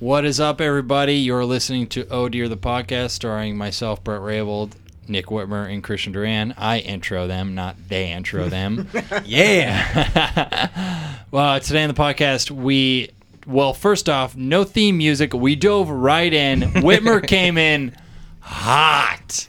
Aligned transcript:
What 0.00 0.24
is 0.24 0.40
up, 0.40 0.62
everybody? 0.62 1.16
You're 1.16 1.44
listening 1.44 1.86
to 1.88 2.08
Oh 2.08 2.30
Dear 2.30 2.48
the 2.48 2.56
podcast, 2.56 3.10
starring 3.10 3.58
myself, 3.58 4.02
Brett 4.02 4.22
Raybold, 4.22 4.72
Nick 5.06 5.26
Whitmer, 5.26 5.70
and 5.70 5.84
Christian 5.84 6.14
Duran. 6.14 6.54
I 6.56 6.78
intro 6.78 7.26
them, 7.26 7.54
not 7.54 7.76
they 7.90 8.10
intro 8.10 8.48
them. 8.48 8.88
yeah. 9.26 11.16
well, 11.30 11.60
today 11.60 11.82
on 11.82 11.88
the 11.88 11.94
podcast, 11.94 12.50
we 12.50 13.10
well, 13.46 13.74
first 13.74 14.08
off, 14.08 14.34
no 14.34 14.64
theme 14.64 14.96
music. 14.96 15.34
We 15.34 15.54
dove 15.54 15.90
right 15.90 16.32
in. 16.32 16.60
Whitmer 16.80 17.26
came 17.26 17.58
in 17.58 17.94
hot. 18.40 19.48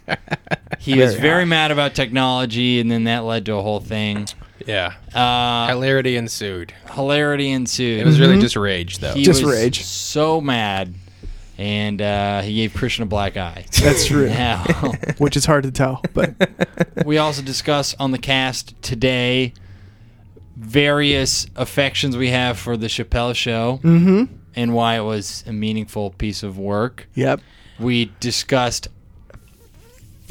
He 0.79 0.99
was 0.99 1.11
Very 1.13 1.21
very 1.21 1.45
mad 1.45 1.71
about 1.71 1.95
technology, 1.95 2.81
and 2.81 2.91
then 2.91 3.05
that 3.05 3.23
led 3.23 3.45
to 3.45 3.55
a 3.55 3.61
whole 3.61 3.79
thing. 3.79 4.27
Yeah. 4.67 4.93
Uh, 5.13 5.67
Hilarity 5.69 6.15
ensued. 6.15 6.73
hilarity 6.91 7.51
ensued. 7.51 7.99
It 7.99 8.05
was 8.05 8.19
really 8.19 8.39
just 8.39 8.55
rage, 8.55 8.99
though. 8.99 9.13
He 9.13 9.23
Just 9.23 9.43
was 9.43 9.53
rage. 9.53 9.83
So 9.83 10.41
mad, 10.41 10.93
and 11.57 12.01
uh, 12.01 12.41
he 12.41 12.55
gave 12.55 12.73
Christian 12.73 13.03
a 13.03 13.07
black 13.07 13.37
eye. 13.37 13.65
That's 13.81 14.05
true. 14.05 14.29
Now, 14.29 14.63
Which 15.17 15.35
is 15.37 15.45
hard 15.45 15.63
to 15.63 15.71
tell, 15.71 16.01
but 16.13 16.33
we 17.05 17.17
also 17.17 17.41
discuss 17.41 17.95
on 17.99 18.11
the 18.11 18.17
cast 18.17 18.79
today 18.81 19.53
various 20.55 21.47
affections 21.55 22.15
we 22.15 22.29
have 22.29 22.57
for 22.57 22.77
the 22.77 22.87
Chappelle 22.87 23.35
Show 23.35 23.79
mm-hmm. 23.83 24.33
and 24.55 24.73
why 24.73 24.97
it 24.97 25.01
was 25.03 25.43
a 25.47 25.53
meaningful 25.53 26.11
piece 26.11 26.43
of 26.43 26.57
work. 26.57 27.07
Yep. 27.15 27.41
We 27.79 28.11
discussed 28.19 28.87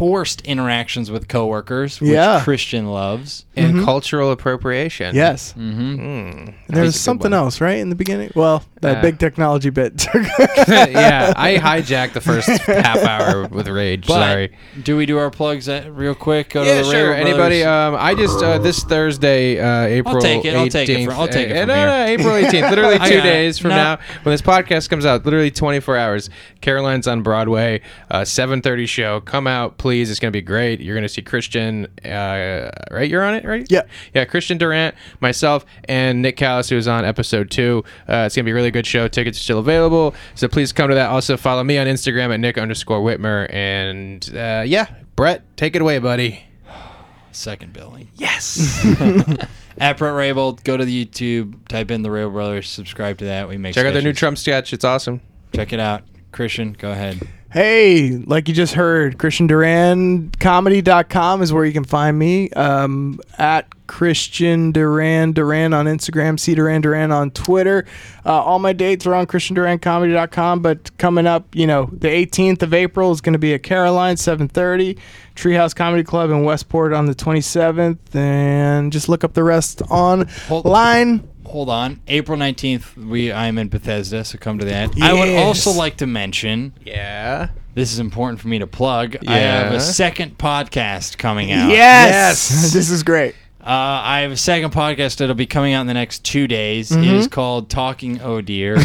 forced 0.01 0.41
interactions 0.47 1.11
with 1.11 1.29
coworkers, 1.29 2.01
which 2.01 2.11
Yeah. 2.13 2.41
Christian 2.43 2.87
loves. 2.87 3.45
and 3.55 3.85
cultural 3.85 4.31
appropriation. 4.31 5.15
Yes. 5.15 5.53
hmm 5.53 5.61
Mm, 5.61 6.47
There 6.47 6.47
was 6.47 6.55
that's 6.67 6.79
a 6.79 6.81
good 6.81 6.95
something 6.95 7.33
else, 7.35 7.61
right, 7.61 7.77
in 7.77 7.91
the 7.91 7.95
beginning? 7.95 8.31
Well, 8.35 8.63
that 8.81 8.97
Uh, 8.97 9.03
big 9.03 9.19
technology 9.19 9.69
bit. 9.69 10.07
yeah, 10.15 11.35
I 11.37 11.57
hijacked 11.57 12.15
the 12.15 12.23
first 12.23 12.49
half 12.49 12.97
hour 13.05 13.47
with 13.49 13.69
rage. 13.69 14.07
But 14.07 14.15
Sorry. 14.15 14.53
do 14.83 14.97
we 14.97 15.05
do 15.05 15.19
our 15.19 15.31
plugs 15.31 15.69
uh, 15.69 15.91
real 15.93 16.15
quick? 16.15 16.49
Go 16.49 16.63
Yeah, 16.63 16.79
to 16.81 16.85
the 16.87 16.91
sure. 16.91 17.11
Raver 17.11 17.15
Anybody? 17.29 17.63
Um, 17.65 17.95
I 17.99 18.15
just 18.15 18.43
uh, 18.43 18.57
this 18.57 18.83
Thursday, 18.83 19.59
uh, 19.61 19.83
April. 19.83 20.19
take 20.23 20.47
it, 20.47 20.55
I'll 20.55 20.69
take 20.69 20.89
it 20.89 20.97
18th, 21.01 21.05
from- 21.05 21.15
I'll 21.21 21.29
take 21.29 21.49
it 21.51 21.57
uh, 21.57 21.61
from 21.61 21.69
no, 21.69 21.75
here. 21.75 21.87
no, 21.87 22.05
April 22.07 22.37
eighteenth. 22.41 22.71
Literally 22.71 22.99
two 23.01 23.17
got 23.17 23.23
days 23.25 23.59
from 23.59 23.71
No. 23.71 23.77
now, 23.77 23.99
when 24.23 24.33
this 24.33 24.41
podcast 24.41 24.89
comes 24.89 25.05
out, 25.05 25.27
literally 25.27 25.51
twenty 25.51 25.81
four 25.81 25.99
hours. 25.99 26.31
Caroline's 26.63 27.07
on 27.07 27.21
Broadway, 27.23 27.83
uh, 28.11 28.25
seven 28.25 28.63
thirty 28.63 28.87
show. 28.87 29.21
Come 29.21 29.47
out, 29.47 29.77
please. 29.77 29.90
It's 29.99 30.21
gonna 30.21 30.31
be 30.31 30.43
great. 30.43 30.81
You're 30.81 30.95
gonna 30.95 31.09
see 31.09 31.23
Christian. 31.23 31.87
Uh, 32.05 32.71
right? 32.91 33.11
You're 33.11 33.25
on 33.25 33.35
it, 33.35 33.45
right? 33.45 33.67
Yeah. 33.69 33.83
Yeah. 34.15 34.25
Christian 34.25 34.59
Duran, 34.59 34.93
myself, 35.21 35.65
and 35.85 36.23
Nick 36.23 36.37
Callis, 36.37 36.69
who 36.69 36.77
is 36.77 36.87
on 36.87 37.05
episode 37.05 37.51
two. 37.51 37.83
Uh, 38.09 38.25
it's 38.27 38.37
gonna 38.37 38.45
be 38.45 38.53
a 38.53 38.55
really 38.55 38.71
good 38.71 38.87
show. 38.87 39.09
Tickets 39.09 39.39
are 39.39 39.43
still 39.43 39.59
available, 39.59 40.15
so 40.35 40.47
please 40.47 40.73
come 40.73 40.89
to 40.91 40.95
that. 40.95 41.11
Also, 41.11 41.37
follow 41.37 41.65
me 41.65 41.79
on 41.79 41.87
Instagram 41.87 42.33
at 42.33 42.41
Nick 42.41 42.59
underscore 42.59 43.01
Whitmer, 43.01 43.53
and 43.53 44.31
uh, 44.37 44.63
yeah, 44.65 44.87
Brett, 45.17 45.57
take 45.57 45.75
it 45.75 45.83
away, 45.83 45.99
buddy. 45.99 46.45
second 47.33 47.73
billing. 47.73 48.09
Yes. 48.15 48.85
At 49.79 49.97
Brett 49.97 50.13
Raybold, 50.13 50.63
go 50.65 50.77
to 50.77 50.85
the 50.85 51.07
YouTube, 51.07 51.67
type 51.69 51.91
in 51.91 52.03
the 52.03 52.11
Rail 52.11 52.29
Brothers, 52.29 52.69
subscribe 52.69 53.17
to 53.19 53.25
that. 53.27 53.49
We 53.49 53.57
make 53.57 53.75
Check 53.75 53.87
out 53.87 53.95
their 53.95 54.03
new. 54.03 54.13
Trump 54.13 54.37
sketch. 54.37 54.75
It's 54.75 54.85
awesome. 54.85 55.23
Check 55.55 55.73
it 55.73 55.81
out. 55.81 56.03
Christian, 56.33 56.73
go 56.73 56.93
ahead. 56.93 57.21
hey, 57.53 58.11
like 58.11 58.49
you 58.49 58.55
just 58.55 58.75
heard, 58.75 59.19
Christian 59.19 59.47
Duran 59.47 60.31
comedy.com 60.39 61.43
is 61.43 61.53
where 61.53 61.65
you 61.65 61.73
can 61.73 61.85
find 61.85 62.19
me. 62.19 62.51
Um, 62.51 63.21
at 63.39 63.67
Christian 63.89 64.71
Duran 64.71 65.33
Duran 65.33 65.75
on 65.75 65.87
Instagram, 65.87 66.39
C 66.39 66.55
Duran 66.55 66.81
Duran 66.81 67.11
on 67.11 67.33
Twitter. 67.33 67.87
Uh, 68.25 68.41
all 68.41 68.61
my 68.61 68.73
dates 68.73 69.05
are 69.05 69.15
on 69.17 69.27
ChristianDuranComedy.com. 69.27 70.63
But 70.63 70.97
coming 70.97 71.27
up, 71.27 71.53
you 71.57 71.67
know, 71.67 71.91
the 71.93 72.07
18th 72.07 72.63
of 72.63 72.73
April 72.73 73.11
is 73.11 73.21
going 73.21 73.33
to 73.33 73.39
be 73.41 73.53
at 73.53 73.65
Caroline, 73.65 74.15
7:30. 74.15 74.97
Treehouse 75.35 75.75
Comedy 75.75 76.05
Club 76.05 76.31
in 76.31 76.45
Westport 76.45 76.93
on 76.93 77.07
the 77.07 77.15
27th, 77.15 78.15
and 78.15 78.93
just 78.93 79.09
look 79.09 79.25
up 79.25 79.33
the 79.33 79.43
rest 79.43 79.83
online. 79.91 81.29
Hold 81.51 81.69
on. 81.69 82.01
April 82.07 82.39
19th, 82.39 82.97
we 82.97 83.33
I'm 83.33 83.59
in 83.59 83.69
Bethesda, 83.69 84.25
so 84.25 84.39
come 84.39 84.59
to 84.61 84.65
that. 84.67 84.95
I 85.03 85.13
would 85.13 85.29
also 85.37 85.73
like 85.73 85.97
to 85.97 86.07
mention, 86.07 86.75
Yeah. 86.85 87.49
this 87.75 87.93
is 87.93 87.99
important 87.99 88.39
for 88.41 88.47
me 88.47 88.61
to 88.61 88.69
plug. 88.69 89.17
Yeah. 89.21 89.33
I 89.33 89.37
have 89.39 89.73
a 89.73 89.81
second 89.81 90.39
podcast 90.39 91.19
coming 91.19 91.51
out. 91.51 91.71
Yes, 91.71 92.51
Yes. 92.51 92.73
this 92.73 92.89
is 92.89 93.03
great. 93.03 93.35
Uh, 93.61 93.67
I 93.67 94.21
have 94.21 94.31
a 94.31 94.37
second 94.37 94.71
podcast 94.73 95.17
that'll 95.19 95.35
be 95.35 95.45
coming 95.45 95.75
out 95.75 95.81
in 95.83 95.87
the 95.89 95.93
next 95.95 96.25
two 96.25 96.47
days. 96.47 96.93
It 96.93 97.05
is 97.05 97.27
called 97.27 97.69
Talking 97.69 98.21
Oh 98.23 98.41
Dear. 98.41 98.77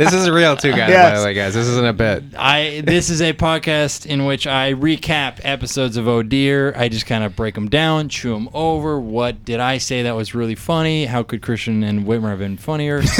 This 0.00 0.14
is 0.14 0.30
real 0.30 0.56
too, 0.56 0.70
guys. 0.72 0.90
By 0.90 1.18
the 1.18 1.24
way, 1.26 1.34
guys, 1.34 1.52
this 1.52 1.66
isn't 1.66 1.84
a 1.84 1.92
bit. 1.92 2.24
I 2.38 2.80
this 2.86 3.10
is 3.10 3.20
a 3.20 3.34
podcast 3.34 4.06
in 4.06 4.24
which 4.24 4.46
I 4.46 4.72
recap 4.72 5.40
episodes 5.44 5.98
of 5.98 6.08
Oh 6.08 6.22
Dear. 6.22 6.72
I 6.74 6.88
just 6.88 7.04
kind 7.04 7.22
of 7.22 7.36
break 7.36 7.54
them 7.54 7.68
down, 7.68 8.08
chew 8.08 8.32
them 8.32 8.48
over. 8.54 8.98
What 8.98 9.44
did 9.44 9.60
I 9.60 9.76
say 9.76 10.04
that 10.04 10.16
was 10.16 10.34
really 10.34 10.54
funny? 10.54 11.04
How 11.04 11.22
could 11.22 11.42
Christian 11.42 11.82
and 11.82 12.06
Whitmer 12.06 12.30
have 12.30 12.38
been 12.38 12.56
funnier? 12.56 13.02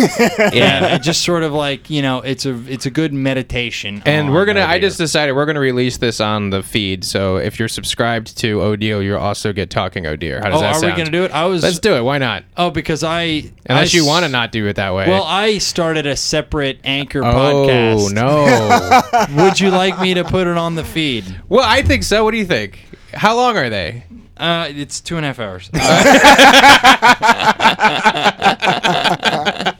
yeah, 0.55 0.95
it 0.95 1.03
just 1.03 1.23
sort 1.23 1.43
of 1.43 1.53
like 1.53 1.91
you 1.91 2.01
know, 2.01 2.23
it's 2.23 2.47
a 2.47 2.55
it's 2.67 2.87
a 2.87 2.91
good 2.91 3.13
meditation. 3.13 4.03
And 4.07 4.33
we're 4.33 4.47
gonna. 4.47 4.61
Oh 4.61 4.65
I 4.67 4.81
just 4.81 4.97
decided 4.97 5.33
we're 5.35 5.45
gonna 5.45 5.61
release 5.61 5.99
this 5.99 6.19
on 6.19 6.49
the 6.49 6.63
feed. 6.63 7.05
So 7.05 7.37
if 7.37 7.59
you're 7.59 7.69
subscribed 7.69 8.39
to 8.39 8.63
oh 8.63 8.75
Odeo, 8.75 9.05
you'll 9.05 9.19
also 9.19 9.53
get 9.53 9.69
talking 9.69 10.07
Oh 10.07 10.17
Dear. 10.17 10.39
How 10.41 10.49
does 10.49 10.59
Oh, 10.59 10.61
that 10.63 10.77
are 10.77 10.79
sound? 10.79 10.93
we 10.95 10.97
gonna 10.97 11.11
do 11.11 11.25
it? 11.25 11.31
I 11.33 11.45
was 11.45 11.63
Let's 11.63 11.79
do 11.79 11.95
it. 11.97 12.01
Why 12.03 12.17
not? 12.17 12.45
oh 12.57 12.71
because 12.71 13.05
I 13.05 13.51
Unless 13.67 13.95
I 13.95 13.99
you 13.99 14.07
want 14.07 14.25
to 14.25 14.31
not 14.31 14.51
do 14.51 14.67
it 14.67 14.77
that 14.77 14.95
way. 14.95 15.07
Well, 15.09 15.25
I 15.25 15.59
started 15.59 16.07
a 16.07 16.17
separate 16.17 16.70
anchor 16.85 17.23
podcast. 17.23 18.13
oh 18.17 19.29
no. 19.35 19.43
Would 19.45 19.61
you 19.61 19.71
like 19.71 20.01
me 20.01 20.15
to 20.15 20.25
put 20.25 20.47
it 20.47 20.57
on 20.57 20.75
the 20.75 20.85
feed? 20.85 21.41
well, 21.49 21.65
I 21.67 21.83
think 21.83 22.05
so. 22.05 22.25
What 22.25 22.31
do 22.33 22.39
you 22.39 22.47
think? 22.47 22.79
How 23.13 23.35
long 23.37 23.57
are 23.57 23.69
they? 23.71 24.05
Uh, 24.37 24.69
it's 24.71 25.01
two 25.01 25.17
and 25.17 25.25
a 25.27 25.29
half 25.29 25.39
hours. 25.39 25.71
Uh, 25.75 25.77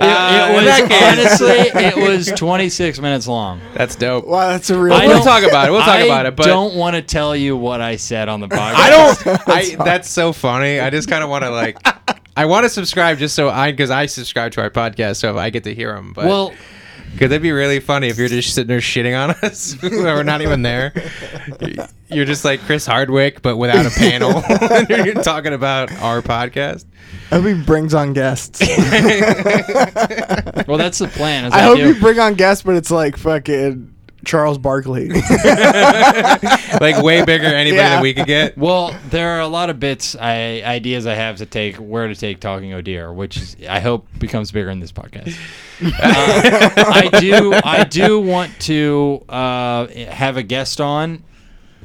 Uh, 0.00 0.48
it 0.50 0.54
was 0.54 0.80
honestly, 1.02 1.80
it 1.82 1.96
was 1.96 2.26
26 2.28 3.00
minutes 3.00 3.28
long. 3.28 3.60
That's 3.74 3.96
dope. 3.96 4.26
Wow, 4.26 4.48
that's 4.48 4.70
a 4.70 4.78
real. 4.78 4.94
I 4.94 5.06
we'll 5.06 5.22
talk 5.22 5.42
about 5.42 5.68
it. 5.68 5.72
We'll 5.72 5.80
talk 5.80 5.88
I 5.90 6.04
about 6.04 6.24
it. 6.24 6.36
But 6.36 6.46
don't 6.46 6.74
want 6.74 6.96
to 6.96 7.02
tell 7.02 7.36
you 7.36 7.54
what 7.56 7.82
I 7.82 7.96
said 7.96 8.28
on 8.30 8.40
the 8.40 8.48
podcast. 8.48 8.74
I 8.76 8.90
don't. 8.90 9.48
I, 9.48 9.74
that's 9.84 10.08
so 10.08 10.32
funny. 10.32 10.80
I 10.80 10.88
just 10.88 11.08
kind 11.08 11.22
of 11.22 11.28
want 11.28 11.44
to 11.44 11.50
like. 11.50 11.76
I 12.36 12.46
want 12.46 12.64
to 12.64 12.70
subscribe 12.70 13.18
just 13.18 13.34
so 13.34 13.50
I 13.50 13.70
because 13.72 13.90
I 13.90 14.06
subscribe 14.06 14.52
to 14.52 14.62
our 14.62 14.70
podcast, 14.70 15.16
so 15.16 15.36
I 15.38 15.50
get 15.50 15.64
to 15.64 15.74
hear 15.74 15.94
them. 15.94 16.12
But 16.12 16.26
Well, 16.26 16.54
could 17.18 17.30
that 17.30 17.42
be 17.42 17.50
really 17.50 17.80
funny 17.80 18.08
if 18.08 18.18
you're 18.18 18.28
just 18.28 18.54
sitting 18.54 18.68
there 18.68 18.78
shitting 18.78 19.18
on 19.18 19.30
us? 19.42 19.76
We're 19.82 20.22
not 20.22 20.42
even 20.42 20.62
there. 20.62 20.92
You're 22.08 22.24
just 22.24 22.44
like 22.44 22.60
Chris 22.60 22.86
Hardwick, 22.86 23.42
but 23.42 23.56
without 23.56 23.84
a 23.86 23.90
panel. 23.90 24.42
And 24.70 24.88
you're 25.06 25.22
talking 25.22 25.52
about 25.52 25.90
our 26.00 26.22
podcast. 26.22 26.84
I 27.30 27.36
hope 27.36 27.46
he 27.46 27.54
brings 27.54 27.94
on 27.94 28.12
guests. 28.12 28.60
well, 30.66 30.78
that's 30.78 30.98
the 30.98 31.08
plan. 31.12 31.46
is 31.46 31.52
I 31.52 31.62
hope 31.62 31.76
do- 31.78 31.88
you 31.88 32.00
bring 32.00 32.18
on 32.18 32.34
guests, 32.34 32.62
but 32.62 32.76
it's 32.76 32.90
like 32.90 33.16
fucking 33.16 33.94
Charles 34.24 34.58
Barkley. 34.58 35.10
Like 36.80 37.02
way 37.02 37.24
bigger 37.24 37.44
anybody 37.46 37.76
Yeah. 37.76 37.96
that 37.96 38.02
we 38.02 38.14
could 38.14 38.26
get. 38.26 38.56
Well, 38.56 38.96
there 39.10 39.36
are 39.36 39.40
a 39.40 39.46
lot 39.48 39.68
of 39.70 39.78
bits, 39.80 40.16
I, 40.16 40.62
ideas 40.64 41.06
I 41.06 41.14
have 41.14 41.36
to 41.38 41.46
take 41.46 41.76
where 41.76 42.06
to 42.08 42.14
take 42.14 42.40
talking 42.40 42.72
oh 42.72 42.80
dear, 42.80 43.12
which 43.12 43.36
is, 43.36 43.56
I 43.68 43.80
hope 43.80 44.06
becomes 44.18 44.50
bigger 44.52 44.70
in 44.70 44.80
this 44.80 44.92
podcast. 44.92 45.36
Uh, 45.82 45.92
I 46.02 47.08
do, 47.20 47.54
I 47.64 47.84
do 47.84 48.20
want 48.20 48.52
to 48.60 49.24
uh, 49.30 49.86
have 49.86 50.36
a 50.36 50.42
guest 50.42 50.78
on, 50.78 51.24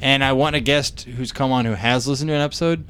and 0.02 0.22
I 0.22 0.32
want 0.34 0.54
a 0.54 0.60
guest 0.60 1.02
who's 1.04 1.32
come 1.32 1.50
on 1.50 1.64
who 1.64 1.72
has 1.72 2.06
listened 2.06 2.28
to 2.28 2.34
an 2.34 2.42
episode, 2.42 2.84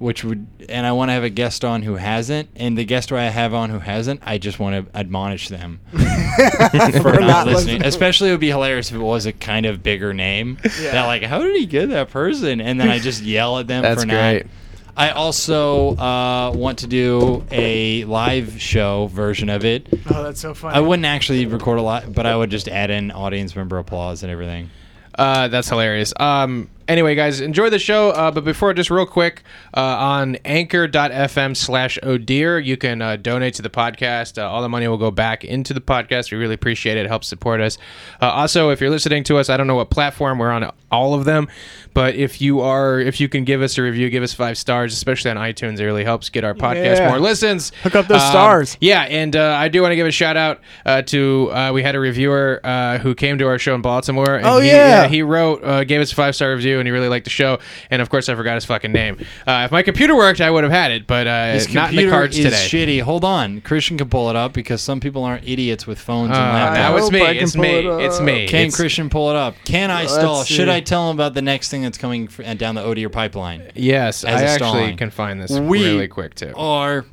which 0.00 0.24
would, 0.24 0.46
and 0.70 0.86
I 0.86 0.92
want 0.92 1.10
to 1.10 1.12
have 1.12 1.24
a 1.24 1.28
guest 1.30 1.62
on 1.62 1.82
who 1.82 1.96
hasn't, 1.96 2.48
and 2.56 2.76
the 2.76 2.86
guest 2.86 3.10
who 3.10 3.16
I 3.16 3.24
have 3.24 3.52
on 3.52 3.68
who 3.68 3.78
hasn't, 3.78 4.20
I 4.24 4.38
just 4.38 4.58
want 4.58 4.86
to 4.90 4.98
admonish 4.98 5.48
them 5.48 5.78
for 5.92 5.98
not, 5.98 7.20
not 7.20 7.46
listening. 7.46 7.54
listening. 7.76 7.84
Especially, 7.84 8.28
it 8.30 8.32
would 8.32 8.40
be 8.40 8.48
hilarious 8.48 8.88
if 8.90 8.96
it 8.96 9.00
was 9.00 9.26
a 9.26 9.32
kind 9.32 9.66
of 9.66 9.82
bigger 9.82 10.14
name. 10.14 10.56
That 10.80 11.04
like, 11.04 11.22
how 11.22 11.40
did 11.40 11.54
he 11.54 11.66
get 11.66 11.90
that 11.90 12.08
person? 12.08 12.62
And 12.62 12.80
then 12.80 12.88
I 12.88 12.98
just 12.98 13.22
yell 13.22 13.58
at 13.58 13.66
them 13.66 13.82
That's 13.82 14.02
for 14.02 14.08
great. 14.08 14.44
not. 14.44 14.52
I 14.96 15.10
also 15.10 15.96
uh, 15.96 16.52
want 16.54 16.78
to 16.78 16.86
do 16.86 17.44
a 17.50 18.04
live 18.04 18.60
show 18.60 19.06
version 19.08 19.50
of 19.50 19.64
it. 19.66 19.86
oh, 20.10 20.22
that's 20.22 20.40
so 20.40 20.54
funny. 20.54 20.76
I 20.76 20.80
wouldn't 20.80 21.06
actually 21.06 21.44
record 21.44 21.78
a 21.78 21.82
lot, 21.82 22.12
but 22.12 22.24
I 22.24 22.34
would 22.34 22.50
just 22.50 22.68
add 22.68 22.90
in 22.90 23.10
audience 23.10 23.54
member 23.54 23.76
applause 23.78 24.22
and 24.22 24.32
everything. 24.32 24.70
Uh, 25.18 25.48
that's 25.48 25.68
hilarious. 25.68 26.14
Um, 26.18 26.70
anyway, 26.90 27.14
guys, 27.14 27.40
enjoy 27.40 27.70
the 27.70 27.78
show. 27.78 28.10
Uh, 28.10 28.30
but 28.30 28.44
before, 28.44 28.74
just 28.74 28.90
real 28.90 29.06
quick, 29.06 29.42
uh, 29.76 29.80
on 29.80 30.36
anchor.fm 30.44 31.56
slash 31.56 31.98
Odeer, 32.02 32.62
you 32.64 32.76
can 32.76 33.00
uh, 33.02 33.16
donate 33.16 33.54
to 33.54 33.62
the 33.62 33.70
podcast. 33.70 34.36
Uh, 34.40 34.48
all 34.48 34.62
the 34.62 34.68
money 34.68 34.86
will 34.88 34.98
go 34.98 35.10
back 35.10 35.44
into 35.44 35.72
the 35.74 35.80
podcast. 35.80 36.30
We 36.32 36.38
really 36.38 36.54
appreciate 36.54 36.96
it. 36.96 37.06
It 37.06 37.08
helps 37.08 37.28
support 37.28 37.60
us. 37.60 37.78
Uh, 38.20 38.26
also, 38.30 38.70
if 38.70 38.80
you're 38.80 38.90
listening 38.90 39.24
to 39.24 39.38
us, 39.38 39.48
I 39.48 39.56
don't 39.56 39.66
know 39.66 39.74
what 39.76 39.90
platform 39.90 40.38
we're 40.38 40.50
on 40.50 40.70
all 40.90 41.14
of 41.14 41.24
them, 41.24 41.48
but 41.94 42.16
if 42.16 42.40
you 42.40 42.60
are, 42.60 42.98
if 42.98 43.20
you 43.20 43.28
can 43.28 43.44
give 43.44 43.62
us 43.62 43.78
a 43.78 43.82
review, 43.82 44.10
give 44.10 44.24
us 44.24 44.32
five 44.34 44.58
stars, 44.58 44.92
especially 44.92 45.30
on 45.30 45.36
iTunes, 45.36 45.78
it 45.78 45.84
really 45.84 46.02
helps 46.02 46.28
get 46.30 46.42
our 46.42 46.54
podcast 46.54 46.96
Yeah. 46.98 47.08
more 47.08 47.20
listens. 47.20 47.70
Hook 47.84 47.94
up 47.94 48.08
those 48.08 48.20
Um, 48.22 48.30
stars. 48.30 48.76
Yeah, 48.80 49.02
and 49.02 49.36
uh, 49.36 49.54
I 49.56 49.68
do 49.68 49.82
want 49.82 49.92
to 49.92 49.96
give 49.96 50.08
a 50.08 50.10
shout 50.10 50.36
out 50.36 50.60
uh, 50.84 51.02
to 51.02 51.50
uh, 51.52 51.70
we 51.72 51.82
had 51.84 51.94
a 51.94 52.00
reviewer 52.00 52.60
uh, 52.64 52.98
who 52.98 53.14
came 53.14 53.38
to 53.38 53.46
our 53.46 53.58
show 53.58 53.74
in 53.76 53.82
Baltimore. 53.82 54.34
And 54.34 54.46
Oh, 54.46 54.58
he, 54.58 54.68
yeah. 54.68 55.06
he 55.06 55.22
wrote, 55.22 55.62
uh, 55.62 55.84
gave 55.84 56.00
us 56.00 56.10
a 56.10 56.14
five 56.16 56.34
star 56.34 56.50
review, 56.52 56.79
and 56.80 56.86
he 56.88 56.90
really 56.90 57.08
liked 57.08 57.24
the 57.24 57.30
show. 57.30 57.58
And 57.90 58.02
of 58.02 58.10
course, 58.10 58.28
I 58.28 58.34
forgot 58.34 58.54
his 58.56 58.64
fucking 58.64 58.90
name. 58.92 59.18
Uh, 59.46 59.62
if 59.66 59.70
my 59.72 59.82
computer 59.82 60.16
worked, 60.16 60.40
I 60.40 60.50
would 60.50 60.64
have 60.64 60.72
had 60.72 60.90
it, 60.90 61.06
but 61.06 61.26
uh, 61.26 61.52
His 61.52 61.72
not 61.72 61.90
in 61.90 61.96
the 61.96 62.02
computer 62.02 62.10
cards 62.10 62.38
is 62.38 62.44
today. 62.44 62.96
shitty. 62.98 63.02
Hold 63.02 63.24
on, 63.24 63.60
Christian 63.60 63.96
can 63.98 64.08
pull 64.08 64.28
it 64.30 64.36
up 64.36 64.52
because 64.52 64.80
some 64.82 64.98
people 65.00 65.22
aren't 65.24 65.46
idiots 65.46 65.86
with 65.86 65.98
phones 66.00 66.30
Uh, 66.32 66.34
and 66.34 66.42
laptops. 66.56 66.74
now 66.74 66.96
it's 66.96 67.04
hope 67.04 67.12
me. 67.12 67.22
I 67.22 67.34
can 67.34 67.42
It's 67.44 67.52
pull 67.54 67.62
me. 67.62 67.70
it 67.78 67.86
up. 67.86 68.00
It's 68.00 68.20
me. 68.20 68.46
Can 68.48 68.60
It's- 68.60 68.76
Christian 68.76 69.08
pull 69.10 69.30
it 69.30 69.36
up? 69.36 69.54
Can 69.64 69.90
I 69.90 70.02
Let's 70.02 70.14
stall? 70.14 70.44
Should. 70.44 70.68
I 70.68 70.80
tell 70.80 71.10
him 71.10 71.16
about 71.16 71.34
the 71.34 71.42
next 71.42 71.68
thing 71.68 71.82
that's 71.82 71.98
coming 71.98 72.24
f- 72.30 72.40
uh, 72.46 72.54
down 72.54 72.74
the 72.74 72.82
Odier 72.82 73.10
pipeline? 73.12 73.62
Yes, 73.74 74.24
As 74.24 74.40
I 74.40 74.44
a 74.44 74.48
actually 74.48 74.56
stalling. 74.68 74.96
can 74.96 75.10
find 75.10 75.40
this 75.42 75.50
We 75.52 75.84
really 75.84 76.08
quick 76.08 76.34
too. 76.34 76.52
Are 76.56 77.04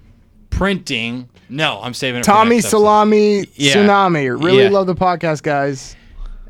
printing? 0.50 1.30
No, 1.50 1.80
I'm 1.82 1.94
saving 1.94 2.20
it. 2.20 2.24
for 2.26 2.32
Tommy 2.32 2.56
next 2.58 2.66
episode. 2.66 2.78
Salami 2.80 3.46
Yeah. 3.56 3.74
Tsunami. 3.76 4.44
Really 4.44 4.64
Yeah. 4.64 4.70
love 4.70 4.88
the 4.88 4.96
podcast, 4.96 5.44
guys. 5.44 5.96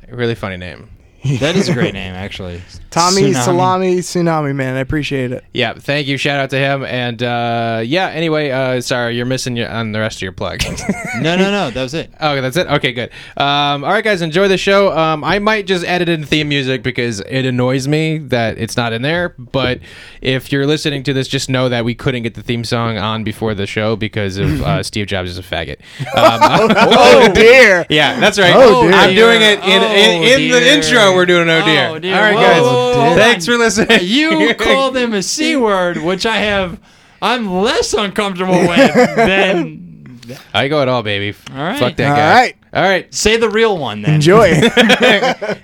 Really 0.09 0.35
funny 0.35 0.57
name. 0.57 0.89
That 1.39 1.55
is 1.55 1.69
a 1.69 1.73
great 1.73 1.93
name, 2.01 2.13
actually. 2.13 2.61
Tommy 2.89 3.21
Tsunami. 3.23 3.43
Salami 3.43 3.95
Tsunami, 3.97 4.55
man. 4.55 4.75
I 4.75 4.79
appreciate 4.79 5.31
it. 5.31 5.43
Yeah, 5.53 5.73
thank 5.73 6.07
you. 6.07 6.17
Shout 6.17 6.39
out 6.39 6.49
to 6.51 6.57
him. 6.57 6.83
And 6.83 7.21
uh, 7.21 7.81
yeah, 7.85 8.07
anyway, 8.09 8.49
uh, 8.49 8.81
sorry, 8.81 9.15
you're 9.15 9.25
missing 9.25 9.55
your, 9.55 9.69
on 9.69 9.91
the 9.91 9.99
rest 9.99 10.17
of 10.17 10.21
your 10.23 10.31
plug. 10.31 10.61
No, 11.19 11.35
no, 11.35 11.49
no. 11.51 11.71
That 11.71 11.81
was 11.83 11.93
it. 11.95 12.11
Okay, 12.13 12.41
that's 12.41 12.57
it. 12.57 12.67
Okay, 12.67 12.93
good. 12.93 13.09
Um, 13.37 13.83
all 13.83 13.91
right, 13.91 14.03
guys, 14.03 14.21
enjoy 14.21 14.47
the 14.47 14.57
show. 14.57 14.95
Um, 14.95 15.23
I 15.23 15.39
might 15.39 15.65
just 15.65 15.83
edit 15.83 16.09
in 16.09 16.23
theme 16.23 16.47
music 16.49 16.83
because 16.83 17.21
it 17.21 17.43
annoys 17.45 17.87
me 17.87 18.19
that 18.19 18.59
it's 18.59 18.77
not 18.77 18.93
in 18.93 19.01
there. 19.01 19.29
But 19.37 19.79
if 20.21 20.51
you're 20.51 20.67
listening 20.67 21.01
to 21.03 21.13
this, 21.13 21.27
just 21.27 21.49
know 21.49 21.69
that 21.69 21.83
we 21.85 21.95
couldn't 21.95 22.21
get 22.23 22.35
the 22.35 22.43
theme 22.43 22.63
song 22.63 22.97
on 22.99 23.23
before 23.23 23.55
the 23.55 23.65
show 23.65 23.95
because 23.95 24.37
of 24.37 24.61
uh, 24.61 24.83
Steve 24.83 25.07
Jobs 25.07 25.31
is 25.31 25.39
a 25.39 25.43
faggot. 25.43 25.77
Um, 26.15 26.69
Oh, 26.77 27.33
dear. 27.33 27.85
yeah, 27.89 28.19
that's 28.19 28.37
right. 28.37 28.53
Oh, 28.55 28.83
dear. 28.83 28.91
I'm 28.93 29.15
doing 29.15 29.41
it 29.41 29.59
in, 29.63 29.81
in, 29.83 30.21
Oh, 30.21 30.39
in 30.39 30.51
the 30.51 30.71
intro. 30.73 31.16
We're 31.17 31.25
doing 31.25 31.49
oh 31.49 31.65
dear. 31.65 31.87
Oh, 31.87 31.99
dear. 31.99 32.15
All 32.15 32.21
right, 32.21 32.35
Whoa, 32.35 32.41
guys. 32.41 32.61
whoa, 32.61 32.91
whoa, 32.93 33.03
hold 33.05 33.17
Thanks 33.17 33.45
for 33.45 33.57
listening. 33.57 33.99
You 34.03 34.53
call 34.57 34.91
them 34.91 35.13
a 35.13 35.21
c 35.23 35.55
word, 35.57 35.97
which 35.97 36.25
I 36.25 36.37
have. 36.37 36.79
I'm 37.21 37.51
less 37.51 37.93
uncomfortable 37.93 38.53
with 38.59 39.15
than. 39.15 40.19
I 40.53 40.67
go 40.67 40.81
at 40.81 40.87
all, 40.87 41.03
baby. 41.03 41.35
All 41.51 41.57
right. 41.57 41.79
Fuck 41.79 41.95
that 41.95 42.09
All 42.09 42.15
guy. 42.15 42.33
right. 42.33 42.55
All 42.73 42.83
right. 42.83 43.13
Say 43.13 43.37
the 43.37 43.49
real 43.49 43.77
one 43.77 44.01
then. 44.03 44.15
Enjoy. 44.15 44.61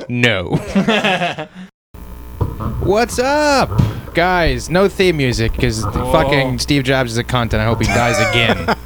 No. 0.10 0.56
What's 2.80 3.20
up, 3.20 3.70
guys? 4.14 4.70
No 4.70 4.88
theme 4.88 5.18
music 5.18 5.52
because 5.54 5.84
fucking 5.84 6.60
Steve 6.60 6.84
Jobs 6.84 7.12
is 7.12 7.18
a 7.18 7.24
cunt, 7.24 7.54
and 7.54 7.62
I 7.62 7.66
hope 7.66 7.80
he 7.80 7.86
dies 7.86 8.18
again. 8.30 8.76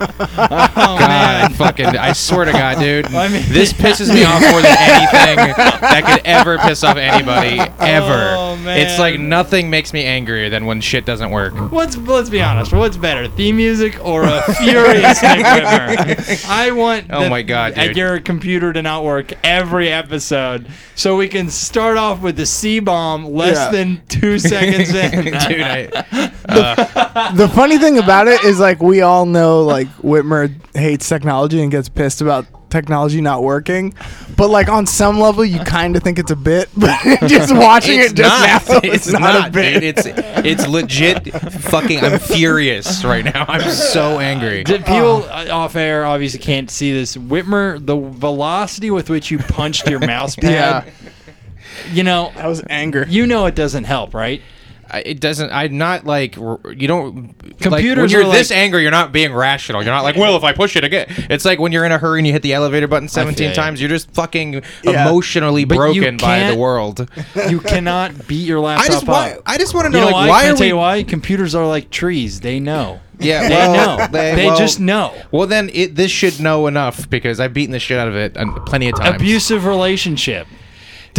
Oh 0.79 0.97
God, 0.99 0.99
man. 0.99 1.53
fucking, 1.53 1.85
I 1.85 2.13
swear 2.13 2.45
to 2.45 2.51
God, 2.51 2.79
dude, 2.79 3.05
I 3.13 3.27
mean- 3.27 3.43
this 3.49 3.73
pisses 3.73 4.13
me 4.13 4.23
off 4.23 4.41
more 4.41 4.61
than 4.61 4.75
anything 4.79 5.53
that 5.81 6.03
could 6.05 6.25
ever 6.25 6.57
piss 6.59 6.83
off 6.83 6.97
anybody 6.97 7.59
oh, 7.59 7.75
ever. 7.79 8.35
Oh, 8.37 8.55
man. 8.57 8.79
It's 8.79 8.99
like 8.99 9.19
nothing 9.19 9.69
makes 9.69 9.93
me 9.93 10.03
angrier 10.05 10.49
than 10.49 10.65
when 10.65 10.81
shit 10.81 11.05
doesn't 11.05 11.29
work. 11.31 11.53
What's 11.71 11.97
let's 11.97 12.29
be 12.29 12.41
honest. 12.41 12.71
What's 12.73 12.97
better, 12.97 13.27
theme 13.27 13.57
music 13.57 14.03
or 14.05 14.23
a 14.23 14.41
furious 14.55 15.21
Nick 15.21 15.45
Whitmer? 15.45 16.49
I 16.49 16.71
want. 16.71 17.07
Oh 17.09 17.23
the- 17.23 17.29
my 17.29 17.41
God, 17.41 17.75
dude. 17.75 17.97
your 17.97 18.19
computer 18.19 18.71
to 18.73 18.81
not 18.81 19.03
work 19.03 19.33
every 19.43 19.89
episode, 19.89 20.67
so 20.95 21.17
we 21.17 21.27
can 21.27 21.49
start 21.49 21.97
off 21.97 22.21
with 22.21 22.37
the 22.37 22.45
C 22.45 22.79
bomb 22.79 23.25
less 23.25 23.55
Yeah. 23.57 23.71
than 23.71 24.01
two 24.07 24.39
seconds 24.39 24.93
in. 24.93 25.16
Dude, 25.47 25.61
I, 25.61 27.31
the 27.35 27.49
funny 27.53 27.77
thing 27.77 27.97
about 27.97 28.27
it 28.27 28.43
is 28.43 28.59
like 28.59 28.81
we 28.81 29.01
all 29.01 29.25
know 29.25 29.63
like 29.63 29.87
Whitmer 29.97 30.53
hates 30.75 31.07
technology 31.09 31.61
and 31.61 31.71
gets 31.71 31.89
pissed 31.89 32.21
about 32.21 32.45
technology 32.69 33.21
not 33.21 33.43
working, 33.43 33.93
but 34.35 34.49
like 34.49 34.67
on 34.69 34.85
some 34.85 35.19
level 35.19 35.43
you 35.45 35.59
kind 35.59 35.95
of 35.95 36.03
think 36.03 36.19
it's 36.19 36.31
a 36.31 36.35
bit, 36.35 36.69
but 36.77 36.99
just 37.27 37.53
watching 37.55 37.99
it's 37.99 38.11
it 38.11 38.15
just 38.17 38.69
not. 38.69 38.83
now, 38.83 38.89
It's, 38.91 39.07
not, 39.11 39.21
not, 39.21 39.47
a 39.49 39.51
bit. 39.51 39.73
dude. 39.81 39.83
It's 39.83 40.03
it's 40.05 40.67
legit. 40.67 41.33
Fucking, 41.33 41.99
I'm 42.03 42.19
furious 42.19 43.03
right 43.03 43.23
now. 43.25 43.45
I'm 43.47 43.69
so 43.71 44.19
angry. 44.19 44.63
Did 44.63 44.85
people 44.85 45.23
uh, 45.23 45.47
off 45.51 45.75
air 45.75 46.05
obviously 46.05 46.39
can't 46.39 46.69
see 46.69 46.91
this. 46.93 47.15
Whitmer, 47.17 47.83
the 47.83 47.95
velocity 47.97 48.91
with 48.91 49.09
which 49.09 49.31
you 49.31 49.39
punched 49.39 49.87
your 49.87 49.99
mouse 50.05 50.35
pad, 50.35 50.51
yeah, 50.85 51.91
you 51.93 52.03
know, 52.03 52.31
that 52.35 52.47
was 52.47 52.61
anger. 52.69 53.05
you 53.07 53.25
know 53.25 53.45
it 53.45 53.55
doesn't 53.55 53.85
help, 53.85 54.13
right? 54.13 54.41
I- 54.89 55.01
it 55.05 55.19
doesn't. 55.19 55.51
I'm 55.51 55.77
not 55.77 56.05
like 56.05 56.35
you 56.35 56.87
don't. 56.87 57.33
like, 57.65 57.83
when 57.83 58.09
you're 58.09 58.23
this 58.23 58.49
like- 58.49 58.57
angry, 58.57 58.81
you're 58.83 58.91
not 58.91 59.11
being 59.11 59.33
rational. 59.33 59.83
You're 59.83 59.93
not 59.93 60.03
like, 60.03 60.15
well, 60.15 60.35
if 60.37 60.43
I 60.43 60.53
push 60.53 60.75
it 60.75 60.83
again, 60.83 61.05
it's 61.29 61.45
like 61.45 61.59
when 61.59 61.71
you're 61.71 61.85
in 61.85 61.91
a 61.91 61.97
hurry 61.97 62.19
and 62.19 62.27
you 62.27 62.33
hit 62.33 62.41
the 62.41 62.53
elevator 62.53 62.87
button 62.87 63.07
17 63.07 63.49
you. 63.49 63.55
times. 63.55 63.79
You're 63.81 63.89
just 63.89 64.09
fucking 64.11 64.61
Yeah. 64.83 65.07
emotionally 65.07 65.65
But 65.65 65.75
broken 65.77 66.17
by 66.17 66.49
the 66.49 66.55
world. 66.57 67.09
You 67.49 67.59
cannot 67.59 68.27
beat 68.27 68.45
your 68.47 68.59
laptop 68.59 68.85
I 68.85 68.87
just 68.93 69.03
up. 69.03 69.09
want. 69.09 69.41
I 69.45 69.57
just 69.57 69.73
want 69.73 69.91
to 69.91 69.97
you 69.97 70.03
know, 70.03 70.09
know 70.11 70.15
like 70.17 70.29
why? 70.29 70.43
why 70.43 70.43
are 70.49 70.53
tell 70.53 70.61
we? 70.61 70.67
you 70.67 70.77
why? 70.77 71.03
Computers 71.03 71.53
are 71.55 71.65
like 71.67 71.89
trees. 71.89 72.39
They 72.41 72.59
know. 72.59 72.99
Yeah, 73.19 73.47
They 73.49 73.55
well, 73.55 73.97
know. 73.97 74.07
They, 74.11 74.35
They 74.35 74.45
well- 74.47 74.57
just 74.57 74.79
know. 74.79 75.13
Well, 75.31 75.47
then 75.47 75.69
it, 75.73 75.95
this 75.95 76.11
should 76.11 76.39
know 76.39 76.67
enough 76.67 77.09
because 77.09 77.39
I've 77.39 77.53
beaten 77.53 77.71
the 77.71 77.79
shit 77.79 77.97
out 77.97 78.07
of 78.07 78.15
it 78.15 78.37
uh, 78.37 78.45
plenty 78.65 78.89
of 78.89 78.95
times. 78.95 79.15
Abusive 79.15 79.65
relationship, 79.65 80.45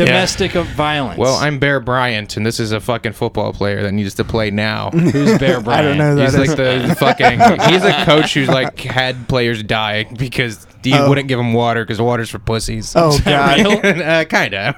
domestic 0.04 0.52
violence. 0.52 1.18
Well, 1.18 1.34
I'm 1.36 1.58
Bear 1.58 1.80
Bryant, 1.80 2.36
and 2.36 2.44
this 2.46 2.58
is 2.60 2.72
a 2.72 2.80
fucking 2.80 3.12
football 3.12 3.52
player 3.52 3.82
that 3.82 3.92
needs 3.92 4.14
to 4.14 4.24
play 4.24 4.50
now. 4.50 4.90
who's 4.92 5.38
Bear 5.38 5.60
Bryant? 5.60 5.68
I 5.68 5.82
don't 5.82 5.98
know 5.98 6.16
He's 6.22 6.32
that 6.32 6.38
like 6.40 6.48
is. 6.50 6.56
the, 6.56 6.88
the 6.88 6.94
fucking. 6.98 7.40
He's 7.72 7.84
a 7.84 8.04
coach 8.04 8.34
who's 8.34 8.48
like 8.48 8.78
had 8.80 9.28
players 9.28 9.62
die 9.62 10.04
because 10.04 10.66
he 10.82 10.94
Oh. 10.94 11.08
wouldn't 11.08 11.28
give 11.28 11.38
them 11.38 11.52
water 11.52 11.84
because 11.84 12.00
water's 12.00 12.30
for 12.30 12.38
pussies. 12.38 12.94
Oh 12.96 13.18
god. 13.24 13.66
Uh, 13.84 14.24
kind 14.24 14.54
of. 14.54 14.74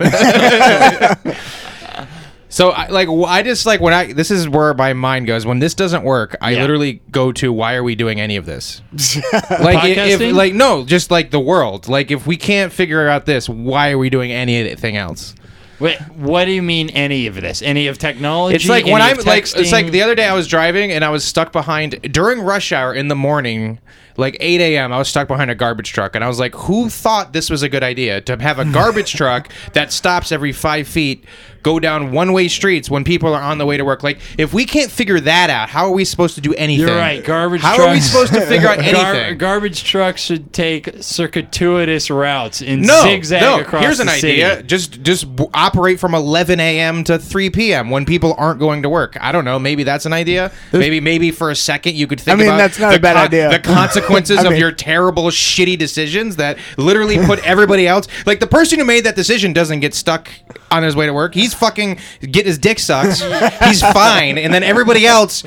So 2.50 2.70
I 2.70 2.88
like 2.88 3.08
I 3.08 3.42
just 3.42 3.64
like 3.64 3.80
when 3.80 3.94
I 3.94 4.12
this 4.12 4.30
is 4.30 4.46
where 4.48 4.74
my 4.74 4.92
mind 4.92 5.26
goes 5.26 5.46
when 5.46 5.58
this 5.60 5.72
doesn't 5.74 6.02
work. 6.04 6.36
I 6.42 6.50
Yeah. 6.50 6.60
literally 6.60 7.00
go 7.10 7.32
to 7.32 7.50
why 7.52 7.74
are 7.76 7.82
we 7.82 7.94
doing 7.94 8.20
any 8.20 8.36
of 8.36 8.44
this? 8.44 8.82
like 8.92 9.78
i- 9.78 9.88
if, 9.88 10.20
Podcasting? 10.20 10.34
like 10.34 10.52
no, 10.54 10.84
just 10.84 11.10
like 11.10 11.30
the 11.30 11.40
world. 11.40 11.88
Like 11.88 12.10
if 12.10 12.26
we 12.26 12.36
can't 12.36 12.72
figure 12.72 13.08
out 13.08 13.24
this, 13.24 13.48
why 13.48 13.90
are 13.92 13.98
we 13.98 14.10
doing 14.10 14.30
anything 14.32 14.96
else? 14.98 15.34
Wait, 15.78 15.98
what 16.14 16.44
do 16.44 16.50
you 16.50 16.60
mean? 16.60 16.90
Any 16.90 17.26
of 17.26 17.36
this? 17.36 17.62
Any 17.62 17.86
of 17.86 17.96
technology? 17.96 18.54
It's 18.56 18.68
like 18.68 18.84
when 18.84 19.00
Any 19.00 19.12
I'm 19.12 19.18
of 19.18 19.24
like 19.26 19.44
it's 19.44 19.72
like 19.72 19.86
texting? 19.86 19.92
the 19.92 20.02
other 20.02 20.14
day 20.14 20.26
I 20.26 20.34
was 20.34 20.46
driving 20.46 20.92
and 20.92 21.02
I 21.02 21.08
was 21.08 21.24
stuck 21.24 21.52
behind 21.52 22.02
during 22.12 22.42
rush 22.42 22.70
hour 22.70 22.92
in 22.92 23.08
the 23.08 23.14
morning, 23.14 23.78
like 24.20 24.36
8 24.40 24.60
a.m. 24.60 24.92
I 24.92 24.98
was 24.98 25.08
stuck 25.08 25.26
behind 25.28 25.50
a 25.50 25.54
garbage 25.54 25.92
truck 25.92 26.14
and 26.14 26.22
I 26.24 26.28
was 26.28 26.38
like, 26.38 26.54
who 26.54 26.88
thought 26.88 27.32
this 27.32 27.50
was 27.50 27.62
a 27.62 27.68
good 27.68 27.82
idea 27.82 28.20
to 28.22 28.36
have 28.40 28.58
a 28.58 28.64
garbage 28.64 29.12
truck 29.16 29.48
that 29.72 29.92
stops 29.92 30.30
every 30.30 30.52
five 30.52 30.86
feet, 30.86 31.24
go 31.62 31.78
down 31.80 32.12
one 32.12 32.32
way 32.32 32.48
streets 32.48 32.88
when 32.88 33.04
people 33.04 33.34
are 33.34 33.42
on 33.42 33.58
the 33.58 33.66
way 33.66 33.76
to 33.76 33.84
work? 33.84 34.02
Like 34.02 34.20
if 34.38 34.52
we 34.54 34.64
can't 34.64 34.90
figure 34.90 35.18
that 35.20 35.50
out, 35.50 35.68
how 35.70 35.86
are 35.86 35.92
we 35.92 36.04
supposed 36.04 36.34
to 36.36 36.40
do 36.40 36.54
anything? 36.54 36.86
You're 36.86 36.96
right. 36.96 37.24
Garbage. 37.24 37.62
How 37.62 37.74
trucks, 37.76 37.88
are 37.88 37.92
we 37.94 38.00
supposed 38.00 38.32
to 38.34 38.40
figure 38.46 38.68
out 38.70 38.78
Gar- 38.78 38.84
anything? 39.14 39.38
garbage 39.38 39.82
trucks 39.84 40.20
should 40.22 40.52
take 40.52 40.90
circuitous 41.00 42.10
routes 42.10 42.60
and 42.62 42.82
no, 42.86 43.02
zigzag 43.02 43.40
no. 43.42 43.60
across 43.60 43.82
Here's 43.82 44.00
an 44.00 44.06
the 44.06 44.12
city. 44.14 44.44
idea. 44.44 44.62
Just 44.62 45.02
just 45.02 45.26
operate 45.54 45.98
from 46.00 46.14
11 46.14 46.60
a.m. 46.60 47.04
to 47.04 47.18
3 47.18 47.50
p.m. 47.50 47.90
when 47.90 48.04
people 48.04 48.34
aren't 48.38 48.58
going 48.60 48.82
to 48.82 48.88
work. 48.88 49.16
I 49.20 49.32
don't 49.32 49.44
know. 49.44 49.58
Maybe 49.58 49.82
that's 49.82 50.06
an 50.06 50.12
idea. 50.12 50.52
maybe 50.72 51.00
maybe 51.00 51.30
for 51.30 51.50
a 51.50 51.56
second 51.56 51.94
you 51.96 52.06
could 52.06 52.20
think 52.20 52.34
I 52.34 52.38
mean, 52.38 52.48
about 52.48 52.56
that's 52.58 52.78
not 52.78 52.94
a 52.94 53.00
bad 53.00 53.16
idea. 53.16 53.50
The 53.50 53.58
consequences 53.58 54.09
I 54.10 54.44
of 54.44 54.58
your 54.58 54.72
terrible, 54.72 55.24
shitty 55.24 55.78
decisions 55.78 56.36
that 56.36 56.58
literally 56.76 57.18
put 57.18 57.38
everybody 57.46 57.86
else. 57.86 58.06
Like 58.26 58.40
the 58.40 58.46
person 58.46 58.78
who 58.78 58.84
made 58.84 59.04
that 59.04 59.16
decision 59.16 59.52
doesn't 59.52 59.80
get 59.80 59.94
stuck 59.94 60.28
on 60.70 60.82
his 60.82 60.94
way 60.94 61.06
to 61.06 61.12
work. 61.12 61.34
He's 61.34 61.54
fucking 61.54 61.98
get 62.30 62.46
his 62.46 62.58
dick 62.58 62.78
sucked. 62.78 63.22
He's 63.64 63.82
fine, 63.82 64.38
and 64.38 64.52
then 64.52 64.62
everybody 64.62 65.06
else 65.06 65.42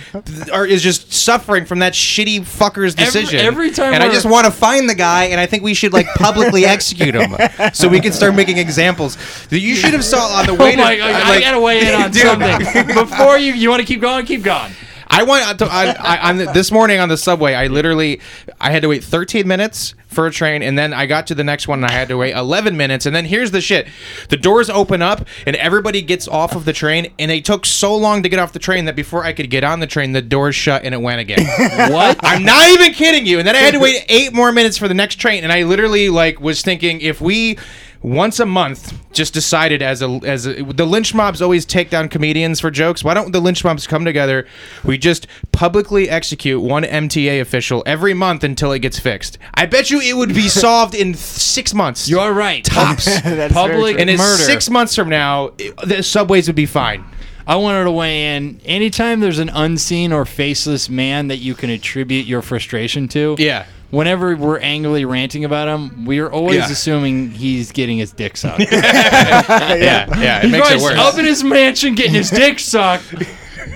are, 0.51 0.65
is 0.65 0.81
just 0.81 1.13
suffering 1.13 1.65
from 1.65 1.79
that 1.79 1.93
shitty 1.93 2.41
fucker's 2.41 2.95
decision. 2.95 3.39
every 3.39 3.71
time 3.71 3.93
and 3.93 4.03
I 4.03 4.09
just 4.09 4.25
want 4.25 4.45
to 4.45 4.51
find 4.51 4.89
the 4.89 4.95
guy, 4.95 5.25
and 5.25 5.39
I 5.39 5.45
think 5.45 5.63
we 5.63 5.73
should 5.73 5.93
like 5.93 6.07
publicly 6.15 6.65
execute 6.73 7.15
him, 7.15 7.35
so 7.73 7.87
we 7.87 7.99
can 7.99 8.11
start 8.11 8.35
making 8.35 8.57
examples. 8.57 9.17
You 9.49 9.75
should 9.75 9.93
have 9.93 10.03
saw 10.03 10.39
on 10.39 10.45
the 10.45 10.51
oh 10.53 10.55
way 10.55 10.73
Oh 10.73 10.75
to. 10.77 10.77
my 10.77 10.95
god! 10.97 11.11
I 11.13 11.39
gotta 11.39 11.59
weigh 11.59 11.87
in 11.87 11.93
on 11.93 12.11
Dude. 12.11 12.21
something 12.23 12.87
before 12.95 13.37
you. 13.37 13.53
You 13.53 13.69
want 13.69 13.81
to 13.81 13.85
keep 13.85 14.01
going? 14.01 14.25
Keep 14.25 14.43
going. 14.43 14.73
I 15.13 15.23
went 15.23 15.59
to, 15.59 15.65
I, 15.65 15.95
I, 15.99 16.29
on 16.29 16.37
the, 16.37 16.45
this 16.45 16.71
morning 16.71 16.99
on 16.99 17.09
the 17.09 17.17
subway. 17.17 17.53
I 17.53 17.67
literally 17.67 18.19
I 18.59 18.71
had 18.71 18.81
to 18.81 18.87
wait 18.87 19.03
13 19.03 19.47
minutes 19.47 19.95
for 20.07 20.27
a 20.27 20.31
train, 20.31 20.61
and 20.61 20.77
then 20.77 20.93
I 20.93 21.05
got 21.05 21.27
to 21.27 21.35
the 21.35 21.43
next 21.43 21.67
one 21.67 21.83
and 21.83 21.91
I 21.91 21.91
had 21.91 22.07
to 22.09 22.17
wait 22.17 22.35
11 22.35 22.77
minutes. 22.77 23.05
And 23.05 23.15
then 23.15 23.25
here's 23.25 23.51
the 23.51 23.61
shit: 23.61 23.87
the 24.29 24.37
doors 24.37 24.69
open 24.69 25.01
up 25.01 25.27
and 25.45 25.55
everybody 25.55 26.01
gets 26.01 26.27
off 26.27 26.55
of 26.55 26.65
the 26.65 26.73
train, 26.73 27.11
and 27.19 27.31
it 27.31 27.45
took 27.45 27.65
so 27.65 27.95
long 27.95 28.23
to 28.23 28.29
get 28.29 28.39
off 28.39 28.53
the 28.53 28.59
train 28.59 28.85
that 28.85 28.95
before 28.95 29.23
I 29.23 29.33
could 29.33 29.49
get 29.49 29.63
on 29.63 29.79
the 29.79 29.87
train, 29.87 30.13
the 30.13 30.21
doors 30.21 30.55
shut 30.55 30.83
and 30.83 30.93
it 30.93 31.01
went 31.01 31.19
again. 31.19 31.39
What? 31.93 32.17
I'm 32.23 32.43
not 32.43 32.67
even 32.69 32.93
kidding 32.93 33.25
you. 33.25 33.39
And 33.39 33.47
then 33.47 33.55
I 33.55 33.59
had 33.59 33.73
to 33.73 33.79
wait 33.79 34.05
eight 34.07 34.33
more 34.33 34.51
minutes 34.51 34.77
for 34.77 34.87
the 34.87 34.93
next 34.93 35.15
train, 35.15 35.43
and 35.43 35.51
I 35.51 35.63
literally 35.63 36.09
like 36.09 36.39
was 36.39 36.61
thinking 36.61 37.01
if 37.01 37.19
we 37.19 37.57
once 38.03 38.39
a 38.39 38.45
month 38.45 38.93
just 39.13 39.33
decided 39.33 39.81
as 39.81 40.01
a 40.01 40.07
as 40.25 40.45
a, 40.45 40.61
the 40.63 40.85
lynch 40.85 41.13
mobs 41.13 41.41
always 41.41 41.65
take 41.65 41.89
down 41.89 42.09
comedians 42.09 42.59
for 42.59 42.69
jokes. 42.69 43.03
Why 43.03 43.13
don't 43.13 43.31
the 43.31 43.39
lynch 43.39 43.63
mobs 43.63 43.87
come 43.87 44.03
together? 44.05 44.45
We 44.83 44.97
just 44.97 45.25
publicly 45.51 46.09
execute 46.09 46.61
one 46.61 46.83
MTA 46.83 47.39
official 47.41 47.81
every 47.85 48.13
month 48.13 48.43
until 48.43 48.71
it 48.73 48.79
gets 48.79 48.99
fixed. 48.99 49.37
I 49.53 49.65
bet 49.65 49.89
you 49.89 50.01
it 50.01 50.15
would 50.17 50.33
be 50.35 50.49
solved 50.49 50.93
in 50.95 51.07
th- 51.13 51.17
six 51.17 51.73
months. 51.73 52.09
You're 52.09 52.33
right. 52.33 52.63
tops. 52.65 53.05
That's 53.21 53.53
Public 53.53 53.99
and 53.99 54.09
in 54.09 54.17
murder. 54.17 54.43
six 54.43 54.69
months 54.69 54.95
from 54.95 55.09
now, 55.09 55.51
it- 55.57 55.75
the 55.77 56.03
subways 56.03 56.47
would 56.47 56.55
be 56.55 56.65
fine. 56.65 57.05
I 57.45 57.57
wanted 57.57 57.83
to 57.83 57.91
weigh 57.91 58.35
in. 58.37 58.61
Anytime 58.63 59.19
there's 59.19 59.39
an 59.39 59.49
unseen 59.49 60.13
or 60.13 60.25
faceless 60.25 60.87
man 60.89 61.27
that 61.27 61.37
you 61.37 61.55
can 61.55 61.69
attribute 61.69 62.25
your 62.25 62.41
frustration 62.41 63.07
to, 63.09 63.35
Yeah. 63.37 63.65
Whenever 63.93 64.35
we're 64.35 64.57
angrily 64.59 65.05
ranting 65.05 65.45
about 65.45 65.67
him, 65.67 66.05
we 66.05 66.17
are 66.19 66.31
always 66.31 66.57
Yeah. 66.57 66.71
assuming 66.71 67.29
he's 67.29 67.71
getting 67.71 67.99
his 67.99 68.11
dick 68.11 68.35
sucked. 68.37 68.61
Yeah, 68.71 70.07
yeah, 70.19 70.37
it 70.39 70.43
He's 70.45 70.51
makes 70.51 70.71
it 70.71 70.77
always 70.79 70.97
worse. 70.97 70.99
up 70.99 71.19
in 71.19 71.25
his 71.25 71.43
mansion 71.43 71.93
getting 71.93 72.13
his 72.13 72.29
dick 72.31 72.57
sucked. 72.59 73.13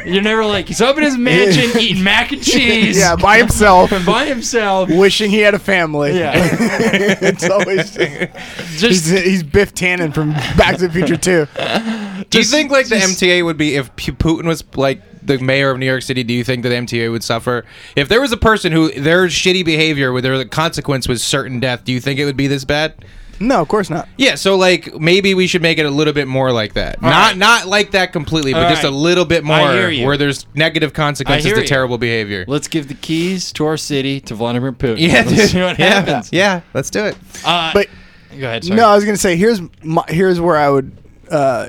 You're 0.05 0.23
never 0.23 0.43
like 0.45 0.67
he's 0.67 0.81
up 0.81 0.97
in 0.97 1.03
his 1.03 1.17
mansion 1.17 1.79
eating 1.81 2.03
mac 2.03 2.31
and 2.31 2.41
cheese. 2.43 2.97
yeah, 2.97 3.15
by 3.15 3.37
himself, 3.37 3.91
by 4.05 4.25
himself. 4.25 4.89
wishing 4.89 5.29
he 5.29 5.39
had 5.39 5.53
a 5.53 5.59
family. 5.59 6.17
Yeah, 6.17 6.33
it's 7.21 7.47
always 7.49 7.95
he's, 7.95 8.81
just 8.81 9.07
he's 9.09 9.43
Biff 9.43 9.73
Tannen 9.75 10.13
from 10.13 10.31
Back 10.57 10.77
to 10.77 10.87
the 10.87 10.93
Future 10.93 11.15
too. 11.17 11.47
Do 12.29 12.37
you 12.39 12.43
think 12.43 12.71
like 12.71 12.87
the 12.87 12.95
MTA 12.95 13.45
would 13.45 13.57
be 13.57 13.75
if 13.75 13.95
P- 13.95 14.11
Putin 14.13 14.45
was 14.45 14.63
like 14.75 15.01
the 15.27 15.37
mayor 15.39 15.69
of 15.71 15.77
New 15.79 15.85
York 15.85 16.01
City? 16.01 16.23
Do 16.23 16.33
you 16.33 16.43
think 16.43 16.63
that 16.63 16.71
MTA 16.71 17.11
would 17.11 17.23
suffer 17.23 17.65
if 17.95 18.09
there 18.09 18.21
was 18.21 18.31
a 18.31 18.37
person 18.37 18.71
who 18.71 18.91
their 18.91 19.25
shitty 19.27 19.63
behavior, 19.63 20.11
where 20.11 20.21
their 20.21 20.43
consequence 20.45 21.07
was 21.07 21.21
certain 21.23 21.59
death? 21.59 21.83
Do 21.83 21.91
you 21.91 21.99
think 21.99 22.19
it 22.19 22.25
would 22.25 22.37
be 22.37 22.47
this 22.47 22.65
bad? 22.65 22.93
No, 23.39 23.61
of 23.61 23.67
course 23.67 23.91
not. 23.91 24.09
Yeah, 24.17 24.33
so 24.33 24.55
like 24.57 24.95
maybe 24.99 25.35
we 25.35 25.45
should 25.45 25.61
make 25.61 25.77
it 25.77 25.85
a 25.85 25.91
little 25.91 26.13
bit 26.13 26.27
more 26.27 26.51
like 26.51 26.73
that. 26.73 26.99
not 27.03 27.11
right. 27.11 27.37
not 27.37 27.67
like 27.67 27.91
that 27.91 28.11
completely, 28.11 28.51
but 28.51 28.63
All 28.63 28.69
just 28.71 28.83
a 28.83 28.89
little 28.89 29.25
bit 29.25 29.43
more 29.43 29.57
I 29.57 29.73
hear 29.73 29.89
you. 29.91 30.07
where 30.07 30.17
there's 30.17 30.47
negative 30.55 30.93
consequences 30.93 31.53
to 31.53 31.61
you. 31.61 31.67
terrible 31.67 31.99
behavior. 31.99 32.45
let's 32.47 32.67
give 32.67 32.87
the 32.87 32.95
keys 32.95 33.51
to 33.53 33.65
our 33.67 33.77
city 33.77 34.19
to 34.21 34.33
Vladimir 34.33 34.71
Putin. 34.71 34.97
Yeah, 35.07 35.21
let's 35.21 35.29
dude. 35.35 35.49
see 35.51 35.61
what 35.61 35.77
yeah, 35.77 36.01
happens. 36.01 36.33
yeah, 36.33 36.61
let's 36.73 36.89
do 36.89 37.05
it. 37.05 37.15
Uh, 37.45 37.73
But 37.73 37.89
go 38.31 38.47
ahead. 38.47 38.63
Sorry. 38.63 38.75
no, 38.75 38.87
I 38.87 38.95
was 38.95 39.05
gonna 39.05 39.17
say 39.17 39.35
here's 39.35 39.61
my, 39.83 40.03
here's 40.07 40.41
where 40.41 40.57
I 40.57 40.69
would, 40.71 40.97
uh, 41.29 41.67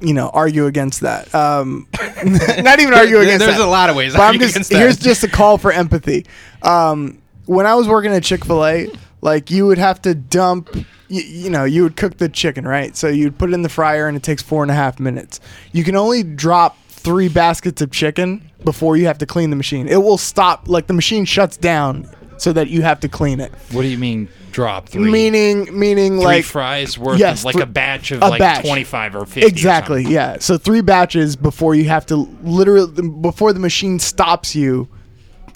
you 0.00 0.14
know, 0.14 0.28
argue 0.28 0.66
against 0.66 1.00
that. 1.00 1.34
Um, 1.34 1.86
not 2.24 2.80
even 2.80 2.94
argue 2.94 3.18
against 3.18 3.44
There's 3.44 3.58
that. 3.58 3.60
a 3.60 3.66
lot 3.66 3.90
of 3.90 3.96
ways. 3.96 4.12
but 4.12 4.18
to 4.18 4.24
I'm 4.24 4.38
just 4.38 4.54
against 4.54 4.70
that. 4.70 4.78
here's 4.78 4.98
just 4.98 5.24
a 5.24 5.28
call 5.28 5.58
for 5.58 5.72
empathy. 5.72 6.26
Um, 6.62 7.20
when 7.46 7.66
I 7.66 7.74
was 7.74 7.88
working 7.88 8.12
at 8.12 8.22
Chick 8.22 8.44
Fil 8.44 8.64
A, 8.64 8.88
like 9.20 9.50
you 9.50 9.66
would 9.66 9.78
have 9.78 10.00
to 10.02 10.14
dump, 10.14 10.74
you, 11.08 11.22
you 11.22 11.50
know, 11.50 11.64
you 11.64 11.82
would 11.82 11.96
cook 11.96 12.18
the 12.18 12.28
chicken, 12.28 12.66
right? 12.66 12.96
So 12.96 13.08
you'd 13.08 13.38
put 13.38 13.50
it 13.50 13.54
in 13.54 13.62
the 13.62 13.68
fryer, 13.68 14.06
and 14.06 14.16
it 14.16 14.22
takes 14.22 14.42
four 14.42 14.62
and 14.62 14.70
a 14.70 14.74
half 14.74 15.00
minutes. 15.00 15.40
You 15.72 15.82
can 15.84 15.96
only 15.96 16.22
drop 16.22 16.76
three 16.88 17.28
baskets 17.28 17.80
of 17.80 17.90
chicken 17.90 18.50
before 18.64 18.96
you 18.96 19.06
have 19.06 19.18
to 19.18 19.26
clean 19.26 19.50
the 19.50 19.56
machine. 19.56 19.88
It 19.88 20.02
will 20.02 20.18
stop, 20.18 20.68
like 20.68 20.86
the 20.86 20.94
machine 20.94 21.24
shuts 21.24 21.56
down, 21.56 22.08
so 22.36 22.52
that 22.52 22.68
you 22.68 22.82
have 22.82 23.00
to 23.00 23.08
clean 23.08 23.40
it. 23.40 23.52
what 23.72 23.82
do 23.82 23.88
you 23.88 23.98
mean 23.98 24.28
drop 24.52 24.88
three? 24.88 25.10
Meaning, 25.10 25.78
meaning 25.78 26.16
three 26.16 26.24
like 26.24 26.44
fries 26.44 26.98
worth 26.98 27.18
yes, 27.18 27.40
of 27.40 27.44
like 27.46 27.56
thr- 27.56 27.62
a 27.62 27.66
batch 27.66 28.10
of 28.10 28.22
a 28.22 28.28
like 28.28 28.38
batch. 28.38 28.64
25 28.64 29.16
or 29.16 29.26
50 29.26 29.46
Exactly. 29.46 30.02
something. 30.02 30.12
Yeah. 30.12 30.38
So 30.38 30.58
three 30.58 30.80
batches 30.80 31.36
before 31.36 31.74
you 31.74 31.84
have 31.84 32.06
to 32.06 32.16
literally 32.42 33.08
before 33.20 33.52
the 33.52 33.60
machine 33.60 33.98
stops 33.98 34.54
you, 34.54 34.88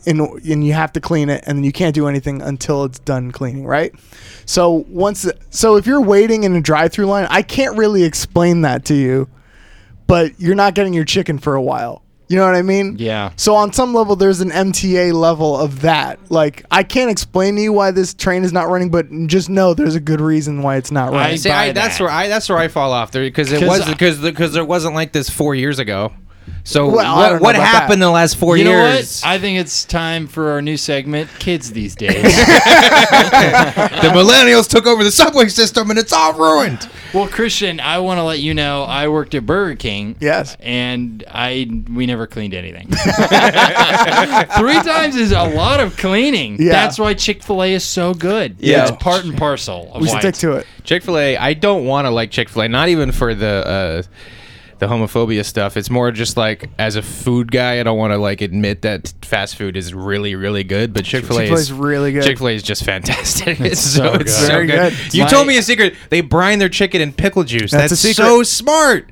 and 0.06 0.20
and 0.20 0.64
you 0.66 0.72
have 0.72 0.92
to 0.92 1.00
clean 1.00 1.28
it, 1.28 1.44
and 1.46 1.58
then 1.58 1.64
you 1.64 1.72
can't 1.72 1.94
do 1.94 2.08
anything 2.08 2.42
until 2.42 2.84
it's 2.84 2.98
done 3.00 3.30
cleaning. 3.32 3.66
Right. 3.66 3.94
So 4.44 4.84
once 4.88 5.26
so 5.50 5.76
if 5.76 5.86
you're 5.86 6.00
waiting 6.00 6.44
in 6.44 6.54
a 6.56 6.60
drive-through 6.60 7.06
line, 7.06 7.26
I 7.30 7.42
can't 7.42 7.76
really 7.76 8.02
explain 8.04 8.62
that 8.62 8.84
to 8.86 8.94
you, 8.94 9.28
but 10.06 10.38
you're 10.40 10.54
not 10.54 10.74
getting 10.74 10.92
your 10.92 11.04
chicken 11.04 11.38
for 11.38 11.54
a 11.54 11.62
while. 11.62 12.01
You 12.28 12.38
know 12.38 12.46
what 12.46 12.54
I 12.54 12.62
mean? 12.62 12.96
Yeah. 12.98 13.32
So 13.36 13.54
on 13.54 13.72
some 13.74 13.92
level, 13.92 14.16
there's 14.16 14.40
an 14.40 14.50
MTA 14.50 15.12
level 15.12 15.58
of 15.58 15.82
that. 15.82 16.18
Like 16.30 16.64
I 16.70 16.82
can't 16.82 17.10
explain 17.10 17.56
to 17.56 17.62
you 17.62 17.72
why 17.74 17.90
this 17.90 18.14
train 18.14 18.42
is 18.44 18.52
not 18.52 18.68
running, 18.68 18.90
but 18.90 19.06
just 19.26 19.50
know 19.50 19.74
there's 19.74 19.94
a 19.96 20.00
good 20.00 20.20
reason 20.20 20.62
why 20.62 20.76
it's 20.76 20.90
not 20.90 21.12
running. 21.12 21.36
See, 21.36 21.50
I, 21.50 21.72
that's 21.72 21.98
that. 21.98 22.04
where 22.04 22.12
I 22.12 22.28
that's 22.28 22.48
where 22.48 22.58
I 22.58 22.68
fall 22.68 22.92
off 22.92 23.10
there 23.10 23.22
because 23.22 23.52
it 23.52 23.60
'Cause 23.60 23.80
was 23.80 23.88
because 23.88 24.18
because 24.20 24.52
there 24.54 24.64
wasn't 24.64 24.94
like 24.94 25.12
this 25.12 25.28
four 25.28 25.54
years 25.54 25.78
ago. 25.78 26.12
So 26.64 26.86
Well, 26.88 27.00
I 27.04 27.16
what, 27.16 27.28
don't 27.30 27.38
know 27.38 27.42
what 27.44 27.54
about 27.56 27.66
happened 27.66 27.90
that. 27.90 27.94
in 27.94 28.00
the 28.00 28.10
last 28.10 28.36
four 28.36 28.56
You 28.56 28.64
know 28.64 28.70
years? 28.70 29.20
what? 29.22 29.28
I 29.28 29.38
think 29.40 29.58
it's 29.58 29.84
time 29.84 30.28
for 30.28 30.50
our 30.52 30.62
new 30.62 30.76
segment, 30.76 31.28
Kids 31.40 31.72
These 31.72 31.96
Days. 31.96 32.22
the 32.22 34.10
millennials 34.14 34.68
took 34.68 34.86
over 34.86 35.02
the 35.02 35.10
subway 35.10 35.48
system 35.48 35.90
and 35.90 35.98
it's 35.98 36.12
all 36.12 36.32
ruined. 36.34 36.88
well, 37.12 37.26
Christian, 37.26 37.80
I 37.80 37.98
want 37.98 38.18
to 38.18 38.22
let 38.22 38.38
you 38.38 38.54
know 38.54 38.84
I 38.84 39.08
worked 39.08 39.34
at 39.34 39.44
Burger 39.44 39.74
King. 39.74 40.14
Yes. 40.20 40.56
And 40.60 41.24
I 41.28 41.68
we 41.92 42.06
never 42.06 42.26
cleaned 42.28 42.54
anything. 42.54 42.86
Three 44.58 44.80
times 44.82 45.16
is 45.16 45.32
a 45.32 45.42
lot 45.42 45.80
of 45.80 45.96
cleaning. 45.96 46.62
Yeah. 46.62 46.72
That's 46.72 46.98
why 46.98 47.14
Chick 47.14 47.42
Fil 47.42 47.62
A 47.62 47.72
is 47.74 47.84
so 47.84 48.14
good. 48.14 48.56
Yeah. 48.58 48.86
it's 48.88 49.02
part 49.02 49.24
and 49.24 49.36
parcel. 49.36 49.90
Of 49.92 50.02
we 50.02 50.08
why 50.08 50.20
stick 50.20 50.28
it's- 50.28 50.40
to 50.42 50.52
it. 50.52 50.66
Chick 50.84 51.02
Fil 51.04 51.18
A, 51.18 51.36
I 51.36 51.54
don't 51.54 51.84
want 51.86 52.06
to 52.06 52.10
like 52.10 52.30
Chick 52.30 52.48
Fil 52.48 52.62
A, 52.62 52.68
not 52.68 52.88
even 52.88 53.12
for 53.12 53.34
the 53.34 53.46
uh, 53.66 54.02
the 54.82 54.88
homophobia 54.88 55.44
stuff. 55.44 55.76
It's 55.76 55.90
more 55.90 56.10
just 56.10 56.36
like 56.36 56.68
as 56.76 56.96
a 56.96 57.02
food 57.02 57.52
guy, 57.52 57.78
I 57.78 57.84
don't 57.84 57.96
want 57.96 58.12
to 58.12 58.18
like 58.18 58.40
admit 58.40 58.82
that 58.82 59.14
fast 59.22 59.54
food 59.54 59.76
is 59.76 59.94
really 59.94 60.34
really 60.34 60.64
good, 60.64 60.92
but 60.92 61.04
Chick 61.04 61.24
Fil 61.24 61.38
A 61.38 61.44
is 61.44 61.72
really 61.72 62.10
good. 62.10 62.24
Chick 62.24 62.38
Fil 62.38 62.48
A 62.48 62.54
is 62.56 62.64
just 62.64 62.84
fantastic. 62.84 63.60
It's, 63.62 63.80
so, 63.80 64.06
so 64.06 64.14
it's 64.14 64.40
good. 64.40 64.46
so 64.48 64.66
good. 64.66 64.92
good. 64.92 65.14
You 65.14 65.22
My- 65.22 65.30
told 65.30 65.46
me 65.46 65.56
a 65.56 65.62
secret. 65.62 65.94
They 66.10 66.20
brine 66.20 66.58
their 66.58 66.68
chicken 66.68 67.00
in 67.00 67.12
pickle 67.12 67.44
juice. 67.44 67.70
That's 67.70 67.90
That's, 68.02 68.16
so 68.16 68.42
smart. 68.42 69.08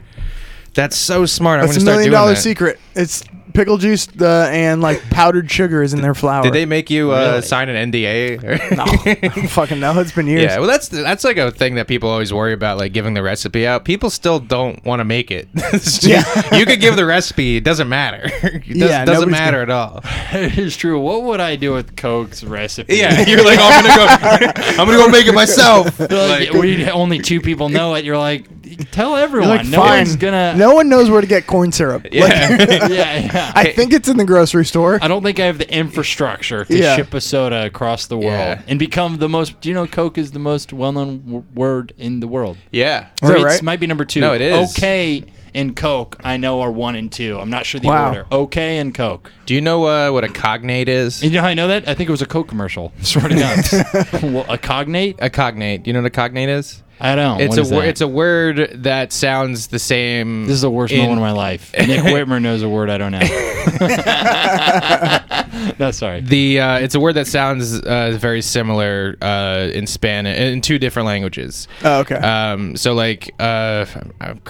That's 0.74 0.96
so 0.96 1.24
smart. 1.24 1.60
I'm 1.60 1.66
That's 1.66 1.78
gonna 1.78 1.90
a 1.90 1.94
million 1.94 2.12
dollar 2.12 2.34
that. 2.34 2.40
secret. 2.40 2.80
It's 2.96 3.22
pickle 3.52 3.78
juice 3.78 4.08
uh, 4.20 4.48
and 4.52 4.80
like 4.80 5.00
powdered 5.10 5.50
sugar 5.50 5.82
is 5.82 5.92
in 5.94 6.00
their 6.00 6.14
flour. 6.14 6.42
Did 6.42 6.52
they 6.52 6.66
make 6.66 6.90
you 6.90 7.12
uh, 7.12 7.30
Really? 7.30 7.42
sign 7.42 7.68
an 7.68 7.90
NDA? 7.92 8.40
No, 8.76 8.84
I 8.84 9.14
don't 9.34 9.48
fucking 9.48 9.80
no. 9.80 9.98
It's 10.00 10.12
been 10.12 10.26
years. 10.26 10.42
Yeah, 10.42 10.58
well, 10.58 10.68
that's 10.68 10.88
that's 10.88 11.24
like 11.24 11.36
a 11.36 11.50
thing 11.50 11.74
that 11.74 11.88
people 11.88 12.08
always 12.08 12.32
worry 12.32 12.52
about, 12.52 12.78
like 12.78 12.92
giving 12.92 13.14
the 13.14 13.22
recipe 13.22 13.66
out. 13.66 13.84
People 13.84 14.10
still 14.10 14.38
don't 14.38 14.84
want 14.84 15.00
to 15.00 15.04
make 15.04 15.30
it. 15.30 15.48
Yeah. 16.02 16.24
you 16.56 16.64
could 16.66 16.80
give 16.80 16.96
the 16.96 17.04
recipe; 17.04 17.56
it 17.56 17.64
doesn't 17.64 17.88
matter. 17.88 18.22
It 18.42 18.66
does, 18.66 18.76
Yeah, 18.76 19.04
doesn't 19.04 19.28
nobody's 19.28 19.30
matter 19.32 19.62
at 19.62 19.70
all. 19.70 20.00
It 20.32 20.58
is 20.58 20.76
true. 20.76 20.98
What 21.00 21.22
would 21.24 21.40
I 21.40 21.56
do 21.56 21.72
with 21.72 21.96
Coke's 21.96 22.42
recipe? 22.44 22.96
Yeah, 22.96 23.26
you're 23.26 23.44
like, 23.44 23.58
oh, 23.60 23.68
I'm 23.70 23.84
gonna 23.84 23.96
go, 23.96 24.62
I'm 24.82 24.86
gonna 24.86 24.98
go 24.98 25.08
make 25.08 25.26
it 25.26 25.34
myself. 25.34 25.98
Like, 25.98 26.10
Like, 26.10 26.52
we 26.52 26.88
only 26.90 27.18
two 27.18 27.40
people 27.40 27.68
know 27.68 27.94
it. 27.94 28.04
You're 28.04 28.18
like, 28.18 28.46
tell 28.76 29.16
everyone. 29.16 29.48
Like, 29.48 29.66
no 29.66 29.78
fine. 29.78 29.98
one's 29.98 30.16
gonna. 30.16 30.54
No 30.56 30.74
one 30.74 30.88
knows 30.88 31.10
where 31.10 31.20
to 31.20 31.26
get 31.26 31.46
corn 31.46 31.72
syrup. 31.72 32.04
Like, 32.04 32.12
yeah. 32.14 32.56
Yeah, 32.58 32.86
yeah. 32.88 33.52
I 33.54 33.72
think 33.72 33.92
it's 33.92 34.08
in 34.08 34.16
the 34.16 34.24
grocery 34.24 34.64
store. 34.64 34.98
I 35.02 35.08
don't 35.08 35.22
think 35.22 35.38
I 35.40 35.46
have 35.46 35.58
the 35.58 35.72
infrastructure 35.72 36.64
to 36.64 36.76
Yeah. 36.76 36.96
ship 36.96 37.12
a 37.14 37.20
soda 37.20 37.66
across 37.66 38.06
the 38.06 38.16
world 38.16 38.30
Yeah. 38.32 38.62
and 38.68 38.78
become 38.78 39.18
the 39.18 39.28
most. 39.28 39.60
Do 39.60 39.68
you 39.68 39.74
know 39.74 39.86
Coke 39.86 40.18
is 40.18 40.30
the 40.32 40.38
most 40.38 40.72
well-known 40.72 41.18
w- 41.20 41.44
word 41.54 41.92
in 41.98 42.20
the 42.20 42.28
world? 42.28 42.56
yeah. 42.70 43.08
Is 43.22 43.28
that 43.28 43.40
right? 43.42 43.56
It 43.58 43.62
might 43.62 43.80
be 43.80 43.86
number 43.86 44.04
two. 44.04 44.20
No, 44.20 44.32
it 44.34 44.40
is. 44.40 44.70
Okay 44.78 45.24
and 45.52 45.74
Coke, 45.74 46.16
I 46.22 46.36
know 46.36 46.60
are 46.60 46.70
one 46.70 46.94
and 46.94 47.10
two. 47.10 47.36
I'm 47.40 47.50
not 47.50 47.66
sure 47.66 47.80
the 47.80 47.88
Wow. 47.88 48.08
order. 48.10 48.26
Okay 48.30 48.78
and 48.78 48.94
Coke. 48.94 49.32
Do 49.46 49.54
you 49.54 49.60
know 49.60 49.84
uh, 49.84 50.12
what 50.12 50.22
a 50.22 50.28
cognate 50.28 50.88
is? 50.88 51.22
And 51.22 51.32
you 51.32 51.38
know 51.38 51.42
how 51.42 51.48
I 51.48 51.54
know 51.54 51.66
that? 51.66 51.88
I 51.88 51.94
think 51.94 52.08
it 52.08 52.12
was 52.12 52.22
a 52.22 52.26
Coke 52.26 52.46
commercial. 52.46 52.92
Swear 53.02 53.28
to 53.28 53.34
God. 53.34 54.22
well, 54.32 54.46
a 54.48 54.56
cognate? 54.56 55.16
A 55.18 55.28
cognate. 55.28 55.82
Do 55.82 55.88
you 55.90 55.92
know 55.94 56.02
what 56.02 56.06
a 56.06 56.10
cognate 56.10 56.48
is? 56.48 56.84
I 57.00 57.14
don't. 57.14 57.40
It's 57.40 57.48
What 57.50 57.58
a 57.58 57.62
is 57.62 57.70
word. 57.72 57.80
that? 57.82 57.88
It's 57.88 58.00
a 58.02 58.08
word 58.08 58.70
that 58.82 59.12
sounds 59.12 59.68
the 59.68 59.78
same. 59.78 60.46
This 60.46 60.54
is 60.56 60.60
the 60.62 60.70
worst 60.70 60.92
in- 60.92 61.00
moment 61.00 61.18
of 61.18 61.22
my 61.22 61.32
life. 61.32 61.72
Nick 61.78 62.00
Whitmer 62.00 62.42
knows 62.42 62.62
a 62.62 62.68
word 62.68 62.90
I 62.90 62.98
don't 62.98 63.12
know. 63.12 63.20
no, 65.78 65.90
sorry. 65.90 66.20
The 66.20 66.60
uh, 66.60 66.78
it's 66.78 66.94
a 66.94 67.00
word 67.00 67.14
that 67.14 67.26
sounds 67.26 67.80
uh, 67.80 68.16
very 68.18 68.42
similar 68.42 69.16
uh, 69.20 69.68
in 69.72 69.86
Spanish 69.86 70.38
in 70.38 70.60
two 70.60 70.78
different 70.78 71.06
languages. 71.06 71.68
Oh, 71.84 72.00
okay. 72.00 72.16
Um, 72.16 72.76
so 72.76 72.94
like, 72.94 73.34
uh, 73.38 73.86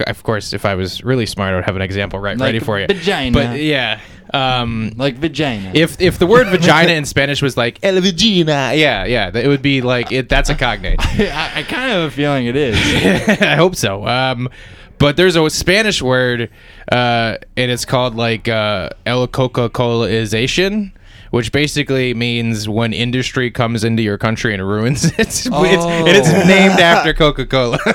of 0.07 0.23
course, 0.23 0.53
if 0.53 0.65
I 0.65 0.75
was 0.75 1.03
really 1.05 1.27
smart, 1.27 1.53
I 1.53 1.57
would 1.57 1.65
have 1.65 1.77
an 1.77 1.83
example 1.83 2.19
right 2.19 2.37
Like 2.37 2.49
ready 2.49 2.59
for 2.59 2.79
you. 2.81 2.87
vagina. 2.87 3.33
But 3.33 3.61
yeah, 3.61 4.01
um, 4.33 4.93
Like 4.97 5.17
vagina. 5.17 5.73
if 5.75 6.01
if 6.01 6.19
the 6.19 6.27
word 6.27 6.49
vagina 6.49 6.93
in 6.93 7.05
Spanish 7.05 7.43
was 7.43 7.57
like 7.57 7.79
el 7.83 8.01
vagina, 8.01 8.73
yeah, 8.75 9.05
yeah, 9.05 9.31
it 9.37 9.47
would 9.49 9.63
be 9.63 9.81
like 9.83 10.13
it. 10.13 10.29
That's 10.29 10.51
a 10.51 10.55
cognate. 10.55 10.97
I, 11.01 11.61
I 11.61 11.63
kind 11.63 11.91
of 11.93 11.99
have 11.99 12.03
a 12.05 12.11
feeling 12.11 12.47
it 12.47 12.57
is. 12.57 12.77
I 13.43 13.57
hope 13.57 13.75
so. 13.77 14.07
Um, 14.07 14.49
But 14.99 15.17
there's 15.17 15.35
a 15.35 15.49
Spanish 15.49 16.03
word, 16.03 16.51
uh, 16.93 17.37
and 17.57 17.71
it's 17.71 17.87
called 17.87 18.17
like 18.17 18.49
uh, 18.49 18.91
el 19.07 19.27
Coca 19.29 19.71
Colaization. 19.71 20.93
Which 21.31 21.53
basically 21.53 22.13
means 22.13 22.69
when 22.69 22.93
industry 22.93 23.53
comes 23.53 23.85
into 23.85 24.03
your 24.03 24.19
country 24.19 24.53
and 24.53 24.67
ruins 24.67 25.05
it. 25.13 25.15
It's, 25.17 25.47
it's, 25.47 25.55
and 25.55 26.09
it's 26.09 26.29
Oh. 26.29 26.45
named 26.47 26.81
after 26.81 27.15
Coca 27.15 27.47
Cola. 27.47 27.79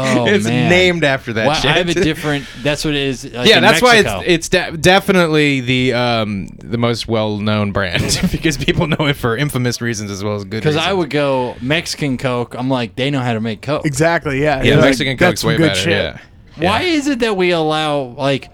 Oh, 0.00 0.26
it's 0.26 0.44
man. 0.44 0.68
named 0.70 1.02
after 1.02 1.32
that 1.32 1.46
Wow, 1.48 1.54
shit. 1.54 1.70
I 1.70 1.78
have 1.78 1.88
a 1.88 1.94
different. 1.94 2.44
That's 2.62 2.84
what 2.84 2.94
it 2.94 3.00
is. 3.02 3.24
Like 3.24 3.48
yeah, 3.48 3.56
in 3.56 3.62
that's 3.62 3.82
Mexico. 3.82 4.18
why 4.18 4.24
it's 4.24 4.28
it's 4.28 4.48
de- 4.50 4.76
definitely 4.76 5.60
the 5.60 5.94
um 5.94 6.48
the 6.62 6.76
most 6.78 7.08
well 7.08 7.38
known 7.38 7.72
brand 7.72 8.20
because 8.30 8.56
people 8.58 8.86
know 8.86 9.06
it 9.06 9.14
for 9.16 9.36
infamous 9.36 9.80
reasons 9.80 10.10
as 10.10 10.22
well 10.22 10.36
as 10.36 10.44
good. 10.44 10.62
Because 10.62 10.76
I 10.76 10.92
would 10.92 11.10
go 11.10 11.56
Mexican 11.60 12.16
Coke. 12.18 12.54
I'm 12.56 12.68
like, 12.70 12.94
they 12.96 13.10
know 13.10 13.20
how 13.20 13.32
to 13.32 13.40
make 13.40 13.62
Coke. 13.62 13.86
Exactly. 13.86 14.40
Yeah. 14.42 14.62
yeah 14.62 14.74
Like, 14.76 14.84
Mexican 14.84 15.16
that's 15.16 15.42
Coke's 15.42 15.44
way 15.44 15.56
good 15.56 15.68
better. 15.68 15.80
shit. 15.80 16.16
Yeah. 16.58 16.68
Why 16.70 16.82
is 16.82 17.06
it 17.08 17.18
that 17.20 17.36
we 17.36 17.50
allow 17.50 18.00
like? 18.00 18.50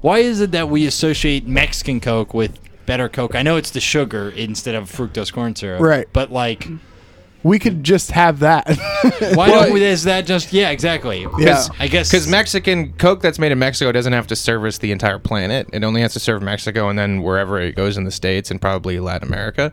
Why 0.00 0.18
is 0.18 0.40
it 0.40 0.52
that 0.52 0.68
we 0.68 0.86
associate 0.86 1.46
Mexican 1.46 2.00
Coke 2.00 2.32
with 2.34 2.58
better 2.88 3.08
Coke? 3.08 3.36
I 3.36 3.42
know 3.42 3.56
it's 3.56 3.70
the 3.70 3.80
sugar 3.80 4.30
instead 4.30 4.74
of 4.74 4.90
fructose 4.90 5.32
corn 5.32 5.54
syrup. 5.54 5.80
Right. 5.80 6.08
But 6.12 6.32
like, 6.32 6.66
We 7.44 7.60
could 7.60 7.84
just 7.84 8.10
have 8.10 8.40
that. 8.40 8.66
why 9.34 9.48
don't 9.50 9.72
we? 9.72 9.84
Is 9.84 10.04
that 10.04 10.26
just 10.26 10.52
yeah? 10.52 10.70
Exactly. 10.70 11.24
Yeah. 11.38 11.62
I 11.78 11.86
guess 11.86 12.10
Because 12.10 12.26
Mexican 12.26 12.94
Coke 12.94 13.20
that's 13.22 13.38
made 13.38 13.52
in 13.52 13.58
Mexico 13.60 13.92
doesn't 13.92 14.12
have 14.12 14.26
to 14.28 14.36
service 14.36 14.78
the 14.78 14.90
entire 14.90 15.20
planet. 15.20 15.68
It 15.72 15.84
only 15.84 16.00
has 16.00 16.14
to 16.14 16.20
serve 16.20 16.42
Mexico 16.42 16.88
and 16.88 16.98
then 16.98 17.22
wherever 17.22 17.60
it 17.60 17.76
goes 17.76 17.96
in 17.96 18.04
the 18.04 18.10
States 18.10 18.50
and 18.50 18.60
probably 18.60 18.98
Latin 18.98 19.28
America. 19.28 19.72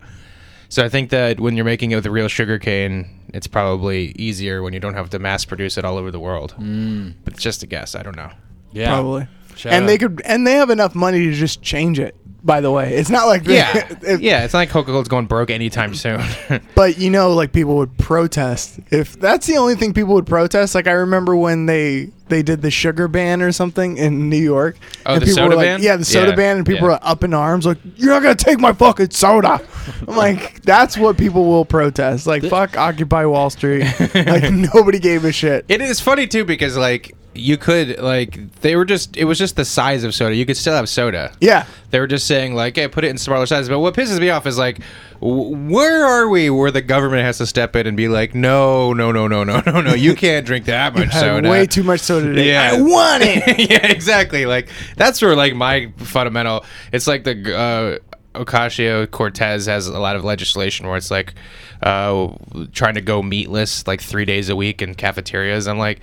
So 0.69 0.83
I 0.83 0.89
think 0.89 1.09
that 1.11 1.39
when 1.39 1.55
you're 1.55 1.65
making 1.65 1.91
it 1.91 1.95
with 1.95 2.05
a 2.05 2.11
real 2.11 2.27
sugar 2.27 2.59
cane, 2.59 3.07
it's 3.33 3.47
probably 3.47 4.13
easier 4.17 4.61
when 4.61 4.73
you 4.73 4.79
don't 4.79 4.93
have 4.95 5.09
to 5.11 5.19
mass 5.19 5.45
produce 5.45 5.77
it 5.77 5.85
all 5.85 5.97
over 5.97 6.11
the 6.11 6.19
world. 6.19 6.53
Mm. 6.59 7.13
But 7.23 7.33
it's 7.33 7.43
just 7.43 7.63
a 7.63 7.67
guess. 7.67 7.95
I 7.95 8.03
don't 8.03 8.15
know. 8.17 8.31
yeah, 8.73 8.89
Probably. 8.89 9.27
Shout 9.55 9.71
and 9.73 9.83
out. 9.83 9.87
they 9.87 9.97
could 9.97 10.21
and 10.25 10.45
they 10.45 10.53
have 10.53 10.69
enough 10.69 10.95
money 10.95 11.25
to 11.25 11.31
just 11.33 11.61
change 11.61 11.97
it. 11.97 12.13
By 12.45 12.61
the 12.61 12.69
way, 12.69 12.93
it's 12.93 13.09
not 13.09 13.25
like 13.25 13.47
Yeah, 13.47 13.73
yeah. 14.19 14.43
It's 14.43 14.53
not 14.53 14.59
like 14.59 14.69
Coca 14.69 14.91
Cola's 14.91 15.07
going 15.07 15.25
broke 15.25 15.49
anytime 15.49 15.95
soon. 15.95 16.21
But 16.75 16.99
you 16.99 17.09
know, 17.09 17.33
like 17.33 17.51
people 17.51 17.75
would 17.77 17.97
protest 17.97 18.79
if 18.91 19.19
that's 19.19 19.47
the 19.47 19.57
only 19.57 19.73
thing 19.73 19.93
people 19.93 20.13
would 20.13 20.27
protest. 20.27 20.75
Like 20.75 20.85
I 20.87 20.91
remember 20.91 21.35
when 21.35 21.65
they 21.65 22.11
they 22.27 22.43
did 22.43 22.61
the 22.61 22.69
sugar 22.69 23.07
ban 23.07 23.41
or 23.41 23.51
something 23.51 23.97
in 23.97 24.29
New 24.29 24.37
York. 24.37 24.77
Oh, 25.07 25.13
and 25.13 25.21
the 25.21 25.25
people 25.25 25.35
soda 25.37 25.49
were 25.49 25.55
like, 25.55 25.65
ban? 25.65 25.81
Yeah, 25.81 25.95
the 25.95 26.05
soda 26.05 26.29
Yeah, 26.31 26.35
ban, 26.35 26.57
and 26.57 26.65
people 26.65 26.87
yeah. 26.87 26.93
were 26.93 26.99
up 27.01 27.23
in 27.23 27.33
arms 27.33 27.65
like, 27.65 27.77
"You're 27.95 28.11
not 28.11 28.21
gonna 28.21 28.35
take 28.35 28.59
my 28.59 28.73
fucking 28.73 29.09
soda." 29.09 29.59
I'm 30.07 30.15
like, 30.15 30.61
that's 30.61 30.97
what 30.99 31.17
people 31.17 31.45
will 31.45 31.65
protest. 31.65 32.27
Like, 32.27 32.43
fuck 32.43 32.77
Occupy 32.77 33.25
Wall 33.25 33.49
Street. 33.49 33.85
like 34.13 34.51
nobody 34.51 34.99
gave 34.99 35.25
a 35.25 35.31
shit. 35.31 35.65
It 35.67 35.81
is 35.81 35.99
funny 35.99 36.27
too 36.27 36.45
because 36.45 36.77
like 36.77 37.15
you 37.35 37.57
could 37.57 37.99
like 37.99 38.53
they 38.61 38.75
were 38.75 38.85
just 38.85 39.17
it 39.17 39.25
was 39.25 39.37
just 39.37 39.55
the 39.55 39.65
size 39.65 40.03
of 40.03 40.15
soda. 40.15 40.35
You 40.35 40.45
could 40.45 40.57
still 40.57 40.73
have 40.73 40.87
soda. 40.89 41.31
Yeah, 41.39 41.65
They 41.91 41.99
were 41.99 42.07
just 42.07 42.27
saying 42.27 42.55
like, 42.55 42.75
"Hey, 42.75 42.87
put 42.87 43.03
it 43.03 43.09
in 43.09 43.17
smaller 43.17 43.45
sizes." 43.45 43.69
But 43.69 43.79
what 43.79 43.93
pisses 43.93 44.19
me 44.19 44.29
off 44.29 44.45
is 44.47 44.57
like, 44.57 44.79
where 45.21 46.05
are 46.05 46.27
we 46.29 46.49
where 46.49 46.71
the 46.71 46.81
government 46.81 47.23
has 47.23 47.37
to 47.39 47.45
step 47.45 47.75
in 47.75 47.87
and 47.87 47.97
be 47.97 48.07
like, 48.07 48.35
"No, 48.35 48.93
no, 48.93 49.11
no, 49.11 49.27
no, 49.27 49.43
no, 49.43 49.61
no, 49.65 49.81
no, 49.81 49.93
you 49.93 50.15
can't 50.25 50.45
drink 50.45 50.65
that 50.65 50.95
much 50.95 51.11
soda." 51.11 51.49
way 51.49 51.65
too 51.65 51.83
much 51.83 52.01
soda 52.01 52.27
today. 52.27 52.49
Yeah. 52.51 52.71
I 52.73 52.81
want 52.81 53.23
it. 53.23 53.59
yeah, 53.69 53.87
exactly. 53.87 54.45
Like 54.45 54.69
that's 54.95 55.21
where 55.21 55.35
like 55.35 55.55
my 55.55 55.91
fundamental. 55.97 56.65
It's 56.91 57.07
like 57.07 57.23
the 57.23 57.55
uh, 57.55 58.39
Ocasio 58.39 59.09
Cortez 59.09 59.65
has 59.65 59.87
a 59.87 59.99
lot 59.99 60.15
of 60.15 60.23
legislation 60.23 60.87
where 60.87 60.97
it's 60.97 61.11
like 61.11 61.33
uh, 61.81 62.29
trying 62.73 62.95
to 62.95 63.01
go 63.01 63.21
meatless 63.21 63.87
like 63.87 64.01
three 64.01 64.25
days 64.25 64.49
a 64.49 64.55
week 64.55 64.81
in 64.81 64.95
cafeterias. 64.95 65.67
I'm 65.67 65.77
like. 65.77 65.99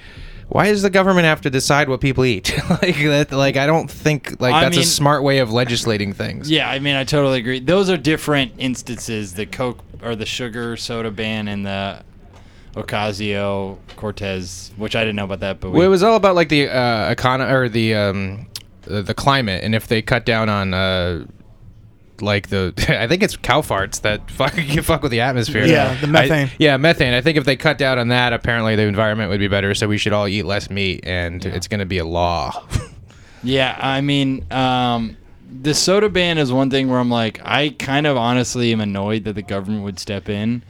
Why 0.49 0.69
does 0.69 0.83
the 0.83 0.91
government 0.91 1.25
have 1.25 1.41
to 1.43 1.51
decide 1.51 1.89
what 1.89 2.01
people 2.01 2.25
eat? 2.25 2.53
like 2.71 2.97
that, 2.97 3.33
like 3.33 3.57
I 3.57 3.67
don't 3.67 3.91
think 3.91 4.41
like 4.41 4.55
I 4.55 4.63
that's 4.63 4.77
mean- 4.77 4.85
a 4.85 4.87
smart 4.87 5.23
way 5.23 5.39
of 5.39 5.53
legislating 5.53 6.13
things. 6.13 6.51
Yeah, 6.51 6.69
I 6.69 6.79
mean, 6.79 6.97
I 6.97 7.05
totally 7.05 7.39
agree. 7.39 7.61
Those 7.61 7.89
are 7.91 7.97
different 7.97 8.53
instances: 8.59 9.35
the 9.35 9.47
Coke 9.47 9.79
or 10.03 10.17
the 10.17 10.27
sugar 10.27 10.77
soda 10.77 11.11
ban, 11.11 11.49
and 11.49 11.65
the 11.65 12.03
Ocasio 12.75 13.79
Cortez, 13.97 14.73
which 14.77 14.97
I 14.97 15.01
didn't 15.01 15.17
know 15.17 15.25
about 15.25 15.41
that. 15.41 15.61
But 15.61 15.71
we, 15.71 15.79
Well, 15.79 15.87
it 15.87 15.91
was 15.91 16.03
all 16.03 16.17
about 16.17 16.35
like 16.35 16.49
the 16.49 16.69
uh, 16.69 17.11
economy 17.11 17.53
or 17.53 17.69
the 17.69 17.95
um, 17.95 18.47
the, 18.83 19.03
the 19.03 19.15
climate, 19.15 19.63
and 19.65 19.75
if 19.75 19.87
they 19.87 20.03
cut 20.03 20.25
down 20.27 20.49
on 20.49 20.75
uh, 20.75 21.25
like 22.23 22.49
the, 22.49 22.73
I 23.01 23.07
think 23.09 23.23
it's 23.23 23.37
cow 23.37 23.61
farts 23.61 24.01
that 24.03 24.31
fuck 24.31 24.57
you 24.57 24.83
fuck 24.83 25.03
with 25.03 25.11
the 25.11 25.21
atmosphere. 25.21 25.65
Yeah, 25.67 25.99
the 26.01 26.07
methane. 26.07 26.49
I- 26.49 26.53
yeah, 26.59 26.77
methane. 26.77 27.13
I 27.15 27.21
think 27.21 27.37
if 27.37 27.45
they 27.45 27.57
cut 27.57 27.77
down 27.79 27.99
on 27.99 28.09
that, 28.09 28.33
apparently 28.33 28.77
the 28.77 28.83
environment 28.83 29.31
would 29.31 29.41
be 29.41 29.49
better. 29.49 29.75
So 29.75 29.89
we 29.89 29.99
should 29.99 30.13
all 30.13 30.27
eat 30.29 30.45
less 30.45 30.71
meat, 30.71 31.01
and 31.05 31.45
it's 31.45 31.69
going 31.69 31.81
to 31.81 31.87
be 31.87 31.99
a 31.99 32.05
law. 32.07 32.67
Yeah, 33.45 33.77
I 33.81 34.03
mean, 34.03 34.47
um, 34.53 35.17
the 35.51 35.75
soda 35.75 36.09
ban 36.09 36.39
is 36.39 36.53
one 36.53 36.71
thing 36.71 36.89
where 36.89 37.01
I'm 37.01 37.11
like, 37.11 37.41
I 37.45 37.71
kind 37.71 38.07
of 38.07 38.17
honestly 38.17 38.71
am 38.73 38.81
annoyed 38.81 39.25
that 39.25 39.33
the 39.33 39.43
government 39.43 39.83
would 39.83 39.99
step 39.99 40.29
in, 40.29 40.63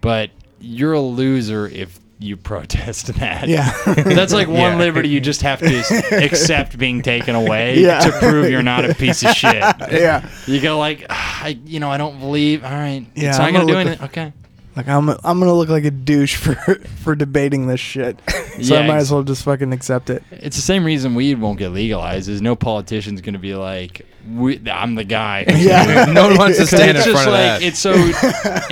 but 0.00 0.30
you're 0.60 0.92
a 0.94 1.00
loser 1.00 1.68
if 1.68 2.00
you 2.20 2.36
protest 2.36 3.06
that. 3.14 3.48
Yeah. 3.48 3.72
That's 3.94 4.32
like 4.32 4.46
one 4.46 4.58
Yeah. 4.58 4.76
liberty 4.78 5.08
you 5.08 5.20
just 5.20 5.42
have 5.42 5.58
to 5.60 5.78
accept 6.24 6.76
being 6.78 7.02
taken 7.02 7.34
away 7.34 7.80
Yeah. 7.80 8.00
to 8.00 8.12
prove 8.12 8.50
you're 8.50 8.62
not 8.62 8.84
a 8.84 8.94
piece 8.94 9.22
of 9.24 9.30
shit. 9.34 9.54
yeah. 9.90 10.28
You 10.46 10.60
go 10.60 10.78
like, 10.78 11.06
"Ah, 11.08 11.44
I, 11.44 11.48
you 11.64 11.80
know, 11.80 11.90
I 11.90 11.96
don't 11.96 12.18
believe. 12.20 12.62
All 12.64 12.70
right, 12.70 13.04
Yeah, 13.14 13.30
it's 13.30 13.38
not 13.38 13.48
I'm 13.48 13.54
gonna, 13.54 13.64
gonna 13.66 13.72
do 13.72 13.78
look 13.78 13.86
anything. 14.00 14.04
Okay. 14.08 14.32
Like 14.76 14.86
I'm, 14.86 15.08
I'm 15.08 15.40
gonna 15.40 15.52
look 15.52 15.68
like 15.68 15.84
a 15.84 15.90
douche 15.90 16.36
for 16.36 16.54
for 17.02 17.14
debating 17.16 17.66
this 17.66 17.80
shit. 17.80 18.20
So 18.62 18.76
I 18.76 18.86
might 18.86 18.98
as 18.98 19.10
well 19.10 19.22
just 19.24 19.42
fucking 19.44 19.72
accept 19.72 20.10
it. 20.10 20.22
It's 20.30 20.54
the 20.56 20.62
same 20.62 20.84
reason 20.84 21.14
weed 21.14 21.40
won't 21.40 21.58
get 21.58 21.70
legalized. 21.70 22.28
Is 22.28 22.40
no 22.40 22.54
politician's 22.54 23.20
gonna 23.20 23.38
be 23.40 23.54
like, 23.54 24.06
we, 24.30 24.60
I'm 24.70 24.94
the 24.94 25.04
guy. 25.04 25.44
Yeah. 25.48 26.04
no 26.12 26.28
one 26.28 26.36
wants 26.38 26.58
to 26.58 26.66
stand 26.66 26.90
in 26.90 26.96
it's 26.96 27.04
just 27.06 27.22
front 27.24 27.28
of 27.28 27.32
like 27.34 27.60
that. 27.60 27.62
it's 27.62 27.78
so 27.80 27.92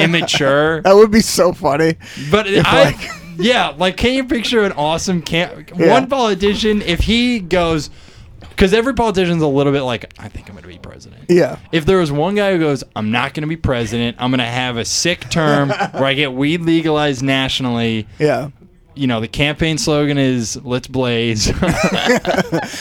immature. 0.02 0.82
That 0.82 0.94
would 0.94 1.10
be 1.10 1.20
so 1.20 1.52
funny. 1.52 1.96
But 2.30 2.46
I, 2.48 2.84
like- 2.92 3.10
yeah, 3.38 3.68
like 3.76 3.96
can 3.96 4.14
you 4.14 4.24
picture 4.24 4.64
an 4.64 4.72
awesome 4.72 5.22
can 5.22 5.66
Yeah. 5.76 5.92
one 5.92 6.06
politician 6.08 6.82
if 6.82 7.00
he 7.00 7.38
goes 7.40 7.90
because 8.50 8.72
every 8.74 8.92
politician's 8.94 9.40
a 9.42 9.46
little 9.46 9.72
bit 9.72 9.82
like 9.82 10.12
I 10.18 10.28
think 10.28 10.48
I'm 10.48 10.54
going 10.54 10.62
to 10.62 10.68
be 10.68 10.78
president. 10.78 11.22
Yeah. 11.28 11.58
If 11.70 11.86
there 11.86 11.98
was 11.98 12.10
one 12.10 12.34
guy 12.34 12.52
who 12.52 12.58
goes, 12.58 12.82
I'm 12.96 13.12
not 13.12 13.32
going 13.34 13.42
to 13.42 13.46
be 13.48 13.56
president. 13.56 14.16
I'm 14.18 14.30
going 14.30 14.38
to 14.40 14.44
have 14.44 14.76
a 14.76 14.84
sick 14.84 15.28
term 15.30 15.68
where 15.68 16.04
I 16.04 16.14
get 16.14 16.32
weed 16.32 16.62
legalized 16.62 17.22
nationally. 17.22 18.08
Yeah. 18.18 18.50
You 18.98 19.06
know, 19.06 19.20
the 19.20 19.28
campaign 19.28 19.78
slogan 19.78 20.18
is 20.18 20.56
"Let's 20.64 20.88
blaze." 20.88 21.46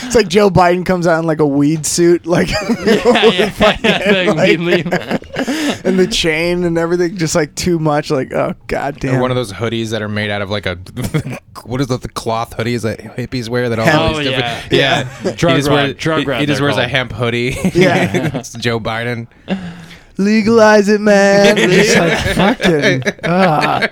It's 0.08 0.16
like 0.16 0.28
Joe 0.28 0.50
Biden 0.50 0.86
comes 0.86 1.06
out 1.08 1.20
in 1.20 1.26
like 1.26 1.40
a 1.40 1.46
weed 1.46 1.86
suit, 1.86 2.26
like 2.26 2.50
yeah, 2.86 3.52
yeah, 3.62 4.12
yeah, 4.24 4.32
like- 4.34 4.58
and 5.86 6.00
the 6.00 6.08
chain 6.12 6.64
and 6.64 6.78
everything, 6.78 7.18
just 7.18 7.36
like 7.36 7.54
too 7.56 7.78
much. 7.80 8.10
Like, 8.10 8.34
oh 8.34 8.54
god 8.68 8.98
Or 8.98 9.00
damn. 9.00 9.22
one 9.22 9.32
of 9.32 9.36
those 9.36 9.54
hoodies 9.54 9.92
that 9.92 10.02
are 10.02 10.10
made 10.10 10.30
out 10.30 10.42
of 10.42 10.50
like 10.50 10.66
a 10.66 10.76
what 11.66 11.82
is 11.82 11.88
that 11.88 12.02
the 12.02 12.10
cloth 12.10 12.56
hoodies 12.58 12.84
that 12.84 13.00
hippies 13.00 13.50
wear 13.50 13.70
that 13.70 13.80
all 13.80 13.86
Hemp. 13.86 14.18
these 14.18 14.28
Oh, 14.28 14.32
different 14.32 14.72
yeah. 14.72 15.08
yeah, 15.24 15.32
Drug 15.36 15.54
he 15.54 15.58
just 15.60 15.70
rug, 15.70 15.76
wears, 15.78 15.96
drug 15.96 16.20
he, 16.28 16.34
he 16.40 16.46
just 16.46 16.60
they're 16.60 16.68
wears 16.68 16.78
a 16.78 16.88
hemp 16.88 17.12
hoodie 17.12 17.56
Yeah. 17.74 18.38
it's 18.38 18.54
Joe 18.54 18.80
Biden 18.80 19.28
Legalize 20.18 20.90
it, 20.90 21.00
man. 21.02 21.56
Just 21.58 21.98
like 21.98 22.18
fucking. 22.36 23.02
Well, 23.06 23.14
ah. 23.24 23.88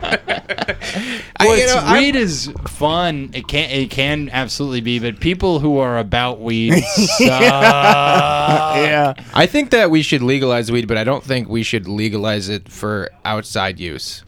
I- 1.37 1.45
you 1.47 1.53
it's- 1.53 1.73
know, 1.75 1.81
I'm- 1.81 2.01
weed 2.01 2.15
is 2.15 2.51
fun. 2.67 3.29
It 3.33 3.47
can 3.47 3.69
it 3.69 3.89
can 3.91 4.29
absolutely 4.31 4.81
be, 4.81 4.99
but 4.99 5.19
people 5.19 5.59
who 5.59 5.77
are 5.77 5.97
about 5.99 6.39
weed 6.41 6.81
suck. 6.83 7.19
yeah. 7.29 9.13
I 9.33 9.45
think 9.45 9.69
that 9.71 9.91
we 9.91 10.01
should 10.01 10.21
legalize 10.21 10.71
weed, 10.71 10.87
but 10.87 10.97
I 10.97 11.03
don't 11.03 11.23
think 11.23 11.47
we 11.49 11.63
should 11.63 11.87
legalize 11.87 12.49
it 12.49 12.69
for 12.71 13.09
outside 13.23 13.79
use. 13.79 14.23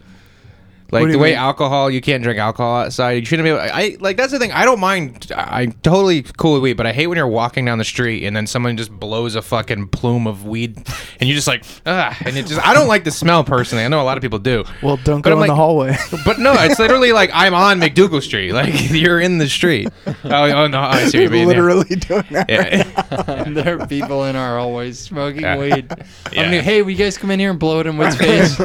Like 0.92 1.12
the 1.12 1.18
way 1.18 1.32
mean? 1.32 1.38
alcohol, 1.40 1.92
you 1.92 2.00
can't 2.02 2.24
drink 2.24 2.40
alcohol 2.40 2.82
outside. 2.82 3.12
You 3.12 3.26
shouldn't 3.26 3.46
be. 3.46 3.50
Able, 3.50 3.60
I 3.60 3.98
like 4.00 4.16
that's 4.18 4.32
the 4.32 4.40
thing. 4.40 4.52
I 4.52 4.64
don't 4.66 4.80
mind. 4.80 5.32
I- 5.36 5.62
I'm 5.64 5.72
totally 5.84 6.24
cool 6.38 6.54
with 6.54 6.64
weed, 6.64 6.74
but 6.78 6.86
I 6.88 6.94
hate 6.94 7.08
when 7.08 7.18
you're 7.18 7.28
walking 7.28 7.66
down 7.66 7.78
the 7.78 7.84
street 7.84 8.24
and 8.26 8.36
then 8.36 8.48
someone 8.48 8.78
just 8.78 8.92
blows 8.92 9.36
a 9.36 9.42
fucking 9.42 9.90
plume 9.90 10.28
of 10.28 10.46
weed, 10.46 10.78
and 11.20 11.28
you're 11.28 11.36
just 11.36 11.48
like, 11.48 11.64
ah, 11.86 12.18
and 12.26 12.38
it 12.38 12.46
just. 12.48 12.66
I 12.66 12.74
don't 12.74 12.88
like 12.88 13.04
the 13.04 13.12
smell 13.12 13.44
personally. 13.44 13.84
I 13.84 13.88
know 13.90 14.02
a 14.02 14.04
lot 14.04 14.18
of 14.18 14.22
people 14.22 14.40
do. 14.40 14.64
Well, 14.82 14.98
don't 14.98 15.22
But 15.22 15.32
go 15.32 15.38
I'm 15.38 15.42
in 15.44 15.48
the 15.50 15.56
hallway. 15.56 15.96
But 16.26 16.40
no, 16.40 16.54
it's 16.58 16.80
literally 16.80 17.12
like 17.12 17.30
I'm 17.34 17.54
on 17.54 17.80
MacDougal 17.80 18.22
Street. 18.22 18.54
Like 18.54 18.74
you're 18.92 19.20
in 19.20 19.38
the 19.38 19.48
street. 19.50 19.90
Oh, 20.06 20.14
oh 20.24 20.68
no, 20.68 20.80
I 20.80 21.06
see 21.06 21.18
what 21.20 21.24
you 21.26 21.30
mean. 21.30 21.42
yeah. 21.42 21.48
Literally 21.48 21.96
doing 21.96 22.26
that. 22.32 22.50
Yeah. 22.50 23.44
there 23.44 23.80
are 23.82 23.88
people 23.88 24.24
in 24.26 24.36
our 24.36 24.58
hallways 24.58 25.00
smoking 25.00 25.42
Yeah. 25.42 25.58
weed. 25.58 25.92
Yeah. 26.32 26.42
I 26.44 26.50
mean, 26.52 26.64
hey, 26.64 26.82
will 26.82 26.92
you 26.92 26.98
guys 26.98 27.18
come 27.18 27.32
in 27.32 27.40
here 27.40 27.50
and 27.52 27.60
blow 27.60 27.80
it 27.82 27.88
in 27.88 27.98
Witt's 27.98 28.16
face? 28.16 28.60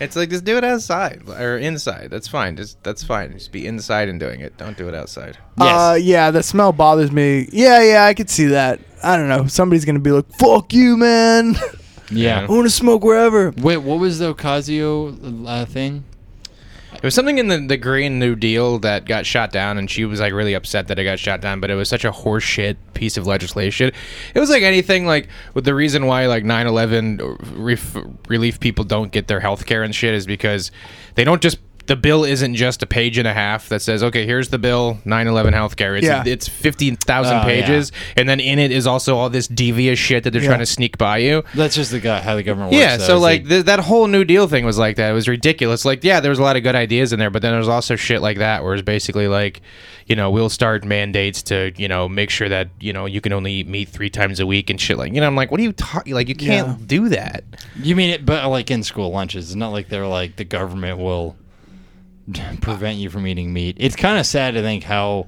It's 0.00 0.16
like 0.16 0.30
just 0.30 0.44
do 0.44 0.56
it 0.56 0.64
outside 0.64 1.22
or 1.28 1.53
inside. 1.58 2.08
That's 2.10 2.28
fine. 2.28 2.56
Just 2.56 2.82
that's 2.82 3.02
fine. 3.02 3.32
Just 3.32 3.52
be 3.52 3.66
inside 3.66 4.08
and 4.08 4.18
doing 4.18 4.40
it. 4.40 4.56
Don't 4.56 4.76
do 4.76 4.88
it 4.88 4.94
outside. 4.94 5.38
Uh, 5.58 5.98
yeah, 6.00 6.30
the 6.30 6.42
smell 6.42 6.72
bothers 6.72 7.12
me. 7.12 7.48
Yeah, 7.52 7.82
yeah, 7.82 8.04
I 8.04 8.14
could 8.14 8.30
see 8.30 8.46
that. 8.46 8.80
I 9.02 9.16
don't 9.16 9.28
know. 9.28 9.46
Somebody's 9.46 9.84
gonna 9.84 9.98
be 9.98 10.10
like, 10.10 10.30
"Fuck 10.38 10.72
you, 10.72 10.96
man. 10.96 11.56
yeah. 12.10 12.42
I 12.42 12.46
want 12.46 12.64
to 12.64 12.70
smoke 12.70 13.04
wherever." 13.04 13.50
Wait, 13.56 13.78
what 13.78 13.98
was 13.98 14.18
the 14.18 14.34
Ocasio 14.34 15.46
uh, 15.46 15.64
thing? 15.66 16.04
It 17.04 17.08
was 17.08 17.14
something 17.14 17.36
in 17.36 17.48
the, 17.48 17.58
the 17.58 17.76
Green 17.76 18.18
New 18.18 18.34
Deal 18.34 18.78
that 18.78 19.04
got 19.04 19.26
shot 19.26 19.52
down, 19.52 19.76
and 19.76 19.90
she 19.90 20.06
was 20.06 20.20
like 20.20 20.32
really 20.32 20.54
upset 20.54 20.88
that 20.88 20.98
it 20.98 21.04
got 21.04 21.18
shot 21.18 21.42
down. 21.42 21.60
But 21.60 21.68
it 21.68 21.74
was 21.74 21.86
such 21.86 22.02
a 22.02 22.10
horseshit 22.10 22.78
piece 22.94 23.18
of 23.18 23.26
legislation. 23.26 23.92
It 24.34 24.40
was 24.40 24.48
like 24.48 24.62
anything 24.62 25.04
like 25.04 25.28
with 25.52 25.66
the 25.66 25.74
reason 25.74 26.06
why 26.06 26.24
like 26.28 26.44
9/11 26.44 27.36
ref- 27.58 27.98
relief 28.26 28.58
people 28.58 28.86
don't 28.86 29.12
get 29.12 29.26
their 29.26 29.40
health 29.40 29.66
care 29.66 29.82
and 29.82 29.94
shit 29.94 30.14
is 30.14 30.24
because 30.24 30.70
they 31.14 31.24
don't 31.24 31.42
just 31.42 31.58
the 31.86 31.96
bill 31.96 32.24
isn't 32.24 32.54
just 32.54 32.82
a 32.82 32.86
page 32.86 33.18
and 33.18 33.28
a 33.28 33.34
half 33.34 33.68
that 33.68 33.82
says, 33.82 34.02
okay, 34.02 34.24
here's 34.24 34.48
the 34.48 34.58
bill, 34.58 34.98
9/11 35.04 35.52
healthcare. 35.52 35.96
It's 35.98 36.06
Yeah. 36.06 36.22
it's 36.24 36.48
15,000 36.48 37.32
Oh, 37.34 37.36
yeah. 37.40 37.44
pages, 37.44 37.92
and 38.16 38.28
then 38.28 38.40
in 38.40 38.58
it 38.58 38.70
is 38.70 38.86
also 38.86 39.16
all 39.16 39.28
this 39.28 39.46
devious 39.48 39.98
shit 39.98 40.24
that 40.24 40.30
they're 40.30 40.40
Yeah. 40.42 40.48
trying 40.48 40.60
to 40.60 40.66
sneak 40.66 40.96
by 40.96 41.18
you. 41.18 41.44
That's 41.54 41.74
just 41.76 41.90
the 41.90 42.00
guy 42.00 42.20
how 42.20 42.36
the 42.36 42.42
government 42.42 42.72
works. 42.72 42.80
Yeah, 42.82 42.96
though, 42.96 43.04
so 43.04 43.18
like 43.18 43.48
th- 43.48 43.66
that 43.66 43.80
whole 43.80 44.06
New 44.06 44.24
Deal 44.24 44.46
thing 44.48 44.64
was 44.64 44.78
like 44.78 44.96
that. 44.96 45.10
It 45.10 45.14
was 45.14 45.28
ridiculous. 45.28 45.84
Like, 45.84 46.02
yeah, 46.04 46.20
there 46.20 46.30
was 46.30 46.38
a 46.38 46.42
lot 46.42 46.56
of 46.56 46.62
good 46.62 46.74
ideas 46.74 47.12
in 47.12 47.18
there, 47.18 47.30
but 47.30 47.42
then 47.42 47.50
there 47.52 47.58
was 47.58 47.68
also 47.68 47.96
shit 47.96 48.22
like 48.22 48.38
that, 48.38 48.64
where 48.64 48.72
it's 48.74 48.82
basically 48.82 49.28
like, 49.28 49.60
you 50.06 50.16
know, 50.16 50.30
we'll 50.30 50.48
start 50.48 50.84
mandates 50.84 51.42
to, 51.44 51.72
you 51.76 51.88
know, 51.88 52.08
make 52.08 52.30
sure 52.30 52.48
that 52.48 52.68
you 52.80 52.92
know 52.92 53.06
you 53.06 53.20
can 53.20 53.32
only 53.32 53.52
eat 53.52 53.68
meat 53.68 53.88
three 53.88 54.10
times 54.10 54.40
a 54.40 54.46
week 54.46 54.70
and 54.70 54.80
shit 54.80 54.96
like. 54.98 55.12
You 55.14 55.20
know, 55.20 55.26
I'm 55.26 55.36
like, 55.36 55.50
what 55.50 55.60
are 55.60 55.64
you 55.64 55.72
talking? 55.72 56.14
Like, 56.14 56.28
you 56.28 56.34
can't 56.34 56.68
Yeah. 56.68 56.76
do 56.86 57.08
that. 57.10 57.44
you 57.82 57.94
mean 57.96 58.10
it, 58.10 58.24
but 58.24 58.48
like 58.48 58.70
in 58.70 58.82
school 58.82 59.10
lunches. 59.10 59.46
It's 59.46 59.54
not 59.54 59.72
like 59.72 59.88
they're 59.90 60.06
like 60.06 60.36
the 60.36 60.44
government 60.44 60.98
will 60.98 61.36
prevent 62.60 62.98
you 62.98 63.10
from 63.10 63.26
eating 63.26 63.52
meat. 63.52 63.76
It's 63.78 63.96
kind 63.96 64.18
of 64.18 64.26
sad 64.26 64.54
to 64.54 64.62
think 64.62 64.84
how 64.84 65.26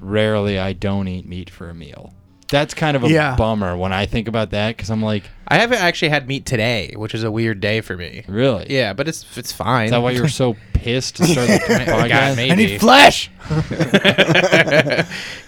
rarely 0.00 0.58
I 0.58 0.72
don't 0.72 1.08
eat 1.08 1.26
meat 1.26 1.50
for 1.50 1.68
a 1.68 1.74
meal. 1.74 2.12
That's 2.48 2.74
kind 2.74 2.96
of 2.96 3.02
a 3.02 3.08
Yeah. 3.10 3.34
bummer 3.34 3.76
when 3.76 3.92
I 3.92 4.06
think 4.06 4.28
about 4.28 4.50
that 4.50 4.76
because 4.76 4.88
I'm 4.88 5.02
like, 5.02 5.24
I 5.48 5.56
haven't 5.58 5.80
actually 5.80 6.10
had 6.10 6.28
meat 6.28 6.46
today, 6.46 6.92
which 6.96 7.12
is 7.12 7.24
a 7.24 7.30
weird 7.30 7.58
day 7.60 7.80
for 7.80 7.96
me. 7.96 8.22
really? 8.28 8.66
Yeah, 8.68 8.92
but 8.92 9.08
it's 9.08 9.36
it's 9.36 9.50
fine. 9.50 9.86
Is 9.86 9.90
that 9.90 10.00
why 10.00 10.12
you 10.12 10.22
were 10.22 10.28
so 10.28 10.54
pissed 10.72 11.16
to 11.16 11.24
start 11.26 11.48
the 11.48 11.54
podcast? 11.66 12.08
God, 12.08 12.36
maybe. 12.36 12.52
I 12.52 12.54
need 12.54 12.80
flesh. 12.80 13.30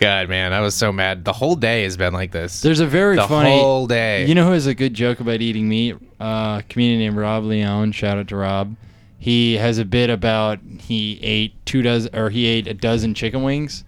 God, 0.00 0.28
man, 0.28 0.52
I 0.52 0.60
was 0.60 0.74
so 0.74 0.92
mad. 0.92 1.24
The 1.24 1.32
whole 1.32 1.54
day 1.56 1.84
has 1.84 1.96
been 1.96 2.12
like 2.14 2.32
this. 2.32 2.60
There's 2.62 2.80
a 2.80 2.86
very 2.86 3.14
the 3.16 3.28
funny. 3.28 3.50
whole 3.50 3.86
day. 3.86 4.26
You 4.26 4.34
know 4.34 4.46
who 4.46 4.52
has 4.52 4.66
a 4.66 4.74
good 4.74 4.94
joke 4.94 5.20
about 5.20 5.40
eating 5.40 5.68
meat? 5.68 5.94
Uh, 6.20 6.58
a 6.60 6.64
comedian 6.68 6.98
named 6.98 7.16
Rob 7.16 7.44
Leone. 7.44 7.92
Shout 7.92 8.18
out 8.18 8.26
to 8.28 8.36
Rob. 8.36 8.74
He 9.18 9.56
has 9.56 9.78
a 9.78 9.84
bit 9.84 10.10
about 10.10 10.60
he 10.80 11.18
ate 11.22 11.54
two 11.66 11.82
dozen 11.82 12.14
or 12.14 12.30
he 12.30 12.46
ate 12.46 12.66
a 12.68 12.74
dozen 12.74 13.14
chicken 13.14 13.42
wings, 13.42 13.84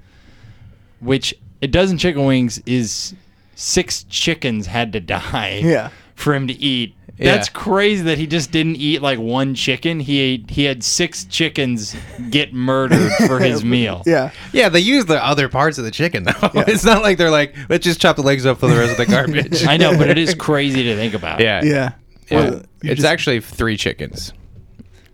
which 1.01 1.35
a 1.63 1.67
dozen 1.69 1.99
chicken 1.99 2.25
wings 2.25 2.61
is 2.67 3.15
six 3.55 4.05
chickens 4.05 4.67
had 4.67 4.93
to 4.93 5.01
die 5.01 5.61
Yeah. 5.65 5.91
for 6.15 6.35
him 6.35 6.47
to 6.49 6.55
eat. 6.55 6.95
Yeah. 7.17 7.35
That's 7.37 7.51
crazy 7.51 8.03
that 8.05 8.17
he 8.17 8.27
just 8.27 8.51
didn't 8.51 8.77
eat 8.77 9.03
like 9.03 9.19
one 9.19 9.55
chicken. 9.55 10.01
He 10.01 10.19
ate 10.21 10.51
he 10.51 10.65
had 10.65 10.83
six 10.83 11.25
chickens 11.27 11.95
get 12.31 12.55
murdered 12.55 13.13
for 13.27 13.39
his 13.39 13.63
meal. 13.63 14.03
Yeah. 14.07 14.31
yeah, 14.55 14.71
they 14.71 14.81
use 14.81 15.05
the 15.05 15.23
other 15.23 15.49
parts 15.51 15.77
of 15.77 15.85
the 15.85 15.91
chicken 15.91 16.25
though. 16.25 16.33
It's 16.55 16.85
not 16.85 17.03
like 17.03 17.19
they're 17.19 17.31
like, 17.31 17.55
let's 17.69 17.85
just 17.85 18.01
chop 18.01 18.17
the 18.17 18.23
legs 18.23 18.47
up 18.47 18.59
for 18.59 18.69
the 18.69 18.77
rest 18.77 18.93
of 18.93 18.97
the 18.97 19.07
garbage. 19.07 19.65
I 19.67 19.77
know, 19.77 19.97
but 19.99 20.09
it 20.09 20.17
is 20.19 20.35
crazy 20.35 20.83
to 20.85 20.97
think 20.97 21.13
about. 21.15 21.41
Yeah, 21.41 21.63
Yeah. 21.63 21.93
Yeah. 22.31 22.39
Well, 22.41 22.53
you 22.83 22.91
it's 22.93 23.01
just- 23.03 23.07
actually 23.07 23.41
three 23.41 23.77
chickens. 23.77 24.33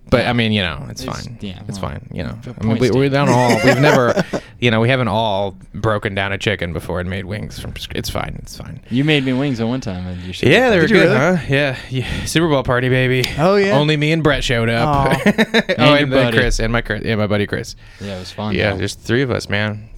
But 0.09 0.27
I 0.27 0.33
mean, 0.35 0.53
you 0.53 0.63
know, 0.63 0.87
it's, 0.89 1.03
It's- 1.03 1.27
fine. 1.27 1.37
yeah, 1.41 1.61
it's 1.67 1.81
well, 1.81 1.91
fine. 1.91 2.09
You 2.13 2.23
know, 2.23 2.39
I 2.61 2.65
mean, 2.65 2.75
we, 2.75 2.79
point's 2.91 2.97
we 2.97 3.09
taken. 3.09 3.13
don't 3.13 3.29
all. 3.29 3.49
We've 3.65 3.81
never, 3.81 4.25
you 4.61 4.71
know, 4.71 4.81
we 4.81 4.89
haven't 4.89 5.09
all 5.09 5.57
broken 5.75 6.15
down 6.15 6.31
a 6.33 6.39
chicken 6.39 6.73
before 6.73 7.01
and 7.01 7.11
made 7.11 7.25
wings 7.25 7.59
from. 7.59 7.75
sc- 7.75 7.93
It's 7.97 8.09
fine. 8.09 8.37
It's 8.41 8.57
fine. 8.57 8.81
You 8.89 9.03
made 9.03 9.25
me 9.25 9.33
wings 9.33 9.59
at 9.59 9.67
one 9.67 9.81
time. 9.81 10.07
And 10.07 10.23
you 10.23 10.33
should 10.33 10.49
Yeah, 10.49 10.71
they 10.71 10.77
were 10.77 10.83
Did 10.83 10.91
you 10.91 10.97
good, 11.03 11.09
really? 11.13 11.37
huh? 11.39 11.45
Yeah. 11.49 11.77
yeah, 11.91 12.25
Super 12.25 12.49
Bowl 12.49 12.63
party, 12.63 12.89
baby. 12.89 13.29
Oh, 13.37 13.57
yeah? 13.57 13.77
Only 13.77 13.97
me 13.97 14.13
and 14.13 14.23
Brett 14.23 14.45
showed 14.45 14.69
up. 14.69 14.89
Aw. 14.89 15.23
oh, 15.27 15.33
And 15.37 15.71
and, 15.79 15.79
then 15.79 16.11
buddy. 16.11 16.37
Chris 16.39 16.61
and 16.61 16.73
my 16.73 16.83
Chris, 16.83 17.03
yeah, 17.05 17.17
my 17.17 17.27
buddy 17.27 17.49
Chris. 17.49 17.75
Yeah, 18.01 18.17
it 18.17 18.21
was 18.21 18.31
fun. 18.31 18.55
Yeah, 18.55 18.75
though. 18.75 18.79
just 18.79 19.01
three 19.01 19.23
of 19.23 19.33
us, 19.33 19.49
man. 19.49 19.89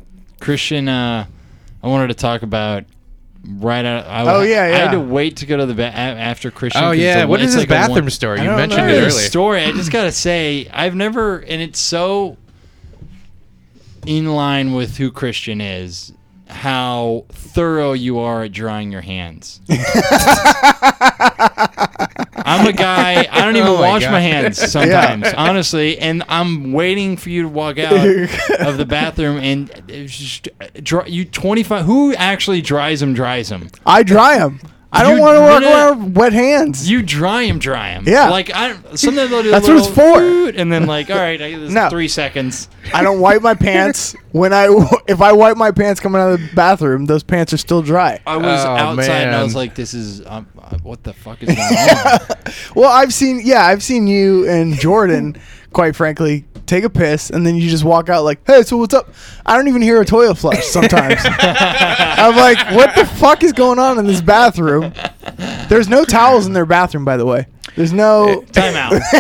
Christian, 0.41 0.89
uh, 0.89 1.27
I 1.83 1.87
wanted 1.87 2.09
to 2.09 2.15
talk 2.15 2.41
about 2.43 2.85
right 3.47 3.85
out. 3.85 4.07
I, 4.07 4.23
Oh, 4.35 4.43
yeah, 4.43 4.67
yeah, 4.69 4.75
I 4.75 4.79
had 4.79 4.91
to 4.93 5.01
wait 5.01 5.37
to 5.39 5.47
go 5.47 5.57
to 5.57 5.67
the 5.67 5.75
ba- 5.75 5.85
after 5.95 6.51
Christian. 6.51 6.83
Oh 6.83 6.89
'cause 6.91 6.99
yeah, 6.99 7.21
the- 7.23 7.27
what 7.29 7.41
it's 7.41 7.49
is 7.51 7.55
his 7.55 7.63
like 7.63 7.71
a 7.71 7.75
one- 7.81 7.89
bathroom 7.91 8.11
story? 8.11 8.41
You 8.43 8.51
mentioned 8.51 8.87
know. 8.87 8.93
it 8.93 9.01
The 9.01 9.07
earlier. 9.07 9.11
story. 9.11 9.65
I 9.65 9.73
just 9.73 9.91
gotta 9.93 10.13
say, 10.13 10.69
I've 10.73 10.95
never, 10.95 11.39
and 11.39 11.63
it's 11.63 11.79
so 11.79 12.37
in 14.07 14.27
line 14.27 14.73
with 14.75 14.97
who 14.97 15.11
Christian 15.11 15.61
is. 15.61 16.13
How 16.49 17.25
thorough 17.31 17.93
you 17.93 18.19
are 18.21 18.45
at 18.45 18.53
drying 18.53 18.91
your 18.91 19.03
hands. 19.03 19.61
I'm 22.49 22.67
a 22.67 22.73
guy. 22.73 23.27
I 23.31 23.45
don't 23.45 23.57
even 23.57 23.69
Oh 23.69 23.75
my 23.77 23.81
wash 23.91 24.03
God. 24.03 24.13
my 24.13 24.21
hands 24.21 24.59
sometimes, 24.71 25.27
honestly. 25.37 25.99
And 25.99 26.23
I'm 26.29 26.73
waiting 26.73 27.17
for 27.17 27.29
you 27.31 27.43
to 27.43 27.49
walk 27.49 27.79
out 27.79 27.93
of 28.61 28.77
the 28.79 28.87
bathroom 28.87 29.39
and 29.39 29.71
it's 29.89 30.17
just, 30.17 30.49
dry, 30.83 31.07
you 31.07 31.25
25. 31.25 31.85
Who 31.87 32.15
actually 32.15 32.61
dries 32.63 33.01
them? 33.01 33.15
Dries 33.15 33.49
them. 33.49 33.69
I 33.87 34.03
dry 34.03 34.39
them. 34.39 34.61
I 34.91 35.03
don't 35.03 35.19
want 35.19 35.37
to 35.37 35.41
walk 35.43 35.61
no, 35.63 35.69
no. 35.69 35.75
around 35.77 36.05
with 36.05 36.17
wet 36.17 36.33
hands. 36.33 36.91
You 36.91 37.03
dry 37.03 37.47
them, 37.47 37.59
dry 37.59 37.93
them. 37.93 38.05
Yeah. 38.07 38.31
Like 38.31 38.51
I 38.55 38.73
sometimes 38.95 39.29
they'll 39.31 39.43
do. 39.43 39.49
a 39.51 39.53
That's 39.53 39.69
what 39.69 39.77
it's 39.77 39.89
little 39.89 40.15
for. 40.15 40.21
"Oot," 40.23 40.57
And 40.57 40.73
then 40.73 40.87
like, 40.87 41.11
all 41.11 41.17
right, 41.19 41.41
I 41.41 41.57
this 41.59 41.73
No. 41.73 41.91
three 41.91 42.09
seconds. 42.09 42.71
I 42.95 43.03
don't 43.03 43.21
wipe 43.21 43.43
my 43.43 43.53
pants 43.55 44.17
when 44.33 44.55
I 44.55 44.69
if 45.07 45.21
I 45.21 45.33
wipe 45.33 45.59
my 45.59 45.73
pants 45.73 46.01
coming 46.01 46.21
out 46.23 46.33
of 46.33 46.41
the 46.41 46.55
bathroom, 46.55 47.05
those 47.05 47.23
pants 47.23 47.53
are 47.53 47.59
still 47.59 47.83
dry. 47.83 48.19
I 48.27 48.39
was 48.39 48.65
Oh, 48.65 48.69
outside 48.69 49.27
and 49.27 49.37
I 49.37 49.43
was 49.43 49.53
man. 49.55 49.59
like, 49.61 49.75
this 49.75 49.93
is 49.93 50.25
um, 50.27 50.47
uh, 50.59 50.79
what 50.83 51.03
the 51.05 51.13
fuck 51.13 51.43
is 51.43 51.49
going 51.55 51.61
on? 51.69 52.19
Well, 52.75 52.91
I've 52.91 53.13
seen 53.13 53.43
yeah, 53.45 53.67
I've 53.67 53.83
seen 53.83 54.07
you 54.07 54.49
and 54.49 54.73
Jordan, 54.75 55.37
quite 55.73 55.97
frankly, 55.97 56.45
take 56.67 56.85
a 56.85 56.91
piss 56.91 57.31
and 57.31 57.47
then 57.47 57.57
you 57.57 57.69
just 57.69 57.85
walk 57.85 58.09
out 58.09 58.25
like, 58.25 58.41
"Hey, 58.47 58.63
so 58.63 58.77
what's 58.77 58.95
up?" 58.95 59.09
I 59.47 59.57
don't 59.57 59.69
even 59.69 59.83
hear 59.83 60.01
a 60.01 60.05
toilet 60.05 60.37
flush 60.37 60.65
sometimes. 60.67 61.21
I'm 61.25 62.37
like, 62.37 62.59
"What 62.75 62.95
the 62.95 63.07
fuck 63.07 63.43
is 63.43 63.53
going 63.53 63.79
on 63.79 63.99
in 63.99 64.07
this 64.07 64.21
bathroom?" 64.21 64.93
There's 65.69 65.89
no 65.89 66.05
towels 66.05 66.47
in 66.47 66.53
their 66.53 66.67
bathroom, 66.67 67.05
by 67.05 67.17
the 67.17 67.27
way. 67.27 67.47
There's 67.77 67.93
no. 67.93 68.43
Time 68.53 68.75
out. 68.75 68.91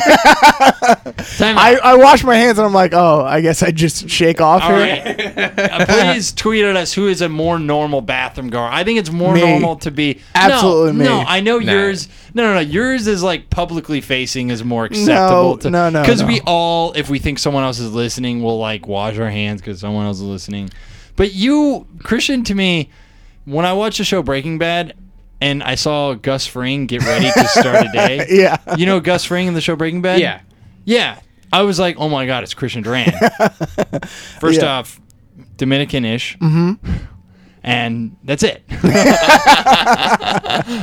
Time 1.36 1.56
out. 1.56 1.58
I, 1.58 1.78
I 1.82 1.96
wash 1.96 2.24
my 2.24 2.36
hands 2.36 2.58
and 2.58 2.66
I'm 2.66 2.72
like, 2.72 2.92
oh, 2.92 3.24
I 3.24 3.40
guess 3.40 3.62
I 3.62 3.70
just 3.70 4.08
shake 4.08 4.40
off 4.40 4.62
All 4.62 4.70
here. 4.76 4.78
right. 5.04 5.58
Uh, 5.58 5.86
please 5.86 6.32
tweet 6.32 6.64
at 6.64 6.76
us 6.76 6.92
who 6.92 7.06
is 7.08 7.22
a 7.22 7.28
more 7.28 7.58
normal 7.58 8.00
bathroom 8.00 8.50
goer. 8.50 8.68
I 8.68 8.84
think 8.84 8.98
it's 8.98 9.10
more 9.10 9.32
Me. 9.34 9.40
normal 9.40 9.76
to 9.76 9.90
be 9.90 10.20
Absolutely 10.34 10.92
no, 10.92 10.98
me. 10.98 11.04
No, 11.04 11.20
I 11.26 11.40
know 11.40 11.58
Nah. 11.58 11.72
yours. 11.72 12.08
No, 12.34 12.42
no, 12.44 12.54
no. 12.54 12.60
Yours 12.60 13.06
is 13.06 13.22
like 13.22 13.50
publicly 13.50 14.00
facing 14.00 14.50
is 14.50 14.64
more 14.64 14.84
acceptable. 14.86 15.58
to, 15.58 15.70
no, 15.70 15.90
no, 15.90 16.00
Because 16.02 16.22
no. 16.22 16.26
we 16.28 16.40
all, 16.46 16.92
if 16.94 17.08
we 17.08 17.18
think 17.18 17.38
someone 17.38 17.64
else 17.64 17.78
is 17.78 17.92
listening, 17.92 18.42
will 18.42 18.58
like 18.58 18.86
wash 18.86 19.18
our 19.18 19.30
hands 19.30 19.60
because 19.60 19.80
someone 19.80 20.06
else 20.06 20.16
is 20.18 20.22
listening. 20.24 20.70
But 21.16 21.32
you, 21.34 21.86
Christian, 22.02 22.44
to 22.44 22.54
me, 22.54 22.90
when 23.44 23.64
I 23.64 23.72
watch 23.72 23.98
the 23.98 24.04
show 24.04 24.22
Breaking 24.22 24.58
Bad. 24.58 24.94
And 25.40 25.62
I 25.62 25.76
saw 25.76 26.14
Gus 26.14 26.46
Fring 26.46 26.86
get 26.86 27.04
ready 27.04 27.30
to 27.30 27.48
start 27.48 27.86
a 27.86 27.90
day. 27.92 28.26
Yeah. 28.28 28.56
You 28.76 28.86
know 28.86 29.00
Gus 29.00 29.24
Fring 29.24 29.46
in 29.46 29.54
the 29.54 29.60
show 29.60 29.76
Breaking 29.76 30.02
Bad? 30.02 30.20
Yeah. 30.20 30.40
Yeah. 30.84 31.20
I 31.52 31.62
was 31.62 31.78
like, 31.78 31.96
oh 31.98 32.08
my 32.08 32.26
God, 32.26 32.42
it's 32.42 32.54
Christian 32.54 32.82
Duran. 32.82 33.10
First 34.40 34.60
Yeah. 34.62 34.78
off, 34.78 35.00
Dominican 35.56 36.04
ish. 36.04 36.36
Mm-hmm. 36.38 36.92
And 37.62 38.16
that's 38.24 38.42
it. 38.42 38.62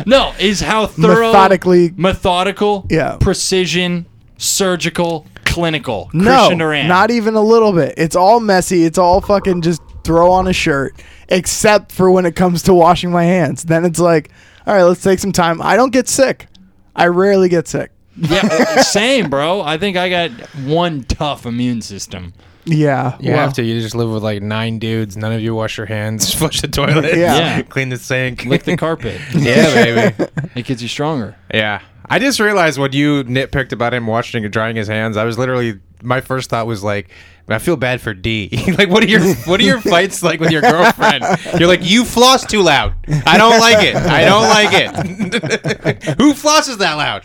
no, 0.06 0.34
is 0.40 0.60
how 0.62 0.88
thorough, 0.88 1.32
Methodically- 1.32 1.92
methodical, 1.96 2.86
Yeah. 2.90 3.18
precision, 3.20 4.06
surgical, 4.38 5.26
clinical. 5.46 6.10
No, 6.14 6.38
Christian 6.38 6.58
Duran. 6.60 6.88
not 6.88 7.12
even 7.12 7.36
a 7.36 7.42
little 7.42 7.74
bit. 7.74 7.94
It's 7.98 8.16
all 8.16 8.40
messy. 8.40 8.84
It's 8.84 8.98
all 8.98 9.22
fucking 9.22 9.62
just 9.62 9.82
throw 10.04 10.32
on 10.32 10.48
a 10.48 10.54
shirt, 10.54 11.02
except 11.30 11.92
for 11.92 12.10
when 12.12 12.26
it 12.26 12.36
comes 12.36 12.64
to 12.64 12.74
washing 12.74 13.12
my 13.12 13.24
hands. 13.24 13.64
Then 13.64 13.86
it's 13.86 14.00
like, 14.00 14.32
all 14.66 14.74
right, 14.74 14.84
let's 14.84 15.02
take 15.04 15.20
some 15.20 15.32
time. 15.32 15.62
I 15.62 15.76
don't 15.76 15.92
get 15.92 16.08
sick. 16.08 16.48
I 16.96 17.08
rarely 17.08 17.50
get 17.50 17.68
sick. 17.68 17.92
yeah, 18.16 18.42
uh, 18.44 18.84
same, 18.84 19.30
bro. 19.30 19.62
I 19.62 19.78
think 19.78 19.98
I 19.98 20.10
got 20.10 20.32
one 20.64 21.04
tough 21.04 21.46
immune 21.46 21.82
system. 21.82 22.34
Yeah, 22.68 23.18
You 23.20 23.32
well, 23.32 23.42
have 23.42 23.54
to. 23.54 23.64
You 23.64 23.80
just 23.80 23.94
live 23.94 24.10
with 24.10 24.24
like 24.24 24.42
nine 24.42 24.80
dudes. 24.80 25.16
None 25.16 25.32
of 25.32 25.40
you 25.42 25.54
wash 25.54 25.78
your 25.78 25.86
hands. 25.86 26.34
Flush 26.36 26.62
the 26.62 26.68
toilet. 26.68 27.16
Yeah. 27.16 27.38
Yeah. 27.38 27.62
Clean 27.70 27.90
the 27.90 27.98
sink. 27.98 28.46
Lick 28.46 28.64
the 28.64 28.76
carpet. 28.76 29.22
yeah, 29.36 29.74
baby. 29.74 30.26
It 30.56 30.66
gets 30.66 30.82
you 30.82 30.88
stronger. 30.88 31.36
Yeah. 31.54 31.82
I 32.08 32.18
just 32.20 32.40
realized 32.40 32.80
what 32.80 32.94
you 32.94 33.24
nitpicked 33.24 33.72
about 33.72 33.94
him 33.94 34.08
washing 34.08 34.44
and 34.44 34.52
drying 34.54 34.76
his 34.76 34.88
hands. 34.88 35.18
I 35.18 35.26
was 35.26 35.38
literally 35.38 35.80
my 36.02 36.22
first 36.22 36.50
thought 36.50 36.68
was 36.68 36.84
like, 36.84 37.10
I 37.48 37.60
feel 37.60 37.78
bad 37.78 38.02
for 38.02 38.14
D. 38.14 38.50
like, 38.78 38.90
what 38.90 39.04
are 39.04 39.08
your 39.08 39.22
what 39.46 39.60
are 39.60 39.64
your 39.64 39.80
fights 39.80 40.24
like 40.24 40.40
with 40.40 40.50
your 40.52 40.62
girlfriend? 40.62 41.24
You're 41.60 41.68
like, 41.68 41.84
you 41.84 42.04
floss 42.04 42.44
too 42.46 42.62
loud. 42.64 42.96
I 43.26 43.38
don't 43.38 43.60
like 43.60 43.86
it. 43.86 43.96
I 43.96 44.26
don't 44.26 44.50
like 44.50 44.70
it. 44.72 46.04
Who 46.20 46.34
flosses 46.34 46.80
that 46.80 46.94
loud? 46.96 47.22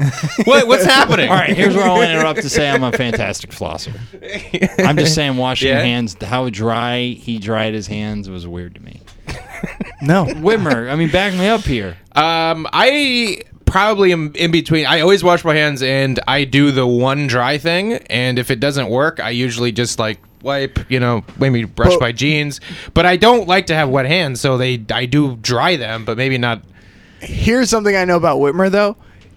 What 0.46 0.66
what's 0.66 0.84
happening? 0.84 1.30
All 1.30 1.36
right, 1.36 1.56
here's 1.56 1.74
where 1.74 1.86
I 1.86 1.88
want 1.88 2.04
to 2.04 2.12
interrupt 2.12 2.42
to 2.42 2.50
say 2.50 2.68
I'm 2.68 2.82
a 2.84 2.92
fantastic 2.92 3.50
flosser. 3.50 3.94
I'm 4.86 4.96
just 4.98 5.14
saying, 5.14 5.36
washing 5.38 5.68
Yeah? 5.68 5.76
your 5.76 5.84
hands, 5.84 6.16
how 6.22 6.50
dry 6.50 7.00
he 7.18 7.38
dried 7.38 7.72
his 7.72 7.86
hands 7.86 8.28
was 8.28 8.46
weird 8.46 8.74
to 8.74 8.82
me. 8.82 9.00
no. 10.02 10.26
Whitmer, 10.26 10.90
I 10.90 10.96
mean, 10.96 11.10
back 11.10 11.32
me 11.34 11.48
up 11.48 11.62
here. 11.62 11.96
Um, 12.14 12.66
I 12.72 13.42
probably 13.70 14.12
am 14.12 14.32
in 14.34 14.50
between. 14.50 14.84
I 14.86 15.00
always 15.00 15.22
wash 15.24 15.44
my 15.44 15.54
hands 15.54 15.82
and 15.82 16.18
I 16.28 16.44
do 16.44 16.70
the 16.72 16.86
one 16.86 17.26
dry 17.26 17.56
thing. 17.58 17.94
And 18.10 18.38
if 18.38 18.50
it 18.50 18.60
doesn't 18.60 18.88
work, 18.90 19.20
I 19.20 19.30
usually 19.30 19.72
just 19.72 19.98
like 19.98 20.18
wipe, 20.42 20.78
you 20.90 21.00
know, 21.00 21.24
maybe 21.38 21.64
brush 21.64 21.92
But- 21.94 22.00
my 22.00 22.12
jeans. 22.12 22.60
But 22.94 23.06
I 23.06 23.16
don't 23.16 23.46
like 23.48 23.66
to 23.66 23.74
have 23.74 23.88
wet 23.88 24.06
hands, 24.06 24.40
so 24.40 24.58
they 24.58 24.84
I 24.92 25.06
do 25.06 25.36
dry 25.36 25.76
them, 25.76 26.04
but 26.04 26.16
maybe 26.16 26.36
not. 26.38 26.62
Here's 27.20 27.70
something 27.70 27.94
I 27.96 28.04
know 28.04 28.16
about 28.16 28.38
Whitmer 28.38 28.70
though. 28.70 28.96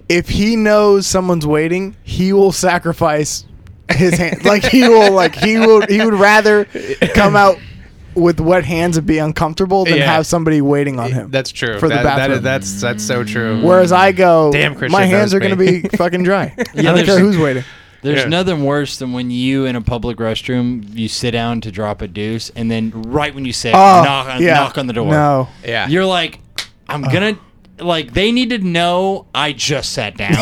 If 0.10 0.30
he 0.30 0.56
knows 0.56 1.08
someone's 1.08 1.46
waiting, 1.48 1.96
he 2.04 2.34
will 2.34 2.52
sacrifice 2.52 3.46
his 3.90 4.18
hand. 4.18 4.44
like 4.46 4.64
he 4.64 4.88
will 4.88 5.12
like 5.14 5.36
he 5.36 5.58
will 5.58 5.86
he 5.88 6.04
would 6.04 6.14
rather 6.14 6.66
come 7.14 7.36
out 7.36 7.58
with 8.16 8.40
wet 8.40 8.66
hands 8.66 8.98
and 8.98 9.06
be 9.08 9.18
uncomfortable 9.18 9.86
than 9.86 9.98
Yeah. 9.98 10.12
have 10.14 10.26
somebody 10.28 10.62
waiting 10.62 11.00
on 11.00 11.12
him. 11.12 11.32
That's 11.32 11.52
true. 11.52 11.80
For 11.80 11.88
the 11.90 11.96
That- 11.96 12.04
that 12.04 12.18
bathroom. 12.18 12.38
is- 12.38 12.44
that's 12.44 12.82
that's 12.82 13.04
so 13.04 13.24
true. 13.24 13.62
Whereas 13.62 13.92
I 13.92 14.12
go, 14.12 14.52
Damn, 14.52 14.76
Christian 14.76 14.92
my 15.00 15.06
hands 15.06 15.32
knows 15.32 15.34
are 15.36 15.40
going 15.40 15.58
to 15.58 15.58
me. 15.58 15.82
be 15.82 15.88
fucking 15.98 16.24
dry. 16.24 16.54
I 16.58 16.64
don't 16.82 16.96
there's- 16.96 17.06
care 17.06 17.20
who's 17.20 17.38
waiting. 17.38 17.64
There's 18.02 18.24
Yeah. 18.24 18.28
nothing 18.28 18.66
worse 18.66 18.98
than 18.98 19.14
when 19.14 19.32
you 19.32 19.66
in 19.66 19.78
a 19.78 19.82
public 19.82 20.18
restroom 20.18 20.84
you 20.94 21.08
sit 21.08 21.32
down 21.32 21.62
to 21.62 21.72
drop 21.72 22.02
a 22.02 22.08
deuce 22.08 22.52
and 22.54 22.70
then 22.70 22.92
right 23.08 23.34
when 23.34 23.46
you 23.46 23.54
sit 23.54 23.74
Oh, 23.74 23.78
knock 24.04 24.28
on, 24.28 24.42
yeah. 24.42 24.56
knock 24.56 24.78
on 24.78 24.88
the 24.88 24.94
door. 24.94 25.10
No. 25.10 25.48
Yeah. 25.66 25.88
You're 25.88 26.06
like, 26.06 26.40
I'm 26.90 27.02
gonna 27.04 27.38
like 27.80 28.14
they 28.14 28.32
need 28.32 28.52
to 28.52 28.60
know 28.60 29.26
I 29.34 29.52
just 29.52 29.94
sat 29.94 30.16
down. 30.16 30.32
you 30.34 30.36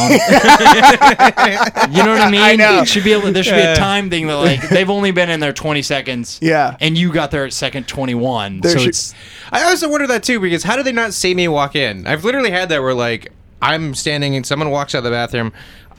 know 2.03 2.11
what 2.11 2.21
I 2.21 2.29
mean? 2.29 2.41
I 2.41 2.55
know. 2.55 2.81
It 2.81 2.87
should 2.87 3.03
be 3.03 3.13
able. 3.13 3.31
There 3.31 3.43
should 3.43 3.55
be 3.55 3.61
a 3.61 3.75
time 3.75 4.09
thing 4.09 4.27
that 4.27 4.35
like 4.35 4.67
they've 4.69 4.89
only 4.89 5.11
been 5.11 5.29
in 5.29 5.39
there 5.39 5.53
20 5.53 5.81
seconds. 5.81 6.39
Yeah. 6.41 6.75
And 6.79 6.97
you 6.97 7.11
got 7.11 7.31
there 7.31 7.45
at 7.45 7.53
second 7.53 7.87
21. 7.87 8.61
There 8.61 8.71
so 8.71 8.79
should- 8.79 8.89
it's 8.89 9.13
I 9.51 9.63
also 9.63 9.89
wonder 9.89 10.07
that 10.07 10.23
too 10.23 10.39
because 10.39 10.63
how 10.63 10.75
do 10.75 10.83
they 10.83 10.91
not 10.91 11.13
see 11.13 11.33
me 11.33 11.47
walk 11.47 11.75
in? 11.75 12.05
I've 12.07 12.23
literally 12.23 12.51
had 12.51 12.69
that 12.69 12.81
where 12.81 12.93
like 12.93 13.31
I'm 13.61 13.93
standing 13.93 14.35
and 14.35 14.45
someone 14.45 14.69
walks 14.71 14.95
out 14.95 14.99
of 14.99 15.03
the 15.05 15.11
bathroom. 15.11 15.53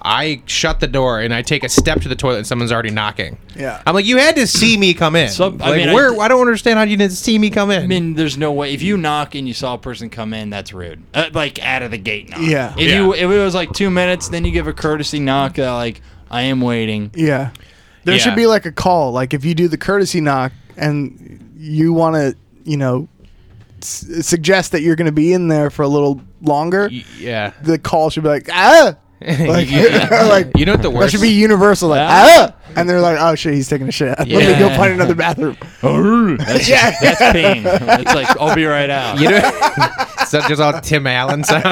I 0.04 0.42
shut 0.46 0.80
the 0.80 0.88
door 0.88 1.20
and 1.20 1.32
I 1.32 1.42
take 1.42 1.62
a 1.62 1.68
step 1.68 2.00
to 2.00 2.08
the 2.08 2.16
toilet 2.16 2.38
and 2.38 2.46
someone's 2.46 2.72
already 2.72 2.90
knocking. 2.90 3.38
Yeah. 3.54 3.80
I'm 3.86 3.94
like, 3.94 4.04
you 4.04 4.16
had 4.18 4.34
to 4.36 4.46
see 4.46 4.76
me 4.76 4.94
come 4.94 5.14
in. 5.14 5.28
So, 5.28 5.46
I 5.46 5.48
like, 5.70 5.76
mean, 5.76 5.88
I- 5.90 5.94
where? 5.94 6.20
I, 6.20 6.26
don't 6.28 6.40
understand 6.40 6.76
how 6.78 6.84
you 6.84 6.96
didn't 6.96 7.12
see 7.12 7.38
me 7.38 7.50
come 7.50 7.70
in. 7.70 7.82
I 7.82 7.86
mean, 7.86 8.14
there's 8.14 8.36
no 8.36 8.52
way. 8.52 8.74
If 8.74 8.82
you 8.82 8.96
knock 8.96 9.34
and 9.36 9.46
you 9.46 9.54
saw 9.54 9.74
a 9.74 9.78
person 9.78 10.10
come 10.10 10.34
in, 10.34 10.50
that's 10.50 10.72
rude. 10.72 11.02
Uh, 11.14 11.30
like 11.32 11.60
out 11.64 11.82
of 11.82 11.90
the 11.92 11.98
gate 11.98 12.28
knock. 12.30 12.40
Yeah. 12.42 12.72
If 12.76 12.88
Yeah. 12.88 12.96
you 13.00 13.14
if 13.14 13.22
it 13.30 13.38
was 13.38 13.54
like 13.54 13.72
two 13.72 13.90
minutes, 13.90 14.28
then 14.28 14.44
you 14.44 14.50
give 14.50 14.66
a 14.66 14.72
courtesy 14.72 15.20
knock. 15.20 15.58
Uh, 15.58 15.74
like 15.76 16.00
I 16.30 16.42
am 16.42 16.60
waiting. 16.60 17.10
Yeah. 17.14 17.50
There 18.04 18.14
Yeah. 18.16 18.20
should 18.20 18.34
be 18.36 18.46
like 18.46 18.66
a 18.66 18.72
call. 18.72 19.12
Like 19.12 19.32
if 19.34 19.44
you 19.44 19.54
do 19.54 19.68
the 19.68 19.78
courtesy 19.78 20.20
knock 20.20 20.50
and 20.76 21.54
you 21.56 21.92
want 21.92 22.16
to, 22.16 22.36
you 22.64 22.76
know, 22.76 23.06
s- 23.80 24.06
suggest 24.26 24.72
that 24.72 24.82
you're 24.82 24.96
going 24.96 25.06
to 25.06 25.12
be 25.12 25.32
in 25.32 25.46
there 25.48 25.70
for 25.70 25.82
a 25.82 25.88
little 25.88 26.20
longer, 26.40 26.88
Y- 26.90 27.04
yeah. 27.18 27.52
the 27.62 27.78
call 27.78 28.10
should 28.10 28.24
be 28.24 28.28
like, 28.28 28.48
ah. 28.50 28.96
Like, 29.48 29.70
like 30.10 30.50
You 30.56 30.64
know 30.66 30.72
what 30.72 30.82
the 30.82 30.90
that 30.90 30.96
worst? 30.96 31.12
should 31.12 31.20
be 31.20 31.30
universal. 31.30 31.88
Like, 31.90 32.00
Ah. 32.02 32.50
ah. 32.50 32.54
And 32.74 32.88
they're 32.88 33.00
like, 33.02 33.18
oh 33.20 33.34
shit, 33.34 33.52
he's 33.52 33.68
taking 33.68 33.86
a 33.88 33.92
shit. 33.92 34.18
Let 34.18 34.28
me 34.28 34.34
go 34.58 34.68
find 34.76 34.94
another 34.94 35.14
bathroom. 35.14 35.56
That's, 36.38 36.68
Yeah. 36.68 36.90
that's 37.02 37.20
pain. 37.32 37.64
It's 37.66 38.14
like 38.14 38.28
I'll 38.40 38.54
be 38.54 38.64
right 38.64 38.88
out. 38.88 39.20
You 39.20 39.28
know, 39.30 39.36
is 39.36 40.30
that 40.30 40.46
just 40.48 40.60
all 40.62 40.80
Tim 40.80 41.06
Allen 41.06 41.44
sounds? 41.44 41.66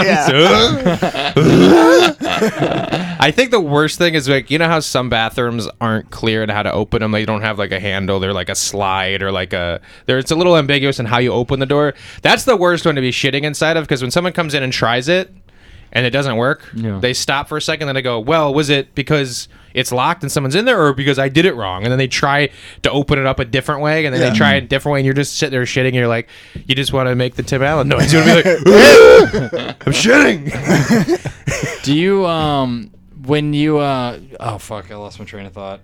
I 3.23 3.31
think 3.35 3.51
the 3.51 3.61
worst 3.61 3.99
thing 3.99 4.15
is 4.15 4.29
like 4.29 4.51
you 4.51 4.59
know 4.59 4.67
how 4.69 4.81
some 4.81 5.09
bathrooms 5.09 5.69
aren't 5.81 6.11
clear 6.11 6.43
on 6.43 6.49
how 6.49 6.63
to 6.63 6.73
open 6.73 7.01
them. 7.01 7.13
They 7.13 7.25
don't 7.25 7.43
have 7.43 7.59
like 7.59 7.73
a 7.73 7.81
handle. 7.81 8.21
They're 8.21 8.33
like 8.35 8.49
a 8.49 8.55
slide 8.55 9.23
or 9.23 9.33
like 9.33 9.53
a. 9.53 9.81
There, 10.07 10.19
it's 10.19 10.31
a 10.31 10.37
little 10.37 10.57
ambiguous 10.57 10.99
in 11.01 11.07
how 11.07 11.19
you 11.19 11.33
open 11.33 11.61
the 11.61 11.67
door. 11.67 11.95
That's 12.23 12.45
the 12.45 12.57
worst 12.57 12.87
one 12.87 12.95
to 12.97 13.01
be 13.01 13.11
shitting 13.11 13.43
inside 13.43 13.77
of 13.77 13.85
because 13.85 14.03
when 14.03 14.11
someone 14.11 14.33
comes 14.33 14.55
in 14.55 14.63
and 14.63 14.73
tries 14.73 15.09
it 15.09 15.33
and 15.93 16.07
it 16.07 16.11
doesn't 16.11 16.37
work, 16.37 16.69
Yeah. 16.75 16.99
they 17.01 17.13
stop 17.13 17.49
for 17.49 17.57
a 17.57 17.63
second. 17.63 17.87
Then 17.87 17.95
they 17.95 18.03
go, 18.03 18.19
"Well, 18.21 18.53
was 18.55 18.71
it 18.71 18.95
because 18.95 19.49
it's 19.75 19.93
locked 19.93 20.23
and 20.23 20.31
someone's 20.33 20.55
in 20.55 20.65
there, 20.65 20.81
or 20.83 20.93
because 20.93 21.19
I 21.19 21.29
did 21.29 21.45
it 21.47 21.55
wrong?" 21.55 21.83
And 21.85 21.91
then 21.93 21.99
they 21.99 22.07
try 22.07 22.49
to 22.83 22.91
open 22.91 23.19
it 23.19 23.27
up 23.27 23.39
a 23.41 23.45
different 23.45 23.81
way, 23.81 24.05
and 24.07 24.15
then 24.15 24.23
Yeah. 24.23 24.31
they 24.31 24.37
try 24.37 24.55
it 24.55 24.65
a 24.65 24.67
different 24.67 24.95
way, 24.95 25.01
and 25.01 25.05
you're 25.07 25.15
just 25.15 25.37
sitting 25.37 25.51
there 25.53 25.63
shitting. 25.63 25.87
And 25.89 25.95
you're 25.97 26.09
like, 26.09 26.29
you 26.67 26.75
just 26.75 26.93
want 26.93 27.09
to 27.09 27.15
make 27.15 27.35
the 27.35 27.43
Tim 27.43 27.63
Allen 27.63 27.89
noise. 27.89 28.13
You're 28.13 28.25
gonna 28.25 28.43
be 28.43 28.51
like, 28.51 29.87
"I'm 29.87 29.93
shitting." 29.93 31.83
Do 31.85 31.95
you 31.95 32.27
um 32.27 32.91
when 33.27 33.53
you 33.53 33.79
uh 33.79 34.19
oh 34.39 34.59
fuck 34.59 34.91
I 34.91 34.97
lost 34.97 35.19
my 35.19 35.25
train 35.25 35.47
of 35.47 35.53
thought. 35.53 35.81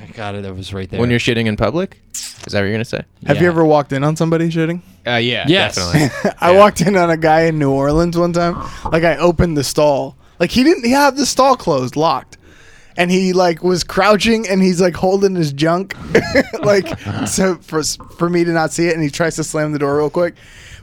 I 0.00 0.06
got 0.14 0.34
it. 0.34 0.44
It 0.44 0.54
was 0.54 0.72
right 0.72 0.88
there. 0.90 1.00
when 1.00 1.10
you're 1.10 1.18
shitting 1.18 1.46
in 1.46 1.56
public, 1.56 2.00
is 2.14 2.44
that 2.46 2.54
what 2.60 2.64
you're 2.64 2.72
gonna 2.72 2.84
say? 2.84 3.02
Have 3.26 3.36
you 3.38 3.44
Yeah. 3.44 3.48
ever 3.50 3.64
walked 3.64 3.92
in 3.92 4.02
on 4.04 4.16
somebody 4.16 4.48
shitting? 4.50 4.82
Uh, 5.06 5.12
yeah, 5.16 5.44
Yes. 5.48 5.74
definitely. 5.76 6.32
I 6.40 6.52
Yeah. 6.52 6.58
walked 6.58 6.80
in 6.80 6.96
on 6.96 7.10
a 7.10 7.16
guy 7.16 7.42
in 7.42 7.58
New 7.58 7.70
Orleans 7.70 8.16
one 8.16 8.32
time. 8.32 8.56
Like 8.90 9.04
I 9.04 9.16
opened 9.16 9.56
the 9.56 9.64
stall. 9.64 10.16
Like 10.38 10.50
he 10.50 10.64
didn't 10.64 10.88
have 10.90 11.16
the 11.16 11.26
stall 11.26 11.56
closed, 11.56 11.96
locked. 11.96 12.38
And 12.96 13.10
he 13.10 13.32
like 13.32 13.62
was 13.62 13.84
crouching 13.84 14.46
and 14.48 14.60
he's 14.62 14.80
like 14.80 14.94
holding 14.94 15.34
his 15.34 15.52
junk 15.52 15.96
like 16.62 16.86
so 17.26 17.56
for 17.62 17.82
for 18.18 18.28
me 18.28 18.44
to 18.44 18.50
not 18.52 18.70
see 18.72 18.86
it 18.88 18.94
and 18.94 19.02
he 19.02 19.08
tries 19.08 19.36
to 19.36 19.44
slam 19.44 19.72
the 19.72 19.78
door 19.78 19.96
real 19.98 20.10
quick. 20.10 20.34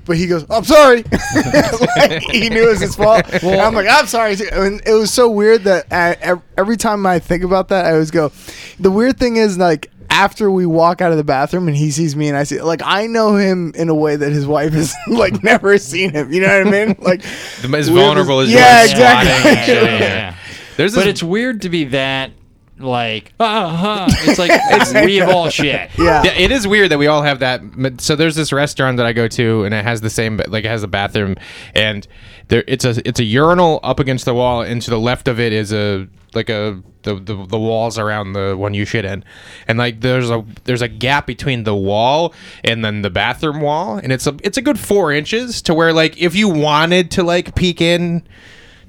But 0.05 0.17
he 0.17 0.27
goes, 0.27 0.45
"I'm 0.49 0.63
sorry." 0.63 1.03
like, 1.97 2.21
he 2.23 2.49
knew 2.49 2.63
it 2.67 2.69
was 2.69 2.79
his 2.81 2.95
fault. 2.95 3.25
And 3.43 3.62
I'm 3.62 3.73
like, 3.73 3.88
"I'm 3.89 4.07
sorry." 4.07 4.35
And 4.51 4.81
it 4.85 4.93
was 4.93 5.13
so 5.13 5.29
weird 5.29 5.63
that 5.65 5.85
I, 5.91 6.39
every 6.57 6.77
time 6.77 7.05
I 7.05 7.19
think 7.19 7.43
about 7.43 7.67
that, 7.69 7.85
I 7.85 7.91
always 7.91 8.12
go. 8.12 8.31
The 8.79 8.91
weird 8.91 9.17
thing 9.19 9.35
is 9.38 9.57
like 9.57 9.91
after 10.12 10.49
we 10.49 10.65
walk 10.65 11.01
out 11.01 11.12
of 11.12 11.17
the 11.17 11.23
bathroom 11.23 11.67
and 11.67 11.77
he 11.77 11.91
sees 11.91 12.15
me 12.15 12.27
and 12.29 12.35
I 12.35 12.43
see 12.43 12.59
like 12.62 12.81
I 12.83 13.05
know 13.05 13.35
him 13.35 13.71
in 13.75 13.89
a 13.89 13.93
way 13.95 14.15
that 14.15 14.31
his 14.31 14.47
wife 14.47 14.73
has 14.73 14.95
like 15.07 15.43
never 15.43 15.77
seen 15.77 16.09
him. 16.12 16.33
You 16.33 16.41
know 16.41 16.47
what 16.63 16.67
I 16.67 16.71
mean? 16.85 16.95
Like 16.99 17.21
The- 17.62 17.77
as 17.77 17.89
vulnerable 17.89 18.39
as 18.39 18.51
yeah, 18.51 18.83
exactly. 18.83 19.29
squatting 19.31 19.57
and 19.59 19.67
shitting. 19.67 19.99
yeah, 19.99 20.07
yeah. 20.07 20.35
There's 20.77 20.95
But 20.95 21.01
this, 21.01 21.09
it's 21.09 21.23
weird 21.23 21.62
to 21.62 21.69
be 21.69 21.83
that 21.85 22.31
like 22.79 23.33
uh-huh. 23.39 24.07
It's 24.09 24.39
like 24.39 24.51
it's, 24.53 24.93
we 25.05 25.17
have 25.17 25.29
all 25.29 25.49
shit. 25.49 25.89
Yeah. 25.99 26.23
yeah, 26.23 26.31
it 26.31 26.51
is 26.51 26.67
weird 26.67 26.91
that 26.91 26.97
we 26.97 27.07
all 27.07 27.21
have 27.21 27.39
that. 27.39 27.61
So 27.99 28.15
there's 28.15 28.35
this 28.35 28.53
restaurant 28.53 28.97
that 28.97 29.05
I 29.05 29.13
go 29.13 29.27
to, 29.27 29.63
and 29.63 29.73
it 29.73 29.83
has 29.83 30.01
the 30.01 30.09
same, 30.09 30.37
like 30.47 30.63
it 30.63 30.69
has 30.69 30.81
a 30.83 30.87
bathroom, 30.87 31.35
and 31.75 32.07
there 32.47 32.63
it's 32.67 32.85
a 32.85 33.07
it's 33.07 33.19
a 33.19 33.23
urinal 33.23 33.79
up 33.83 33.99
against 33.99 34.25
the 34.25 34.33
wall, 34.33 34.61
and 34.61 34.81
to 34.81 34.89
the 34.89 34.99
left 34.99 35.27
of 35.27 35.39
it 35.39 35.51
is 35.51 35.73
a 35.73 36.07
like 36.33 36.49
a 36.49 36.81
the, 37.03 37.15
the 37.15 37.45
the 37.47 37.59
walls 37.59 37.97
around 37.97 38.33
the 38.33 38.55
one 38.57 38.73
you 38.73 38.85
shit 38.85 39.05
in, 39.05 39.23
and 39.67 39.77
like 39.77 40.01
there's 40.01 40.29
a 40.29 40.45
there's 40.63 40.81
a 40.81 40.87
gap 40.87 41.27
between 41.27 41.63
the 41.63 41.75
wall 41.75 42.33
and 42.63 42.83
then 42.83 43.01
the 43.01 43.09
bathroom 43.09 43.61
wall, 43.61 43.97
and 43.97 44.11
it's 44.11 44.27
a 44.27 44.35
it's 44.43 44.57
a 44.57 44.61
good 44.61 44.79
four 44.79 45.11
inches 45.11 45.61
to 45.63 45.73
where 45.73 45.91
like 45.93 46.21
if 46.21 46.35
you 46.35 46.47
wanted 46.49 47.11
to 47.11 47.23
like 47.23 47.55
peek 47.55 47.81
in 47.81 48.23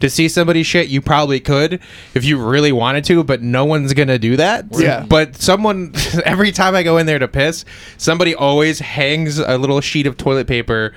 to 0.01 0.11
see 0.11 0.29
somebody 0.29 0.63
shit, 0.63 0.89
you 0.89 1.01
probably 1.01 1.41
could 1.41 1.81
if 2.15 2.25
you 2.25 2.43
really 2.43 2.73
wanted 2.73 3.05
to, 3.05 3.23
but 3.23 3.43
no 3.43 3.65
one's 3.65 3.93
gonna 3.95 4.19
do 4.19 4.37
that. 4.37 4.67
Yeah. 4.73 5.05
But 5.09 5.37
someone, 5.37 5.93
every 6.25 6.53
time 6.53 6.75
I 6.75 6.83
go 6.83 6.99
in 6.99 7.07
there 7.07 7.19
to 7.19 7.29
piss, 7.29 7.65
somebody 7.97 8.35
always 8.35 8.81
hangs 8.81 9.39
a 9.39 9.57
little 9.59 9.81
sheet 9.81 10.07
of 10.07 10.17
toilet 10.17 10.47
paper 10.47 10.93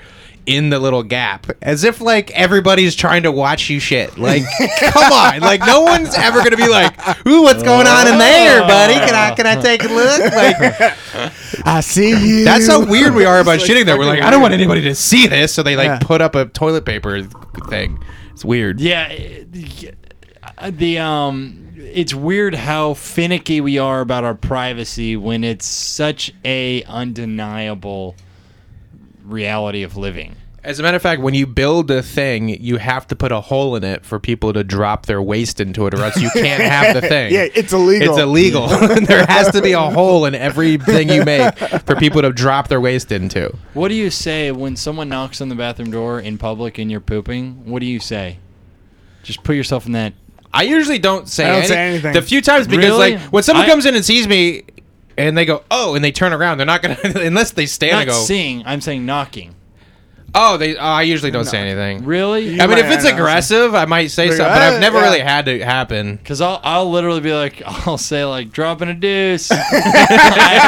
in 0.46 0.70
the 0.70 0.78
little 0.80 1.04
gap 1.04 1.48
as 1.62 1.86
if 1.86 2.02
like 2.02 2.30
everybody's 2.32 2.96
trying 2.96 3.24
to 3.24 3.32
watch 3.32 3.70
you 3.70 3.80
shit. 3.80 4.18
Like 4.18 4.44
come 4.92 5.12
on. 5.12 5.40
Like 5.40 5.62
no 5.66 5.82
one's 5.84 6.14
ever 6.16 6.40
gonna 6.44 6.58
be 6.58 6.68
like 6.68 6.94
ooh 7.26 7.44
what's 7.44 7.64
going 7.64 7.88
on 7.88 8.08
in 8.08 8.18
there 8.18 8.60
buddy? 8.62 8.96
Can 8.96 9.16
i 9.16 9.34
can 9.36 9.48
i 9.48 9.56
take 9.62 9.84
a 9.84 9.88
look? 9.88 10.20
Like 10.34 11.66
I 11.66 11.80
see 11.80 12.10
you. 12.10 12.44
that's 12.44 12.68
how 12.68 12.86
weird 12.86 13.14
we 13.14 13.24
are 13.24 13.40
about 13.40 13.56
It's, 13.56 13.68
shitting 13.68 13.86
there. 13.86 13.98
We're 13.98 14.06
like 14.06 14.22
i 14.22 14.30
don't 14.30 14.42
want 14.42 14.54
anybody 14.54 14.82
to 14.82 14.96
see 14.96 15.28
this. 15.28 15.54
So 15.54 15.64
they 15.64 15.78
like 15.78 15.86
Yeah. 15.86 16.00
put 16.02 16.20
up 16.22 16.36
a 16.36 16.46
toilet 16.46 16.84
paper 16.86 17.24
thing 17.70 18.04
it's 18.34 18.44
weird 18.44 18.80
Yeah, 18.80 19.08
the 20.70 21.00
um, 21.00 21.74
it's 21.78 22.14
weird 22.14 22.56
how 22.56 22.94
finicky 22.96 23.62
we 23.62 23.78
are 23.78 24.02
about 24.02 24.24
our 24.24 24.36
privacy 24.36 25.16
when 25.16 25.44
it's 25.44 25.66
such 25.66 26.34
a 26.44 26.84
undeniable 26.84 28.16
reality 29.24 29.84
of 29.84 29.96
living. 29.96 30.36
As 30.64 30.80
a 30.80 30.84
matter 30.84 30.96
of 30.96 31.02
fact, 31.02 31.22
when 31.22 31.34
you 31.34 31.46
build 31.46 31.92
a 31.92 32.02
thing, 32.02 32.48
you 32.48 32.78
have 32.78 33.06
to 33.08 33.18
put 33.18 33.34
a 33.34 33.42
hole 33.42 33.76
in 33.76 33.84
it 33.84 34.06
for 34.06 34.18
people 34.18 34.54
to 34.54 34.64
drop 34.64 35.08
their 35.08 35.22
waste 35.22 35.60
into 35.60 35.86
it, 35.88 35.94
or 35.94 36.02
else 36.04 36.16
you 36.22 36.30
can't 36.32 36.64
have 36.64 36.94
the 36.96 37.02
thing. 37.02 37.34
Yeah, 37.34 37.48
it's 37.54 37.74
illegal. 37.74 38.10
It's 38.14 38.18
illegal. 38.18 38.68
there 39.06 39.26
has 39.26 39.52
to 39.52 39.62
be 39.62 39.74
a 39.74 39.82
hole 39.82 40.26
in 40.26 40.34
everything 40.36 41.10
you 41.10 41.26
make 41.26 41.58
for 41.86 41.96
people 41.98 42.22
to 42.22 42.32
drop 42.32 42.70
their 42.70 42.80
waste 42.80 43.12
into. 43.12 43.54
What 43.74 43.90
do 43.90 43.96
you 43.96 44.10
say 44.10 44.52
when 44.52 44.78
someone 44.78 45.10
knocks 45.10 45.42
on 45.42 45.50
the 45.50 45.56
bathroom 45.56 45.92
door 45.92 46.20
in 46.22 46.38
public 46.38 46.78
and 46.78 46.90
you're 46.90 47.02
pooping? 47.02 47.66
What 47.66 47.80
do 47.80 47.86
you 47.86 48.00
say? 48.00 48.38
Just 49.24 49.44
put 49.44 49.56
yourself 49.58 49.86
in 49.86 49.92
that. 49.94 50.14
I 50.54 50.64
usually 50.64 51.00
don't 51.00 51.28
say, 51.28 51.44
I 51.46 51.48
don't 51.48 51.58
any- 51.60 51.68
say 51.68 51.78
anything. 51.90 52.14
The 52.14 52.22
few 52.22 52.42
times 52.42 52.68
because 52.68 52.86
Really? 52.86 53.18
like 53.18 53.22
when 53.34 53.44
someone 53.44 53.66
I- 53.66 53.70
comes 53.70 53.86
in 53.86 53.96
and 53.96 54.06
sees 54.06 54.28
me 54.30 54.64
and 55.18 55.38
they 55.38 55.46
go, 55.46 55.64
"Oh," 55.72 55.96
and 55.96 56.04
they 56.04 56.12
turn 56.12 56.32
around, 56.32 56.58
they're 56.58 56.66
not 56.66 56.82
gonna 56.82 56.98
unless 57.04 57.52
they 57.52 57.66
stand 57.66 57.94
Not 57.94 58.02
and 58.04 58.10
go, 58.12 58.18
seeing. 58.22 58.64
I'm 58.66 58.80
saying 58.80 59.06
knocking. 59.06 59.56
"Oh," 60.36 60.58
they. 60.58 60.76
Oh, 60.76 60.82
I 60.82 61.04
usually 61.04 61.32
don't 61.32 61.46
say 61.46 61.60
anything. 61.60 62.04
Really? 62.06 62.60
I 62.60 62.68
mean, 62.68 62.78
if 62.78 62.86
might 62.86 62.94
it's 62.94 63.04
not 63.04 63.10
say- 63.10 63.16
aggressive, 63.16 63.76
I 63.76 63.86
might 63.86 64.08
say 64.08 64.28
Like, 64.30 64.38
something, 64.38 64.54
but 64.54 64.62
"Ah," 64.62 64.74
I've 64.76 64.80
never 64.82 64.98
yeah. 65.00 65.04
really 65.04 65.20
had 65.20 65.48
it 65.48 65.62
happen. 65.62 66.16
Because 66.18 66.42
I'll, 66.42 66.60
I'll 66.64 66.90
literally 66.92 67.22
be 67.22 67.34
like, 67.34 67.62
I'll 67.88 67.98
say 67.98 68.24
like 68.26 68.52
dropping 68.52 68.90
a 68.90 68.94
deuce. 68.94 69.52
I 69.52 69.58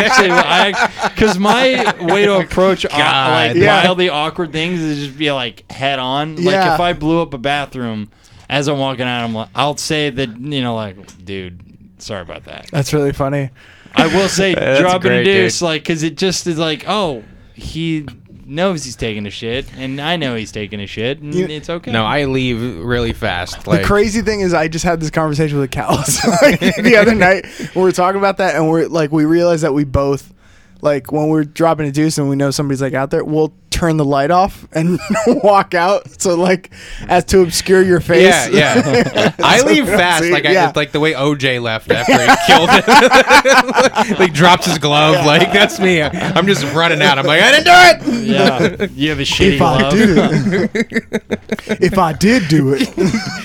actually, 0.06 0.32
I 0.32 1.10
because 1.10 1.38
my 1.40 1.96
way 2.06 2.26
to 2.26 2.38
approach 2.40 2.86
au- 2.86 2.90
like 2.90 2.98
God. 2.98 3.56
Yeah. 3.56 3.84
mildly 3.84 4.10
awkward 4.10 4.52
things 4.52 4.80
is 4.82 5.08
just 5.08 5.18
be 5.18 5.32
like 5.32 5.70
head 5.72 6.00
on. 6.00 6.36
Like 6.38 6.54
Yeah. 6.54 6.74
if 6.76 6.80
I 6.80 6.94
blew 6.94 7.22
up 7.22 7.34
a 7.34 7.38
bathroom, 7.38 8.10
as 8.50 8.68
I'm 8.68 8.78
walking 8.80 9.06
out, 9.06 9.24
I'm 9.24 9.34
like, 9.34 9.50
I'll 9.56 9.78
say 9.78 10.10
that 10.10 10.40
you 10.40 10.62
know, 10.62 10.76
like, 10.76 11.26
dude, 11.26 11.60
sorry 11.98 12.22
about 12.22 12.46
that. 12.46 12.68
That's 12.72 12.94
really 12.94 13.14
funny. 13.14 13.50
I 13.96 14.08
will 14.08 14.28
say, 14.28 14.54
That's 14.56 14.82
drop 14.82 14.96
and 14.96 15.02
great, 15.04 15.24
deuce, 15.24 15.60
dude. 15.60 15.66
like, 15.66 15.82
because 15.84 16.04
it 16.04 16.18
just 16.18 16.46
is 16.48 16.58
like, 16.60 16.84
oh, 16.88 17.24
he 17.54 18.06
knows 18.46 18.84
he's 18.86 18.96
taking 18.96 19.26
a 19.26 19.30
shit, 19.30 19.66
and 19.78 20.00
I 20.00 20.16
know 20.18 20.36
he's 20.36 20.52
taking 20.52 20.80
a 20.80 20.86
shit, 20.88 21.20
and 21.20 21.34
You- 21.34 21.46
it's 21.48 21.70
okay. 21.70 21.92
No, 21.92 22.06
I 22.06 22.26
leave 22.26 22.80
really 22.84 23.14
fast. 23.14 23.66
Like 23.68 23.82
the 23.82 23.88
crazy 23.88 24.22
thing 24.22 24.42
is, 24.42 24.54
I 24.54 24.68
just 24.68 24.86
had 24.86 25.00
this 25.00 25.10
conversation 25.10 25.58
with 25.60 25.72
Callis 25.72 26.24
like, 26.42 26.60
the 26.78 26.96
other 26.98 27.16
night. 27.16 27.46
We 27.76 27.82
were 27.82 27.92
talking 27.92 28.20
about 28.20 28.38
that, 28.38 28.56
and 28.56 28.70
we're 28.70 28.88
like, 28.88 29.12
we 29.12 29.26
realized 29.26 29.64
that 29.64 29.74
we 29.74 29.84
both, 29.84 30.34
like, 30.82 31.12
when 31.12 31.30
we're 31.30 31.44
dropping 31.44 31.88
a 31.88 31.92
deuce 31.92 32.18
and 32.18 32.30
we 32.30 32.36
know 32.36 32.52
somebody's 32.52 32.82
like 32.82 32.94
out 32.94 33.10
there, 33.10 33.24
we'll 33.24 33.54
turn 33.76 33.98
the 33.98 34.06
light 34.06 34.32
off 34.32 34.66
and 34.72 34.98
walk 35.28 35.74
out. 35.74 36.22
So 36.22 36.36
like, 36.36 36.72
as 37.08 37.26
to 37.26 37.42
obscure 37.42 37.84
your 37.84 38.00
face. 38.00 38.24
Yeah, 38.24 38.48
yeah. 38.48 39.36
I 39.44 39.62
leave 39.64 39.86
fast, 39.86 40.24
see- 40.24 40.32
like 40.32 40.46
I, 40.46 40.52
yeah. 40.52 40.70
it's 40.70 40.78
like 40.78 40.94
the 40.94 41.02
way 41.02 41.12
OJ 41.14 41.62
left 41.62 41.92
after 41.92 42.14
he 42.14 42.36
killed 42.48 42.70
him. 42.70 44.18
like 44.20 44.34
drops 44.34 44.66
his 44.66 44.78
glove. 44.78 45.26
Like 45.26 45.52
that's 45.52 45.80
me. 45.80 46.02
I'm 46.02 46.48
just 46.48 46.64
running 46.74 47.02
out. 47.02 47.20
I'm 47.20 47.26
like, 47.26 47.42
I 47.42 47.52
didn't 47.52 47.66
do 47.66 48.16
it. 48.16 48.24
yeah, 48.26 48.88
you 48.94 49.10
have 49.10 49.20
a 49.20 49.24
shitty 49.24 49.56
if 49.56 49.62
I 49.62 49.82
love. 49.82 49.94
did 49.94 50.70
it, 50.74 51.82
if 51.82 51.98
I 51.98 52.14
did 52.14 52.48
do 52.48 52.74
it, 52.74 52.90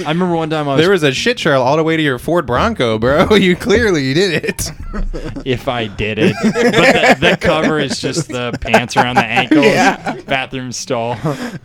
I 0.07 0.11
remember 0.11 0.37
one 0.37 0.49
time 0.49 0.69
I 0.69 0.75
was, 0.75 0.81
There 0.81 0.91
was 0.93 1.03
a 1.03 1.13
shit 1.13 1.39
trail 1.39 1.61
all 1.63 1.77
the 1.77 1.83
way 1.85 1.97
to 1.97 2.03
your 2.03 2.19
Ford 2.21 2.47
Bronco, 2.47 2.99
bro. 2.99 3.35
You 3.35 3.57
clearly 3.57 4.15
did 4.15 4.45
it. 4.45 4.71
if 5.45 5.67
I 5.67 5.89
did 5.89 6.19
it, 6.21 6.37
but 6.43 6.53
the, 6.53 7.31
the 7.31 7.37
cover 7.41 7.79
is 7.81 8.01
just 8.01 8.29
the 8.29 8.57
pants 8.61 8.97
around 8.97 9.17
the 9.17 9.25
ankles, 9.25 9.65
Yeah. 9.65 10.20
Bathroom 10.27 10.73
stall. 10.73 11.15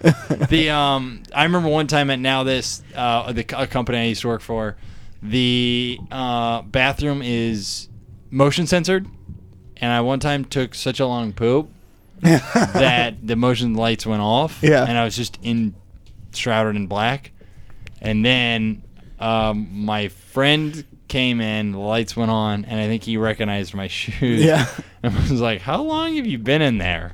the 0.49 0.69
um, 0.69 1.23
I 1.33 1.43
remember 1.43 1.69
one 1.69 1.87
time 1.87 2.09
at 2.09 2.19
now 2.19 2.43
this 2.43 2.83
uh, 2.95 3.31
the 3.31 3.45
a 3.57 3.67
company 3.67 3.97
I 3.97 4.03
used 4.05 4.21
to 4.21 4.27
work 4.27 4.41
for, 4.41 4.75
the 5.21 5.99
uh, 6.11 6.61
bathroom 6.63 7.21
is 7.21 7.89
motion 8.29 8.67
censored, 8.67 9.07
and 9.77 9.91
I 9.91 10.01
one 10.01 10.19
time 10.19 10.45
took 10.45 10.75
such 10.75 10.99
a 10.99 11.05
long 11.05 11.33
poop 11.33 11.69
that 12.21 13.15
the 13.25 13.35
motion 13.35 13.73
lights 13.73 14.05
went 14.05 14.21
off. 14.21 14.59
Yeah. 14.61 14.85
and 14.85 14.97
I 14.97 15.03
was 15.03 15.15
just 15.15 15.39
in 15.41 15.75
shrouded 16.33 16.75
in 16.75 16.87
black, 16.87 17.31
and 18.01 18.25
then 18.25 18.83
um, 19.19 19.85
my 19.85 20.09
friend 20.09 20.85
came 21.07 21.39
in, 21.39 21.71
the 21.71 21.79
lights 21.79 22.15
went 22.15 22.31
on, 22.31 22.65
and 22.65 22.79
I 22.79 22.87
think 22.87 23.03
he 23.03 23.17
recognized 23.17 23.73
my 23.73 23.87
shoes. 23.87 24.43
Yeah. 24.43 24.67
and 25.03 25.13
was 25.15 25.41
like, 25.41 25.61
"How 25.61 25.81
long 25.81 26.15
have 26.15 26.25
you 26.25 26.37
been 26.37 26.61
in 26.61 26.77
there?" 26.77 27.13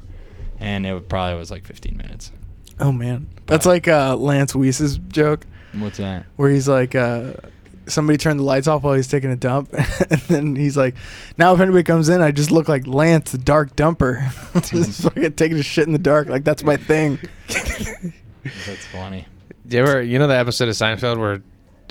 And 0.62 0.86
it 0.86 1.10
probably 1.10 1.38
was 1.38 1.52
like 1.52 1.66
15 1.66 1.98
minutes. 1.98 2.32
oh 2.80 2.92
man, 2.92 3.28
that's 3.48 3.66
like 3.66 3.88
uh, 3.88 4.16
Lance 4.16 4.56
Weiss's 4.56 4.98
joke. 5.10 5.46
What's 5.74 5.98
that? 5.98 6.26
where 6.36 6.50
he's 6.50 6.68
like, 6.68 6.96
uh, 6.96 7.34
somebody 7.88 8.18
turned 8.18 8.40
the 8.40 8.44
lights 8.44 8.68
off 8.68 8.84
while 8.84 8.94
he's 8.94 9.08
taking 9.08 9.32
a 9.32 9.36
dump, 9.36 9.74
and 10.10 10.22
then 10.28 10.56
he's 10.56 10.78
like, 10.78 10.96
now 11.38 11.54
if 11.54 11.60
anybody 11.60 11.84
comes 11.84 12.10
in, 12.10 12.22
I 12.22 12.32
just 12.32 12.52
look 12.52 12.68
like 12.70 12.86
Lance, 12.88 13.32
the 13.32 13.38
dark 13.38 13.76
dumper, 13.76 14.22
just 14.70 15.02
fucking 15.02 15.34
taking 15.34 15.58
a 15.58 15.64
shit 15.64 15.88
in 15.88 15.94
the 15.94 16.00
dark. 16.00 16.28
Like 16.30 16.44
that's 16.44 16.64
my 16.64 16.78
thing. 16.78 17.20
That's 18.44 18.86
funny. 18.92 19.28
Do 19.68 19.78
you 19.78 19.84
ever, 19.84 20.02
you 20.02 20.18
know, 20.18 20.28
the 20.28 20.36
episode 20.36 20.68
of 20.68 20.76
Seinfeld 20.76 21.20
where 21.20 21.42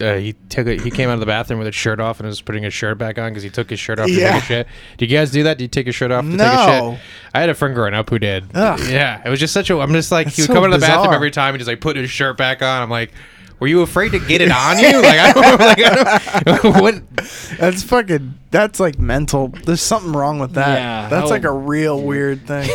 uh, 0.03 0.17
he 0.17 0.35
took 0.49 0.67
a, 0.67 0.77
he 0.81 0.91
came 0.91 1.09
out 1.09 1.15
of 1.15 1.21
the 1.21 1.27
bathroom 1.27 1.59
with 1.59 1.67
his 1.67 1.75
shirt 1.75 2.01
off 2.01 2.21
and 2.21 2.27
was 2.29 2.41
putting 2.41 2.63
his 2.63 2.73
shirt 2.75 2.99
back 2.99 3.19
on 3.19 3.31
because 3.31 3.43
he 3.43 3.51
took 3.51 3.71
his 3.71 3.79
shirt 3.81 3.99
off 3.99 4.07
to 4.07 4.13
Yeah. 4.13 4.33
take 4.35 4.43
a 4.43 4.47
shit. 4.47 4.67
Did 4.99 5.11
you 5.11 5.17
guys 5.19 5.31
do 5.31 5.43
that? 5.45 5.59
Did 5.59 5.65
you 5.65 5.69
take 5.69 5.87
your 5.87 5.93
shirt 5.93 6.11
off 6.11 6.25
to 6.25 6.31
take 6.31 6.41
a 6.41 6.45
No. 6.45 6.93
shit? 6.95 7.01
I 7.35 7.41
had 7.41 7.49
a 7.51 7.55
friend 7.55 7.75
growing 7.75 7.95
up 7.95 8.11
who 8.11 8.19
did. 8.19 8.45
Ugh. 8.55 8.81
Yeah, 8.89 9.21
it 9.25 9.29
was 9.29 9.41
just 9.41 9.53
such 9.55 9.71
a. 9.71 9.79
I'm 9.79 9.93
just 9.93 10.11
like 10.13 10.27
That's 10.27 10.37
he 10.37 10.43
would 10.43 10.47
so 10.49 10.55
come 10.55 10.65
out 10.65 10.73
of 10.73 10.81
the 10.81 10.87
bathroom 10.87 11.15
every 11.15 11.31
time 11.31 11.55
and 11.55 11.59
just 11.61 11.69
like 11.69 11.81
put 11.81 11.97
his 11.97 12.11
shirt 12.11 12.37
back 12.37 12.63
on. 12.63 12.83
I'm 12.83 12.91
like. 12.91 13.13
Were 13.59 13.67
you 13.67 13.83
afraid 13.83 14.13
to 14.13 14.19
get 14.19 14.41
it 14.41 14.51
on 14.51 14.79
you? 14.79 15.03
Like 15.03 15.19
I 15.19 15.33
don't, 15.35 15.61
like, 15.61 15.79
I 15.85 16.43
don't 16.47 16.65
what? 16.81 17.17
That's 17.59 17.83
fucking. 17.83 18.33
That's 18.51 18.81
like 18.81 18.99
mental. 18.99 19.49
There's 19.49 19.83
something 19.83 20.15
wrong 20.15 20.39
with 20.39 20.55
that. 20.55 20.79
Yeah, 20.79 21.09
that's 21.11 21.29
like 21.29 21.45
a 21.45 21.53
real 21.53 22.01
weird 22.01 22.47
thing. 22.47 22.71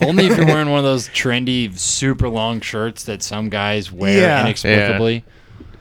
Only 0.02 0.26
if 0.26 0.36
you're 0.36 0.44
wearing 0.44 0.70
one 0.70 0.78
of 0.80 0.84
those 0.84 1.08
trendy, 1.10 1.78
super 1.78 2.28
long 2.28 2.60
shirts 2.60 3.04
that 3.04 3.22
some 3.22 3.48
guys 3.48 3.92
wear 3.92 4.22
Yeah. 4.22 4.40
inexplicably. 4.42 5.22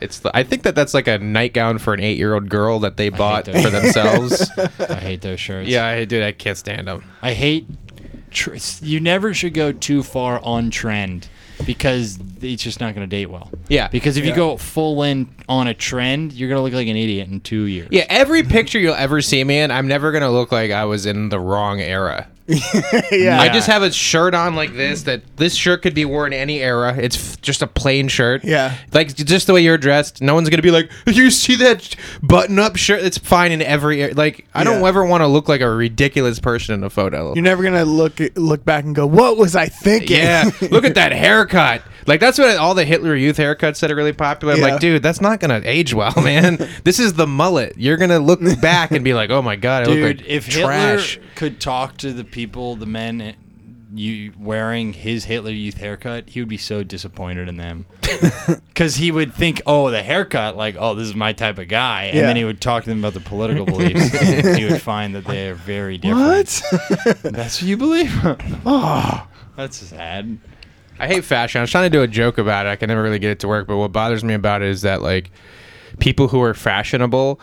It's 0.03 0.19
the, 0.19 0.35
I 0.35 0.43
think 0.43 0.63
that 0.63 0.75
that's 0.75 0.93
like 0.93 1.07
a 1.07 1.17
nightgown 1.17 1.77
for 1.77 1.93
an 1.93 1.99
eight 2.01 2.17
year 2.17 2.33
old 2.33 2.49
girl 2.49 2.79
that 2.79 2.97
they 2.97 3.09
bought 3.09 3.45
those. 3.45 3.63
for 3.63 3.69
themselves. 3.69 4.51
I 4.79 4.95
hate 4.95 5.21
those 5.21 5.39
shirts. 5.39 5.69
yeah, 5.69 5.85
I, 5.85 6.05
dude, 6.05 6.23
I 6.23 6.31
can't 6.33 6.57
stand 6.57 6.87
them. 6.87 7.03
I 7.21 7.33
hate. 7.33 7.65
Tr- 8.31 8.55
you 8.81 8.99
never 8.99 9.33
should 9.33 9.53
go 9.53 9.71
too 9.71 10.01
far 10.03 10.39
on 10.43 10.71
trend 10.71 11.27
because 11.65 12.17
it's 12.41 12.63
just 12.63 12.79
not 12.79 12.95
going 12.95 13.07
to 13.07 13.15
date 13.15 13.27
well. 13.27 13.49
Yeah. 13.69 13.87
Because 13.89 14.17
if 14.17 14.25
you 14.25 14.33
go 14.35 14.57
full 14.57 15.03
in 15.03 15.29
on 15.47 15.67
a 15.67 15.73
trend, 15.73 16.33
you're 16.33 16.49
going 16.49 16.57
to 16.57 16.63
look 16.63 16.73
like 16.73 16.87
an 16.87 16.97
idiot 16.97 17.29
in 17.29 17.41
two 17.41 17.65
years. 17.65 17.89
Yeah, 17.91 18.05
every 18.09 18.41
picture 18.43 18.79
you'll 18.79 18.95
ever 18.95 19.21
see 19.21 19.43
me 19.43 19.59
in, 19.59 19.69
I'm 19.71 19.87
never 19.87 20.11
gonna 20.11 20.31
look 20.31 20.51
like 20.51 20.71
I 20.71 20.85
was 20.85 21.05
in 21.05 21.29
the 21.29 21.39
wrong 21.39 21.79
era. 21.79 22.27
yeah. 23.11 23.39
I 23.39 23.49
just 23.53 23.67
have 23.67 23.83
a 23.83 23.91
shirt 23.91 24.33
on 24.33 24.55
like 24.55 24.73
this. 24.73 25.03
That 25.03 25.21
this 25.37 25.55
shirt 25.55 25.81
could 25.81 25.93
be 25.93 26.03
worn 26.05 26.33
in 26.33 26.39
any 26.39 26.59
era. 26.61 26.93
It's 26.97 27.15
f- 27.15 27.41
just 27.41 27.61
a 27.61 27.67
plain 27.67 28.07
shirt. 28.09 28.43
Yeah. 28.43 28.75
like 28.93 29.15
just 29.15 29.47
the 29.47 29.53
way 29.53 29.61
you're 29.61 29.77
dressed. 29.77 30.21
No 30.21 30.33
one's 30.35 30.49
gonna 30.49 30.61
be 30.61 30.71
like, 30.71 30.91
"You 31.07 31.31
see 31.31 31.55
that 31.55 31.95
button-up 32.21 32.75
shirt? 32.75 33.01
It's 33.01 33.17
fine 33.17 33.51
in 33.51 33.61
every 33.61 34.01
era." 34.03 34.13
Like, 34.13 34.45
I 34.53 34.63
don't 34.63 34.81
Yeah. 34.81 34.87
ever 34.89 35.05
want 35.05 35.21
to 35.21 35.27
look 35.27 35.47
like 35.47 35.61
a 35.61 35.69
ridiculous 35.69 36.39
person 36.39 36.75
in 36.75 36.83
a 36.83 36.89
photo. 36.89 37.33
You're 37.33 37.43
never 37.43 37.63
gonna 37.63 37.85
look 37.85 38.19
look 38.35 38.65
back 38.65 38.83
and 38.83 38.93
go, 38.93 39.05
"What 39.05 39.37
was 39.37 39.55
I 39.55 39.67
thinking?" 39.67 40.17
yeah, 40.17 40.49
look 40.69 40.83
at 40.83 40.95
that 40.95 41.13
haircut. 41.13 41.81
Like 42.05 42.19
that's 42.19 42.37
what 42.37 42.57
all 42.57 42.73
the 42.75 42.83
Hitler 42.83 43.15
Youth 43.15 43.37
haircuts 43.37 43.79
that 43.79 43.89
are 43.89 43.95
really 43.95 44.11
popular. 44.11 44.53
I'm 44.55 44.59
Yeah. 44.59 44.67
like, 44.71 44.81
dude, 44.81 45.01
that's 45.01 45.21
not 45.21 45.39
gonna 45.39 45.61
age 45.63 45.93
well, 45.93 46.13
man. 46.21 46.57
this 46.83 46.99
is 46.99 47.13
the 47.13 47.25
mullet. 47.27 47.75
You're 47.77 47.95
gonna 47.97 48.19
look 48.19 48.41
back 48.59 48.91
and 48.91 49.03
be 49.05 49.13
like, 49.13 49.29
oh 49.29 49.41
my 49.41 49.55
god, 49.55 49.83
I 49.83 49.85
Dude, 49.85 49.99
look 49.99 50.17
like 50.17 50.27
if 50.27 50.49
trash. 50.49 51.13
Hitler 51.15 51.29
could 51.35 51.59
talk 51.61 51.97
to 51.97 52.11
the 52.11 52.23
people, 52.33 52.75
the 52.75 52.85
men 52.85 53.21
eh, 53.21 53.33
you 53.95 54.33
wearing 54.39 54.91
his 54.91 55.23
Hitler 55.25 55.51
Youth 55.51 55.77
haircut, 55.77 56.29
he 56.29 56.39
would 56.41 56.49
be 56.49 56.57
so 56.57 56.83
disappointed 56.83 57.47
in 57.47 57.57
them. 57.57 57.85
Because 58.73 58.95
he 58.95 59.11
would 59.11 59.35
think, 59.35 59.61
oh, 59.67 59.91
the 59.91 60.01
haircut, 60.01 60.57
like, 60.57 60.75
oh, 60.79 60.95
this 60.95 61.07
is 61.07 61.13
my 61.13 61.31
type 61.31 61.59
of 61.59 61.67
guy. 61.67 62.05
And 62.05 62.17
Yeah. 62.17 62.25
then 62.25 62.35
he 62.35 62.43
would 62.43 62.59
talk 62.59 62.83
to 62.83 62.89
them 62.89 62.99
about 62.99 63.13
the 63.13 63.19
political 63.19 63.65
beliefs. 63.65 64.13
and 64.15 64.57
he 64.57 64.65
would 64.65 64.81
find 64.93 65.13
that 65.13 65.25
they 65.25 65.47
are 65.49 65.53
very 65.53 65.99
different. 65.99 66.25
What? 66.25 67.21
That's 67.21 67.61
what 67.61 67.67
you 67.69 67.77
believe? 67.77 68.11
oh, 68.65 69.27
That's 69.55 69.77
sad. 69.77 70.39
I 70.99 71.05
hate 71.07 71.23
fashion. 71.23 71.59
I 71.59 71.61
was 71.61 71.69
trying 71.71 71.85
to 71.85 71.95
do 71.95 72.01
a 72.01 72.07
joke 72.07 72.39
about 72.39 72.65
it. 72.65 72.69
I 72.69 72.75
can 72.75 72.87
never 72.87 73.03
really 73.03 73.19
get 73.19 73.29
it 73.29 73.39
to 73.41 73.47
work. 73.47 73.67
But 73.67 73.77
what 73.77 73.91
bothers 73.91 74.23
me 74.23 74.33
about 74.33 74.63
it 74.63 74.69
is 74.69 74.81
that 74.81 75.03
like 75.03 75.29
people 75.99 76.27
who 76.29 76.41
are 76.41 76.55
fashionable 76.55 77.39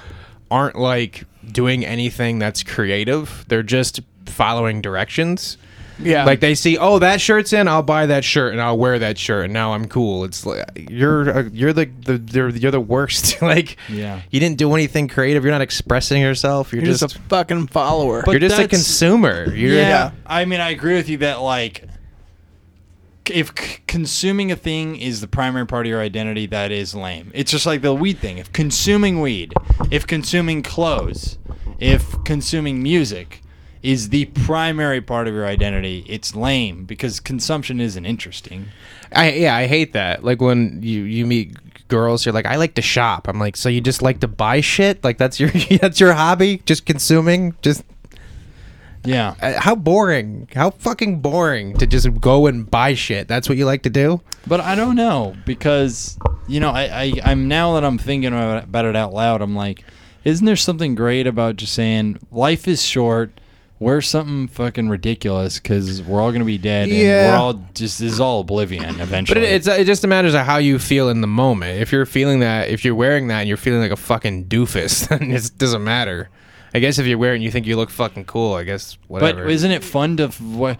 aren't 0.50 0.76
like 0.76 1.24
doing 1.50 1.86
anything 1.86 2.40
that's 2.40 2.64
creative. 2.64 3.44
They're 3.48 3.62
just 3.62 4.00
following 4.30 4.80
directions. 4.80 5.56
yeah. 5.98 6.24
Like 6.24 6.40
they 6.40 6.54
see, 6.54 6.78
oh, 6.78 6.98
that 7.00 7.20
shirt's 7.20 7.52
in. 7.52 7.68
I'll 7.68 7.82
buy 7.82 8.06
that 8.06 8.24
shirt 8.24 8.52
and 8.52 8.60
I'll 8.62 8.78
wear 8.78 8.98
that 8.98 9.18
shirt, 9.18 9.44
and 9.44 9.52
now 9.52 9.74
I'm 9.74 9.86
cool. 9.86 10.24
It's 10.24 10.46
like 10.46 10.64
you're 10.88 11.28
uh, 11.30 11.42
you're 11.52 11.72
the, 11.74 11.84
the 11.86 12.16
you're, 12.32 12.48
you're 12.48 12.70
the 12.70 12.80
worst. 12.80 13.42
like 13.54 13.76
Yeah. 13.88 14.22
you 14.30 14.40
didn't 14.40 14.56
do 14.56 14.72
anything 14.74 15.08
creative. 15.08 15.44
You're 15.44 15.52
not 15.52 15.60
expressing 15.60 16.22
yourself. 16.22 16.72
You're, 16.72 16.82
you're 16.82 16.92
just, 16.92 17.02
just 17.02 17.16
a 17.16 17.20
fucking 17.28 17.66
follower. 17.66 18.22
But 18.24 18.30
you're 18.32 18.40
just 18.40 18.58
a 18.58 18.66
consumer. 18.68 19.52
You're, 19.54 19.74
yeah, 19.74 19.88
Yeah. 19.88 20.10
I 20.26 20.46
mean, 20.46 20.60
I 20.60 20.70
agree 20.70 20.94
with 20.94 21.08
you 21.10 21.18
that 21.18 21.42
like, 21.42 21.84
if 23.26 23.52
c- 23.58 23.78
consuming 23.86 24.50
a 24.50 24.56
thing 24.56 24.96
is 24.96 25.20
the 25.20 25.28
primary 25.28 25.66
part 25.66 25.86
of 25.86 25.90
your 25.90 26.00
identity, 26.00 26.46
that 26.46 26.72
is 26.72 26.94
lame. 26.94 27.30
It's 27.34 27.50
just 27.50 27.66
like 27.66 27.82
the 27.82 27.94
weed 27.94 28.18
thing. 28.18 28.38
If 28.38 28.52
consuming 28.52 29.20
weed, 29.20 29.52
if 29.90 30.06
consuming 30.06 30.62
clothes, 30.62 31.38
if 31.78 32.24
consuming 32.24 32.82
music 32.82 33.42
is 33.82 34.10
the 34.10 34.26
primary 34.26 35.00
part 35.00 35.26
of 35.26 35.34
your 35.34 35.46
identity, 35.46 36.04
it's 36.08 36.34
lame 36.34 36.84
because 36.84 37.18
consumption 37.20 37.80
isn't 37.80 38.04
interesting. 38.04 38.66
I 39.12 39.32
yeah, 39.32 39.56
I 39.56 39.66
hate 39.66 39.92
that. 39.94 40.22
Like 40.24 40.40
when 40.40 40.82
you 40.82 41.02
you 41.02 41.26
meet 41.26 41.56
girls, 41.88 42.24
you're 42.24 42.32
like, 42.34 42.46
I 42.46 42.56
like 42.56 42.74
to 42.74 42.82
shop. 42.82 43.26
I'm 43.26 43.38
like, 43.40 43.56
so 43.56 43.68
you 43.68 43.80
just 43.80 44.02
like 44.02 44.20
to 44.20 44.28
buy 44.28 44.60
shit? 44.60 45.02
Like 45.02 45.18
that's 45.18 45.40
your 45.40 45.50
that's 45.80 45.98
your 46.00 46.12
hobby? 46.12 46.62
Just 46.66 46.84
consuming? 46.86 47.54
Just 47.62 47.82
Yeah. 49.04 49.34
uh, 49.40 49.58
how 49.60 49.74
boring? 49.74 50.46
How 50.54 50.70
fucking 50.70 51.20
boring 51.20 51.76
to 51.78 51.86
just 51.86 52.20
go 52.20 52.46
and 52.46 52.70
buy 52.70 52.94
shit? 52.94 53.28
That's 53.28 53.48
what 53.48 53.56
you 53.58 53.64
like 53.64 53.82
to 53.84 53.90
do? 53.90 54.20
But 54.46 54.60
I 54.60 54.74
don't 54.74 54.94
know 54.96 55.34
because 55.46 56.18
you 56.46 56.60
know 56.60 56.70
I, 56.70 56.82
I 57.04 57.12
I'm 57.24 57.48
now 57.48 57.74
that 57.74 57.84
I'm 57.84 57.98
thinking 57.98 58.32
about 58.34 58.84
it 58.84 58.94
out 58.96 59.12
loud. 59.14 59.40
I'm 59.42 59.56
like, 59.56 59.84
isn't 60.24 60.44
there 60.44 60.56
something 60.56 60.94
great 60.94 61.26
about 61.26 61.56
just 61.56 61.72
saying 61.72 62.18
life 62.30 62.68
is 62.68 62.82
short? 62.82 63.32
Wear 63.80 64.00
something 64.02 64.46
fucking 64.46 64.88
ridiculous 64.90 65.58
because 65.58 66.02
we're 66.02 66.20
all 66.20 66.30
gonna 66.32 66.44
be 66.44 66.58
dead. 66.58 66.88
And 66.90 66.96
Yeah. 66.98 67.32
we're 67.32 67.36
all 67.38 67.54
just 67.74 67.98
this 67.98 68.12
is 68.12 68.20
all 68.20 68.40
oblivion 68.40 69.00
eventually. 69.00 69.40
But 69.40 69.48
it, 69.48 69.52
it's 69.54 69.66
it 69.66 69.86
just 69.86 70.06
matters 70.06 70.34
of 70.34 70.42
how 70.46 70.58
you 70.58 70.78
feel 70.78 71.08
in 71.08 71.22
the 71.22 71.26
moment. 71.26 71.80
If 71.80 71.90
you're 71.90 72.04
feeling 72.06 72.40
that, 72.40 72.68
if 72.68 72.84
you're 72.84 72.94
wearing 72.94 73.28
that 73.28 73.38
and 73.40 73.48
you're 73.48 73.56
feeling 73.56 73.80
like 73.80 73.90
a 73.90 73.96
fucking 73.96 74.44
doofus, 74.44 75.08
then 75.18 75.32
it 75.32 75.50
doesn't 75.56 75.82
matter. 75.82 76.28
I 76.74 76.78
guess 76.78 76.98
if 76.98 77.06
you're 77.06 77.18
wearing, 77.18 77.40
you 77.42 77.50
think 77.50 77.66
you 77.66 77.76
look 77.76 77.88
fucking 77.90 78.26
cool. 78.26 78.52
I 78.54 78.64
guess 78.64 78.98
whatever. 79.08 79.44
but 79.44 79.50
isn't 79.50 79.70
it 79.70 79.82
fun 79.82 80.18
to 80.18 80.24
f- 80.24 80.38
wh- 80.38 80.76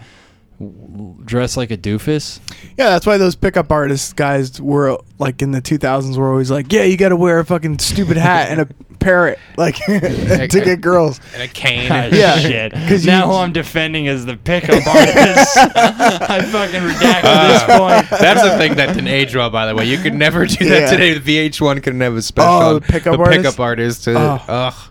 dress 1.25 1.57
like 1.57 1.71
a 1.71 1.77
doofus. 1.77 2.39
Yeah, 2.77 2.91
that's 2.91 3.07
why 3.07 3.17
those 3.17 3.35
pickup 3.35 3.71
artist 3.73 4.17
guys 4.17 4.61
were 4.61 4.99
like 5.19 5.41
in 5.43 5.53
the 5.53 5.63
2000s 5.63 6.17
were 6.17 6.31
always 6.31 6.51
like, 6.51 6.73
yeah, 6.73 6.83
you 6.83 6.97
got 6.97 7.09
to 7.11 7.17
wear 7.17 7.39
a 7.39 7.45
fucking 7.45 7.79
stupid 7.79 8.17
hat 8.19 8.51
and 8.51 8.61
a 8.61 8.69
parrot 8.99 9.39
like 9.57 9.77
to 9.87 10.49
get 10.63 10.81
girls. 10.83 11.19
And 11.33 11.43
a 11.43 11.49
cane. 11.49 11.89
God, 11.89 12.13
Yeah. 12.13 12.39
shit. 12.39 12.73
Because 12.73 13.07
now 13.07 13.25
you- 13.25 13.33
who 13.33 13.39
I'm 13.39 13.53
defending 13.53 14.05
is 14.07 14.27
the 14.27 14.37
pickup 14.37 14.87
artist. 14.87 15.57
I 15.57 16.43
fucking 16.43 16.81
redact 16.83 17.25
at 17.25 17.49
this 17.49 17.79
point. 17.79 18.21
That's 18.21 18.43
the 18.43 18.59
thing 18.59 18.75
that 18.77 18.89
didn't 18.89 19.09
age 19.09 19.35
well, 19.35 19.49
by 19.49 19.65
the 19.67 19.75
way. 19.75 19.87
You 19.87 19.97
could 19.97 20.15
never 20.15 20.45
do 20.45 20.69
that 20.69 20.81
Yeah. 20.83 20.91
today. 20.91 21.17
The 21.19 21.49
VH1 21.51 21.83
couldn't 21.83 22.01
have 22.03 22.15
a 22.17 22.23
special. 22.23 22.53
Oh, 22.53 22.75
the 22.75 22.81
pickup 22.83 23.15
the 23.17 23.19
artist? 23.23 23.43
pickup 23.45 23.61
artist. 23.61 24.09
uh, 24.09 24.39
Oh. 24.47 24.53
Ugh. 24.53 24.90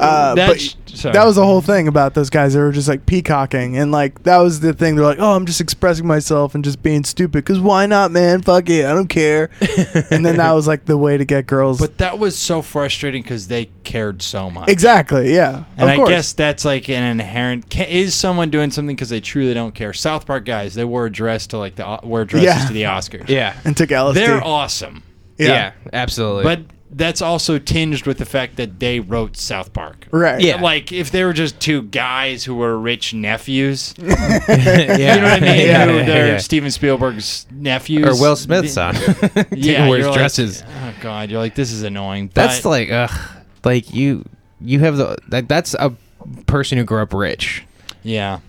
Uh, 0.00 0.34
That 0.34 0.48
but 0.48 0.60
sh- 0.60 0.74
that 1.02 1.24
was 1.24 1.36
the 1.36 1.44
whole 1.44 1.60
thing 1.60 1.88
about 1.88 2.14
those 2.14 2.30
guys. 2.30 2.54
They 2.54 2.60
were 2.60 2.72
just 2.72 2.88
like 2.88 3.04
peacocking, 3.06 3.76
and 3.76 3.92
like 3.92 4.22
that 4.22 4.38
was 4.38 4.60
the 4.60 4.72
thing. 4.72 4.96
They're 4.96 5.04
like, 5.04 5.18
"Oh, 5.18 5.34
I'm 5.34 5.44
just 5.46 5.60
expressing 5.60 6.06
myself 6.06 6.54
and 6.54 6.64
just 6.64 6.82
being 6.82 7.04
stupid." 7.04 7.32
Because 7.44 7.60
why 7.60 7.86
not, 7.86 8.10
man? 8.10 8.42
Fuck 8.42 8.70
it, 8.70 8.86
I 8.86 8.94
don't 8.94 9.08
care. 9.08 9.50
and 10.10 10.24
then 10.24 10.36
that 10.38 10.52
was 10.52 10.66
like 10.66 10.86
the 10.86 10.96
way 10.96 11.16
to 11.18 11.24
get 11.24 11.46
girls. 11.46 11.78
But 11.80 11.98
that 11.98 12.18
was 12.18 12.36
so 12.38 12.62
frustrating 12.62 13.22
because 13.22 13.48
they 13.48 13.66
cared 13.84 14.22
so 14.22 14.50
much. 14.50 14.68
exactly, 14.68 15.34
yeah. 15.34 15.64
And 15.76 15.82
of 15.84 15.88
I 15.90 15.96
course. 15.96 16.08
guess 16.08 16.32
that's 16.32 16.64
like 16.64 16.88
an 16.88 17.02
inherent. 17.02 17.70
Ca- 17.70 17.86
is 17.88 18.14
someone 18.14 18.50
doing 18.50 18.70
something 18.70 18.94
because 18.96 19.10
they 19.10 19.20
truly 19.20 19.52
don't 19.54 19.74
care? 19.74 19.92
South 19.92 20.26
Park 20.26 20.44
guys, 20.44 20.74
they 20.74 20.84
wore 20.84 21.06
a 21.06 21.12
dress 21.12 21.46
to 21.48 21.58
like 21.58 21.74
the 21.76 21.86
o- 21.86 22.00
wear 22.04 22.24
dresses 22.24 22.46
Yeah. 22.46 22.66
to 22.68 22.72
the 22.72 22.82
Oscars. 22.84 23.28
Yeah. 23.28 23.54
and 23.64 23.76
took 23.76 23.90
LSD. 23.90 24.14
they're 24.14 24.42
awesome. 24.42 25.02
yeah. 25.36 25.72
absolutely. 25.92 26.44
But 26.44 26.60
that's 26.96 27.20
also 27.20 27.58
tinged 27.58 28.06
with 28.06 28.18
the 28.18 28.24
fact 28.24 28.56
that 28.56 28.78
they 28.78 29.00
wrote 29.00 29.36
South 29.36 29.72
Park. 29.72 30.06
right. 30.12 30.40
Yeah. 30.40 30.60
Like 30.60 30.92
if 30.92 31.10
they 31.10 31.24
were 31.24 31.32
just 31.32 31.58
two 31.58 31.82
guys 31.82 32.44
who 32.44 32.54
were 32.54 32.78
rich 32.78 33.12
nephews, 33.12 33.94
you 33.98 34.06
know 34.06 34.14
what 34.14 34.20
I 34.20 35.40
mean? 35.40 35.66
Yeah, 35.66 35.86
who 35.86 35.96
yeah, 35.96 36.04
they're 36.04 36.28
yeah. 36.32 36.38
Steven 36.38 36.70
Spielberg's 36.70 37.46
nephews 37.50 38.06
Or 38.06 38.20
Will 38.20 38.36
Smith's 38.36 38.72
son. 38.74 38.94
Yeah, 39.52 39.88
wears 39.88 40.00
you're 40.02 40.10
like, 40.10 40.18
dresses. 40.18 40.62
oh 40.66 40.94
god, 41.00 41.30
you're 41.30 41.40
like 41.40 41.54
this 41.54 41.72
is 41.72 41.82
annoying. 41.82 42.30
That's 42.32 42.60
but- 42.60 42.68
like, 42.68 42.90
ugh. 42.90 43.10
Like 43.64 43.92
you, 43.94 44.24
you 44.60 44.80
have 44.80 44.96
the. 44.98 45.16
That, 45.28 45.48
that's 45.48 45.74
a 45.74 45.92
person 46.46 46.76
who 46.78 46.84
grew 46.84 47.00
up 47.02 47.12
rich. 47.14 47.64
yeah. 48.02 48.40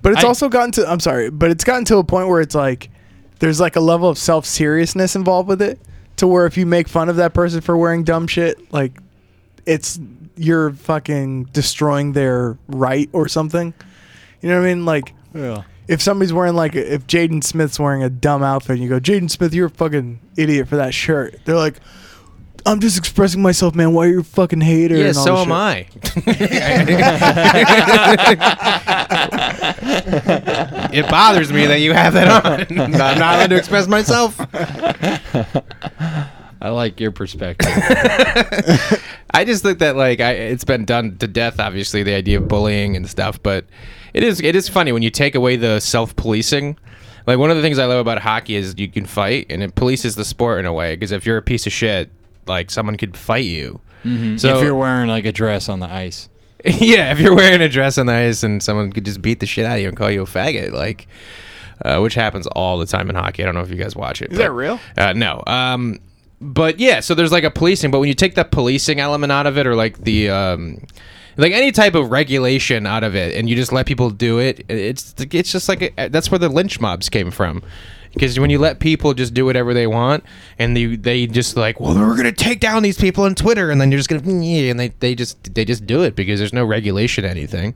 But 0.00 0.12
it's 0.14 0.24
I- 0.24 0.26
also 0.28 0.48
gotten 0.48 0.72
to 0.72 0.90
I'm 0.90 0.98
sorry, 1.00 1.30
but 1.30 1.50
it's 1.50 1.62
gotten 1.62 1.84
to 1.84 1.98
a 1.98 2.04
point 2.04 2.28
where 2.28 2.40
it's 2.40 2.54
like 2.54 2.90
there's 3.38 3.60
like 3.60 3.76
a 3.76 3.80
level 3.80 4.08
of 4.08 4.18
self 4.18 4.46
seriousness 4.46 5.14
involved 5.14 5.48
with 5.48 5.62
it. 5.62 5.78
To 6.16 6.26
where 6.26 6.46
if 6.46 6.56
you 6.56 6.66
make 6.66 6.88
fun 6.88 7.08
of 7.08 7.16
that 7.16 7.34
person 7.34 7.60
for 7.60 7.76
wearing 7.76 8.04
dumb 8.04 8.26
shit, 8.28 8.72
like 8.72 8.92
it's 9.66 9.98
you're 10.36 10.72
fucking 10.72 11.44
destroying 11.46 12.12
their 12.12 12.56
right 12.68 13.08
or 13.12 13.28
something. 13.28 13.74
You 14.40 14.48
know 14.48 14.60
what 14.60 14.66
I 14.68 14.74
mean? 14.74 14.84
Like 14.84 15.14
Yeah. 15.34 15.62
if 15.88 16.00
somebody's 16.02 16.32
wearing 16.32 16.54
like 16.54 16.74
if 16.74 17.06
Jaden 17.06 17.42
Smith's 17.44 17.78
wearing 17.80 18.02
a 18.02 18.10
dumb 18.10 18.42
outfit 18.42 18.74
and 18.74 18.82
you 18.82 18.88
go, 18.88 19.00
Jaden 19.00 19.30
Smith, 19.30 19.54
you're 19.54 19.66
a 19.66 19.70
fucking 19.70 20.20
idiot 20.36 20.68
for 20.68 20.76
that 20.76 20.94
shirt. 20.94 21.40
They're 21.44 21.56
like, 21.56 21.76
I'm 22.64 22.78
just 22.78 22.96
expressing 22.96 23.42
myself, 23.42 23.74
man. 23.74 23.92
Why 23.92 24.06
are 24.06 24.10
you 24.10 24.20
a 24.20 24.24
fucking 24.24 24.60
hater? 24.60 24.96
Yeah, 24.96 25.06
and 25.08 25.16
all 25.18 25.24
so 25.24 25.36
am 25.38 25.46
shit." 25.46 25.52
I. 25.52 25.86
it 30.92 31.08
bothers 31.10 31.52
me 31.52 31.66
that 31.66 31.80
you 31.80 31.92
have 31.92 32.14
that 32.14 32.44
on. 32.44 32.60
I'm 32.80 32.90
not 32.92 33.16
allowed 33.16 33.50
to 33.50 33.56
express 33.56 33.88
myself. 33.88 34.38
I 36.62 36.68
like 36.68 37.00
your 37.00 37.10
perspective. 37.10 37.66
I 39.34 39.44
just 39.44 39.64
think 39.64 39.80
that 39.80 39.96
like 39.96 40.20
I, 40.20 40.30
it's 40.30 40.62
been 40.62 40.84
done 40.84 41.16
to 41.18 41.26
death. 41.26 41.58
Obviously, 41.58 42.04
the 42.04 42.14
idea 42.14 42.38
of 42.38 42.46
bullying 42.46 42.94
and 42.94 43.10
stuff, 43.10 43.42
but 43.42 43.64
it 44.14 44.22
is 44.22 44.40
it 44.40 44.54
is 44.54 44.68
funny 44.68 44.92
when 44.92 45.02
you 45.02 45.10
take 45.10 45.34
away 45.34 45.56
the 45.56 45.80
self 45.80 46.14
policing. 46.14 46.78
Like 47.26 47.38
one 47.38 47.50
of 47.50 47.56
the 47.56 47.62
things 47.62 47.80
I 47.80 47.86
love 47.86 47.98
about 47.98 48.20
hockey 48.20 48.54
is 48.54 48.76
you 48.78 48.88
can 48.88 49.06
fight, 49.06 49.46
and 49.50 49.60
it 49.60 49.74
polices 49.74 50.14
the 50.14 50.24
sport 50.24 50.60
in 50.60 50.66
a 50.66 50.72
way. 50.72 50.94
Because 50.94 51.10
if 51.10 51.26
you're 51.26 51.36
a 51.36 51.42
piece 51.42 51.66
of 51.66 51.72
shit, 51.72 52.10
like 52.46 52.70
someone 52.70 52.96
could 52.96 53.16
fight 53.16 53.44
you. 53.44 53.80
So 54.04 54.58
if 54.58 54.64
you're 54.64 54.74
wearing 54.74 55.08
like 55.08 55.24
a 55.24 55.32
dress 55.32 55.68
on 55.68 55.80
the 55.80 55.86
ice. 55.86 56.28
yeah, 56.64 57.10
if 57.10 57.18
you're 57.18 57.34
wearing 57.34 57.60
a 57.60 57.68
dress 57.68 57.98
on 57.98 58.06
the 58.06 58.12
ice 58.12 58.44
and 58.44 58.62
someone 58.62 58.92
could 58.92 59.04
just 59.04 59.20
beat 59.20 59.40
the 59.40 59.46
shit 59.46 59.64
out 59.64 59.76
of 59.76 59.82
you 59.82 59.88
and 59.88 59.96
call 59.96 60.10
you 60.10 60.22
a 60.22 60.26
faggot, 60.26 60.70
like, 60.72 61.08
uh, 61.84 61.98
which 61.98 62.14
happens 62.14 62.46
all 62.48 62.78
the 62.78 62.86
time 62.86 63.10
in 63.10 63.16
hockey. 63.16 63.42
I 63.42 63.46
don't 63.46 63.56
know 63.56 63.62
if 63.62 63.70
you 63.70 63.76
guys 63.76 63.96
watch 63.96 64.22
it. 64.22 64.30
Is 64.30 64.38
that 64.38 64.52
real? 64.52 64.78
Uh, 64.96 65.12
no. 65.12 65.42
Um, 65.46 65.98
but 66.42 66.80
yeah, 66.80 67.00
so 67.00 67.14
there's 67.14 67.32
like 67.32 67.44
a 67.44 67.50
policing, 67.50 67.90
but 67.90 68.00
when 68.00 68.08
you 68.08 68.14
take 68.14 68.34
that 68.34 68.50
policing 68.50 68.98
element 68.98 69.32
out 69.32 69.46
of 69.46 69.56
it, 69.56 69.66
or 69.66 69.76
like 69.76 69.98
the 69.98 70.28
um, 70.28 70.84
like 71.36 71.52
any 71.52 71.70
type 71.70 71.94
of 71.94 72.10
regulation 72.10 72.84
out 72.86 73.04
of 73.04 73.14
it, 73.14 73.36
and 73.36 73.48
you 73.48 73.54
just 73.54 73.72
let 73.72 73.86
people 73.86 74.10
do 74.10 74.38
it, 74.38 74.64
it's 74.68 75.14
it's 75.18 75.52
just 75.52 75.68
like 75.68 75.94
a, 75.96 76.08
that's 76.08 76.30
where 76.30 76.38
the 76.38 76.48
lynch 76.48 76.80
mobs 76.80 77.08
came 77.08 77.30
from. 77.30 77.62
Because 78.12 78.38
when 78.38 78.50
you 78.50 78.58
let 78.58 78.78
people 78.78 79.14
just 79.14 79.32
do 79.32 79.46
whatever 79.46 79.72
they 79.72 79.86
want, 79.86 80.24
and 80.58 80.76
they 80.76 80.96
they 80.96 81.26
just 81.26 81.56
like, 81.56 81.80
well, 81.80 81.94
we're 81.94 82.16
gonna 82.16 82.32
take 82.32 82.60
down 82.60 82.82
these 82.82 82.98
people 82.98 83.24
on 83.24 83.34
Twitter, 83.34 83.70
and 83.70 83.80
then 83.80 83.90
you're 83.90 83.98
just 83.98 84.10
gonna, 84.10 84.22
and 84.22 84.78
they, 84.78 84.88
they 85.00 85.14
just 85.14 85.54
they 85.54 85.64
just 85.64 85.86
do 85.86 86.02
it 86.02 86.14
because 86.14 86.38
there's 86.38 86.52
no 86.52 86.64
regulation 86.64 87.24
anything. 87.24 87.74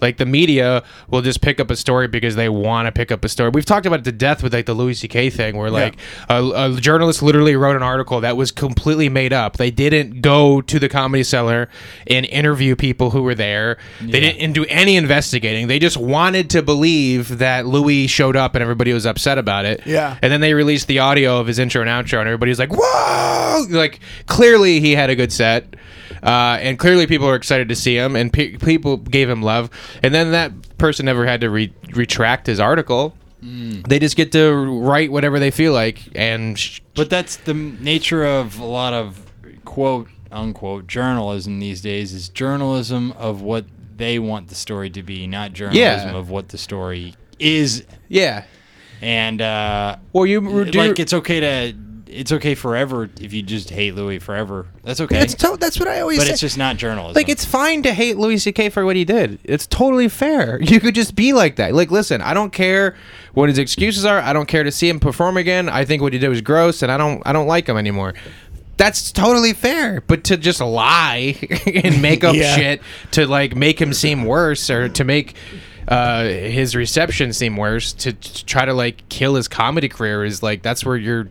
Like 0.00 0.16
the 0.16 0.26
media 0.26 0.82
will 1.08 1.22
just 1.22 1.40
pick 1.40 1.60
up 1.60 1.70
a 1.70 1.76
story 1.76 2.08
because 2.08 2.36
they 2.36 2.48
want 2.48 2.86
to 2.86 2.92
pick 2.92 3.10
up 3.10 3.24
a 3.24 3.28
story. 3.28 3.50
We've 3.50 3.64
talked 3.64 3.86
about 3.86 4.00
it 4.00 4.04
to 4.04 4.12
death 4.12 4.42
with 4.42 4.52
like 4.54 4.66
the 4.66 4.74
Louis 4.74 4.94
C.K. 4.94 5.30
thing, 5.30 5.56
where 5.56 5.70
like 5.70 5.96
a, 6.28 6.44
a 6.54 6.80
journalist 6.80 7.22
literally 7.22 7.56
wrote 7.56 7.76
an 7.76 7.82
article 7.82 8.20
that 8.20 8.36
was 8.36 8.52
completely 8.52 9.08
made 9.08 9.32
up. 9.32 9.56
They 9.56 9.70
didn't 9.70 10.20
go 10.20 10.60
to 10.62 10.78
the 10.78 10.88
comedy 10.88 11.24
cellar 11.24 11.68
and 12.06 12.26
interview 12.26 12.76
people 12.76 13.10
who 13.10 13.22
were 13.22 13.34
there. 13.34 13.78
They 14.00 14.20
didn't 14.20 14.52
do 14.52 14.64
any 14.68 14.96
investigating. 14.96 15.68
They 15.68 15.78
just 15.78 15.96
wanted 15.96 16.50
to 16.50 16.62
believe 16.62 17.38
that 17.38 17.66
Louis 17.66 18.06
showed 18.06 18.36
up 18.36 18.54
and 18.54 18.62
everybody 18.62 18.92
was 18.92 19.06
upset 19.06 19.38
about 19.38 19.64
it. 19.64 19.82
Yeah. 19.86 20.18
And 20.22 20.32
then 20.32 20.40
they 20.40 20.54
released 20.54 20.86
the 20.86 20.98
audio 20.98 21.38
of 21.38 21.46
his 21.46 21.58
intro 21.58 21.82
and 21.82 21.90
outro, 21.90 22.18
and 22.18 22.28
everybody 22.28 22.50
was 22.50 22.58
like, 22.58 22.72
"Whoa!" 22.72 23.66
Like 23.68 24.00
clearly 24.26 24.80
he 24.80 24.92
had 24.92 25.10
a 25.10 25.16
good 25.16 25.32
set. 25.32 25.74
Uh, 26.22 26.58
and 26.60 26.78
clearly, 26.78 27.06
people 27.06 27.26
were 27.26 27.34
excited 27.34 27.68
to 27.68 27.76
see 27.76 27.96
him, 27.96 28.16
and 28.16 28.32
pe- 28.32 28.56
people 28.56 28.96
gave 28.96 29.28
him 29.30 29.42
love. 29.42 29.70
And 30.02 30.14
then 30.14 30.32
that 30.32 30.52
person 30.78 31.06
never 31.06 31.26
had 31.26 31.40
to 31.42 31.50
re- 31.50 31.72
retract 31.92 32.46
his 32.46 32.60
article. 32.60 33.14
They 33.40 34.00
just 34.00 34.16
get 34.16 34.32
to 34.32 34.52
write 34.80 35.12
whatever 35.12 35.38
they 35.38 35.52
feel 35.52 35.72
like, 35.72 36.00
and 36.16 36.58
sh- 36.58 36.80
But 36.94 37.08
that's 37.08 37.36
the 37.36 37.54
nature 37.54 38.24
of 38.26 38.58
a 38.58 38.64
lot 38.64 38.92
of 38.92 39.24
quote 39.64 40.08
unquote 40.32 40.86
journalism 40.88 41.60
these 41.60 41.80
days 41.80 42.12
is 42.12 42.28
journalism 42.28 43.12
of 43.12 43.40
what 43.42 43.64
they 43.96 44.18
want 44.18 44.48
the 44.48 44.54
story 44.56 44.90
to 44.90 45.02
be, 45.04 45.26
not 45.28 45.52
journalism 45.52 46.14
of 46.16 46.30
what 46.30 46.48
the 46.48 46.58
story 46.58 47.14
is. 47.38 47.84
yeah. 48.08 48.44
And 49.00 49.40
uh, 49.40 49.96
Well, 50.12 50.26
you 50.26 50.40
do 50.64 50.78
like 50.78 50.98
it's 50.98 51.12
okay 51.12 51.38
to 51.40 51.72
it's 52.10 52.32
okay 52.32 52.54
forever 52.54 53.08
if 53.20 53.32
you 53.32 53.42
just 53.42 53.70
hate 53.70 53.94
Louis 53.94 54.18
forever. 54.18 54.66
That's 54.82 55.00
okay. 55.00 55.18
That's 55.18 55.34
to- 55.34 55.56
that's 55.58 55.78
what 55.78 55.88
I 55.88 56.00
always 56.00 56.18
but 56.18 56.26
say. 56.26 56.32
it's 56.32 56.40
just 56.40 56.58
not 56.58 56.76
journalism. 56.76 57.14
like 57.14 57.28
it's 57.28 57.44
fine 57.44 57.82
to 57.84 57.92
hate 57.92 58.16
Louis 58.16 58.38
C.K. 58.38 58.70
for 58.70 58.84
what 58.84 58.96
he 58.96 59.04
did. 59.04 59.38
It's 59.44 59.66
totally 59.66 60.08
fair. 60.08 60.60
You 60.68 60.80
could 60.80 60.94
just 60.94 61.14
be 61.14 61.32
like 61.32 61.56
that. 61.56 61.74
Like, 61.74 61.90
listen, 61.90 62.20
I 62.20 62.34
don't 62.34 62.52
care 62.52 62.94
what 63.34 63.48
his 63.48 63.58
excuses 63.58 64.04
are. 64.04 64.18
I 64.18 64.32
don't 64.32 64.46
care 64.46 64.64
to 64.64 64.70
see 64.72 64.88
him 64.88 65.00
perform 65.00 65.36
again. 65.36 65.68
I 65.68 65.84
think 65.84 66.02
what 66.02 66.12
he 66.12 66.18
did 66.18 66.28
was 66.28 66.40
gross, 66.40 66.82
and 66.82 66.90
I 66.92 66.96
don't 66.96 67.22
I 67.26 67.32
don't 67.32 67.46
like 67.46 67.68
him 67.68 67.76
anymore. 67.76 68.14
That's 68.76 69.10
totally 69.10 69.54
fair. 69.54 70.00
But 70.02 70.24
to 70.24 70.36
just 70.36 70.60
lie 70.60 71.36
and 71.66 72.00
make 72.00 72.22
up 72.24 72.34
Yeah. 72.36 72.54
shit 72.54 72.82
to 73.12 73.26
like 73.26 73.56
make 73.56 73.80
him 73.80 73.92
seem 73.92 74.24
worse 74.24 74.70
or 74.70 74.88
to 74.88 75.04
make 75.04 75.34
uh, 75.88 76.24
his 76.24 76.76
reception 76.76 77.32
seem 77.32 77.56
worse 77.56 77.92
to, 77.94 78.12
to 78.12 78.44
try 78.44 78.64
to 78.66 78.74
like 78.74 79.08
kill 79.08 79.34
his 79.36 79.48
comedy 79.48 79.88
career 79.88 80.22
is 80.24 80.42
like 80.42 80.60
that's 80.62 80.84
where 80.84 80.96
you're 80.96 81.28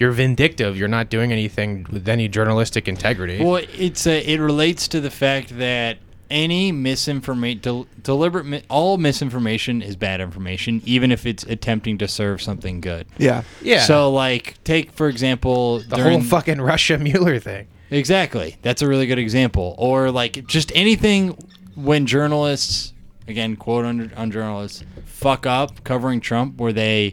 you're 0.00 0.12
vindictive. 0.12 0.76
You're 0.78 0.88
not 0.88 1.10
doing 1.10 1.30
anything 1.30 1.86
with 1.92 2.08
any 2.08 2.26
journalistic 2.26 2.88
integrity. 2.88 3.44
Well, 3.44 3.62
it's 3.76 4.06
a, 4.06 4.26
it 4.26 4.40
relates 4.40 4.88
to 4.88 5.00
the 5.00 5.10
fact 5.10 5.58
that 5.58 5.98
any 6.30 6.72
misinformation, 6.72 7.60
del- 7.60 7.86
deliberate, 8.02 8.46
mi- 8.46 8.62
all 8.70 8.96
misinformation 8.96 9.82
is 9.82 9.96
bad 9.96 10.22
information, 10.22 10.80
even 10.86 11.12
if 11.12 11.26
it's 11.26 11.44
attempting 11.44 11.98
to 11.98 12.08
serve 12.08 12.40
something 12.40 12.80
good. 12.80 13.06
Yeah. 13.18 13.42
yeah. 13.60 13.82
So, 13.82 14.10
like, 14.10 14.62
take 14.64 14.92
for 14.92 15.08
example 15.08 15.80
the 15.80 15.96
during 15.96 16.20
whole 16.20 16.28
fucking 16.28 16.60
Russia 16.62 16.96
Mueller 16.98 17.38
thing. 17.38 17.68
exactly. 17.90 18.56
That's 18.62 18.80
a 18.80 18.88
really 18.88 19.06
good 19.06 19.18
example. 19.18 19.74
Or 19.76 20.10
like 20.10 20.46
just 20.46 20.72
anything 20.74 21.36
when 21.74 22.06
journalists, 22.06 22.94
again, 23.28 23.56
quote 23.56 23.84
on, 23.84 24.12
on 24.14 24.30
journalists, 24.30 24.82
fuck 25.04 25.44
up 25.46 25.84
covering 25.84 26.20
Trump, 26.20 26.56
where 26.58 26.72
they 26.72 27.12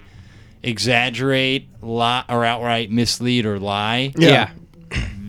exaggerate, 0.63 1.67
lie, 1.81 2.23
or 2.29 2.43
outright 2.45 2.91
mislead 2.91 3.45
or 3.45 3.59
lie. 3.59 4.13
Yeah. 4.17 4.49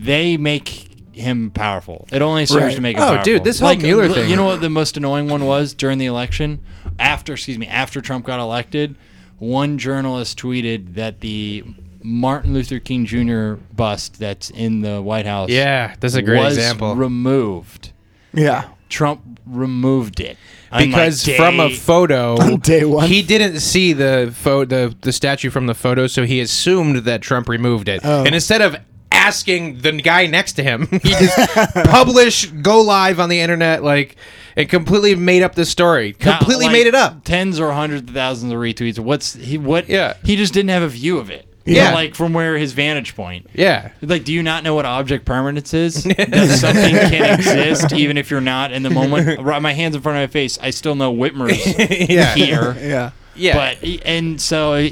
they 0.01 0.37
make 0.37 0.87
him 1.11 1.51
powerful. 1.51 2.07
It 2.13 2.21
only 2.21 2.45
serves 2.45 2.63
Right. 2.67 2.75
to 2.75 2.81
make 2.81 2.95
him 2.95 3.03
Oh, 3.03 3.07
powerful. 3.07 3.23
dude, 3.25 3.43
this 3.43 3.59
whole 3.59 3.75
Mueller 3.75 4.05
l- 4.05 4.13
thing- 4.13 4.29
You 4.29 4.37
know 4.37 4.45
what 4.45 4.61
the 4.61 4.69
most 4.69 4.95
annoying 4.95 5.27
one 5.27 5.45
was 5.45 5.73
during 5.73 5.97
the 5.97 6.05
election? 6.05 6.59
After, 6.97 7.33
excuse 7.33 7.57
me, 7.57 7.67
after 7.67 7.99
Trump 7.99 8.25
got 8.25 8.39
elected, 8.39 8.95
one 9.37 9.77
journalist 9.77 10.39
tweeted 10.39 10.95
that 10.95 11.19
the 11.19 11.65
Martin 12.01 12.53
Luther 12.53 12.79
King 12.79 13.05
Jr. 13.05 13.55
bust 13.75 14.17
that's 14.19 14.49
in 14.51 14.79
the 14.81 15.01
White 15.01 15.25
House 15.25 15.49
Yeah, 15.49 15.93
that's 15.99 16.15
a 16.15 16.21
great 16.21 16.39
was 16.39 16.57
example. 16.57 16.95
removed. 16.95 17.91
Yeah. 18.33 18.63
Trump 18.89 19.39
removed 19.45 20.19
it 20.19 20.37
on, 20.71 20.79
like, 20.81 20.89
because 20.89 21.25
from 21.35 21.59
a 21.59 21.69
photo 21.69 22.35
On 22.39 22.59
day 22.59 22.85
one. 22.85 23.07
he 23.07 23.21
didn't 23.21 23.59
see 23.59 23.93
the 23.93 24.31
pho- 24.35 24.65
the 24.65 24.95
the 25.01 25.11
statue 25.11 25.49
from 25.49 25.67
the 25.67 25.73
photo 25.73 26.07
so 26.07 26.23
he 26.25 26.39
assumed 26.39 26.97
that 27.05 27.21
Trump 27.21 27.47
removed 27.49 27.87
it 27.89 28.01
Oh. 28.03 28.23
and 28.25 28.35
instead 28.35 28.61
of 28.61 28.75
asking 29.11 29.79
the 29.79 29.91
guy 29.93 30.27
next 30.27 30.53
to 30.53 30.63
him 30.63 30.87
he 30.91 31.09
just 31.09 31.37
publish 31.85 32.45
go 32.47 32.81
live 32.81 33.19
on 33.19 33.29
the 33.29 33.39
internet 33.39 33.83
like 33.83 34.15
and 34.55 34.67
completely 34.69 35.15
made 35.15 35.41
up 35.43 35.55
this 35.55 35.69
story 35.69 36.15
Not, 36.23 36.39
completely 36.39 36.65
like, 36.65 36.73
made 36.73 36.87
it 36.87 36.95
up 36.95 37.23
Tens 37.23 37.59
or 37.59 37.71
hundreds 37.71 38.07
of 38.09 38.13
thousands 38.15 38.51
of 38.51 38.59
retweets. 38.59 38.99
What's 38.99 39.33
he? 39.33 39.57
What? 39.57 39.87
Yeah. 39.87 40.15
He 40.23 40.35
just 40.35 40.53
didn't 40.53 40.69
have 40.69 40.83
a 40.83 40.87
view 40.89 41.17
of 41.17 41.29
it. 41.29 41.45
Yeah. 41.65 41.93
like 41.93 42.15
from 42.15 42.33
where 42.33 42.57
his 42.57 42.73
vantage 42.73 43.15
point. 43.15 43.47
yeah 43.53 43.91
Like, 44.01 44.23
do 44.23 44.33
you 44.33 44.41
not 44.41 44.63
know 44.63 44.73
what 44.75 44.85
object 44.85 45.25
permanence 45.25 45.73
is? 45.73 46.03
that 46.05 46.57
something 46.59 46.95
can 46.95 47.33
exist 47.39 47.91
even 47.93 48.17
if 48.17 48.31
you're 48.31 48.41
not 48.41 48.71
in 48.71 48.81
the 48.83 48.89
moment. 48.89 49.39
Right, 49.49 49.61
my 49.61 49.73
hands 49.73 49.95
in 49.95 50.01
front 50.01 50.17
of 50.17 50.21
my 50.29 50.31
face. 50.31 50.57
I 50.61 50.69
still 50.71 50.95
know 50.95 51.13
Whitmer's 51.13 51.57
yeah 52.09 52.33
here. 52.33 52.75
Yeah. 52.79 53.11
yeah 53.35 53.53
But 53.55 53.87
and 54.05 54.41
so 54.41 54.87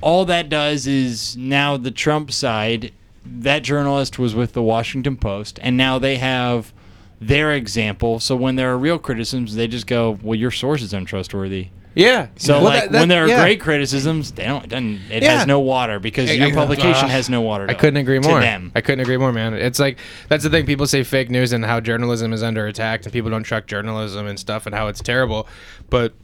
all 0.00 0.24
that 0.24 0.48
does 0.48 0.86
is 0.86 1.36
now 1.36 1.76
the 1.76 1.90
Trump 1.92 2.32
side, 2.32 2.92
that 3.24 3.62
journalist 3.62 4.18
was 4.18 4.34
with 4.34 4.52
the 4.52 4.62
Washington 4.62 5.16
Post, 5.16 5.58
and 5.62 5.76
now 5.76 5.98
they 5.98 6.16
have 6.16 6.72
their 7.20 7.52
example. 7.52 8.18
So 8.18 8.34
when 8.34 8.56
there 8.56 8.72
are 8.72 8.78
real 8.78 8.98
criticisms, 8.98 9.54
they 9.54 9.68
just 9.68 9.86
go, 9.86 10.18
"Well, 10.22 10.36
your 10.36 10.50
source 10.50 10.82
is 10.82 10.92
untrustworthy." 10.92 11.68
Yeah 11.94 12.28
So 12.36 12.54
Well, 12.54 12.62
like 12.64 12.80
that- 12.84 12.92
that- 12.92 12.98
when 13.00 13.08
there 13.08 13.24
are 13.24 13.28
yeah. 13.28 13.40
great 13.42 13.60
criticisms, 13.60 14.32
they 14.32 14.44
don't. 14.44 14.64
It, 14.64 14.70
doesn't, 14.70 15.00
it 15.10 15.22
Yeah. 15.22 15.38
has 15.38 15.46
no 15.46 15.60
water 15.60 15.98
because 15.98 16.30
I- 16.30 16.34
your 16.34 16.48
I- 16.48 16.52
publication 16.52 17.06
uh, 17.06 17.08
has 17.08 17.28
no 17.28 17.40
water. 17.40 17.66
I 17.68 17.74
couldn't 17.74 17.98
agree 17.98 18.18
more. 18.18 18.40
I 18.40 18.80
couldn't 18.80 19.00
agree 19.00 19.16
more, 19.18 19.32
man. 19.32 19.54
It's 19.54 19.78
like 19.78 19.98
that's 20.28 20.44
the 20.44 20.50
thing. 20.50 20.66
People 20.66 20.86
say 20.86 21.02
fake 21.04 21.30
news 21.30 21.52
and 21.52 21.64
how 21.64 21.80
journalism 21.80 22.32
is 22.32 22.42
under 22.42 22.66
attack, 22.66 23.04
and 23.04 23.12
people 23.12 23.30
don't 23.30 23.42
trust 23.42 23.66
journalism 23.66 24.26
and 24.26 24.38
stuff, 24.38 24.66
and 24.66 24.74
how 24.74 24.88
it's 24.88 25.00
terrible. 25.00 25.46
But 25.90 26.14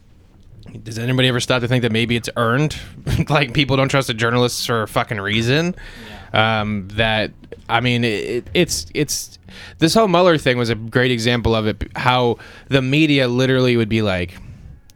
does 0.83 0.99
anybody 0.99 1.29
ever 1.29 1.41
stop 1.41 1.63
to 1.63 1.69
think 1.69 1.83
that 1.83 1.93
maybe 1.93 2.17
it's 2.17 2.29
earned? 2.37 2.77
like 3.29 3.53
people 3.55 3.77
don't 3.77 3.89
trust 3.89 4.09
the 4.09 4.15
journalists 4.15 4.65
for 4.67 4.83
a 4.83 4.89
fucking 4.89 5.21
reason. 5.21 5.75
Um, 6.33 6.89
that 6.93 7.31
I 7.71 7.81
mean, 7.81 8.05
it, 8.05 8.47
it's 8.55 8.87
it's 8.95 9.39
this 9.79 9.95
whole 9.95 10.09
Mueller 10.09 10.37
thing 10.39 10.59
was 10.59 10.69
a 10.71 10.75
great 10.75 11.11
example 11.11 11.55
of 11.55 11.67
it. 11.67 11.85
How 11.97 12.37
the 12.69 12.83
media 12.83 13.29
literally 13.29 13.77
would 13.77 13.89
be 13.89 14.03
like. 14.03 14.35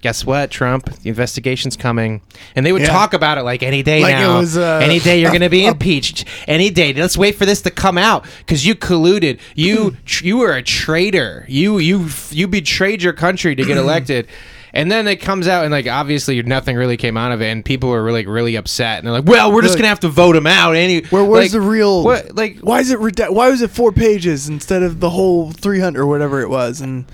Guess 0.02 0.26
what, 0.26 0.50
Trump? 0.50 0.86
The 1.02 1.08
investigation's 1.08 1.76
coming, 1.76 2.20
and 2.56 2.66
they 2.66 2.72
would 2.72 2.82
Yeah. 2.82 2.88
talk 2.88 3.14
about 3.14 3.38
it 3.38 3.42
like 3.44 3.62
any 3.62 3.82
day 3.84 4.02
Like 4.02 4.14
it 4.16 4.18
now. 4.18 4.38
was, 4.40 4.56
uh, 4.58 4.80
any 4.82 4.98
day 4.98 5.20
you're 5.20 5.30
going 5.36 5.42
to 5.42 5.48
be 5.48 5.64
a- 5.64 5.70
impeached. 5.70 6.24
Any 6.48 6.70
day. 6.70 6.92
Let's 6.92 7.16
wait 7.16 7.36
for 7.36 7.46
this 7.46 7.60
to 7.62 7.70
come 7.70 7.96
out 7.96 8.26
because 8.40 8.66
you 8.66 8.74
colluded. 8.74 9.38
You 9.54 9.96
tr- 10.04 10.24
you 10.24 10.36
were 10.38 10.52
a 10.54 10.62
traitor. 10.62 11.46
You 11.48 11.78
you 11.78 12.08
you 12.30 12.48
betrayed 12.48 13.00
your 13.02 13.12
country 13.12 13.54
to 13.54 13.64
get 13.64 13.76
elected. 13.78 14.26
And 14.74 14.90
then 14.90 15.06
it 15.06 15.16
comes 15.16 15.46
out, 15.46 15.64
and 15.64 15.70
like 15.70 15.86
obviously 15.86 16.42
nothing 16.42 16.76
really 16.76 16.96
came 16.96 17.16
out 17.18 17.30
of 17.30 17.42
it, 17.42 17.46
and 17.50 17.62
people 17.64 17.90
were 17.90 18.02
really 18.02 18.26
really 18.26 18.56
upset, 18.56 18.98
and 18.98 19.06
they're 19.06 19.12
like, 19.12 19.26
"Well, 19.26 19.52
we're 19.52 19.60
just 19.62 19.76
gonna 19.76 19.86
have 19.88 20.00
to 20.00 20.08
vote 20.08 20.34
him 20.34 20.46
out." 20.46 20.74
Any 20.74 21.02
Where 21.10 21.22
where's 21.22 21.44
like, 21.44 21.52
the 21.52 21.60
real? 21.60 22.02
What 22.02 22.34
like 22.34 22.58
Why 22.60 22.80
is 22.80 22.90
it? 22.90 22.98
Reda- 22.98 23.30
why 23.30 23.50
was 23.50 23.60
it 23.62 23.70
four 23.70 23.92
pages 23.92 24.48
instead 24.48 24.82
of 24.82 24.98
the 24.98 25.10
whole 25.10 25.52
three 25.52 25.78
hundred 25.78 26.00
or 26.00 26.06
whatever 26.06 26.40
it 26.40 26.48
was? 26.48 26.80
And 26.80 27.04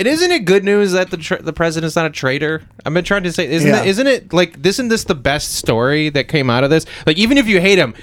And 0.00 0.08
isn't 0.08 0.30
it 0.30 0.46
good 0.46 0.64
news 0.64 0.92
that 0.92 1.10
the 1.10 1.18
tra- 1.18 1.42
the 1.42 1.52
president's 1.52 1.94
not 1.94 2.06
a 2.06 2.10
traitor? 2.10 2.62
I've 2.86 2.94
been 2.94 3.04
trying 3.04 3.22
to 3.24 3.32
say, 3.32 3.46
isn't 3.50 3.68
Yeah. 3.68 3.82
it? 3.82 3.86
Isn't 3.88 4.06
it 4.06 4.32
like 4.32 4.56
isn't 4.66 4.88
this 4.88 5.04
the 5.04 5.14
best 5.14 5.56
story 5.56 6.08
that 6.08 6.26
came 6.28 6.48
out 6.48 6.64
of 6.64 6.70
this? 6.70 6.86
Like 7.06 7.18
even 7.18 7.36
if 7.36 7.46
you 7.46 7.60
hate 7.60 7.78
him, 7.78 7.94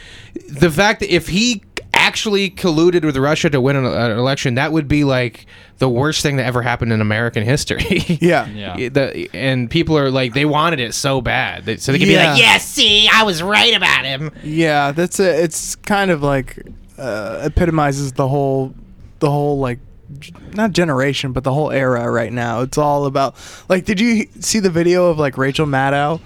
the 0.47 0.69
fact 0.69 0.99
that 0.99 1.11
if 1.13 1.27
he 1.27 1.63
actually 1.93 2.51
colluded 2.51 3.03
with 3.03 3.17
Russia 3.17 3.49
to 3.49 3.59
win 3.59 3.75
an, 3.75 3.85
an 3.85 4.11
election, 4.11 4.53
that 4.55 4.71
would 4.71 4.87
be 4.87 5.03
like 5.03 5.47
the 5.79 5.89
worst 5.89 6.21
thing 6.21 6.37
that 6.37 6.45
ever 6.45 6.61
happened 6.61 6.93
in 6.93 7.01
American 7.01 7.41
history. 7.43 7.83
yeah, 8.21 8.45
Yeah. 8.47 8.89
The, 8.89 9.27
and 9.33 9.67
people 9.69 9.97
are 9.97 10.11
like 10.11 10.33
they 10.35 10.45
wanted 10.45 10.79
it 10.79 10.93
so 10.93 11.19
bad, 11.21 11.65
that, 11.65 11.81
so 11.81 11.91
they 11.91 11.97
can 11.97 12.07
be 12.07 12.13
Yeah. 12.13 12.31
like, 12.33 12.39
"Yeah, 12.41 12.57
see, 12.59 13.09
I 13.11 13.23
was 13.23 13.41
right 13.41 13.75
about 13.75 14.05
him." 14.05 14.31
yeah. 14.43 14.91
That's 14.91 15.19
a. 15.19 15.43
It's 15.43 15.75
kind 15.75 16.11
of 16.11 16.21
like 16.21 16.59
uh, 16.99 17.39
epitomizes 17.43 18.11
the 18.13 18.27
whole, 18.27 18.73
the 19.19 19.29
whole 19.31 19.57
like, 19.59 19.79
g- 19.79 19.83
not 20.53 20.71
generation, 20.71 21.31
but 21.33 21.43
the 21.43 21.53
whole 21.53 21.71
era 21.71 22.09
right 22.11 22.31
now. 22.33 22.61
It's 22.61 22.77
all 22.77 23.05
about 23.05 23.35
like. 23.69 23.85
Did 23.85 23.99
you 23.99 24.27
see 24.39 24.59
the 24.59 24.69
video 24.69 25.07
of 25.09 25.17
like 25.19 25.37
Rachel 25.37 25.65
Maddow? 25.65 26.19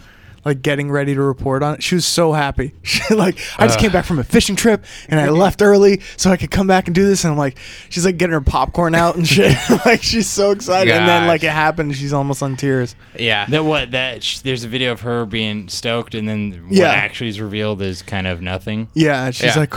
Like 0.44 0.64
getting 0.64 0.89
ready 0.89 1.14
to 1.14 1.22
report 1.22 1.62
on 1.62 1.76
it, 1.76 1.84
she 1.84 1.94
was 1.94 2.04
so 2.04 2.34
happy. 2.34 2.74
She 2.82 3.14
like, 3.14 3.38
I 3.60 3.68
just 3.68 3.78
Ugh. 3.78 3.82
came 3.84 3.92
back 3.92 4.06
from 4.06 4.18
a 4.18 4.24
fishing 4.24 4.56
trip 4.56 4.84
and 5.08 5.20
I 5.20 5.30
left 5.30 5.62
early 5.62 6.02
so 6.18 6.32
I 6.32 6.38
could 6.38 6.50
come 6.50 6.66
back 6.66 6.88
and 6.88 6.96
do 6.96 7.06
this. 7.06 7.24
And 7.24 7.32
I'm 7.34 7.38
like, 7.38 7.60
she's 7.89 8.06
like 8.08 8.18
getting 8.18 8.34
her 8.34 8.42
popcorn 8.42 8.96
out 8.96 9.16
and 9.16 9.28
shit. 9.28 9.56
like 9.86 10.02
she's 10.02 10.28
so 10.28 10.50
excited. 10.50 10.92
And 10.92 11.08
then 11.08 11.28
like 11.28 11.44
it 11.44 11.52
happened, 11.52 11.96
she's 11.96 12.12
almost 12.12 12.42
on 12.42 12.56
tears. 12.56 12.96
Yeah, 13.20 13.46
That 13.50 13.66
what 13.66 13.92
that 13.92 14.24
sh- 14.24 14.39
there's 14.39 14.64
a 14.64 14.68
video 14.68 14.92
of 14.94 15.02
her 15.02 15.28
being 15.28 15.70
stoked, 15.70 16.16
and 16.16 16.28
then 16.28 16.54
what 16.70 16.72
Yeah. 16.74 16.89
actually 16.89 17.30
is 17.30 17.39
revealed 17.39 17.80
is 17.84 18.02
kind 18.02 18.26
of 18.26 18.42
nothing. 18.42 18.88
Yeah, 18.96 19.30
she's 19.30 19.54
Yeah. 19.56 19.60
like, 19.60 19.76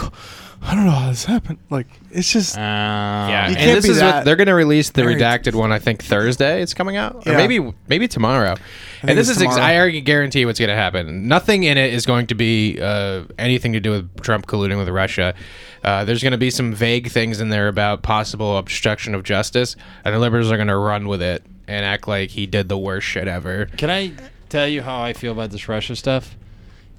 I 0.62 0.74
don't 0.74 0.86
know 0.86 0.92
how 0.92 1.10
this 1.10 1.26
happened. 1.26 1.58
Like, 1.68 1.88
it's 2.14 2.32
just 2.32 2.56
Uh, 2.56 2.60
Yeah, 2.60 3.48
You 3.50 3.56
can't 3.56 3.74
this 3.76 3.84
be 3.84 3.90
is 3.90 3.98
that 3.98 4.14
what 4.16 4.24
they're 4.24 4.36
going 4.36 4.46
to 4.48 4.54
release 4.54 4.90
the 4.90 5.02
very- 5.02 5.16
redacted 5.16 5.54
one. 5.54 5.72
I 5.72 5.78
think 5.78 6.02
Thursday 6.02 6.62
it's 6.62 6.72
coming 6.74 6.96
out, 6.96 7.16
or 7.26 7.32
Yeah. 7.32 7.36
maybe 7.36 7.72
maybe 7.88 8.08
tomorrow. 8.08 8.54
And 9.02 9.18
this 9.18 9.28
it's 9.28 9.36
is 9.38 9.42
ex- 9.42 9.54
tomorrow. 9.54 9.72
I 9.72 9.76
already 9.78 10.00
guarantee 10.00 10.46
what's 10.46 10.58
going 10.58 10.70
to 10.70 10.74
happen. 10.76 11.28
Nothing 11.28 11.64
in 11.64 11.76
it 11.76 11.92
is 11.92 12.06
going 12.06 12.26
to 12.28 12.34
be 12.34 12.78
uh, 12.80 13.22
anything 13.38 13.74
to 13.74 13.80
do 13.80 13.90
with 13.90 14.22
Trump 14.22 14.46
colluding 14.46 14.78
with 14.78 14.88
Russia. 14.88 15.34
Uh, 15.82 16.04
there's 16.04 16.22
going 16.22 16.32
to 16.32 16.38
be 16.38 16.48
some 16.48 16.72
vague 16.72 17.10
things 17.10 17.40
in 17.40 17.50
there 17.50 17.68
about 17.68 18.02
possible 18.02 18.56
obstruction 18.56 19.14
of 19.14 19.22
justice, 19.22 19.76
and 20.04 20.14
the 20.14 20.18
liberals 20.18 20.50
are 20.50 20.56
going 20.56 20.68
to 20.68 20.76
run 20.78 21.06
with 21.06 21.20
it 21.20 21.44
and 21.68 21.84
act 21.84 22.08
like 22.08 22.30
he 22.30 22.46
did 22.46 22.70
the 22.70 22.78
worst 22.78 23.06
shit 23.06 23.28
ever. 23.28 23.66
Can 23.76 23.90
I 23.90 24.12
tell 24.48 24.66
you 24.66 24.80
how 24.80 25.02
I 25.02 25.12
feel 25.12 25.32
about 25.32 25.50
this 25.50 25.68
Russia 25.68 25.94
stuff? 25.96 26.36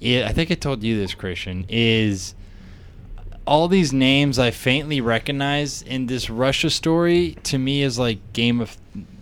It, 0.00 0.24
I 0.24 0.28
think 0.32 0.52
I 0.52 0.54
told 0.54 0.84
you 0.84 0.96
this, 0.96 1.14
Christian. 1.14 1.64
Is 1.68 2.35
all 3.46 3.68
these 3.68 3.92
names 3.92 4.38
I 4.38 4.50
faintly 4.50 5.00
recognize 5.00 5.82
in 5.82 6.06
this 6.06 6.28
Russia 6.28 6.70
story 6.70 7.36
to 7.44 7.58
me 7.58 7.82
is 7.82 7.98
like 7.98 8.32
Game 8.32 8.60
of 8.60 8.76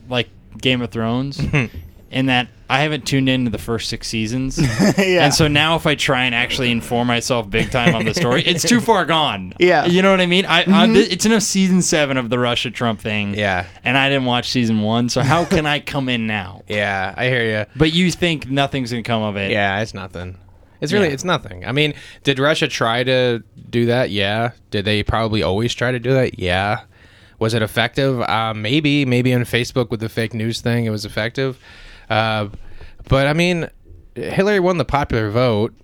like 0.08 0.28
Game 0.58 0.82
of 0.82 0.90
Thrones, 0.90 1.38
hmm. 1.40 1.66
in 2.10 2.26
that 2.26 2.48
I 2.68 2.80
haven't 2.80 3.06
tuned 3.06 3.28
into 3.28 3.50
the 3.50 3.58
first 3.58 3.90
six 3.90 4.08
seasons, 4.08 4.58
yeah. 4.98 5.24
and 5.24 5.34
so 5.34 5.48
now 5.48 5.76
if 5.76 5.86
I 5.86 5.94
try 5.94 6.24
and 6.24 6.34
actually 6.34 6.70
inform 6.70 7.06
myself 7.06 7.48
big 7.50 7.70
time 7.70 7.94
on 7.94 8.06
the 8.06 8.14
story, 8.14 8.42
it's 8.46 8.66
too 8.66 8.80
far 8.80 9.04
gone. 9.04 9.52
Yeah. 9.58 9.84
you 9.84 10.00
know 10.00 10.10
what 10.10 10.20
I 10.20 10.26
mean. 10.26 10.46
I, 10.46 10.60
I 10.60 10.64
mm-hmm. 10.64 10.94
th- 10.94 11.12
it's 11.12 11.26
in 11.26 11.32
a 11.32 11.40
season 11.40 11.82
seven 11.82 12.16
of 12.16 12.30
the 12.30 12.38
Russia 12.38 12.70
Trump 12.70 13.00
thing. 13.00 13.34
Yeah. 13.34 13.66
and 13.84 13.98
I 13.98 14.08
didn't 14.08 14.24
watch 14.24 14.48
season 14.48 14.80
one, 14.80 15.10
so 15.10 15.20
how 15.20 15.44
can 15.44 15.66
I 15.66 15.80
come 15.80 16.08
in 16.08 16.26
now? 16.26 16.62
Yeah, 16.66 17.14
I 17.14 17.26
hear 17.26 17.44
you. 17.44 17.66
But 17.76 17.92
you 17.92 18.10
think 18.10 18.48
nothing's 18.48 18.90
gonna 18.90 19.02
come 19.02 19.22
of 19.22 19.36
it? 19.36 19.50
Yeah, 19.50 19.80
it's 19.82 19.92
nothing. 19.92 20.38
It's 20.84 20.92
really 20.92 21.08
Yeah. 21.08 21.14
it's 21.14 21.24
nothing. 21.24 21.64
I 21.66 21.72
mean, 21.72 21.94
did 22.22 22.38
Russia 22.38 22.68
try 22.68 23.02
to 23.04 23.42
do 23.70 23.86
that? 23.86 24.10
Yeah. 24.10 24.52
Did 24.70 24.84
they 24.84 25.02
probably 25.02 25.42
always 25.42 25.74
try 25.74 25.90
to 25.90 25.98
do 25.98 26.12
that? 26.12 26.38
Yeah. 26.38 26.80
Was 27.40 27.52
it 27.54 27.62
effective? 27.62 28.20
Uh, 28.20 28.54
maybe. 28.54 29.04
Maybe 29.04 29.34
on 29.34 29.42
Facebook 29.42 29.90
with 29.90 30.00
the 30.00 30.08
fake 30.08 30.34
news 30.34 30.60
thing, 30.60 30.84
it 30.84 30.90
was 30.90 31.04
effective. 31.04 31.58
Uh, 32.08 32.48
but 33.08 33.26
I 33.26 33.32
mean, 33.32 33.68
Hillary 34.14 34.60
won 34.60 34.78
the 34.78 34.84
popular 34.84 35.28
vote, 35.30 35.74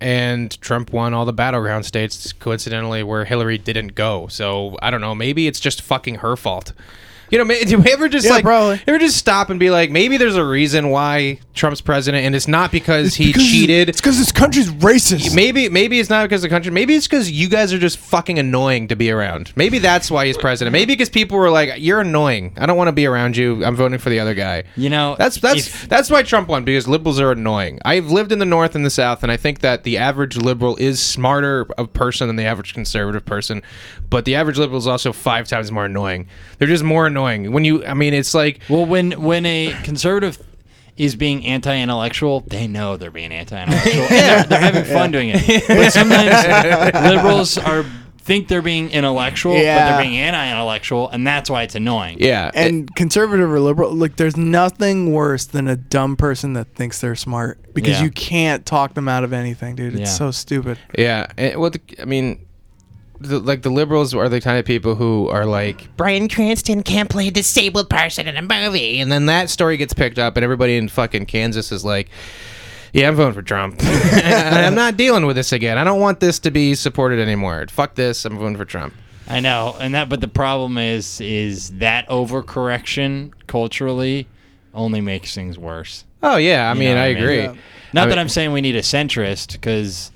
and 0.00 0.60
Trump 0.60 0.92
won 0.92 1.14
all 1.14 1.24
the 1.24 1.32
battleground 1.32 1.86
states. 1.86 2.32
Coincidentally, 2.34 3.02
where 3.02 3.24
Hillary 3.24 3.58
didn't 3.58 3.94
go. 3.94 4.26
So 4.28 4.76
I 4.82 4.90
don't 4.90 5.00
know. 5.00 5.14
Maybe 5.14 5.46
it's 5.46 5.60
just 5.60 5.80
fucking 5.82 6.16
her 6.16 6.36
fault. 6.36 6.72
You 7.30 7.38
know, 7.38 7.44
ma- 7.44 7.54
do 7.64 7.78
we 7.78 7.92
ever 7.92 8.08
just 8.08 8.26
Yeah, 8.26 8.32
like 8.32 8.44
probably. 8.44 8.80
ever 8.86 8.98
just 8.98 9.16
stop 9.16 9.50
and 9.50 9.60
be 9.60 9.70
like, 9.70 9.90
maybe 9.90 10.16
there's 10.16 10.36
a 10.36 10.44
reason 10.44 10.90
why 10.90 11.38
Trump's 11.54 11.80
president, 11.80 12.24
and 12.26 12.34
it's 12.34 12.48
not 12.48 12.72
because 12.72 13.08
It's 13.08 13.16
he 13.16 13.26
because- 13.28 13.48
cheated. 13.48 13.88
It's 13.88 14.00
because 14.00 14.18
this 14.18 14.32
country's 14.32 14.68
racist. 14.70 15.34
Maybe 15.34 15.68
maybe 15.68 16.00
it's 16.00 16.10
not 16.10 16.24
because 16.24 16.42
of 16.42 16.50
the 16.50 16.54
country. 16.54 16.72
Maybe 16.72 16.94
it's 16.96 17.06
because 17.06 17.30
you 17.30 17.48
guys 17.48 17.72
are 17.72 17.78
just 17.78 17.98
fucking 17.98 18.38
annoying 18.38 18.88
to 18.88 18.96
be 18.96 19.10
around. 19.10 19.52
Maybe 19.56 19.78
that's 19.78 20.10
why 20.10 20.26
he's 20.26 20.36
president. 20.36 20.72
Maybe 20.72 20.92
because 20.94 21.08
people 21.08 21.38
were 21.38 21.50
like, 21.50 21.74
"You're 21.78 22.00
annoying. 22.00 22.52
I 22.58 22.66
don't 22.66 22.76
want 22.76 22.88
to 22.88 22.92
be 22.92 23.06
around 23.06 23.36
you. 23.36 23.64
I'm 23.64 23.76
voting 23.76 23.98
for 23.98 24.10
the 24.10 24.18
other 24.20 24.34
guy." 24.34 24.64
You 24.76 24.90
know, 24.90 25.14
That's 25.18 25.36
that's 25.38 25.66
if- 25.68 25.88
that's 25.88 26.10
why 26.10 26.22
Trump 26.22 26.48
won 26.48 26.64
because 26.64 26.88
liberals 26.88 27.20
are 27.20 27.30
annoying. 27.32 27.78
I've 27.84 28.10
lived 28.10 28.32
in 28.32 28.38
the 28.40 28.44
North 28.44 28.74
and 28.74 28.84
the 28.84 28.90
South, 28.90 29.22
and 29.22 29.30
I 29.30 29.36
think 29.36 29.60
that 29.60 29.84
the 29.84 29.98
average 29.98 30.36
liberal 30.36 30.76
is 30.76 31.00
smarter 31.00 31.66
of 31.78 31.92
person 31.92 32.26
than 32.26 32.36
the 32.36 32.44
average 32.44 32.74
conservative 32.74 33.24
person, 33.24 33.62
but 34.10 34.24
the 34.24 34.34
average 34.34 34.58
liberal 34.58 34.78
is 34.78 34.86
also 34.86 35.12
five 35.12 35.48
times 35.48 35.70
more 35.72 35.86
annoying. 35.86 36.28
They're 36.58 36.68
just 36.68 36.84
more 36.84 37.06
annoying. 37.06 37.52
When 37.52 37.64
you, 37.64 37.84
I 37.86 37.94
mean, 37.94 38.12
it's 38.12 38.34
like 38.34 38.60
well, 38.68 38.84
when 38.84 39.12
when 39.22 39.46
a 39.46 39.74
conservative 39.84 40.38
is 40.96 41.16
being 41.16 41.46
anti-intellectual, 41.46 42.40
they 42.48 42.66
know 42.66 42.96
they're 42.98 43.10
being 43.10 43.32
anti-intellectual. 43.32 44.02
and 44.02 44.10
they're, 44.10 44.44
they're 44.44 44.60
having 44.60 44.84
fun 44.84 45.10
doing 45.10 45.30
it. 45.32 45.64
But 45.66 45.90
sometimes 45.92 46.94
liberals 47.10 47.56
are 47.56 47.86
think 48.18 48.48
they're 48.48 48.60
being 48.60 48.90
intellectual, 48.90 49.54
but 49.54 49.62
they're 49.62 50.02
being 50.02 50.16
anti-intellectual, 50.18 51.08
and 51.08 51.26
that's 51.26 51.48
why 51.48 51.62
it's 51.62 51.74
annoying. 51.74 52.18
yeah, 52.20 52.50
and 52.54 52.94
conservative 52.94 53.50
or 53.50 53.58
liberal, 53.60 53.92
like 53.94 54.16
there's 54.16 54.36
nothing 54.36 55.12
worse 55.12 55.46
than 55.46 55.66
a 55.66 55.74
dumb 55.76 56.16
person 56.16 56.52
that 56.52 56.66
thinks 56.74 57.00
they're 57.00 57.16
smart 57.16 57.58
because 57.72 57.98
Yeah. 57.98 58.04
you 58.04 58.10
can't 58.10 58.66
talk 58.66 58.92
them 58.94 59.08
out 59.08 59.24
of 59.24 59.32
anything, 59.32 59.74
dude. 59.74 59.94
It's 59.94 60.00
Yeah. 60.00 60.06
so 60.06 60.30
stupid. 60.32 60.78
Yeah, 60.98 61.26
and, 61.38 61.58
well, 61.58 61.70
the, 61.70 61.80
I 61.98 62.04
mean, 62.04 62.44
the, 63.20 63.38
like 63.38 63.62
the 63.62 63.70
liberals 63.70 64.14
are 64.14 64.28
the 64.28 64.40
kind 64.40 64.58
of 64.58 64.64
people 64.64 64.94
who 64.94 65.28
are 65.28 65.44
like 65.46 65.94
Bryan 65.96 66.28
Cranston 66.28 66.82
can't 66.82 67.08
play 67.10 67.28
a 67.28 67.30
disabled 67.30 67.90
person 67.90 68.26
in 68.26 68.36
a 68.36 68.42
movie, 68.42 68.98
and 69.00 69.12
then 69.12 69.26
that 69.26 69.50
story 69.50 69.76
gets 69.76 69.92
picked 69.94 70.18
up, 70.18 70.36
and 70.36 70.44
everybody 70.44 70.76
in 70.76 70.88
fucking 70.88 71.26
Kansas 71.26 71.70
is 71.72 71.84
like, 71.84 72.08
"Yeah, 72.92 73.08
I'm 73.08 73.14
voting 73.16 73.34
for 73.34 73.42
Trump. 73.42 73.76
I'm 73.82 74.74
not 74.74 74.96
dealing 74.96 75.26
with 75.26 75.36
this 75.36 75.52
again. 75.52 75.76
I 75.78 75.84
don't 75.84 76.00
want 76.00 76.20
this 76.20 76.38
to 76.40 76.50
be 76.50 76.74
supported 76.74 77.18
anymore. 77.20 77.66
Fuck 77.70 77.94
this. 77.94 78.24
I'm 78.24 78.38
voting 78.38 78.56
for 78.56 78.64
Trump." 78.64 78.94
I 79.28 79.38
know, 79.38 79.76
and 79.78 79.94
that, 79.94 80.08
but 80.08 80.20
the 80.20 80.26
problem 80.28 80.76
is, 80.76 81.20
is 81.20 81.70
that 81.78 82.08
overcorrection 82.08 83.32
culturally 83.46 84.26
only 84.74 85.00
makes 85.00 85.34
things 85.34 85.58
worse. 85.58 86.04
Oh 86.22 86.36
yeah, 86.36 86.70
I 86.70 86.74
mean, 86.74 86.96
I 86.96 87.06
I 87.06 87.14
mean? 87.14 87.22
agree. 87.22 87.38
Yeah. 87.42 87.54
Not 87.92 88.02
I 88.02 88.06
that 88.06 88.08
mean- 88.10 88.18
I'm 88.18 88.28
saying 88.28 88.52
we 88.52 88.60
need 88.60 88.76
a 88.76 88.80
centrist, 88.82 89.52
because 89.52 90.10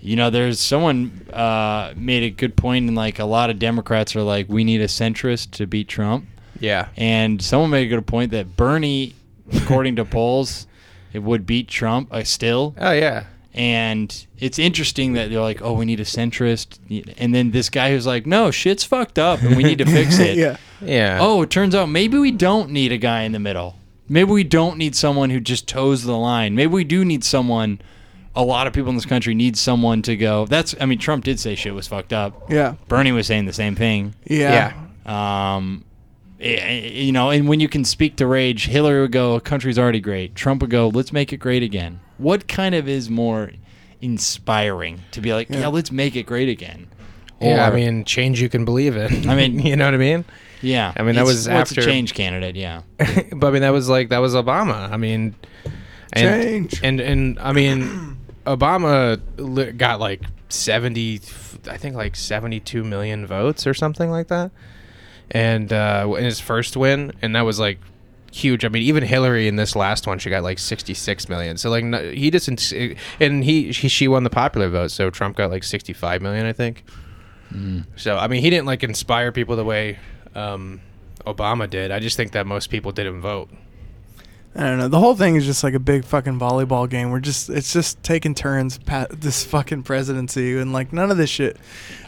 you 0.00 0.16
know, 0.16 0.30
there's 0.30 0.60
someone 0.60 1.26
uh, 1.32 1.92
made 1.96 2.22
a 2.22 2.30
good 2.30 2.56
point, 2.56 2.86
and 2.86 2.96
like 2.96 3.18
a 3.18 3.24
lot 3.24 3.50
of 3.50 3.58
Democrats 3.58 4.14
are 4.16 4.22
like, 4.22 4.48
we 4.48 4.64
need 4.64 4.80
a 4.80 4.86
centrist 4.86 5.50
to 5.52 5.66
beat 5.66 5.88
Trump, 5.88 6.26
Yeah. 6.60 6.88
and 6.96 7.42
someone 7.42 7.70
made 7.70 7.86
a 7.86 7.96
good 7.96 8.06
point 8.06 8.30
that 8.32 8.56
Bernie, 8.56 9.14
according 9.52 9.96
to 9.96 10.04
polls, 10.04 10.66
it 11.12 11.20
would 11.20 11.46
beat 11.46 11.68
Trump 11.68 12.08
uh, 12.12 12.22
still. 12.24 12.74
Oh 12.78 12.92
yeah. 12.92 13.24
And 13.54 14.14
it's 14.38 14.58
interesting 14.58 15.14
that 15.14 15.30
they're 15.30 15.40
like, 15.40 15.60
oh, 15.62 15.72
we 15.72 15.84
need 15.84 15.98
a 15.98 16.04
centrist. 16.04 16.78
And 17.18 17.34
then 17.34 17.50
this 17.50 17.70
guy 17.70 17.90
who's 17.90 18.06
like, 18.06 18.24
no, 18.24 18.52
shit's 18.52 18.84
fucked 18.84 19.18
up 19.18 19.42
and 19.42 19.56
we 19.56 19.64
need 19.64 19.78
to 19.78 19.84
fix 19.86 20.18
it. 20.20 20.36
yeah. 20.36 20.58
Yeah. 20.80 21.18
Oh, 21.20 21.42
it 21.42 21.50
turns 21.50 21.74
out 21.74 21.88
maybe 21.88 22.18
we 22.18 22.30
don't 22.30 22.70
need 22.70 22.92
a 22.92 22.98
guy 22.98 23.22
in 23.22 23.32
the 23.32 23.40
middle. 23.40 23.74
Maybe 24.08 24.30
we 24.30 24.44
don't 24.44 24.76
need 24.78 24.94
someone 24.94 25.30
who 25.30 25.40
just 25.40 25.66
toes 25.66 26.04
the 26.04 26.16
line. 26.16 26.54
Maybe 26.54 26.72
we 26.72 26.84
do 26.84 27.04
need 27.04 27.24
someone. 27.24 27.80
A 28.38 28.42
lot 28.44 28.66
of 28.68 28.72
people 28.72 28.88
in 28.90 28.94
this 28.94 29.04
country 29.04 29.34
need 29.34 29.56
someone 29.56 30.00
to 30.02 30.16
go. 30.16 30.46
That's. 30.46 30.74
I 30.80 30.86
mean, 30.86 30.98
Trump 30.98 31.24
did 31.24 31.40
say 31.40 31.54
shit 31.56 31.74
was 31.74 31.88
fucked 31.88 32.12
up. 32.12 32.50
Yeah. 32.50 32.76
Bernie 32.86 33.12
was 33.12 33.26
saying 33.26 33.46
the 33.46 33.52
same 33.52 33.74
thing. 33.74 34.14
Yeah. 34.24 34.72
Um, 35.04 35.84
eh, 36.40 36.54
eh, 36.54 36.86
you 36.88 37.12
know, 37.12 37.30
and 37.30 37.48
when 37.48 37.58
you 37.60 37.68
can 37.68 37.84
speak 37.84 38.16
to 38.16 38.26
rage, 38.28 38.66
Hillary 38.68 39.00
would 39.00 39.12
go, 39.12 39.40
"Country's 39.40 39.78
already 39.78 39.98
great." 40.00 40.34
Trump 40.36 40.60
would 40.62 40.70
go, 40.70 40.88
"Let's 40.88 41.12
make 41.12 41.32
it 41.32 41.38
great 41.38 41.62
again." 41.64 41.98
What 42.18 42.46
kind 42.48 42.74
of 42.76 42.88
is 42.88 43.10
more 43.10 43.50
inspiring 44.00 45.00
to 45.12 45.20
be 45.20 45.32
like, 45.34 45.48
"Yeah, 45.50 45.66
let's 45.68 45.90
make 45.92 46.16
it 46.16 46.24
great 46.26 46.48
again"? 46.48 46.86
yeah. 47.40 47.66
I 47.68 47.74
mean, 47.74 48.04
change 48.04 48.40
you 48.40 48.48
can 48.48 48.64
believe 48.64 48.96
in. 48.96 49.28
I 49.28 49.34
mean- 49.36 49.58
you 49.66 49.76
know 49.76 49.84
what 49.84 49.94
I 49.94 49.98
mean? 49.98 50.24
yeah. 50.60 50.92
I 50.96 51.02
mean, 51.02 51.14
that 51.14 51.22
It's- 51.22 51.26
was 51.36 51.48
well, 51.48 51.60
it's 51.60 51.70
after- 51.72 51.80
a 51.82 51.84
change 51.84 52.14
candidate. 52.14 52.56
Yeah. 52.56 52.82
but 53.32 53.46
I 53.48 53.50
mean, 53.50 53.62
that 53.62 53.72
was 53.72 53.88
like 53.88 54.08
that 54.10 54.18
was 54.18 54.34
Obama. 54.34 54.90
I 54.90 54.96
mean, 54.96 55.34
and, 56.12 56.42
Change. 56.42 56.80
And 56.82 57.00
and 57.00 57.38
I 57.38 57.52
mean, 57.52 58.17
Obama 58.48 59.20
li- 59.36 59.72
got 59.72 60.00
like 60.00 60.22
seventy, 60.48 61.20
I 61.68 61.76
think 61.76 61.94
like 61.94 62.16
seventy-two 62.16 62.82
million 62.82 63.26
votes 63.26 63.66
or 63.66 63.74
something 63.74 64.10
like 64.10 64.28
that, 64.28 64.50
and 65.30 65.72
uh, 65.72 66.14
in 66.16 66.24
his 66.24 66.40
first 66.40 66.76
win, 66.76 67.12
and 67.20 67.36
that 67.36 67.42
was 67.42 67.60
like 67.60 67.78
huge. 68.32 68.64
I 68.64 68.68
mean, 68.68 68.82
even 68.82 69.02
Hillary 69.02 69.48
in 69.48 69.56
this 69.56 69.76
last 69.76 70.06
one, 70.06 70.18
she 70.18 70.30
got 70.30 70.42
like 70.42 70.58
sixty-six 70.58 71.28
million. 71.28 71.58
So 71.58 71.70
like, 71.70 71.84
no, 71.84 72.10
he 72.10 72.30
just 72.30 72.48
and 72.48 73.44
he, 73.44 73.72
he 73.72 73.88
she 73.88 74.08
won 74.08 74.24
the 74.24 74.30
popular 74.30 74.68
vote, 74.68 74.90
so 74.90 75.10
Trump 75.10 75.36
got 75.36 75.50
like 75.50 75.64
sixty-five 75.64 76.22
million, 76.22 76.46
I 76.46 76.52
think. 76.52 76.84
So 77.96 78.16
I 78.16 78.28
mean, 78.28 78.42
he 78.42 78.50
didn't 78.50 78.66
like 78.66 78.82
inspire 78.82 79.32
people 79.32 79.56
the 79.56 79.64
way 79.64 79.98
um, 80.34 80.80
Obama 81.26 81.68
did. 81.68 81.90
I 81.90 81.98
just 81.98 82.16
think 82.16 82.32
that 82.32 82.46
most 82.46 82.68
people 82.70 82.92
didn't 82.92 83.20
vote. 83.20 83.50
I 84.58 84.62
don't 84.62 84.78
know. 84.78 84.88
The 84.88 84.98
whole 84.98 85.14
thing 85.14 85.36
is 85.36 85.46
just 85.46 85.62
like 85.62 85.74
a 85.74 85.78
big 85.78 86.04
fucking 86.04 86.40
volleyball 86.40 86.90
game. 86.90 87.12
We're 87.12 87.20
just 87.20 87.48
it's 87.48 87.72
just 87.72 88.02
taking 88.02 88.34
turns 88.34 88.76
pat 88.76 89.08
this 89.20 89.44
fucking 89.44 89.84
presidency 89.84 90.58
and 90.58 90.72
like 90.72 90.92
none 90.92 91.12
of 91.12 91.16
this 91.16 91.30
shit. 91.30 91.56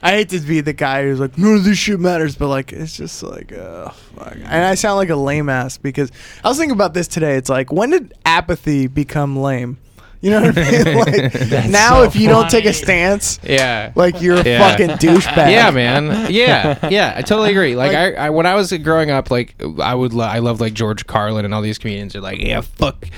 I 0.03 0.11
hate 0.11 0.31
to 0.31 0.41
be 0.41 0.61
the 0.61 0.73
guy 0.73 1.05
who's 1.05 1.21
like 1.21 1.39
none 1.39 1.55
of 1.55 1.63
this 1.63 1.79
shit 1.79 2.01
matters, 2.01 2.35
but 2.35 2.49
like 2.49 2.73
it's 2.73 2.97
just 2.97 3.23
like 3.23 3.53
uh 3.53 3.91
fuck. 3.91 4.35
And 4.35 4.65
I 4.65 4.75
sound 4.75 4.97
like 4.97 5.11
a 5.11 5.17
lame 5.17 5.49
ass 5.49 5.79
because 5.79 6.11
I 6.43 6.49
was 6.49 6.59
thinking 6.59 6.73
about 6.75 6.93
this 6.93 7.07
today. 7.07 7.37
It's 7.37 7.49
like 7.49 7.71
when 7.71 7.91
did 7.91 8.15
apathy 8.25 8.89
become 8.89 9.37
lame? 9.37 9.79
You 10.23 10.31
know 10.31 10.43
what 10.43 10.59
I 10.59 10.71
mean? 10.71 10.85
Like 11.51 11.71
now 11.71 12.01
so 12.01 12.03
if 12.03 12.15
you 12.17 12.29
don't 12.29 12.51
take 12.51 12.67
a 12.67 12.73
stance, 12.75 13.41
Yeah. 13.43 13.93
like 13.95 14.21
you're 14.21 14.37
a 14.37 14.45
Yeah. 14.45 14.59
fucking 14.71 14.89
douchebag. 14.99 15.51
yeah, 15.51 15.71
man. 15.71 16.31
Yeah, 16.31 16.89
yeah. 16.91 17.15
I 17.17 17.23
totally 17.23 17.51
agree. 17.57 17.75
Like, 17.75 17.93
Like- 17.95 18.17
I, 18.19 18.27
I, 18.27 18.31
when 18.31 18.45
I 18.47 18.55
was 18.55 18.71
growing 18.73 19.11
up, 19.11 19.31
like 19.31 19.55
I 19.83 19.95
would, 19.95 20.13
lo- 20.13 20.27
I 20.27 20.41
love 20.41 20.61
like 20.61 20.75
George 20.75 21.07
Carlin 21.07 21.45
and 21.47 21.55
all 21.55 21.63
these 21.63 21.79
comedians 21.79 22.15
are 22.15 22.21
like, 22.21 22.39
yeah, 22.39 22.61
fuck, 22.61 22.97
f- 23.05 23.11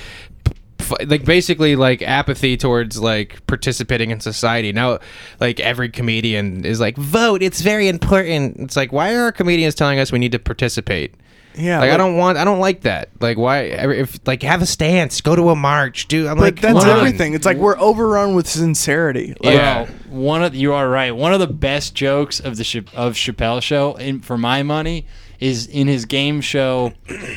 like 1.05 1.25
basically 1.25 1.75
like 1.75 2.01
apathy 2.01 2.57
towards 2.57 2.99
like 2.99 3.45
participating 3.47 4.11
in 4.11 4.19
society. 4.19 4.71
Now, 4.71 4.99
like 5.39 5.59
every 5.59 5.89
comedian 5.89 6.65
is 6.65 6.79
like, 6.79 6.97
vote. 6.97 7.41
It's 7.41 7.61
very 7.61 7.87
important. 7.87 8.57
It's 8.59 8.75
like, 8.75 8.91
why 8.91 9.13
are 9.15 9.21
our 9.23 9.31
comedians 9.31 9.75
telling 9.75 9.99
us 9.99 10.11
we 10.11 10.19
need 10.19 10.31
to 10.33 10.39
participate? 10.39 11.15
Yeah. 11.55 11.79
Like, 11.79 11.91
I 11.91 11.97
don't 11.97 12.17
want, 12.17 12.37
I 12.39 12.45
don't 12.45 12.59
like 12.59 12.81
that. 12.81 13.09
Like, 13.19 13.37
why? 13.37 13.59
If 13.61 14.19
like 14.25 14.41
have 14.41 14.61
a 14.61 14.65
stance, 14.65 15.21
go 15.21 15.35
to 15.35 15.49
a 15.49 15.55
march, 15.55 16.07
do. 16.07 16.27
I'm 16.27 16.37
But 16.37 16.41
like, 16.43 16.61
that's 16.61 16.83
come 16.83 16.97
everything. 16.97 17.35
It's 17.35 17.45
like 17.45 17.57
we're 17.57 17.77
overrun 17.77 18.33
with 18.33 18.47
sincerity. 18.47 19.35
Like, 19.39 19.55
Yeah. 19.55 19.81
Well, 19.83 19.87
one 20.09 20.43
of 20.43 20.55
you 20.55 20.73
are 20.73 20.89
right. 20.89 21.11
One 21.11 21.33
of 21.33 21.39
the 21.39 21.47
best 21.47 21.93
jokes 21.93 22.39
of 22.39 22.57
the 22.57 22.63
Cha- 22.63 22.79
of 22.95 23.13
Chappelle 23.13 23.61
show, 23.61 23.93
in, 23.95 24.21
for 24.21 24.37
my 24.37 24.63
money, 24.63 25.05
is 25.39 25.67
in 25.67 25.87
his 25.87 26.05
game 26.05 26.41
show. 26.41 26.93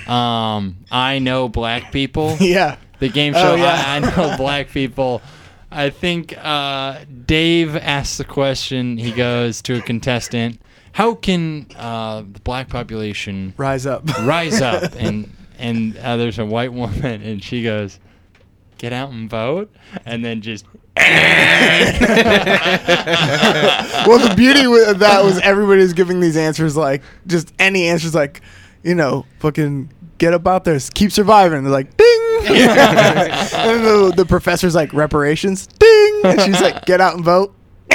Um, 0.06 0.78
I 0.90 1.18
know 1.18 1.48
black 1.48 1.92
people. 1.92 2.36
yeah. 2.40 2.76
The 2.98 3.08
game 3.08 3.34
Oh, 3.36 3.40
show. 3.42 3.54
yeah. 3.56 3.82
I, 3.86 3.96
I 3.96 3.98
know 4.00 4.36
black 4.38 4.68
people. 4.70 5.22
I 5.70 5.90
think 5.90 6.34
uh, 6.38 7.00
Dave 7.26 7.76
asks 7.76 8.16
the 8.18 8.24
question. 8.24 8.96
He 8.96 9.12
goes 9.12 9.60
to 9.62 9.78
a 9.78 9.82
contestant, 9.82 10.60
"How 10.92 11.14
can 11.14 11.66
uh, 11.76 12.22
the 12.22 12.40
black 12.40 12.68
population 12.68 13.52
Rise 13.56 13.86
up. 13.86 14.06
rise 14.22 14.60
up?" 14.62 14.94
and 14.96 15.30
and 15.58 15.96
uh, 15.98 16.16
there's 16.16 16.38
a 16.38 16.46
white 16.46 16.72
woman, 16.72 17.20
and 17.22 17.42
she 17.44 17.62
goes, 17.62 17.98
"Get 18.78 18.92
out 18.92 19.10
and 19.10 19.28
vote," 19.28 19.70
and 20.06 20.24
then 20.24 20.40
just 20.40 20.64
well, 20.96 21.04
the 24.18 24.34
beauty 24.36 24.66
with 24.66 24.98
that 25.00 25.22
was 25.22 25.38
everybody 25.40 25.82
was 25.82 25.92
giving 25.92 26.20
these 26.20 26.36
answers 26.36 26.76
like 26.76 27.02
just 27.26 27.52
any 27.58 27.86
answers 27.88 28.14
like, 28.14 28.40
you 28.82 28.94
know, 28.94 29.26
fucking 29.40 29.90
get 30.18 30.32
up 30.32 30.46
out 30.46 30.64
there, 30.64 30.78
keep 30.94 31.12
surviving. 31.12 31.62
They're 31.64 31.72
like, 31.72 31.96
ding. 31.96 32.22
And 32.46 33.84
the, 33.84 34.12
the 34.16 34.24
professor's 34.26 34.74
like 34.74 34.92
reparations, 34.92 35.66
ding. 35.66 36.20
And 36.24 36.40
she's 36.42 36.60
like, 36.60 36.84
get 36.86 37.00
out 37.00 37.14
and 37.14 37.24
vote. 37.24 37.54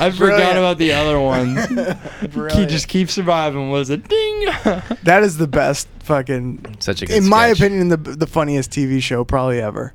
I 0.00 0.10
forgot 0.10 0.16
Brilliant. 0.18 0.58
about 0.58 0.78
the 0.78 0.92
other 0.92 1.20
one. 1.20 1.56
Keep, 2.20 2.30
Brilliant. 2.32 2.70
just 2.70 2.88
keep 2.88 3.10
surviving. 3.10 3.70
Was 3.70 3.90
it 3.90 4.08
ding? 4.08 4.44
That 5.02 5.22
is 5.22 5.36
the 5.38 5.46
best 5.48 5.88
fucking, 6.00 6.76
Such 6.80 7.02
a 7.02 7.06
good 7.06 7.16
in 7.16 7.28
my 7.28 7.48
sketch. 7.52 7.58
opinion, 7.60 7.88
the 7.88 7.96
the 7.96 8.26
funniest 8.26 8.70
TV 8.70 9.02
show 9.02 9.24
probably 9.24 9.60
ever. 9.60 9.92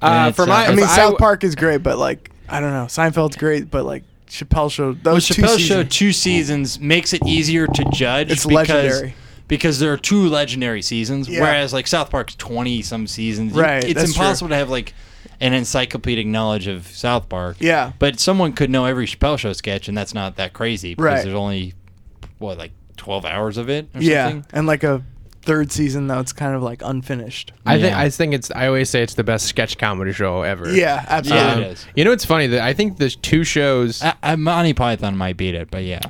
Uh, 0.00 0.26
It's, 0.28 0.36
for 0.36 0.42
uh, 0.42 0.46
my, 0.46 0.66
I 0.66 0.70
mean, 0.70 0.80
if 0.80 0.90
South 0.90 1.18
Park 1.18 1.44
is 1.44 1.54
great, 1.54 1.78
but 1.82 1.98
like, 1.98 2.30
I 2.48 2.60
don't 2.60 2.72
know, 2.72 2.86
Seinfeld's 2.86 3.36
great, 3.36 3.70
but 3.70 3.84
like 3.84 4.02
Chappelle 4.28 4.70
show, 4.70 4.86
Well, 5.04 5.14
those 5.14 5.28
two 5.28 5.42
Chappelle 5.42 5.58
Show 5.58 5.82
seasons- 5.84 5.94
two 5.96 6.12
seasons 6.12 6.80
makes 6.80 7.12
it 7.12 7.24
easier 7.26 7.66
to 7.68 7.84
judge. 7.92 8.30
It's 8.32 8.44
because, 8.46 8.68
legendary. 8.68 9.14
Because 9.48 9.78
there 9.78 9.92
are 9.92 9.96
two 9.96 10.28
legendary 10.28 10.82
seasons, 10.82 11.28
Yeah. 11.28 11.40
whereas 11.40 11.72
like 11.72 11.86
South 11.86 12.10
Park's 12.10 12.34
twenty 12.34 12.82
some 12.82 13.06
seasons. 13.06 13.52
Right, 13.52 13.84
it's 13.84 13.94
that's 13.94 14.14
true. 14.14 14.22
impossible 14.22 14.48
to 14.50 14.56
have 14.56 14.70
like 14.70 14.94
an 15.40 15.52
encyclopedic 15.52 16.26
knowledge 16.26 16.66
of 16.68 16.86
South 16.86 17.28
Park. 17.28 17.56
Yeah. 17.60 17.92
but 17.98 18.20
someone 18.20 18.52
could 18.52 18.70
know 18.70 18.84
every 18.86 19.06
Chappelle 19.06 19.38
Show 19.38 19.52
sketch, 19.52 19.88
and 19.88 19.96
that's 19.96 20.14
not 20.14 20.36
that 20.36 20.52
crazy 20.52 20.94
because 20.94 21.04
Right. 21.04 21.22
there's 21.24 21.34
only 21.34 21.74
what 22.38 22.58
like 22.58 22.72
twelve 22.96 23.24
hours 23.24 23.56
of 23.56 23.68
it. 23.68 23.88
Or 23.94 24.00
Yeah, 24.02 24.28
something? 24.30 24.44
and 24.52 24.66
like 24.66 24.84
a 24.84 25.02
third 25.44 25.72
season 25.72 26.06
that's 26.06 26.32
kind 26.32 26.54
of 26.54 26.62
like 26.62 26.82
unfinished. 26.84 27.50
I 27.66 27.80
think 27.80 27.96
I 27.96 28.08
think 28.10 28.32
it's. 28.34 28.50
I 28.54 28.68
always 28.68 28.88
say 28.88 29.02
it's 29.02 29.14
the 29.14 29.24
best 29.24 29.46
sketch 29.46 29.76
comedy 29.76 30.12
show 30.12 30.42
ever. 30.42 30.72
Yeah, 30.72 31.04
absolutely. 31.08 31.46
Yeah, 31.48 31.54
Um, 31.54 31.62
it 31.62 31.66
is. 31.72 31.86
You 31.96 32.04
know, 32.04 32.12
it's 32.12 32.24
funny 32.24 32.46
that 32.48 32.60
I 32.60 32.72
think 32.74 32.98
the 32.98 33.10
two 33.10 33.42
shows. 33.42 34.02
I, 34.02 34.14
I, 34.22 34.36
Monty 34.36 34.72
Python 34.72 35.16
might 35.16 35.36
beat 35.36 35.56
it, 35.56 35.68
but 35.70 35.82
yeah, 35.82 36.00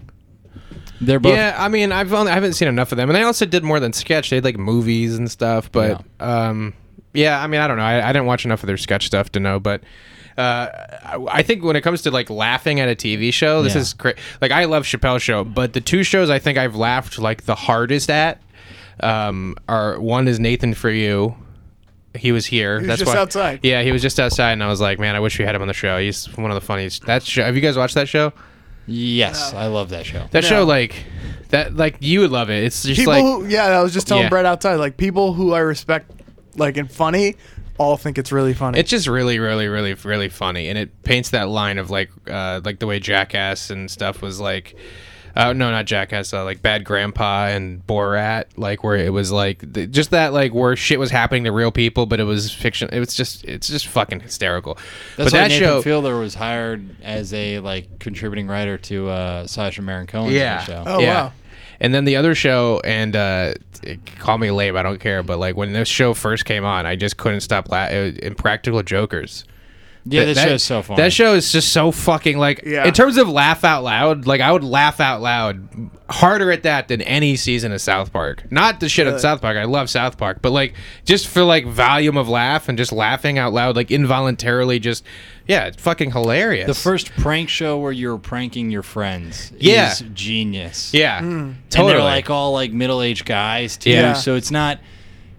they're 1.02 1.20
both. 1.20 1.34
yeah, 1.36 1.54
I 1.58 1.68
mean, 1.68 1.92
I've 1.92 2.12
only 2.12 2.30
I 2.30 2.34
haven't 2.34 2.54
seen 2.54 2.68
enough 2.68 2.92
of 2.92 2.96
them, 2.96 3.08
and 3.10 3.16
they 3.16 3.22
also 3.22 3.44
did 3.46 3.62
more 3.64 3.80
than 3.80 3.92
sketch. 3.92 4.30
They 4.30 4.36
had 4.36 4.44
like 4.44 4.58
movies 4.58 5.16
and 5.16 5.30
stuff, 5.30 5.70
but 5.70 6.02
um, 6.20 6.72
yeah, 7.12 7.42
I 7.42 7.46
mean, 7.46 7.60
I 7.60 7.66
don't 7.68 7.76
know. 7.76 7.82
I, 7.84 8.08
I 8.08 8.12
didn't 8.12 8.26
watch 8.26 8.44
enough 8.44 8.62
of 8.62 8.66
their 8.66 8.76
sketch 8.78 9.06
stuff 9.06 9.30
to 9.32 9.40
know, 9.40 9.60
but. 9.60 9.82
Uh, 10.38 10.70
I, 11.04 11.26
I 11.40 11.42
think 11.42 11.62
when 11.62 11.76
it 11.76 11.82
comes 11.82 12.00
to 12.02 12.10
like 12.10 12.30
laughing 12.30 12.80
at 12.80 12.88
a 12.88 12.94
TV 12.94 13.34
show, 13.34 13.62
this 13.62 13.74
Yeah. 13.74 13.82
is 13.82 13.92
great. 13.92 14.16
Like 14.40 14.50
I 14.50 14.64
love 14.64 14.84
Chappelle 14.84 15.20
Show, 15.20 15.44
but 15.44 15.74
the 15.74 15.80
two 15.82 16.02
shows 16.02 16.30
I 16.30 16.38
think 16.38 16.56
I've 16.56 16.74
laughed 16.74 17.18
like 17.18 17.44
the 17.44 17.54
hardest 17.54 18.08
at 18.08 18.40
um, 19.00 19.56
are 19.68 20.00
one 20.00 20.28
is 20.28 20.40
Nathan 20.40 20.72
for 20.72 20.88
you. 20.88 21.36
He 22.14 22.32
was 22.32 22.46
here. 22.46 22.78
was 22.78 22.86
That's 22.86 23.00
just 23.00 23.14
why, 23.14 23.20
outside. 23.20 23.60
Yeah, 23.62 23.82
he 23.82 23.92
was 23.92 24.00
just 24.00 24.18
outside, 24.18 24.52
and 24.52 24.62
I 24.64 24.68
was 24.68 24.80
like, 24.80 24.98
man, 24.98 25.16
I 25.16 25.20
wish 25.20 25.38
we 25.38 25.44
had 25.44 25.54
him 25.54 25.60
on 25.60 25.68
the 25.68 25.74
show. 25.74 25.98
He's 25.98 26.26
one 26.36 26.50
of 26.50 26.54
the 26.54 26.66
funniest. 26.66 27.04
That 27.04 27.22
show. 27.22 27.44
Have 27.44 27.54
you 27.54 27.60
guys 27.60 27.76
watched 27.76 27.94
that 27.96 28.08
show? 28.08 28.32
Yes, 28.86 29.54
I 29.54 29.66
love 29.66 29.90
that 29.90 30.06
show. 30.06 30.26
That 30.32 30.42
No. 30.42 30.48
show, 30.48 30.64
like 30.64 30.94
that, 31.50 31.76
like 31.76 31.96
you 32.00 32.20
would 32.20 32.30
love 32.30 32.50
it. 32.50 32.64
It's 32.64 32.82
just 32.82 32.98
people 32.98 33.12
like 33.12 33.22
who, 33.22 33.46
yeah, 33.46 33.64
I 33.66 33.82
was 33.82 33.92
just 33.92 34.08
telling 34.08 34.24
Yeah. 34.24 34.28
Brett 34.30 34.46
outside, 34.46 34.76
like 34.76 34.96
people 34.96 35.34
who 35.34 35.52
I 35.52 35.60
respect, 35.60 36.10
like 36.56 36.76
and 36.76 36.90
funny, 36.90 37.36
all 37.78 37.96
think 37.96 38.18
it's 38.18 38.32
really 38.32 38.54
funny. 38.54 38.78
It's 38.78 38.90
just 38.90 39.06
really, 39.06 39.38
really, 39.38 39.68
really, 39.68 39.94
really 39.94 40.28
funny, 40.28 40.68
and 40.68 40.76
it 40.78 41.02
paints 41.04 41.30
that 41.30 41.48
line 41.48 41.78
of 41.78 41.90
like, 41.90 42.10
uh, 42.28 42.60
like 42.64 42.78
the 42.80 42.86
way 42.86 42.98
Jackass 42.98 43.70
and 43.70 43.90
stuff 43.90 44.20
was 44.22 44.40
like. 44.40 44.76
Uh, 45.34 45.52
no, 45.52 45.70
not 45.70 45.86
Jackass. 45.86 46.32
Uh, 46.32 46.44
like 46.44 46.62
Bad 46.62 46.84
Grandpa 46.84 47.46
and 47.46 47.86
Borat, 47.86 48.44
like 48.56 48.84
where 48.84 48.96
it 48.96 49.12
was 49.12 49.32
like 49.32 49.72
th- 49.72 49.90
just 49.90 50.10
that, 50.10 50.32
like 50.32 50.52
where 50.52 50.76
shit 50.76 50.98
was 50.98 51.10
happening 51.10 51.44
to 51.44 51.52
real 51.52 51.72
people, 51.72 52.06
but 52.06 52.20
it 52.20 52.24
was 52.24 52.52
fiction. 52.52 52.88
It 52.92 53.00
was 53.00 53.14
just, 53.14 53.44
it's 53.44 53.68
just 53.68 53.86
fucking 53.86 54.20
hysterical. 54.20 54.74
That's 55.16 55.30
but 55.30 55.32
why 55.32 55.42
that 55.42 55.48
Nathan 55.48 55.66
show, 55.66 55.82
Fielder 55.82 56.18
was 56.18 56.34
hired 56.34 56.84
as 57.02 57.32
a 57.32 57.60
like 57.60 57.98
contributing 57.98 58.46
writer 58.46 58.78
to 58.78 59.08
uh, 59.08 59.46
Sacha 59.46 59.82
Baron 59.82 60.06
Cohen's 60.06 60.34
yeah, 60.34 60.62
show. 60.64 60.84
Oh, 60.86 61.00
yeah. 61.00 61.24
wow. 61.24 61.32
And 61.80 61.92
then 61.92 62.04
the 62.04 62.16
other 62.16 62.34
show, 62.34 62.80
and 62.84 63.16
uh, 63.16 63.54
call 64.20 64.38
me 64.38 64.50
lame, 64.52 64.76
I 64.76 64.82
don't 64.82 65.00
care, 65.00 65.22
but 65.24 65.38
like 65.38 65.56
when 65.56 65.72
this 65.72 65.88
show 65.88 66.14
first 66.14 66.44
came 66.44 66.64
on, 66.64 66.86
I 66.86 66.94
just 66.94 67.16
couldn't 67.16 67.40
stop 67.40 67.70
laughing. 67.70 68.18
Impractical 68.22 68.82
Jokers. 68.84 69.44
Yeah, 70.04 70.20
That- 70.20 70.26
this 70.26 70.36
that- 70.38 70.48
show's 70.48 70.62
so 70.64 70.82
fun. 70.82 70.96
That 70.96 71.12
show 71.12 71.34
is 71.34 71.52
just 71.52 71.72
so 71.72 71.92
fucking 71.92 72.36
like 72.36 72.62
Yeah. 72.66 72.84
in 72.86 72.92
terms 72.92 73.16
of 73.18 73.28
laugh 73.28 73.62
out 73.64 73.84
loud, 73.84 74.26
like 74.26 74.40
I 74.40 74.50
would 74.50 74.64
laugh 74.64 74.98
out 75.00 75.20
loud 75.22 75.68
harder 76.10 76.50
at 76.50 76.64
that 76.64 76.88
than 76.88 77.00
any 77.02 77.36
season 77.36 77.72
of 77.72 77.80
South 77.80 78.12
Park. 78.12 78.42
Not 78.50 78.80
the 78.80 78.88
shit 78.88 79.06
of 79.06 79.18
South 79.20 79.40
Park. 79.40 79.56
I 79.56 79.64
love 79.64 79.88
South 79.88 80.18
Park, 80.18 80.38
but 80.42 80.50
like 80.50 80.74
just 81.04 81.28
for 81.28 81.42
like 81.44 81.66
volume 81.66 82.16
of 82.16 82.28
laugh 82.28 82.68
and 82.68 82.76
just 82.76 82.90
laughing 82.92 83.38
out 83.38 83.52
loud, 83.52 83.76
like 83.76 83.90
involuntarily, 83.90 84.78
just 84.80 85.04
yeah, 85.46 85.66
it's 85.66 85.80
fucking 85.80 86.10
hilarious. 86.10 86.66
the 86.66 86.74
first 86.74 87.12
prank 87.16 87.48
show 87.48 87.78
where 87.78 87.92
you're 87.92 88.18
pranking 88.18 88.70
your 88.70 88.82
friends 88.82 89.52
Yeah. 89.58 89.92
is 89.92 90.02
genius. 90.14 90.90
yeah, 90.92 91.20
mm. 91.20 91.22
And 91.22 91.56
totally. 91.70 91.92
they're 91.94 92.02
like 92.02 92.28
all 92.28 92.52
like 92.52 92.72
middle-aged 92.72 93.24
guys 93.24 93.76
too. 93.76 93.90
Yeah. 93.90 94.12
So 94.14 94.34
it's 94.34 94.50
not 94.50 94.78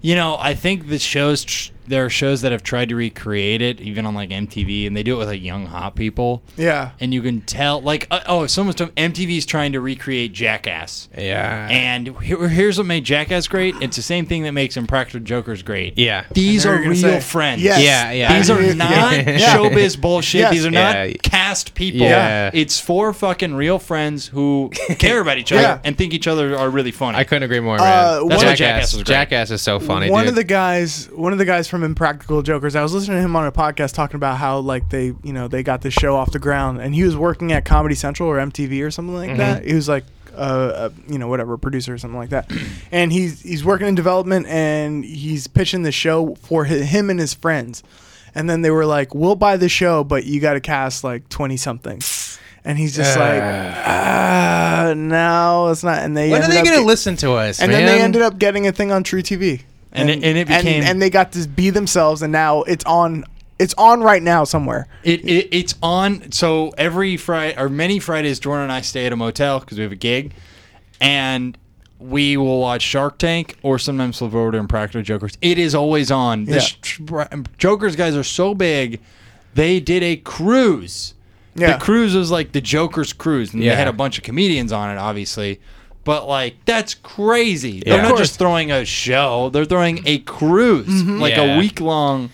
you 0.02 0.16
know, 0.16 0.38
I 0.40 0.54
think 0.54 0.90
the 0.90 1.00
shows 1.00 1.46
tr- 1.46 1.72
there 1.88 2.06
are 2.06 2.10
shows 2.10 2.42
that 2.42 2.52
have 2.52 2.64
tried 2.64 2.90
to 2.90 2.96
recreate 2.96 3.62
it 3.62 3.82
even 3.82 4.06
on 4.06 4.14
like 4.16 4.30
MTV 4.30 4.88
and 4.88 4.96
they 4.96 5.04
do 5.04 5.16
it 5.16 5.18
with 5.20 5.28
like 5.28 5.42
young 5.42 5.66
hot 5.66 5.96
people. 5.96 6.42
yeah. 6.56 6.92
And 7.00 7.14
you 7.14 7.22
can 7.22 7.42
tell 7.42 7.82
like 7.82 8.08
uh, 8.12 8.22
oh, 8.28 8.48
someone's 8.48 8.76
t- 8.76 8.86
MTV's 8.86 9.46
trying 9.46 9.74
to 9.74 9.82
recreate 9.82 10.34
Jackass. 10.34 11.10
yeah, 11.18 11.68
And 11.70 12.18
here, 12.20 12.48
here's 12.48 12.78
what 12.78 12.88
made 12.88 13.04
Jackass 13.04 13.48
great. 13.48 13.76
It's 13.82 13.96
the 13.96 14.02
same 14.02 14.26
thing 14.26 14.44
that 14.44 14.52
makes 14.54 14.78
Impractical 14.78 15.20
Jokers 15.22 15.64
great. 15.64 15.98
yeah. 15.98 16.26
These 16.34 16.66
are 16.66 16.78
real 16.78 16.96
say. 16.96 17.20
friends. 17.20 17.62
Yes. 17.62 17.82
Yeah, 17.84 18.12
yeah. 18.12 18.38
These 18.38 18.50
are 18.50 18.62
not 18.76 19.14
Yeah. 19.14 19.56
showbiz 19.56 20.00
bullshit. 20.00 20.42
Yes. 20.42 20.52
These 20.54 20.66
are 20.66 20.72
Yeah. 20.72 21.06
not 21.08 21.22
cast 21.24 21.74
people. 21.76 22.02
Yeah. 22.08 22.50
It's 22.54 22.80
four 22.80 23.14
fucking 23.14 23.54
real 23.56 23.80
friends 23.80 24.28
who 24.28 24.72
care 25.00 25.20
about 25.22 25.38
each 25.38 25.52
other 25.52 25.62
Yeah. 25.62 25.80
and 25.84 25.98
think 25.98 26.14
each 26.14 26.28
other 26.28 26.58
are 26.58 26.70
really 26.70 26.92
funny. 26.92 27.18
I 27.18 27.24
couldn't 27.24 27.44
agree 27.44 27.60
more, 27.60 27.78
man. 27.78 27.86
Uh, 27.88 28.12
That's 28.14 28.20
one- 28.22 28.30
That's 28.30 28.44
why 28.44 28.56
Jackass. 28.56 28.58
Jackass 28.58 28.94
was 28.94 29.04
great. 29.04 29.14
Jackass 29.16 29.52
is 29.52 29.62
so 29.62 29.80
funny. 29.80 30.10
one 30.10 30.24
dude. 30.24 30.30
of 30.30 30.36
the 30.36 30.44
guys 30.44 31.10
one 31.14 31.32
of 31.34 31.40
the 31.40 31.46
guys 31.46 31.68
from 31.74 31.84
impractical 31.84 32.44
jokers. 32.44 32.76
I 32.76 32.84
was 32.84 32.94
listening 32.94 33.18
to 33.18 33.22
him 33.24 33.36
on 33.36 33.48
a 33.48 33.52
podcast 33.52 33.94
talking 33.96 34.16
about 34.16 34.38
how 34.38 34.60
like 34.60 34.90
they 34.90 35.06
you 35.24 35.34
know 35.34 35.48
they 35.48 35.64
got 35.64 35.82
this 35.82 35.94
show 35.96 36.16
off 36.16 36.32
the 36.32 36.38
ground 36.40 36.80
and 36.80 36.94
he 36.94 37.04
was 37.04 37.18
working 37.18 37.52
at 37.52 37.66
comedy 37.66 37.96
central 37.96 38.30
or 38.30 38.38
mtv 38.38 38.86
or 38.86 38.92
something 38.92 39.16
like 39.16 39.38
that. 39.38 39.66
He 39.66 39.74
was 39.74 39.90
like 39.90 40.04
uh, 40.36 40.90
a, 40.92 41.12
you 41.12 41.18
know 41.18 41.28
whatever 41.28 41.58
producer 41.58 41.96
or 41.96 41.98
something 41.98 42.20
like 42.20 42.30
that. 42.30 42.52
And 42.92 43.12
he's 43.12 43.42
he's 43.42 43.66
working 43.66 43.88
in 43.88 43.96
development 43.96 44.46
and 44.48 45.04
he's 45.04 45.48
pitching 45.48 45.82
the 45.82 45.92
show 45.92 46.36
for 46.36 46.66
hi- 46.66 46.76
him 46.76 47.10
and 47.10 47.20
his 47.20 47.34
friends. 47.34 47.82
And 48.36 48.48
then 48.50 48.62
they 48.62 48.70
were 48.70 48.86
like 48.86 49.16
we'll 49.16 49.36
buy 49.36 49.58
the 49.58 49.70
show 49.70 50.04
but 50.04 50.26
you 50.26 50.40
got 50.40 50.54
to 50.54 50.60
cast 50.62 51.04
like 51.04 51.28
20 51.30 51.58
something 51.58 52.02
and 52.64 52.78
he's 52.78 52.96
just 52.96 53.18
like 53.18 53.42
ah 53.42 54.94
no 54.96 55.70
it's 55.70 55.84
not. 55.84 56.00
And 56.00 56.16
they 56.16 56.30
when 56.30 56.44
are 56.44 56.48
they 56.48 56.58
gonna 56.64 56.78
get- 56.78 56.86
listen 56.86 57.16
to 57.18 57.32
us? 57.34 57.60
and 57.60 57.72
man? 57.72 57.86
then 57.86 57.98
they 57.98 58.04
ended 58.04 58.22
up 58.22 58.38
getting 58.38 58.68
a 58.68 58.72
thing 58.72 58.92
on 58.92 59.04
truTV, 59.04 59.62
And 59.94 60.10
it- 60.10 60.24
and 60.24 60.38
it 60.38 60.48
became- 60.48 60.84
and, 60.84 61.02
they 61.02 61.10
got 61.10 61.32
to 61.34 61.48
be 61.48 61.70
themselves, 61.70 62.22
and 62.22 62.32
now 62.32 62.64
it's 62.64 62.84
on. 62.86 63.26
It's 63.60 63.76
on 63.78 64.02
right 64.02 64.22
now 64.24 64.44
somewhere. 64.46 64.88
It, 65.04 65.24
it 65.30 65.48
it's 65.52 65.76
on. 65.84 66.32
So 66.32 66.70
every 66.78 67.16
Friday 67.18 67.56
or 67.58 67.70
many 67.70 68.00
Fridays, 68.00 68.40
Jordan 68.40 68.64
and 68.64 68.72
I 68.72 68.82
stay 68.82 69.06
at 69.06 69.14
a 69.14 69.16
motel 69.16 69.60
because 69.60 69.78
we 69.78 69.84
have 69.84 69.92
a 69.92 69.96
gig, 69.96 70.34
and 71.00 71.58
we 72.00 72.36
will 72.36 72.60
watch 72.60 72.82
Shark 72.82 73.18
Tank 73.20 73.56
or 73.64 73.80
sometimes 73.80 74.20
we'll 74.20 74.30
go 74.32 74.42
over 74.42 74.52
to 74.54 74.58
Impractical 74.58 75.02
Jokers. 75.04 75.38
It 75.42 75.58
is 75.58 75.76
always 75.76 76.12
on. 76.12 76.46
The 76.46 76.54
Yeah. 76.56 76.60
sh- 76.60 77.00
Jokers 77.58 77.96
guys 77.96 78.16
are 78.16 78.24
so 78.24 78.54
big, 78.54 79.00
they 79.54 79.80
did 79.80 80.04
a 80.04 80.18
cruise. 80.18 81.14
Yeah. 81.56 81.74
The 81.78 81.80
cruise 81.80 82.16
was 82.16 82.32
like 82.32 82.52
the 82.52 82.60
Joker's 82.62 83.14
cruise, 83.14 83.54
and 83.54 83.64
Yeah. 83.64 83.72
they 83.72 83.76
had 83.78 83.88
a 83.88 83.94
bunch 83.94 84.18
of 84.18 84.24
comedians 84.24 84.72
on 84.72 84.90
it, 84.90 84.98
obviously. 84.98 85.62
But 86.04 86.28
like 86.28 86.56
that's 86.66 86.96
crazy. 86.96 87.82
They're 87.86 88.02
not 88.02 88.18
just 88.18 88.38
throwing 88.38 88.72
a 88.72 88.86
show; 88.86 89.50
they're 89.50 89.66
throwing 89.66 90.06
a 90.06 90.20
cruise, 90.20 90.88
mm-hmm. 90.88 91.20
like 91.20 91.36
Yeah. 91.36 91.56
a 91.56 91.60
week 91.60 91.80
long. 91.80 92.30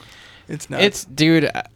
It's 0.48 0.70
nuts. 0.70 0.84
It's 0.84 1.06
dude. 1.06 1.46
I- 1.46 1.68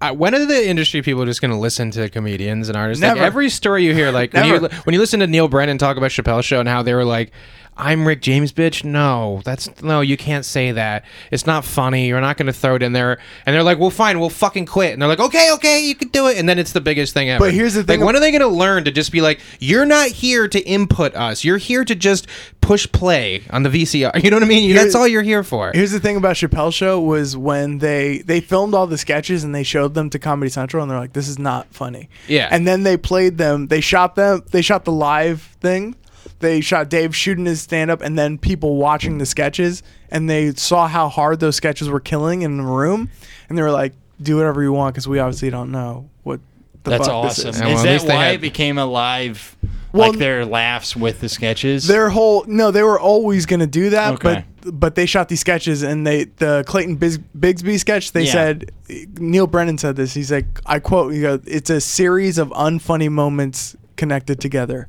I, 0.00 0.10
when 0.10 0.34
are 0.34 0.44
the 0.44 0.68
industry 0.68 1.00
people 1.00 1.24
just 1.24 1.40
going 1.40 1.52
to 1.52 1.56
listen 1.56 1.90
to 1.92 2.10
comedians 2.10 2.68
and 2.68 2.76
artists? 2.76 3.02
Like 3.02 3.16
every 3.16 3.48
story 3.48 3.84
you 3.86 3.94
hear, 3.94 4.10
like 4.10 4.34
when 4.34 4.44
you, 4.44 4.68
when 4.84 4.92
you 4.92 5.00
listen 5.00 5.20
to 5.20 5.26
Neal 5.26 5.48
Brennan 5.48 5.78
talk 5.78 5.96
about 5.96 6.10
Chappelle's 6.10 6.44
show 6.44 6.60
and 6.60 6.68
how 6.68 6.82
they 6.82 6.92
were 6.92 7.06
like, 7.06 7.32
"I'm 7.76 8.06
Rick 8.06 8.22
James, 8.22 8.52
bitch." 8.52 8.84
No, 8.84 9.40
that's 9.44 9.82
no, 9.82 10.00
you 10.00 10.16
can't 10.16 10.44
say 10.44 10.72
that. 10.72 11.04
It's 11.30 11.46
not 11.46 11.64
funny. 11.64 12.06
You're 12.08 12.20
not 12.20 12.36
going 12.36 12.46
to 12.46 12.52
throw 12.52 12.76
it 12.76 12.82
in 12.82 12.92
there. 12.92 13.18
And 13.46 13.54
they're 13.54 13.62
like, 13.62 13.78
"Well, 13.78 13.90
fine, 13.90 14.20
we'll 14.20 14.30
fucking 14.30 14.66
quit." 14.66 14.92
And 14.92 15.02
they're 15.02 15.08
like, 15.08 15.20
"Okay, 15.20 15.52
okay, 15.54 15.84
you 15.84 15.94
can 15.94 16.08
do 16.08 16.26
it." 16.28 16.38
And 16.38 16.48
then 16.48 16.58
it's 16.58 16.72
the 16.72 16.80
biggest 16.80 17.14
thing 17.14 17.30
ever. 17.30 17.44
But 17.44 17.54
here's 17.54 17.74
the 17.74 17.84
thing 17.84 18.00
Like, 18.00 18.06
when 18.06 18.16
are 18.16 18.20
they 18.20 18.30
going 18.30 18.40
to 18.40 18.48
learn 18.48 18.84
to 18.84 18.90
just 18.90 19.12
be 19.12 19.20
like, 19.20 19.40
"You're 19.58 19.86
not 19.86 20.08
here 20.08 20.48
to 20.48 20.60
input 20.60 21.14
us. 21.14 21.44
You're 21.44 21.58
here 21.58 21.84
to 21.84 21.94
just 21.94 22.26
push 22.60 22.90
play 22.92 23.42
on 23.50 23.62
the 23.62 23.70
VCR." 23.70 24.12
You 24.24 24.30
know 24.30 24.36
what 24.36 24.44
I 24.44 24.48
mean? 24.48 24.74
That's 24.74 24.94
all 24.94 25.06
you're 25.06 25.22
here 25.22 25.42
for. 25.42 25.72
Here's 25.74 25.92
the 25.92 26.00
thing 26.00 26.16
about 26.16 26.36
Chappelle's 26.36 26.74
show 26.74 27.00
was 27.00 27.36
when 27.36 27.78
they 27.78 28.18
they 28.18 28.40
filmed 28.40 28.74
all 28.74 28.86
the 28.86 28.96
sketches 28.98 29.44
and 29.44 29.54
they 29.54 29.62
showed 29.62 29.94
them 29.94 30.08
to 30.10 30.18
Comedy 30.18 30.50
Central 30.50 30.82
and 30.82 30.90
they're 30.90 30.98
like, 30.98 31.12
"This 31.12 31.28
is 31.28 31.38
not 31.38 31.66
funny." 31.74 32.08
Yeah. 32.26 32.48
And 32.50 32.66
then 32.66 32.82
they 32.84 32.96
played 32.96 33.36
them. 33.38 33.66
They 33.66 33.80
shot 33.80 34.14
them. 34.14 34.42
They 34.50 34.62
shot 34.62 34.84
the 34.84 34.92
live 34.92 35.42
thing. 35.60 35.96
They 36.44 36.60
shot 36.60 36.90
Dave 36.90 37.16
shooting 37.16 37.46
his 37.46 37.60
stand 37.62 37.90
up 37.90 38.02
and 38.02 38.18
then 38.18 38.36
people 38.38 38.76
watching 38.76 39.18
the 39.18 39.26
sketches 39.26 39.82
and 40.10 40.28
they 40.28 40.52
saw 40.52 40.86
how 40.86 41.08
hard 41.08 41.40
those 41.40 41.56
sketches 41.56 41.88
were 41.88 42.00
killing 42.00 42.42
in 42.42 42.58
the 42.58 42.62
room 42.62 43.08
and 43.48 43.56
they 43.58 43.62
were 43.62 43.70
like, 43.72 43.94
"Do 44.22 44.36
whatever 44.36 44.62
you 44.62 44.72
want 44.72 44.94
because 44.94 45.08
we 45.08 45.18
obviously 45.18 45.50
don't 45.50 45.72
know 45.72 46.08
what." 46.22 46.40
The 46.84 46.90
That's 46.90 47.08
fuck 47.08 47.22
this 47.24 47.38
awesome. 47.38 47.48
is." 47.50 47.56
Is, 47.56 47.60
Yeah, 47.62 47.66
well, 47.68 47.78
at 47.78 47.82
that 47.84 48.06
they 48.08 48.14
why 48.14 48.24
had- 48.26 48.34
it 48.34 48.40
became 48.42 48.76
a 48.76 48.84
live, 48.84 49.56
Well, 49.92 50.10
like 50.10 50.18
their 50.18 50.44
laughs 50.44 50.94
with 50.94 51.20
the 51.20 51.30
sketches? 51.30 51.86
Their 51.86 52.10
whole 52.10 52.44
no, 52.46 52.70
they 52.70 52.82
were 52.82 53.00
always 53.00 53.46
gonna 53.46 53.66
do 53.66 53.88
that, 53.90 54.14
Okay. 54.14 54.44
but 54.62 54.78
but 54.80 54.94
they 54.94 55.06
shot 55.06 55.28
these 55.30 55.40
sketches 55.40 55.82
and 55.82 56.06
they 56.06 56.24
the 56.36 56.62
Clayton 56.66 56.96
Bis- 56.96 57.18
Bigsby 57.38 57.78
sketch. 57.80 58.12
They 58.12 58.24
Yeah. 58.24 58.32
said 58.32 58.70
Neal 59.18 59.46
Brennan 59.46 59.78
said 59.78 59.96
this. 59.96 60.12
He's 60.12 60.30
like, 60.30 60.46
I 60.66 60.78
quote, 60.78 61.14
you 61.14 61.22
go, 61.22 61.40
"It's 61.46 61.70
a 61.70 61.80
series 61.80 62.36
of 62.38 62.48
unfunny 62.50 63.08
moments 63.10 63.76
connected 63.96 64.38
together," 64.40 64.88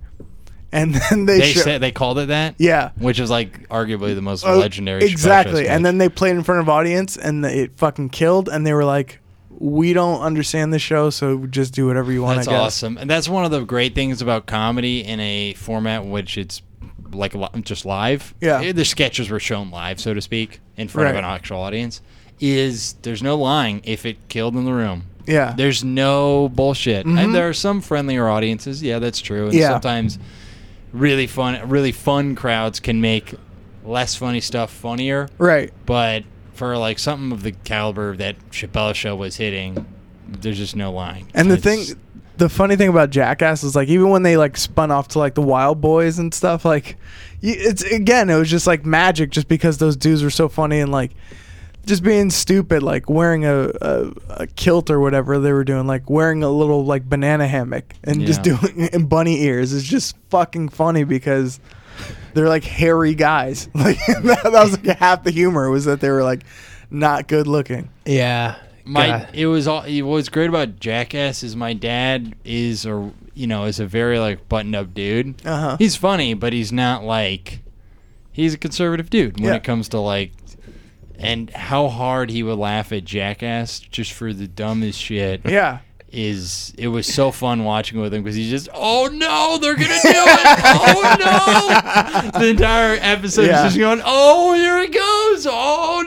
and 0.71 0.93
then 0.93 1.25
they, 1.25 1.39
they 1.39 1.51
sho- 1.51 1.61
said 1.61 1.81
they 1.81 1.91
called 1.91 2.19
it 2.19 2.27
that. 2.29 2.55
yeah. 2.57 2.91
which 2.97 3.19
is 3.19 3.29
like 3.29 3.67
arguably 3.69 4.13
the 4.15 4.21
most 4.21 4.45
Oh, 4.45 4.57
legendary. 4.57 5.01
Chappelle 5.01 5.07
Show 5.07 5.11
exactly. 5.11 5.63
sketch. 5.63 5.71
And 5.75 5.85
then 5.85 5.97
they 5.97 6.09
played 6.09 6.35
in 6.35 6.43
front 6.43 6.61
of 6.61 6.69
audience 6.69 7.17
and 7.17 7.45
it 7.45 7.75
fucking 7.77 8.09
killed. 8.09 8.49
And 8.49 8.65
they 8.65 8.73
were 8.73 8.85
like, 8.85 9.19
"We 9.49 9.93
don't 9.93 10.21
understand 10.21 10.73
the 10.73 10.79
show, 10.79 11.09
so 11.09 11.45
just 11.47 11.73
do 11.73 11.87
whatever 11.87 12.11
you 12.11 12.21
want." 12.23 12.37
that's 12.37 12.47
I 12.47 12.51
guess. 12.51 12.61
awesome, 12.61 12.97
and 12.97 13.09
that's 13.09 13.29
one 13.29 13.45
of 13.45 13.51
the 13.51 13.63
great 13.63 13.95
things 13.95 14.21
about 14.21 14.45
comedy 14.47 15.03
in 15.03 15.19
a 15.19 15.53
format 15.53 16.03
in 16.03 16.11
which 16.11 16.37
it's 16.37 16.61
like 17.13 17.33
li- 17.33 17.47
just 17.61 17.85
live. 17.85 18.33
Yeah. 18.41 18.61
Eh, 18.61 18.71
the 18.73 18.83
sketches 18.83 19.29
were 19.29 19.39
shown 19.39 19.69
live, 19.71 19.99
so 20.01 20.13
to 20.13 20.21
speak, 20.21 20.59
in 20.75 20.87
front 20.89 21.07
of 21.09 21.15
Right. 21.15 21.23
an 21.23 21.29
actual 21.29 21.59
audience. 21.61 22.01
Is 22.41 22.95
there's 23.03 23.23
no 23.23 23.37
lying 23.37 23.79
if 23.85 24.05
it 24.05 24.17
killed 24.27 24.55
in 24.57 24.65
the 24.65 24.73
room. 24.73 25.03
Yeah. 25.25 25.53
There's 25.55 25.83
no 25.85 26.49
bullshit. 26.49 27.05
And 27.05 27.33
there 27.33 27.47
are 27.47 27.53
some 27.53 27.79
friendlier 27.79 28.27
audiences. 28.27 28.83
Yeah, 28.83 28.99
that's 28.99 29.21
true. 29.21 29.45
And 29.45 29.53
Yeah. 29.53 29.69
sometimes 29.69 30.19
really 30.95 31.27
fun, 31.27 31.67
really 31.69 31.91
fun 31.91 32.35
crowds 32.35 32.79
can 32.79 33.01
make 33.01 33.33
less 33.83 34.15
funny 34.15 34.41
stuff 34.41 34.71
funnier. 34.71 35.29
right. 35.37 35.71
But 35.85 36.23
for 36.53 36.77
like 36.77 36.97
something 36.99 37.31
of 37.31 37.43
the 37.43 37.51
caliber 37.51 38.15
that 38.17 38.35
Chappelle 38.49 38.95
show 38.95 39.15
was 39.15 39.35
hitting, 39.35 39.85
there's 40.27 40.57
just 40.57 40.75
no 40.75 40.91
lying. 40.91 41.27
And 41.33 41.51
the 41.51 41.55
It's- 41.57 41.87
thing, 41.89 41.97
the 42.37 42.49
funny 42.49 42.75
thing 42.75 42.89
about 42.89 43.09
Jackass 43.11 43.63
is 43.63 43.75
like 43.75 43.87
even 43.89 44.09
when 44.09 44.23
they 44.23 44.37
like 44.37 44.57
spun 44.57 44.89
off 44.91 45.09
to 45.09 45.19
like 45.19 45.35
the 45.35 45.41
Wildboyz 45.41 46.17
and 46.19 46.33
stuff, 46.33 46.65
like 46.65 46.97
it's 47.41 47.83
again 47.83 48.29
it 48.29 48.35
was 48.35 48.49
just 48.49 48.65
like 48.67 48.85
magic, 48.85 49.29
just 49.29 49.47
because 49.47 49.77
those 49.77 49.95
dudes 49.95 50.23
were 50.23 50.29
so 50.29 50.49
funny 50.49 50.79
and 50.79 50.91
like 50.91 51.11
just 51.85 52.03
being 52.03 52.29
stupid, 52.29 52.83
like 52.83 53.09
wearing 53.09 53.45
a, 53.45 53.69
a, 53.81 54.11
a 54.29 54.47
kilt 54.47 54.89
or 54.89 54.99
whatever 54.99 55.39
they 55.39 55.51
were 55.53 55.63
doing, 55.63 55.87
like 55.87 56.09
wearing 56.09 56.43
a 56.43 56.49
little 56.49 56.85
like 56.85 57.07
banana 57.07 57.47
hammock 57.47 57.93
and 58.03 58.25
just 58.25 58.45
Yeah. 58.45 58.57
doing 58.59 58.89
and 58.93 59.07
bunny 59.09 59.41
ears 59.43 59.71
is 59.73 59.83
just 59.83 60.15
fucking 60.29 60.69
funny 60.69 61.03
because 61.03 61.59
they're 62.33 62.49
like 62.49 62.63
hairy 62.63 63.15
guys. 63.15 63.69
Like 63.75 63.97
that, 64.07 64.41
that 64.43 64.51
was 64.51 64.83
like 64.83 64.97
half 64.97 65.23
the 65.23 65.31
humor 65.31 65.69
was 65.69 65.85
that 65.85 65.99
they 66.01 66.09
were 66.09 66.23
like 66.23 66.43
not 66.89 67.27
good 67.27 67.47
looking. 67.47 67.89
Yeah. 68.05 68.55
my 68.85 69.07
God. 69.07 69.29
it 69.33 69.47
was 69.47 69.67
all 69.67 69.83
it 69.83 70.01
was 70.03 70.29
great 70.29 70.49
about 70.49 70.79
Jackass 70.79 71.41
is 71.43 71.55
my 71.55 71.73
dad 71.73 72.35
is 72.43 72.85
a 72.85 73.11
you 73.33 73.47
know 73.47 73.65
is 73.65 73.79
a 73.79 73.85
very 73.85 74.19
like 74.19 74.47
buttoned 74.49 74.75
up 74.75 74.93
dude. 74.93 75.45
Uh-huh. 75.45 75.75
He's 75.77 75.95
funny, 75.95 76.33
but 76.35 76.53
he's 76.53 76.71
not 76.71 77.03
like 77.03 77.59
he's 78.31 78.53
a 78.53 78.57
conservative 78.57 79.09
dude 79.09 79.39
when 79.39 79.49
Yeah. 79.49 79.55
it 79.55 79.63
comes 79.63 79.89
to 79.89 79.99
like 79.99 80.31
and 81.19 81.49
how 81.51 81.87
hard 81.87 82.29
he 82.29 82.43
would 82.43 82.57
laugh 82.57 82.91
at 82.91 83.03
Jackass 83.05 83.79
just 83.79 84.13
for 84.13 84.33
the 84.33 84.47
dumbest 84.47 84.99
shit. 84.99 85.41
Yeah. 85.45 85.79
Is 86.11 86.73
it 86.77 86.87
was 86.87 87.07
so 87.07 87.29
fun 87.31 87.65
watching 87.65 87.99
with 87.99 88.13
him 88.13 88.23
because 88.23 88.37
he's 88.37 88.49
just 88.49 88.69
oh 88.73 89.09
no 89.11 89.57
they're 89.59 89.75
gonna 89.75 89.87
do 89.87 89.97
it 90.03 90.59
oh 90.63 92.29
no 92.31 92.39
the 92.39 92.47
entire 92.51 92.97
episode 93.01 93.47
Yeah. 93.47 93.65
is 93.65 93.73
just 93.73 93.77
going 93.77 94.01
oh 94.05 94.53
here 94.53 94.77
it 94.77 94.93
goes 94.93 95.45
oh 95.49 96.05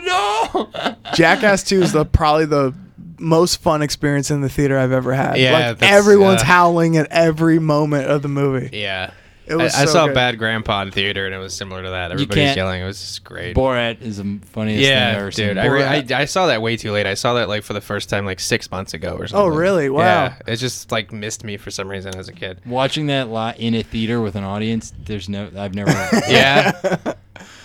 no 1.05 1.13
Jackass 1.13 1.63
2 1.65 1.83
is 1.83 1.93
the 1.93 2.07
probably 2.07 2.47
the 2.47 2.75
most 3.19 3.61
fun 3.61 3.83
experience 3.83 4.31
in 4.31 4.41
the 4.41 4.49
theater 4.49 4.79
I've 4.79 4.93
ever 4.93 5.13
had. 5.13 5.39
Yeah, 5.39 5.71
like 5.79 5.83
everyone's 5.83 6.43
uh, 6.43 6.47
howling 6.47 6.97
at 6.97 7.09
every 7.11 7.59
moment 7.59 8.07
of 8.07 8.23
the 8.23 8.29
movie. 8.29 8.71
Yeah. 8.73 9.11
It 9.49 9.57
was 9.57 9.75
I, 9.75 9.83
I 9.83 9.85
saw 9.87 10.07
good. 10.07 10.15
Bad 10.15 10.39
Grandpa 10.39 10.83
in 10.83 10.91
theater, 10.91 11.27
and 11.27 11.35
it 11.35 11.39
was 11.39 11.55
similar 11.55 11.83
to 11.83 11.91
that. 11.91 12.13
Everybody 12.13 12.41
was 12.41 12.47
can't- 12.47 12.57
yelling. 12.57 12.83
It 12.83 12.87
was 12.87 13.01
just 13.01 13.25
great. 13.25 13.57
Borat 13.57 14.03
is 14.03 14.19
the 14.19 14.39
funniest 14.47 14.85
thing 14.85 14.97
I've 14.97 15.13
yeah, 15.13 15.19
ever 15.19 15.31
dude. 15.31 15.35
seen 15.35 15.59
I, 15.59 15.67
re- 15.67 15.85
I, 15.85 16.03
Borat. 16.03 16.11
I 16.13 16.25
saw 16.27 16.47
that 16.47 16.61
way 16.63 16.77
too 16.77 16.93
late. 16.93 17.07
I 17.07 17.15
saw 17.15 17.35
that 17.35 17.49
like 17.49 17.63
for 17.63 17.73
the 17.73 17.81
first 17.81 18.09
time 18.11 18.27
like 18.27 18.41
six 18.41 18.71
months 18.71 18.95
ago 18.95 19.17
or 19.17 19.25
oh, 19.25 19.27
something. 19.27 19.39
Oh, 19.39 19.47
really? 19.49 19.89
Wow. 19.89 20.03
Yeah, 20.03 20.35
it 20.47 20.57
just 20.57 20.93
like 20.93 21.13
missed 21.13 21.45
me 21.45 21.57
for 21.57 21.71
some 21.71 21.89
reason 21.89 22.15
as 22.17 22.29
a 22.29 22.33
kid. 22.33 22.61
watching 22.67 23.07
that 23.07 23.29
lot 23.29 23.59
in 23.59 23.75
a 23.75 23.83
theater 23.83 24.21
with 24.21 24.37
an 24.37 24.45
audience 24.45 24.93
there's 25.05 25.29
no 25.29 25.51
I've 25.57 25.75
never 25.75 25.91
Yeah, 26.29 26.73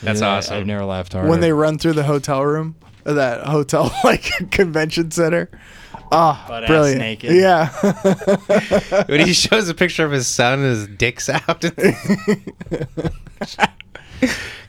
that's 0.02 0.22
Yeah, 0.22 0.28
awesome. 0.28 0.58
I've 0.58 0.66
never 0.66 0.86
laughed 0.86 1.14
harder 1.14 1.30
When 1.30 1.40
they 1.42 1.52
run 1.52 1.78
through 1.78 1.94
the 1.94 2.04
hotel 2.04 2.44
room, 2.46 2.76
or 3.06 3.14
that 3.14 3.46
hotel 3.46 3.94
like 4.04 4.24
convention 4.52 5.12
center. 5.12 5.50
Ah, 6.14 6.46
Butt-ass 6.48 6.68
brilliant. 6.70 7.00
naked. 7.00 7.36
Yeah. 7.36 7.70
when 9.08 9.26
he 9.26 9.34
shows 9.34 9.68
a 9.70 9.74
picture 9.74 10.06
of 10.06 10.12
his 10.12 10.28
son, 10.28 10.60
his 10.62 10.88
dick's 10.88 11.28
out. 11.30 11.64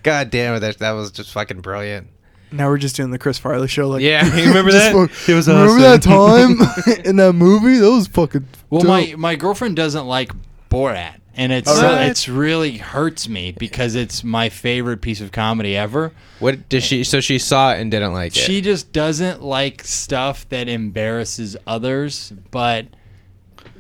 God 0.03 0.31
damn 0.31 0.55
it! 0.57 0.61
That 0.61 0.79
that 0.79 0.93
was 0.93 1.11
just 1.11 1.33
fucking 1.33 1.61
brilliant. 1.61 2.09
now 2.53 2.69
we're 2.69 2.79
just 2.79 2.97
doing 2.97 3.11
the 3.11 3.19
Chris 3.19 3.39
Farley 3.39 3.69
show. 3.69 3.89
Like, 3.89 4.03
Yeah, 4.03 4.25
you 4.37 4.49
remember 4.49 4.73
that? 4.73 4.93
fuck- 4.93 5.29
It 5.29 5.35
was 5.35 5.49
remember 5.49 5.81
that 5.81 6.03
time 6.03 6.59
in 7.05 7.17
that 7.17 7.33
movie? 7.35 7.77
That 7.79 7.91
was 7.91 8.07
fucking. 8.09 8.47
Well, 8.71 8.81
dope. 8.83 8.89
my 8.89 9.15
my 9.17 9.37
girlfriend 9.37 9.77
doesn't 9.77 10.07
like 10.07 10.33
Borat, 10.71 11.17
and 11.37 11.53
it's 11.53 11.71
Oh, 11.71 11.83
really? 11.83 12.05
it's 12.07 12.29
really 12.29 12.77
hurts 12.79 13.29
me 13.29 13.53
because 13.59 13.95
it's 13.95 14.23
my 14.25 14.49
favorite 14.49 15.01
piece 15.03 15.21
of 15.21 15.33
comedy 15.33 15.77
ever. 15.77 16.13
What 16.39 16.69
did 16.69 16.83
she? 16.83 17.05
So 17.05 17.21
she 17.21 17.39
saw 17.39 17.73
it 17.73 17.81
and 17.81 17.91
didn't 17.91 18.13
like 18.13 18.37
it. 18.37 18.41
She 18.41 18.61
just 18.61 18.93
doesn't 18.93 19.43
like 19.43 19.83
stuff 19.85 20.49
that 20.51 20.69
embarrasses 20.69 21.57
others, 21.67 22.33
but 22.51 22.87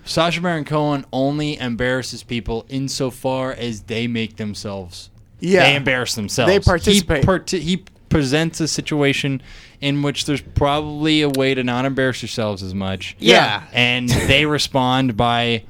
Sacha 0.05 0.41
Baron 0.41 0.65
Cohen 0.65 1.05
only 1.13 1.59
embarrasses 1.59 2.23
people 2.23 2.67
insofar 2.69 3.53
as 3.53 3.83
they 3.83 4.07
make 4.07 4.37
themselves. 4.37 5.11
Yeah. 5.41 5.65
they 5.65 5.77
embarrass 5.77 6.15
themselves. 6.15 6.51
They 6.53 6.61
participate. 6.61 7.19
He, 7.19 7.25
parti- 7.25 7.61
he 7.61 7.85
presents 8.09 8.61
a 8.61 8.69
situation 8.69 9.43
in 9.81 10.03
which 10.03 10.25
there's 10.25 10.41
probably 10.41 11.21
a 11.23 11.29
way 11.29 11.53
to 11.55 11.63
not 11.65 11.85
embarrass 11.85 12.23
yourselves 12.23 12.63
as 12.63 12.73
much. 12.75 13.17
Yeah. 13.19 13.65
and 13.73 14.09
they 14.09 14.47
respond 14.47 15.17
by 15.17 15.65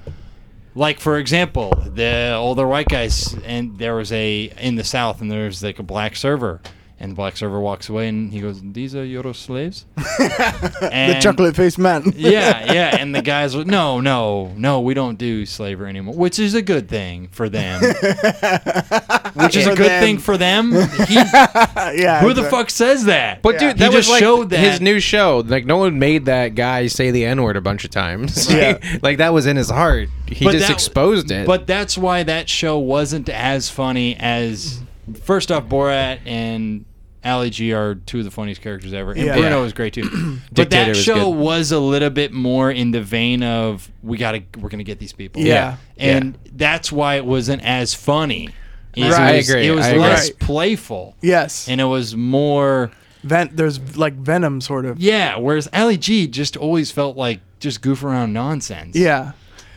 like 0.75 1.01
for 1.01 1.19
example 1.19 1.71
the 1.95 2.35
older 2.35 2.67
white 2.67 2.89
guys 2.89 3.35
and 3.45 3.79
there 3.79 3.95
was 3.95 4.11
a 4.13 4.53
in 4.59 4.75
the 4.75 4.85
south 4.85 5.21
and 5.21 5.31
there's 5.31 5.63
like 5.63 5.79
a 5.79 5.83
black 5.83 6.17
server 6.17 6.61
and 7.01 7.17
black 7.17 7.37
server 7.37 7.61
walks 7.61 7.89
away 7.89 8.09
and 8.09 8.33
he 8.33 8.41
goes 8.41 8.61
these 8.73 8.95
are 8.95 9.05
your 9.05 9.35
slaves 9.35 9.85
the 9.97 11.19
chocolate 11.21 11.57
faced 11.57 11.79
man. 11.79 12.03
yeah 12.15 12.73
yeah 12.73 12.97
and 12.97 13.15
the 13.15 13.21
guys 13.23 13.57
were 13.57 13.65
no 13.65 14.01
no 14.01 14.53
no 14.57 14.81
we 14.81 14.95
don't 14.95 15.19
do 15.19 15.45
slavery 15.45 15.89
anymore 15.89 16.15
which 16.15 16.39
is 16.39 16.55
a 16.55 16.63
good 16.63 16.89
thing 16.89 17.29
for 17.33 17.49
them 17.49 17.81
which 19.35 19.57
is 19.57 19.67
a 19.67 19.75
good 19.75 19.89
them. 19.91 20.03
thing 20.03 20.19
for 20.19 20.37
them 20.37 20.71
he, 20.73 21.15
yeah. 21.15 22.21
who 22.21 22.33
the 22.33 22.41
exactly. 22.43 22.51
fuck 22.51 22.71
says 22.71 23.05
that 23.07 23.43
But 23.43 23.55
Yeah. 23.55 23.61
dude, 23.61 23.73
He 23.73 23.79
that 23.81 23.89
was 23.93 23.97
just 24.07 24.11
like 24.11 24.21
showed 24.21 24.51
that- 24.51 24.59
his 24.59 24.81
new 24.81 25.01
show. 25.01 25.43
Like 25.45 25.65
no 25.67 25.79
one 25.79 25.99
made 25.99 26.27
that 26.27 26.55
guy 26.55 26.87
say 26.87 27.11
the 27.11 27.25
n 27.25 27.43
word 27.43 27.57
a 27.57 27.61
bunch 27.61 27.85
of 27.85 27.91
times. 27.91 28.53
Yeah. 28.53 28.79
like 29.03 29.19
that 29.19 29.33
was 29.33 29.47
in 29.47 29.57
his 29.57 29.71
heart. 29.71 30.09
He 30.27 30.45
But 30.45 30.53
just 30.53 30.69
that- 30.69 30.73
exposed 30.73 31.31
it. 31.31 31.47
But 31.47 31.67
that's 31.67 31.99
why 31.99 32.23
that 32.23 32.49
show 32.49 32.79
wasn't 32.79 33.29
as 33.29 33.69
funny 33.69 34.17
as 34.17 34.81
first 35.23 35.51
off 35.53 35.65
Borat 35.65 36.21
and 36.27 36.85
Ali 37.25 37.51
G 37.51 37.73
are 37.73 37.95
two 37.95 38.19
of 38.19 38.25
the 38.25 38.31
funniest 38.31 38.61
characters 38.61 38.93
ever. 38.93 39.13
And 39.13 39.23
Yeah. 39.23 39.35
Bruno 39.35 39.57
Yeah. 39.57 39.63
was 39.63 39.73
great 39.73 39.93
too. 39.95 40.39
but 40.53 40.71
that 40.71 40.89
was 40.89 41.03
show 41.03 41.31
good. 41.33 41.39
was 41.39 41.73
a 41.73 41.79
little 41.79 42.11
bit 42.11 42.33
more 42.33 42.71
in 42.71 42.91
the 42.91 43.01
vein 43.01 43.43
of 43.43 43.91
we 44.03 44.19
gotta 44.19 44.43
we're 44.59 44.69
gonna 44.69 44.83
get 44.85 44.99
these 44.99 45.13
people. 45.13 45.41
Yeah. 45.43 45.77
And 45.97 46.37
that's 46.55 46.93
why 46.93 47.15
it 47.17 47.25
wasn't 47.25 47.63
as 47.65 47.95
funny. 47.95 48.49
Right. 48.97 49.03
It 49.05 49.09
was, 49.09 49.15
I 49.19 49.31
agree. 49.31 49.67
It 49.67 49.71
was 49.73 49.87
I 49.87 49.89
agree. 49.91 50.01
less 50.03 50.31
Right. 50.31 50.39
playful. 50.39 51.17
Yes. 51.21 51.67
And 51.69 51.81
it 51.81 51.85
was 51.85 52.15
more 52.17 52.91
Ven- 53.25 53.51
there's 53.55 53.97
like 53.97 54.15
Venom, 54.15 54.61
sort 54.61 54.85
of. 54.85 55.01
yeah, 55.01 55.37
whereas 55.39 55.67
Ali 55.73 55.97
G 55.97 56.27
just 56.27 56.57
always 56.59 56.91
felt 56.91 57.17
like 57.17 57.41
just 57.59 57.81
goof 57.81 58.05
around 58.05 58.35
nonsense. 58.35 58.95
Yeah. 58.97 59.33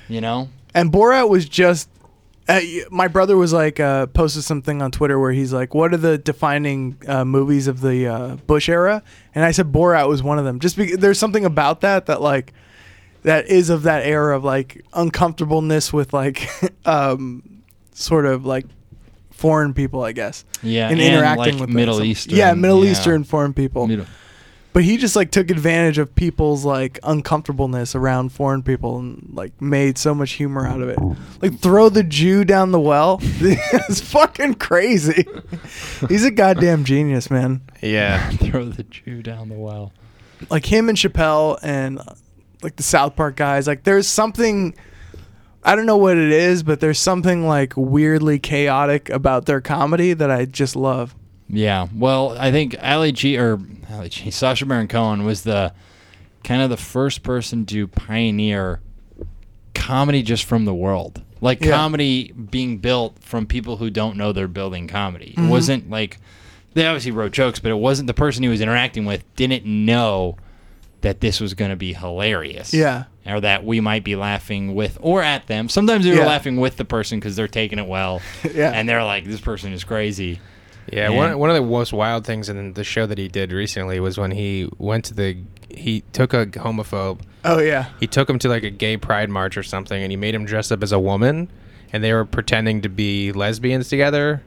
You 0.09 0.19
know? 0.21 0.49
And 0.75 0.91
Borat 0.91 1.29
was 1.29 1.47
just. 1.47 1.89
Uh, 2.47 2.61
my 2.89 3.07
brother 3.07 3.35
was 3.35 3.51
like 3.51 3.79
uh, 3.79 4.07
posted 4.07 4.43
something 4.43 4.81
on 4.81 4.91
Twitter 4.91 5.19
where 5.19 5.31
he's 5.31 5.51
like, 5.51 5.73
"What 5.73 5.93
are 5.93 5.97
the 5.97 6.17
defining 6.17 6.97
uh, 7.07 7.25
movies 7.25 7.67
of 7.67 7.81
the 7.81 8.07
uh, 8.07 8.35
Bush 8.47 8.69
era?" 8.69 9.03
And 9.35 9.43
I 9.43 9.51
said 9.51 9.71
Borat 9.71 10.07
was 10.07 10.23
one 10.23 10.39
of 10.39 10.45
them. 10.45 10.59
Just 10.59 10.77
because 10.77 10.97
there's 10.97 11.19
something 11.19 11.43
about 11.45 11.81
that 11.81 12.05
that 12.05 12.21
like 12.21 12.53
that 13.23 13.47
is 13.47 13.69
of 13.69 13.83
that 13.83 14.05
era 14.05 14.35
of 14.35 14.43
like 14.43 14.85
uncomfortableness 14.93 15.91
with 15.91 16.13
like 16.13 16.47
um, 16.85 17.63
sort 17.93 18.25
of 18.25 18.45
like 18.45 18.65
foreign 19.31 19.73
people, 19.73 20.03
I 20.03 20.13
guess. 20.13 20.45
Yeah. 20.63 20.89
and 20.89 20.99
and, 20.99 21.13
interacting 21.15 21.55
like 21.55 21.61
with 21.61 21.69
Middle 21.69 21.97
them. 21.97 22.05
Eastern. 22.05 22.37
Yeah, 22.37 22.53
Middle 22.53 22.85
yeah. 22.85 22.91
Eastern 22.91 23.23
foreign 23.23 23.53
people. 23.53 23.87
Middle- 23.87 24.05
But 24.73 24.83
he 24.83 24.97
just 24.97 25.15
like 25.15 25.31
took 25.31 25.49
advantage 25.49 25.97
of 25.97 26.13
people's 26.13 26.63
like 26.63 26.99
uncomfortableness 27.01 27.95
around 27.95 28.31
foreign 28.31 28.61
people 28.61 28.99
and 28.99 29.29
like 29.33 29.59
made 29.59 29.97
so 29.97 30.13
much 30.13 30.33
humor 30.33 30.67
out 30.67 30.81
of 30.81 30.89
it. 30.89 30.99
Like 31.41 31.59
throw 31.59 31.89
the 31.89 32.03
Jew 32.03 32.45
down 32.45 32.71
the 32.71 32.79
well. 32.79 33.19
it's 33.23 34.01
fucking 34.01 34.55
crazy. 34.55 35.25
He's 36.07 36.25
a 36.25 36.31
goddamn 36.31 36.83
genius, 36.83 37.31
man. 37.31 37.61
yeah. 37.81 38.29
throw 38.31 38.65
the 38.65 38.83
Jew 38.83 39.23
down 39.23 39.49
the 39.49 39.55
well. 39.55 39.93
Like 40.51 40.71
him 40.71 40.89
and 40.89 40.97
Chappelle 40.97 41.57
and 41.63 41.99
like 42.61 42.75
the 42.75 42.83
South 42.83 43.15
Park 43.15 43.35
guys. 43.35 43.65
Like 43.65 43.83
there's 43.83 44.07
something 44.07 44.75
I 45.63 45.75
don't 45.75 45.85
know 45.85 45.97
what 45.97 46.17
it 46.17 46.31
is, 46.31 46.63
but 46.63 46.79
there's 46.79 46.99
something 46.99 47.45
like 47.45 47.73
weirdly 47.75 48.39
chaotic 48.39 49.09
about 49.09 49.47
their 49.47 49.59
comedy 49.59 50.13
that 50.13 50.31
I 50.31 50.45
just 50.45 50.75
love. 50.77 51.13
Yeah. 51.49 51.87
Well, 51.95 52.35
I 52.37 52.51
think 52.51 52.75
Ali 52.81 53.11
G 53.11 53.37
or 53.37 53.59
Ali 53.89 54.09
G, 54.09 54.31
Sacha 54.31 54.65
Baron 54.65 54.87
Cohen 54.87 55.23
was 55.23 55.43
the 55.43 55.73
kind 56.43 56.61
of 56.61 56.69
the 56.69 56.77
first 56.77 57.23
person 57.23 57.65
to 57.67 57.87
pioneer 57.87 58.79
comedy 59.73 60.23
just 60.23 60.43
from 60.45 60.65
the 60.65 60.73
world. 60.73 61.21
Like 61.39 61.63
Yeah. 61.63 61.71
comedy 61.75 62.31
being 62.31 62.77
built 62.79 63.19
from 63.21 63.45
people 63.45 63.77
who 63.77 63.89
don't 63.89 64.17
know 64.17 64.31
they're 64.33 64.47
building 64.47 64.87
comedy. 64.87 65.33
Mm-hmm. 65.37 65.47
It 65.47 65.49
wasn't 65.51 65.89
like 65.89 66.17
they 66.73 66.85
obviously 66.85 67.11
wrote 67.11 67.31
jokes, 67.31 67.59
but 67.59 67.71
it 67.71 67.75
wasn't 67.77 68.07
the 68.07 68.13
person 68.13 68.43
he 68.43 68.49
was 68.49 68.61
interacting 68.61 69.05
with 69.05 69.23
didn't 69.35 69.65
know 69.65 70.37
that 71.01 71.21
this 71.21 71.39
was 71.39 71.53
going 71.53 71.69
to 71.71 71.77
be 71.77 71.93
hilarious. 71.93 72.73
Yeah. 72.73 73.05
Or 73.25 73.39
that 73.41 73.63
we 73.63 73.79
might 73.79 74.03
be 74.03 74.15
laughing 74.15 74.73
with 74.73 74.97
or 75.01 75.21
at 75.21 75.47
them. 75.47 75.69
Sometimes 75.69 76.05
they 76.05 76.11
were 76.11 76.17
Yeah. 76.17 76.25
laughing 76.27 76.57
with 76.57 76.77
the 76.77 76.85
person 76.85 77.19
because 77.19 77.35
they're 77.35 77.47
taking 77.47 77.77
it 77.79 77.87
well. 77.87 78.21
Yeah. 78.53 78.71
And 78.71 78.87
they're 78.89 79.03
like, 79.03 79.25
this 79.25 79.41
person 79.41 79.73
is 79.73 79.83
crazy. 79.83 80.39
Yeah, 80.91 81.07
And- 81.07 81.15
one 81.15 81.37
one 81.39 81.49
of 81.49 81.55
the 81.55 81.61
most 81.61 81.91
wild 81.93 82.25
things 82.25 82.49
in 82.49 82.73
the 82.73 82.83
show 82.83 83.05
that 83.05 83.17
he 83.17 83.27
did 83.27 83.51
recently 83.51 83.99
was 83.99 84.17
when 84.17 84.31
he 84.31 84.69
went 84.77 85.05
to 85.05 85.13
the 85.13 85.37
he 85.69 86.01
took 86.13 86.33
a 86.33 86.45
homophobe. 86.45 87.19
Oh 87.43 87.59
yeah. 87.59 87.87
He 87.99 88.07
took 88.07 88.29
him 88.29 88.39
to 88.39 88.49
like 88.49 88.63
a 88.63 88.69
gay 88.69 88.95
pride 88.97 89.29
march 89.29 89.57
or 89.57 89.63
something 89.63 90.01
and 90.01 90.11
he 90.11 90.15
made 90.15 90.33
him 90.33 90.45
dress 90.45 90.71
up 90.71 90.81
as 90.81 90.91
a 90.93 90.99
woman 90.99 91.49
and 91.91 92.03
they 92.03 92.13
were 92.13 92.25
pretending 92.25 92.81
to 92.81 92.89
be 92.89 93.31
lesbians 93.33 93.89
together. 93.89 94.41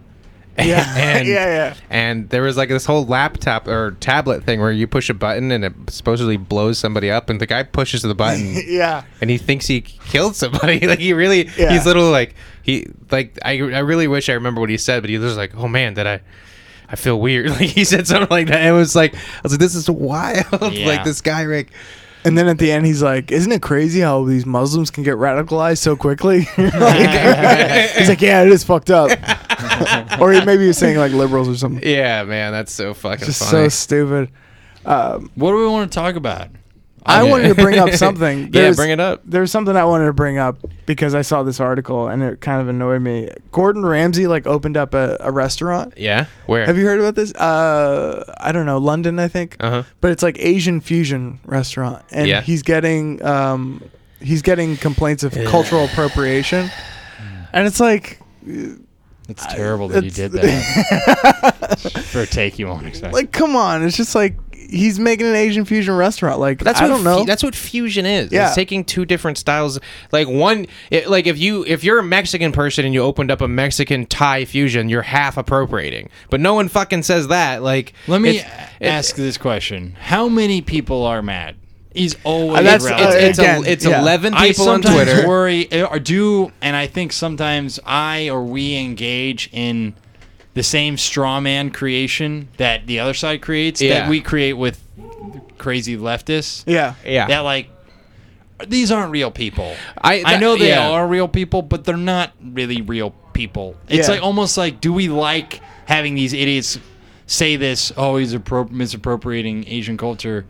Yeah. 0.58 0.94
and 0.96 1.26
yeah, 1.26 1.46
yeah. 1.46 1.74
and 1.88 2.28
there 2.28 2.42
was 2.42 2.56
like 2.56 2.68
this 2.68 2.84
whole 2.84 3.06
laptop 3.06 3.66
or 3.66 3.92
tablet 4.00 4.44
thing 4.44 4.60
where 4.60 4.70
you 4.72 4.86
push 4.86 5.08
a 5.08 5.14
button 5.14 5.50
and 5.52 5.64
it 5.64 5.72
supposedly 5.88 6.36
blows 6.36 6.78
somebody 6.78 7.10
up 7.10 7.30
and 7.30 7.40
the 7.40 7.46
guy 7.46 7.62
pushes 7.62 8.02
the 8.02 8.14
button 8.14 8.56
Yeah. 8.66 9.04
and 9.22 9.30
he 9.30 9.38
thinks 9.38 9.66
he 9.66 9.80
killed 9.80 10.36
somebody. 10.36 10.80
like 10.86 10.98
he 10.98 11.12
really, 11.14 11.48
Yeah. 11.56 11.72
he's 11.72 11.86
little 11.86 12.10
like 12.10 12.34
he 12.62 12.86
like 13.10 13.38
I 13.42 13.52
I 13.52 13.78
really 13.78 14.06
wish 14.06 14.28
I 14.28 14.34
remember 14.34 14.60
what 14.60 14.68
he 14.70 14.76
said, 14.76 15.02
but 15.02 15.08
he 15.08 15.16
was 15.18 15.36
like, 15.36 15.54
oh 15.56 15.68
man, 15.68 15.94
did 15.94 16.06
I. 16.06 16.20
I 16.92 16.96
feel 16.96 17.20
weird. 17.20 17.50
Like 17.50 17.60
he 17.70 17.84
said 17.84 18.08
something 18.08 18.28
like 18.30 18.48
that. 18.48 18.66
It 18.66 18.72
was 18.72 18.96
like 18.96 19.14
I 19.14 19.18
was 19.44 19.52
like, 19.52 19.60
"This 19.60 19.76
is 19.76 19.88
wild." 19.88 20.72
Yeah. 20.74 20.86
like 20.88 21.04
this 21.04 21.20
guy, 21.20 21.44
like, 21.44 21.70
And 22.24 22.36
then 22.36 22.48
at 22.48 22.58
the 22.58 22.72
end, 22.72 22.84
he's 22.84 23.00
like, 23.00 23.30
"Isn't 23.30 23.52
it 23.52 23.62
crazy 23.62 24.00
how 24.00 24.24
these 24.24 24.44
Muslims 24.44 24.90
can 24.90 25.04
get 25.04 25.14
radicalized 25.14 25.78
so 25.78 25.94
quickly?" 25.94 26.48
Like- 26.58 27.90
he's 27.96 28.08
like, 28.08 28.20
"Yeah, 28.20 28.42
it 28.42 28.48
is 28.48 28.64
fucked 28.64 28.90
up." 28.90 29.10
or 30.20 30.32
he, 30.32 30.44
maybe 30.44 30.62
he 30.62 30.68
was 30.68 30.78
saying 30.78 30.96
like 30.98 31.12
liberals 31.12 31.48
or 31.48 31.56
something. 31.56 31.82
yeah, 31.88 32.24
man, 32.24 32.52
that's 32.52 32.72
so 32.72 32.94
fucking 32.94 33.26
Just 33.26 33.48
so 33.50 33.68
stupid. 33.68 34.30
Um, 34.84 35.30
What 35.34 35.50
do 35.50 35.56
we 35.58 35.66
want 35.66 35.90
to 35.90 35.94
talk 35.98 36.16
about? 36.16 36.48
I 37.06 37.22
wanted 37.22 37.48
to 37.48 37.54
bring 37.54 37.78
up 37.78 37.90
something. 37.94 38.40
Yeah, 38.44 38.48
There's- 38.50 38.76
bring 38.76 38.90
it 38.90 39.00
up. 39.00 39.22
There's 39.24 39.50
something 39.50 39.74
I 39.74 39.84
wanted 39.86 40.04
to 40.04 40.12
bring 40.12 40.36
up 40.36 40.58
because 40.84 41.14
I 41.14 41.22
saw 41.22 41.42
this 41.42 41.58
article 41.58 42.08
and 42.08 42.22
it 42.22 42.42
kind 42.42 42.60
of 42.60 42.68
annoyed 42.68 43.00
me. 43.00 43.30
Gordon 43.52 43.86
Ramsay 43.86 44.26
like 44.26 44.46
opened 44.46 44.76
up 44.76 44.92
a, 44.92 45.16
a 45.20 45.32
restaurant. 45.32 45.94
Yeah, 45.96 46.26
where? 46.44 46.66
Have 46.66 46.76
you 46.76 46.84
heard 46.84 47.00
about 47.00 47.14
this? 47.14 47.32
Uh, 47.34 48.30
I 48.38 48.52
don't 48.52 48.66
know, 48.66 48.76
London, 48.76 49.18
I 49.18 49.28
think. 49.28 49.56
Uh 49.60 49.70
huh. 49.70 49.82
But 50.02 50.10
it's 50.12 50.22
like 50.22 50.38
Asian 50.40 50.80
fusion 50.82 51.40
restaurant, 51.46 52.04
and 52.10 52.28
Yeah. 52.28 52.42
he's 52.42 52.62
getting 52.62 53.24
um, 53.24 53.82
he's 54.20 54.42
getting 54.42 54.76
complaints 54.76 55.22
of 55.24 55.32
cultural 55.46 55.86
appropriation, 55.86 56.70
and 57.54 57.66
it's 57.66 57.80
like 57.80 58.20
It's 59.30 59.46
terrible 59.46 59.88
that 59.88 60.04
you 60.04 60.10
did 60.10 60.32
that 60.32 61.80
for 62.12 62.20
a 62.22 62.26
take 62.26 62.58
you 62.58 62.66
won't 62.68 62.86
expect. 62.86 63.12
like 63.14 63.32
come 63.32 63.56
on, 63.56 63.82
it's 63.82 63.96
just 63.96 64.14
like 64.14 64.34
he's 64.52 65.00
making 65.00 65.26
an 65.26 65.34
Asian 65.34 65.64
fusion 65.64 65.96
restaurant. 65.96 66.38
Like 66.38 66.60
That's 66.60 66.80
I 66.80 66.84
what 66.84 66.88
don't 66.90 67.02
know. 67.04 67.18
fu- 67.20 67.24
that's 67.26 67.42
what 67.42 67.54
fusion 67.56 68.06
is. 68.06 68.30
Yeah. 68.30 68.46
It's 68.46 68.54
taking 68.54 68.84
two 68.84 69.04
different 69.04 69.36
styles. 69.38 69.80
Like 70.12 70.28
one, 70.28 70.66
it, 70.90 71.08
like 71.10 71.26
if 71.26 71.38
you 71.38 71.64
if 71.66 71.82
you're 71.82 71.98
a 71.98 72.04
Mexican 72.04 72.52
person 72.52 72.84
and 72.84 72.94
you 72.94 73.02
opened 73.02 73.30
up 73.30 73.40
a 73.40 73.48
Mexican 73.48 74.06
Thai 74.06 74.44
fusion, 74.44 74.88
you're 74.88 75.02
half 75.02 75.36
appropriating. 75.36 76.08
But 76.30 76.40
no 76.40 76.54
one 76.54 76.68
fucking 76.68 77.02
says 77.02 77.28
that. 77.28 77.62
Like, 77.62 77.94
Let 78.06 78.20
me 78.20 78.38
it's- 78.38 78.70
a- 78.80 78.86
ask 78.86 79.16
this 79.16 79.36
question: 79.38 79.96
How 80.00 80.28
many 80.28 80.62
people 80.62 81.04
are 81.04 81.20
mad? 81.22 81.56
He's 81.92 82.14
always 82.24 82.60
Uh, 82.60 82.62
that's- 82.62 82.84
relevant. 82.84 83.08
uh, 83.08 83.16
It's, 83.18 83.24
it's, 83.24 83.38
Again, 83.40 83.64
a, 83.64 83.68
it's 83.68 83.84
yeah. 83.84 84.00
eleven 84.00 84.34
I 84.34 84.48
people 84.48 84.68
on 84.68 84.82
sometimes 84.82 85.10
Twitter. 85.12 85.28
worry 85.28 85.72
uh, 85.72 85.86
or 85.86 85.98
do, 85.98 86.52
and 86.62 86.76
I 86.76 86.86
think 86.86 87.12
sometimes 87.12 87.80
I 87.84 88.28
or 88.28 88.44
we 88.44 88.76
engage 88.76 89.48
in 89.52 89.94
the 90.54 90.62
same 90.62 90.96
straw 90.96 91.40
man 91.40 91.70
creation 91.70 92.48
that 92.58 92.86
the 92.86 93.00
other 93.00 93.14
side 93.14 93.40
creates 93.42 93.80
Yeah. 93.82 94.00
that 94.00 94.08
we 94.08 94.20
create 94.20 94.52
with 94.54 94.80
crazy 95.58 95.96
leftists. 95.96 96.62
yeah. 96.66 96.94
yeah, 97.04 97.26
That 97.26 97.40
like 97.40 97.68
these 98.68 98.92
aren't 98.92 99.10
real 99.10 99.30
people. 99.30 99.74
I- 100.02 100.22
I 100.24 100.36
know 100.38 100.56
they 100.56 100.68
yeah. 100.68 100.90
are 100.90 101.06
real 101.08 101.28
people, 101.28 101.62
but 101.62 101.84
they're 101.84 101.96
not 101.96 102.32
really 102.42 102.82
real 102.82 103.10
people. 103.32 103.74
It's 103.88 104.06
Yeah. 104.06 104.14
like 104.14 104.22
almost 104.22 104.56
like 104.58 104.80
do 104.80 104.92
we 104.92 105.08
like 105.08 105.60
having 105.86 106.14
these 106.14 106.32
idiots 106.34 106.78
say 107.26 107.56
this? 107.56 107.90
Oh, 107.96 108.16
he's 108.16 108.34
appro- 108.34 108.70
misappropriating 108.70 109.64
Asian 109.66 109.96
culture. 109.96 110.44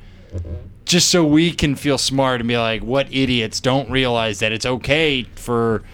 Just 0.91 1.09
so 1.09 1.25
we 1.25 1.53
can 1.53 1.77
feel 1.77 1.99
smart 1.99 2.41
and 2.41 2.49
be 2.49 2.59
like, 2.59 2.83
what 2.83 3.07
idiots 3.13 3.61
don't 3.61 3.89
realize 3.93 4.41
that 4.41 4.51
it's 4.51 4.67
okay 4.67 5.23
for, 5.37 5.85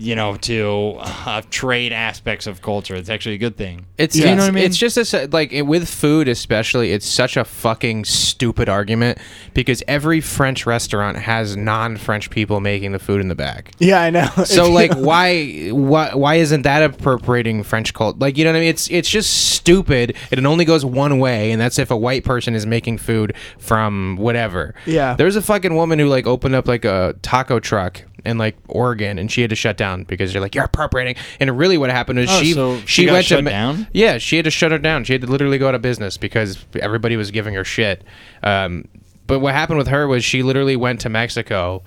you 0.00 0.16
know, 0.16 0.34
to 0.36 0.96
uh, 0.98 1.42
trade 1.50 1.92
aspects 1.92 2.46
of 2.46 2.62
culture. 2.62 2.94
It's 2.94 3.10
actually 3.10 3.34
a 3.34 3.38
good 3.38 3.56
thing. 3.56 3.86
It's 3.98 4.16
You 4.16 4.24
know 4.24 4.36
what 4.36 4.40
I 4.48 4.50
mean? 4.50 4.64
it's 4.64 4.76
just 4.78 4.96
a, 4.96 5.00
s- 5.02 5.28
like 5.32 5.52
it- 5.52 5.62
with 5.62 5.88
food 5.88 6.26
especially 6.26 6.92
it's 6.92 7.06
such 7.06 7.36
a 7.36 7.44
fucking 7.44 8.04
stupid 8.06 8.68
argument 8.68 9.18
because 9.52 9.82
every 9.86 10.20
French 10.22 10.64
restaurant 10.64 11.18
has 11.18 11.56
non-French 11.56 12.30
people 12.30 12.60
making 12.60 12.92
the 12.92 12.98
food 12.98 13.20
in 13.20 13.28
the 13.28 13.34
back. 13.34 13.72
Yeah, 13.78 14.00
I 14.00 14.10
know. 14.10 14.28
So 14.46 14.70
like 14.70 14.92
why 14.96 15.68
why 15.68 16.14
why 16.14 16.36
isn't 16.36 16.62
that 16.62 16.82
appropriating 16.82 17.62
French 17.62 17.92
cult? 17.94 18.18
Like 18.18 18.38
you 18.38 18.44
know 18.44 18.50
what 18.52 18.56
I 18.56 18.60
mean? 18.60 18.68
It's 18.70 18.90
it's 18.90 19.08
just 19.10 19.52
stupid 19.54 20.16
it 20.30 20.44
only 20.46 20.64
goes 20.64 20.84
one 20.84 21.18
way 21.18 21.52
and 21.52 21.60
that's 21.60 21.78
if 21.78 21.90
a 21.90 21.96
white 21.96 22.24
person 22.24 22.54
is 22.54 22.64
making 22.66 22.98
food 22.98 23.34
from 23.58 24.16
whatever. 24.16 24.74
Yeah. 24.86 25.14
There's 25.14 25.36
a 25.36 25.42
fucking 25.42 25.74
woman 25.74 25.98
who 25.98 26.06
like 26.06 26.26
opened 26.26 26.54
up 26.54 26.66
like 26.66 26.84
a 26.84 27.14
taco 27.22 27.60
truck 27.60 28.02
in 28.24 28.36
like 28.36 28.54
Oregon 28.68 29.18
and 29.18 29.32
she 29.32 29.40
had 29.40 29.48
to 29.50 29.56
shut 29.56 29.78
down 29.78 29.89
because 30.08 30.32
you're 30.34 30.40
like 30.40 30.54
you're 30.54 30.64
appropriating. 30.64 31.16
And 31.38 31.56
really 31.58 31.78
what 31.78 31.90
happened 31.90 32.18
is 32.18 32.28
Oh, 32.30 32.40
she 32.40 32.52
so 32.52 32.78
she, 32.80 33.04
she 33.04 33.10
went 33.10 33.24
shut 33.26 33.44
to 33.44 33.50
down? 33.50 33.86
yeah 33.92 34.18
she 34.18 34.36
had 34.36 34.44
to 34.44 34.50
shut 34.50 34.72
her 34.72 34.78
down. 34.78 35.04
She 35.04 35.12
had 35.12 35.22
to 35.22 35.26
literally 35.28 35.58
go 35.58 35.68
out 35.68 35.74
of 35.74 35.82
business 35.82 36.16
because 36.16 36.64
everybody 36.80 37.16
was 37.16 37.30
giving 37.30 37.54
her 37.54 37.64
shit. 37.64 38.04
Um, 38.42 38.86
but 39.26 39.40
what 39.40 39.54
happened 39.54 39.78
with 39.78 39.88
her 39.88 40.06
was 40.08 40.24
she 40.24 40.42
literally 40.42 40.76
went 40.76 41.00
to 41.02 41.08
Mexico 41.08 41.82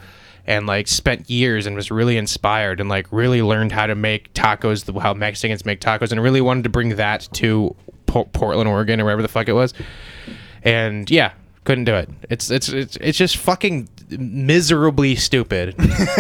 and 0.45 0.67
like 0.67 0.87
spent 0.87 1.29
years 1.29 1.65
and 1.65 1.75
was 1.75 1.89
really 1.91 2.17
inspired 2.17 2.79
and 2.79 2.89
like 2.89 3.07
really 3.11 3.41
learned 3.41 3.71
how 3.71 3.85
to 3.87 3.95
make 3.95 4.33
tacos 4.33 5.01
how 5.01 5.13
Mexicans 5.13 5.65
make 5.65 5.79
tacos 5.81 6.11
and 6.11 6.21
really 6.21 6.41
wanted 6.41 6.63
to 6.63 6.69
bring 6.69 6.89
that 6.97 7.27
to 7.33 7.75
Po- 8.05 8.25
Portland 8.25 8.69
Oregon 8.69 8.99
or 8.99 9.05
wherever 9.05 9.21
the 9.21 9.27
fuck 9.27 9.47
it 9.47 9.53
was. 9.53 9.73
And 10.63 11.09
yeah 11.09 11.33
couldn't 11.65 11.85
do 11.85 11.95
it. 11.95 12.09
It's 12.29 12.51
it's 12.51 12.67
it's, 12.69 12.97
it's 12.97 13.17
just 13.17 13.37
fucking 13.37 13.87
miserably 14.20 15.16
stupid 15.16 15.76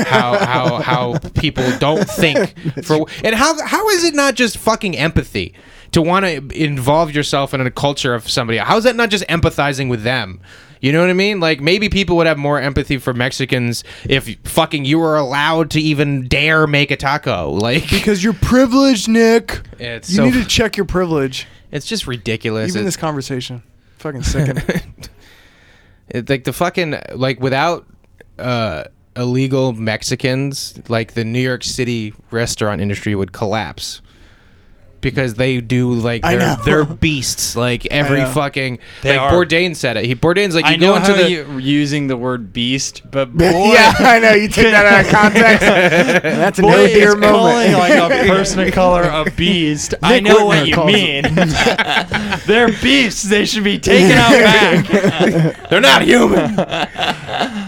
how 0.07 0.37
how 0.37 0.77
how 0.81 1.17
people 1.35 1.63
don't 1.79 2.09
think 2.09 2.53
for 2.85 3.05
and 3.23 3.35
how 3.35 3.61
how 3.65 3.87
is 3.89 4.03
it 4.03 4.13
not 4.13 4.35
just 4.35 4.57
fucking 4.57 4.97
empathy 4.97 5.53
to 5.91 6.01
want 6.01 6.25
to 6.25 6.37
involve 6.61 7.11
yourself 7.11 7.53
in 7.53 7.61
a 7.61 7.71
culture 7.71 8.13
of 8.13 8.29
somebody 8.29 8.57
how 8.57 8.77
is 8.77 8.83
that 8.83 8.95
not 8.95 9.09
just 9.09 9.25
empathizing 9.27 9.89
with 9.89 10.03
them 10.03 10.39
you 10.81 10.91
know 10.91 10.99
what 10.99 11.09
I 11.09 11.13
mean? 11.13 11.39
Like 11.39 11.61
maybe 11.61 11.87
people 11.87 12.17
would 12.17 12.27
have 12.27 12.37
more 12.37 12.59
empathy 12.59 12.97
for 12.97 13.13
Mexicans 13.13 13.85
if 14.03 14.37
fucking 14.43 14.83
you 14.83 14.99
were 14.99 15.15
allowed 15.15 15.71
to 15.71 15.79
even 15.79 16.27
dare 16.27 16.67
make 16.67 16.91
a 16.91 16.97
taco. 16.97 17.51
Like 17.51 17.89
because 17.89 18.21
you're 18.21 18.33
privileged, 18.33 19.07
Nick. 19.07 19.61
It's 19.79 20.09
you 20.09 20.17
so- 20.17 20.25
need 20.25 20.33
to 20.33 20.43
check 20.43 20.75
your 20.75 20.85
privilege. 20.85 21.47
it's 21.71 21.85
just 21.85 22.05
ridiculous. 22.05 22.71
Even 22.71 22.81
It- 22.81 22.83
this 22.83 22.97
conversation, 22.97 23.63
fucking 23.99 24.23
sickening. 24.23 24.61
Like 26.13 26.43
the 26.43 26.53
fucking 26.53 26.95
like 27.15 27.39
without 27.39 27.87
uh 28.37 28.85
illegal 29.15 29.73
Mexicans, 29.73 30.79
like 30.89 31.13
the 31.13 31.23
New 31.23 31.39
York 31.39 31.63
City 31.63 32.13
restaurant 32.31 32.81
industry 32.81 33.15
would 33.15 33.31
collapse. 33.31 34.01
Because 35.03 35.35
they 35.35 35.61
do 35.61 35.93
like 35.93 36.25
I 36.25 36.35
they're 36.37 36.39
know. 36.39 36.55
they're 36.65 36.85
beasts 36.85 37.55
like 37.55 37.85
every 37.91 38.21
know. 38.21 38.31
fucking 38.31 38.79
They 39.03 39.11
like 39.17 39.19
are. 39.19 39.31
Bourdain 39.45 39.75
said 39.75 39.97
it. 39.97 40.05
He 40.05 40.15
Bourdain's 40.15 40.55
like 40.55 40.65
you 40.65 40.71
I 40.71 40.77
go 40.77 40.85
know 40.87 40.95
into 40.95 41.11
how 41.11 41.17
the 41.21 41.29
you're 41.29 41.59
using 41.59 42.07
the 42.07 42.17
word 42.17 42.51
beast, 42.53 43.01
but 43.11 43.31
boy, 43.37 43.43
yeah, 43.73 43.93
I 43.99 44.19
know. 44.19 44.31
You 44.31 44.47
take 44.47 44.71
that 44.71 44.85
out 44.85 45.05
of 45.05 45.11
context. 45.11 45.61
That's 46.23 46.57
a 46.59 46.61
Boy, 46.63 46.69
no 46.71 46.79
it's 46.85 46.93
dear 46.93 47.15
calling 47.19 47.71
moment. 47.73 47.73
like 48.09 48.25
a 48.25 48.27
person 48.33 48.59
of 48.61 48.73
color 48.73 49.03
a 49.03 49.29
beast. 49.31 49.93
I 50.01 50.19
Nick 50.21 50.23
know 50.31 50.45
what 50.45 50.65
you 50.67 50.73
calls 50.73 50.91
mean. 50.93 51.23
They're 52.47 52.69
beasts. 52.81 53.23
They 53.23 53.45
should 53.45 53.63
be 53.63 53.79
taken 53.79 54.11
out 54.11 54.31
back. 54.31 55.69
They're 55.69 55.81
not 55.81 56.03
human. 56.03 56.55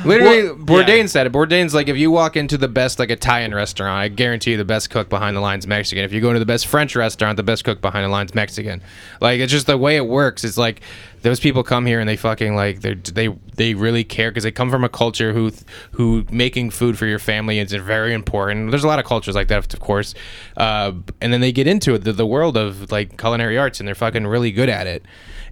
Literally, 0.05 0.43
Well, 0.49 0.55
Bourdain 0.55 0.99
yeah. 1.01 1.05
said 1.07 1.25
it. 1.27 1.33
Bourdain's 1.33 1.73
like, 1.73 1.87
if 1.87 1.97
you 1.97 2.11
walk 2.11 2.35
into 2.37 2.57
the 2.57 2.67
best 2.67 2.99
like 2.99 3.09
Italian 3.09 3.53
restaurant, 3.53 3.91
I 3.97 4.07
guarantee 4.07 4.51
you 4.51 4.57
the 4.57 4.63
best 4.65 4.89
cook 4.89 5.09
behind 5.09 5.35
the 5.35 5.41
line's 5.41 5.65
Mexican. 5.65 6.03
If 6.05 6.13
you 6.13 6.21
go 6.21 6.29
into 6.29 6.39
the 6.39 6.45
best 6.45 6.67
French 6.67 6.95
restaurant, 6.95 7.24
the 7.33 7.43
best 7.43 7.63
cook 7.63 7.81
behind 7.81 8.05
the 8.05 8.09
line's 8.09 8.35
Mexican. 8.35 8.81
Like 9.21 9.39
it's 9.39 9.51
just 9.51 9.67
the 9.67 9.77
way 9.77 9.95
it 9.95 10.07
works. 10.07 10.43
It's 10.43 10.57
like 10.57 10.81
those 11.21 11.39
people 11.39 11.63
come 11.63 11.85
here 11.85 11.99
and 11.99 12.07
they 12.07 12.15
fucking 12.15 12.55
like 12.55 12.81
they 12.81 12.93
they 12.93 13.29
they 13.55 13.73
really 13.73 14.03
care 14.03 14.29
because 14.29 14.43
they 14.43 14.51
come 14.51 14.69
from 14.69 14.83
a 14.83 14.89
culture 14.89 15.33
who 15.33 15.51
who 15.91 16.25
making 16.29 16.69
food 16.69 16.97
for 16.97 17.05
your 17.05 17.19
family 17.19 17.59
is 17.59 17.71
very 17.71 18.13
important. 18.13 18.71
There's 18.71 18.83
a 18.83 18.87
lot 18.87 18.99
of 18.99 19.05
cultures 19.05 19.35
like 19.35 19.47
that, 19.47 19.73
of 19.73 19.79
course. 19.79 20.13
Uh, 20.55 20.93
and 21.21 21.33
then 21.33 21.41
they 21.41 21.51
get 21.51 21.67
into 21.67 21.95
it, 21.95 22.03
the, 22.03 22.13
the 22.13 22.25
world 22.25 22.57
of 22.57 22.91
like 22.91 23.17
culinary 23.17 23.57
arts, 23.57 23.79
and 23.79 23.87
they're 23.87 23.95
fucking 23.95 24.27
really 24.27 24.51
good 24.51 24.69
at 24.69 24.87
it. 24.87 25.03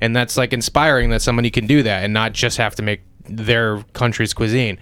And 0.02 0.16
that's 0.16 0.38
like 0.38 0.54
inspiring 0.54 1.10
that 1.10 1.22
somebody 1.22 1.50
can 1.50 1.66
do 1.66 1.84
that 1.84 2.04
and 2.04 2.14
not 2.14 2.34
just 2.34 2.58
have 2.58 2.76
to 2.76 2.84
make 2.84 3.02
their 3.26 3.82
country's 3.94 4.34
cuisine. 4.34 4.78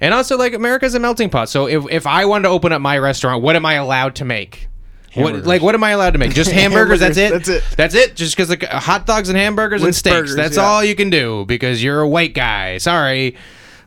And 0.00 0.12
also, 0.12 0.36
like 0.36 0.52
America's 0.52 0.94
a 0.94 1.00
melting 1.00 1.30
pot. 1.30 1.48
So 1.48 1.66
if, 1.66 1.84
if 1.90 2.06
I 2.06 2.26
wanted 2.26 2.44
to 2.44 2.48
open 2.50 2.72
up 2.72 2.80
my 2.80 2.98
restaurant, 2.98 3.42
what 3.42 3.56
am 3.56 3.64
I 3.64 3.74
allowed 3.74 4.14
to 4.16 4.24
make? 4.24 4.68
What, 5.16 5.44
like 5.44 5.62
what 5.62 5.74
am 5.74 5.84
I 5.84 5.90
allowed 5.90 6.12
to 6.12 6.18
make? 6.18 6.34
Just 6.34 6.50
hamburgers. 6.62 7.00
that's 7.00 7.16
it. 7.16 7.32
That's 7.32 7.48
it. 7.48 7.64
That's 7.76 7.94
it. 7.94 8.16
Just 8.16 8.36
because 8.36 8.50
like 8.50 8.64
hot 8.64 9.06
dogs 9.06 9.28
and 9.28 9.36
hamburgers 9.36 9.82
and 9.82 9.94
steaks. 9.94 10.14
burgers, 10.14 10.36
that's 10.36 10.56
yeah. 10.56 10.64
all 10.64 10.84
you 10.84 10.94
can 10.94 11.10
do 11.10 11.44
because 11.46 11.82
you're 11.82 12.00
a 12.00 12.08
white 12.08 12.34
guy. 12.34 12.78
Sorry. 12.78 13.36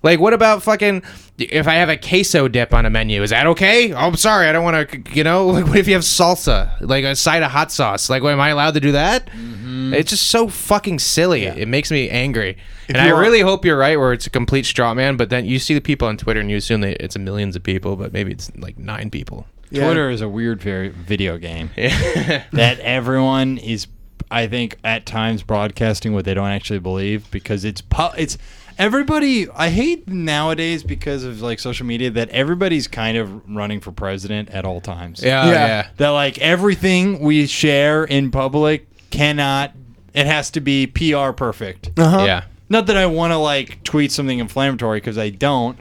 Like 0.01 0.19
what 0.19 0.34
about 0.34 0.63
fucking? 0.63 1.03
If 1.38 1.67
I 1.67 1.75
have 1.75 1.89
a 1.89 1.95
queso 1.95 2.47
dip 2.47 2.73
on 2.73 2.86
a 2.86 2.89
menu, 2.89 3.23
is 3.23 3.30
that 3.30 3.47
okay? 3.47 3.93
Oh, 3.93 3.97
I'm 3.97 4.15
sorry, 4.15 4.47
I 4.47 4.51
don't 4.51 4.63
want 4.63 4.89
to. 4.89 5.15
You 5.15 5.23
know, 5.23 5.47
like 5.47 5.65
what 5.67 5.77
if 5.77 5.88
you 5.88 5.93
have 5.93 6.03
salsa, 6.03 6.80
like 6.82 7.03
a 7.03 7.15
side 7.15 7.43
of 7.43 7.51
hot 7.51 7.71
sauce? 7.71 8.09
Like, 8.09 8.23
what, 8.23 8.34
am 8.34 8.39
I 8.39 8.49
allowed 8.49 8.73
to 8.75 8.80
do 8.80 8.93
that? 8.93 9.27
Mm-hmm. 9.27 9.93
It's 9.93 10.09
just 10.09 10.27
so 10.27 10.47
fucking 10.47 10.99
silly. 10.99 11.45
It 11.45 11.67
makes 11.67 11.91
me 11.91 12.09
angry. 12.09 12.57
and 12.88 12.97
I 12.97 13.11
want- 13.11 13.21
really 13.21 13.41
hope 13.41 13.65
you're 13.65 13.77
right, 13.77 13.97
where 13.97 14.13
it's 14.13 14.27
a 14.27 14.30
complete 14.30 14.65
straw 14.65 14.93
man. 14.93 15.17
But 15.17 15.30
then 15.30 15.45
you 15.45 15.59
see 15.59 15.73
the 15.73 15.82
people 15.82 16.07
on 16.07 16.17
Twitter 16.17 16.39
and 16.39 16.49
you 16.49 16.57
assume 16.57 16.82
that 16.82 17.03
it's 17.03 17.17
millions 17.17 17.55
of 17.55 17.63
people, 17.63 17.95
but 17.95 18.13
maybe 18.13 18.32
it's 18.32 18.51
like 18.57 18.77
nine 18.77 19.09
people. 19.09 19.47
Yeah. 19.72 19.86
Twitter 19.86 20.09
is 20.09 20.22
a 20.22 20.30
weird 20.30 20.61
very 20.61 20.89
video 20.89 21.38
game 21.38 21.70
that 21.76 22.80
everyone 22.82 23.57
is, 23.57 23.88
I 24.32 24.47
think, 24.47 24.78
at 24.84 25.05
times 25.05 25.43
broadcasting 25.43 26.13
what 26.13 26.26
they 26.26 26.34
don't 26.34 26.49
actually 26.49 26.80
believe 26.80 27.30
because 27.32 27.63
it's 27.65 27.82
pu- 27.82 28.15
it's 28.17 28.38
everybody. 28.78 29.47
I 29.49 29.70
hate 29.70 30.07
nowadays 30.07 30.84
because 30.84 31.24
of 31.24 31.41
like 31.41 31.59
social 31.59 31.86
media 31.86 32.09
that 32.11 32.30
everybody's 32.30 32.88
kind 32.88 33.17
of 33.17 33.47
running 33.49 33.80
for 33.80 33.91
president 33.91 34.49
at 34.49 34.65
all 34.65 34.82
times. 34.82 35.22
Yeah, 35.24 35.45
Yeah. 35.45 35.51
yeah. 35.51 35.88
that 35.97 36.09
like 36.09 36.38
everything 36.39 37.20
we 37.20 37.45
share 37.45 38.03
in 38.05 38.32
public 38.32 38.88
cannot. 39.11 39.74
It 40.13 40.26
has 40.26 40.49
to 40.51 40.61
be 40.61 40.88
PR 40.88 41.32
perfect. 41.32 41.91
Uh-huh. 41.99 42.24
Yeah. 42.26 42.43
Not 42.70 42.88
that 42.88 42.97
I 42.97 43.05
want 43.05 43.32
to 43.32 43.38
like 43.38 43.84
tweet 43.84 44.11
something 44.11 44.39
inflammatory 44.39 44.97
because 44.99 45.17
I 45.17 45.30
don't, 45.30 45.78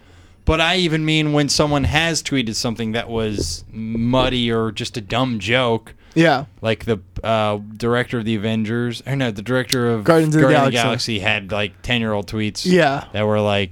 but 0.48 0.60
I 0.60 0.76
even 0.78 1.04
mean 1.04 1.32
when 1.32 1.48
someone 1.48 1.84
has 1.84 2.22
tweeted 2.22 2.56
something 2.56 2.92
that 2.92 3.08
was 3.08 3.64
muddy 3.70 4.50
or 4.50 4.72
just 4.72 4.96
a 4.96 5.00
dumb 5.00 5.38
joke, 5.38 5.94
Yeah. 6.14 6.46
like 6.62 6.86
the 6.86 6.98
uh, 7.22 7.58
director 7.76 8.18
of 8.18 8.24
the 8.24 8.34
Avengers, 8.34 9.02
or 9.06 9.14
no, 9.14 9.30
the 9.30 9.42
director 9.42 9.88
of 9.90 10.02
Guardians 10.04 10.34
of 10.34 10.40
the 10.42 10.48
Guardian 10.48 10.72
Galaxy. 10.72 11.18
had 11.20 11.52
like 11.52 11.80
ten 11.82 12.00
year 12.00 12.12
old 12.12 12.26
tweets. 12.26 12.64
Yeah. 12.66 13.04
that 13.12 13.22
were 13.26 13.40
like 13.40 13.70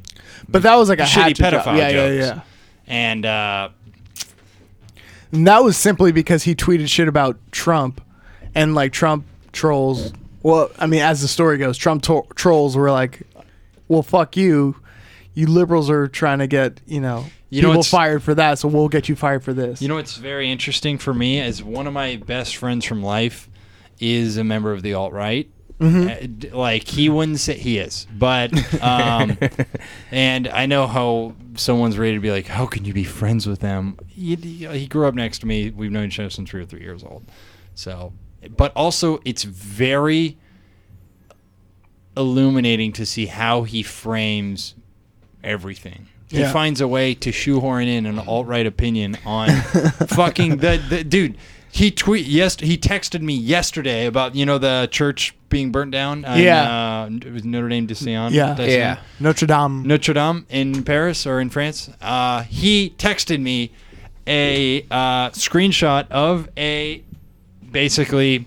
But 0.49 0.63
that 0.63 0.77
was 0.77 0.89
like 0.89 1.01
a 1.01 1.05
shitty 1.05 1.35
pedophile 1.35 1.79
yeah, 1.79 1.91
jokes. 1.93 2.15
Yeah, 2.15 2.35
yeah, 2.35 2.41
and 2.87 3.27
uh, 3.27 3.69
And 5.33 5.47
that 5.47 5.65
was 5.65 5.77
simply 5.77 6.13
because 6.13 6.45
he 6.45 6.55
tweeted 6.55 6.89
shit 6.89 7.09
about 7.09 7.37
Trump, 7.53 8.01
and 8.55 8.75
like 8.75 8.93
Trump 8.93 9.25
trolls. 9.53 10.13
Well, 10.43 10.71
I 10.79 10.87
mean, 10.87 11.01
as 11.01 11.23
the 11.23 11.29
story 11.29 11.59
goes, 11.59 11.77
Trump 11.77 12.03
to- 12.05 12.27
trolls 12.37 12.77
were 12.77 12.91
like, 12.91 13.23
"Well, 13.89 14.03
fuck 14.03 14.37
you. 14.37 14.77
You 15.37 15.47
liberals 15.47 15.91
are 15.91 16.09
trying 16.09 16.39
to 16.41 16.47
get 16.47 16.81
you 16.87 17.01
know 17.01 17.27
You 17.51 17.63
know 17.63 17.69
people 17.69 17.79
what's- 17.81 17.91
fired 17.91 18.23
for 18.23 18.35
that, 18.35 18.59
so 18.59 18.69
we'll 18.69 18.89
get 18.89 19.09
you 19.09 19.15
fired 19.15 19.45
for 19.45 19.53
this." 19.53 19.81
You 19.81 19.89
know 19.89 19.95
what's 19.97 20.17
very 20.17 20.51
interesting 20.51 20.99
for 20.99 21.15
me 21.15 21.41
is 21.41 21.63
one 21.63 21.87
of 21.87 21.93
my 21.93 22.17
best 22.17 22.57
friends 22.57 22.85
from 22.85 23.03
life 23.03 23.49
is 24.01 24.37
a 24.39 24.45
member 24.45 24.73
of 24.73 24.83
the 24.83 24.95
alt 24.95 25.13
right. 25.13 25.49
Mm-hmm. 25.79 26.57
Like 26.57 26.85
he 26.85 27.11
wouldn't 27.11 27.39
say 27.39 27.53
he 27.59 27.77
is, 27.77 28.07
but 28.17 28.51
um, 28.83 29.37
and 30.11 30.49
I 30.49 30.65
know 30.65 30.87
how 30.87 31.35
someone's 31.57 31.99
ready 31.99 32.15
to 32.15 32.21
be 32.21 32.31
like, 32.31 32.47
how 32.47 32.65
can 32.65 32.87
you 32.87 32.95
be 32.95 33.05
friends 33.05 33.47
with 33.47 33.61
them? 33.61 33.99
He, 34.09 34.37
he 34.37 34.87
grew 34.87 35.07
up 35.07 35.15
next 35.15 35.41
to 35.41 35.47
me. 35.47 35.69
We've 35.71 35.91
known 35.93 36.07
each 36.07 36.19
other 36.19 36.31
since 36.31 36.51
we 36.51 36.61
were 36.61 36.67
three 36.67 36.81
years 36.81 37.05
old. 37.05 37.27
So, 37.75 38.15
but 38.57 38.73
also 38.75 39.21
it's 39.27 39.43
very 39.45 40.39
illuminating 42.17 42.93
to 42.95 43.05
see 43.05 43.27
how 43.27 43.65
he 43.65 43.83
frames 43.83 44.75
everything. 45.47 46.09
He 46.29 46.41
Yeah. 46.41 46.53
finds 46.53 46.81
a 46.81 46.89
way 46.89 47.15
to 47.15 47.31
shoehorn 47.33 47.87
in 47.89 48.05
an 48.05 48.19
alt 48.19 48.47
right 48.47 48.67
opinion 48.67 49.17
on 49.25 49.49
fucking 50.09 50.57
the, 50.59 50.83
the 50.89 51.05
dude. 51.05 51.37
He 51.71 51.91
tweet 51.91 52.27
yes. 52.27 52.59
He 52.59 52.77
texted 52.77 53.21
me 53.21 53.35
yesterday 53.35 54.07
about 54.07 54.35
you 54.35 54.45
know 54.47 54.59
the 54.59 54.89
church 54.91 55.35
being 55.49 55.71
burnt 55.71 55.93
down. 55.93 56.25
in, 56.25 56.43
Yeah. 56.43 57.03
uh, 57.05 57.09
it 57.11 57.33
was 57.33 57.45
Notre 57.45 57.69
Dame 57.69 57.87
de 57.87 57.95
Sion. 57.95 58.33
Yeah. 58.33 58.55
de 58.55 58.63
Sion? 58.69 58.79
Yeah. 58.79 58.99
Notre 59.21 59.47
Dame. 59.47 59.83
Notre 59.87 60.15
Dame 60.15 60.47
in 60.51 60.83
Paris 60.83 61.27
or 61.27 61.41
in 61.41 61.51
France. 61.51 61.89
Uh, 62.01 62.43
he 62.43 62.91
texted 62.99 63.41
me 63.41 63.71
a 64.27 64.83
uh, 64.91 65.31
screenshot 65.31 66.11
of 66.11 66.49
a 66.57 67.03
basically 67.71 68.47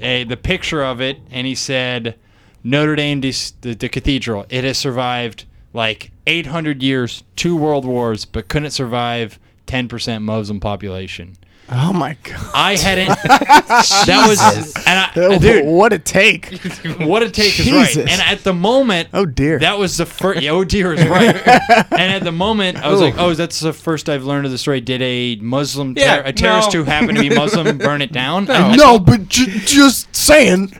a 0.00 0.24
the 0.24 0.36
picture 0.36 0.82
of 0.84 1.00
it, 1.00 1.18
and 1.30 1.46
he 1.46 1.54
said 1.54 2.14
Notre 2.62 2.94
Dame, 2.96 3.20
de, 3.20 3.32
the, 3.62 3.74
the 3.74 3.88
cathedral, 3.88 4.46
it 4.50 4.64
has 4.64 4.78
survived 4.78 5.44
like 5.74 6.10
800 6.26 6.82
years, 6.82 7.22
two 7.36 7.54
world 7.56 7.84
wars, 7.84 8.24
but 8.24 8.48
couldn't 8.48 8.70
survive 8.70 9.38
10% 9.66 10.22
Muslim 10.22 10.60
population. 10.60 11.36
Oh 11.72 11.94
my 11.94 12.14
god. 12.24 12.50
I 12.54 12.76
hadn't. 12.76 13.08
that 13.24 14.26
was, 14.28 14.76
and 14.86 14.86
I, 14.86 15.10
Oh, 15.16 15.38
dude, 15.38 15.64
what 15.64 15.94
a 15.94 15.98
take. 15.98 16.60
what 16.98 17.22
a 17.22 17.30
take 17.30 17.58
is 17.58 17.72
right. 17.72 17.86
Jesus. 17.88 18.02
And 18.10 18.20
at 18.20 18.44
the 18.44 18.52
moment, 18.52 19.08
Oh 19.14 19.24
dear. 19.24 19.58
that 19.60 19.78
was 19.78 19.96
the 19.96 20.04
first. 20.04 20.42
Yeah, 20.42 20.50
oh 20.50 20.62
dear 20.64 20.92
is 20.92 21.06
right. 21.06 21.34
and 21.90 22.12
at 22.12 22.22
the 22.22 22.32
moment, 22.32 22.76
I 22.84 22.90
was 22.90 23.00
like, 23.00 23.14
oh, 23.16 23.32
that's 23.32 23.60
the 23.60 23.72
first 23.72 24.10
I've 24.10 24.24
learned 24.24 24.44
of 24.44 24.52
the 24.52 24.58
story. 24.58 24.82
Did 24.82 25.00
a 25.00 25.36
Muslim, 25.36 25.94
ter- 25.94 26.02
Yeah, 26.02 26.22
a 26.26 26.34
terrorist 26.34 26.74
no. 26.74 26.80
who 26.80 26.84
happened 26.84 27.16
to 27.16 27.22
be 27.28 27.34
Muslim, 27.34 27.78
burn 27.78 28.02
it 28.02 28.12
down? 28.12 28.44
no, 28.44 28.98
but 28.98 29.28
j- 29.30 29.46
just 29.60 30.14
saying. 30.14 30.70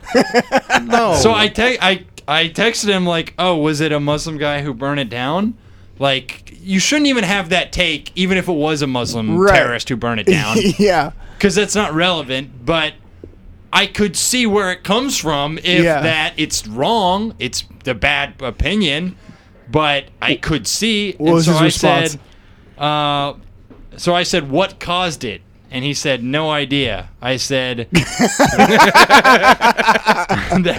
No. 0.83 1.15
So 1.15 1.33
I 1.33 1.47
te- 1.47 1.79
I 1.81 2.05
I 2.27 2.49
texted 2.49 2.87
him 2.89 3.05
like, 3.05 3.33
oh, 3.37 3.57
was 3.57 3.81
it 3.81 3.91
a 3.91 3.99
Muslim 3.99 4.37
guy 4.37 4.61
who 4.61 4.73
burned 4.73 4.99
it 4.99 5.09
down? 5.09 5.55
Like, 5.99 6.57
you 6.59 6.79
shouldn't 6.79 7.07
even 7.07 7.23
have 7.23 7.49
that 7.49 7.71
take, 7.71 8.11
even 8.15 8.37
if 8.37 8.47
it 8.47 8.53
was 8.53 8.81
a 8.81 8.87
Muslim 8.87 9.37
Right. 9.37 9.53
terrorist 9.55 9.87
who 9.89 9.95
burned 9.95 10.19
it 10.19 10.25
down. 10.27 10.57
yeah. 10.77 11.11
because 11.37 11.55
that's 11.55 11.75
not 11.75 11.93
relevant. 11.93 12.65
But 12.65 12.93
I 13.71 13.85
could 13.87 14.15
see 14.15 14.45
where 14.47 14.71
it 14.71 14.83
comes 14.83 15.17
from 15.17 15.57
if 15.59 15.83
Yeah. 15.83 16.01
that 16.01 16.33
it's 16.37 16.65
wrong. 16.67 17.35
It's 17.39 17.63
the 17.83 17.93
bad 17.93 18.33
opinion, 18.41 19.15
but 19.69 20.05
I 20.21 20.35
could 20.35 20.65
see. 20.67 21.13
What 21.17 21.27
and 21.27 21.33
was 21.35 21.45
so 21.45 21.51
his 21.53 21.61
I 21.61 21.65
response? 21.65 22.11
said, 22.11 22.81
uh, 22.83 23.33
so 23.97 24.15
I 24.15 24.23
said, 24.23 24.49
what 24.49 24.79
caused 24.79 25.23
it? 25.23 25.41
And 25.75 25.83
he 25.83 25.93
said, 25.93 26.23
no 26.23 26.51
idea. 26.51 27.09
I 27.21 27.35
said, 27.35 27.89
then 27.91 27.99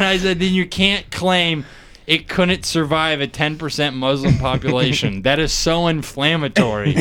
I 0.00 0.18
said, 0.18 0.40
then 0.40 0.54
you 0.54 0.64
can't 0.66 1.10
claim 1.10 1.66
it 2.06 2.28
couldn't 2.28 2.64
survive 2.64 3.20
a 3.20 3.28
10% 3.28 3.92
Muslim 3.92 4.38
population. 4.38 5.20
that 5.24 5.38
is 5.38 5.52
so 5.52 5.88
inflammatory. 5.88 6.96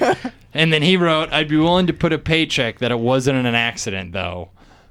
and 0.54 0.72
then 0.72 0.82
he 0.82 0.96
wrote, 0.96 1.32
I'd 1.32 1.48
be 1.48 1.56
willing 1.56 1.86
to 1.86 1.92
put 1.92 2.12
a 2.12 2.18
paycheck 2.18 2.80
that 2.80 2.90
it 2.90 2.98
wasn't 2.98 3.46
an 3.46 3.54
accident, 3.54 4.10
though. 4.10 4.50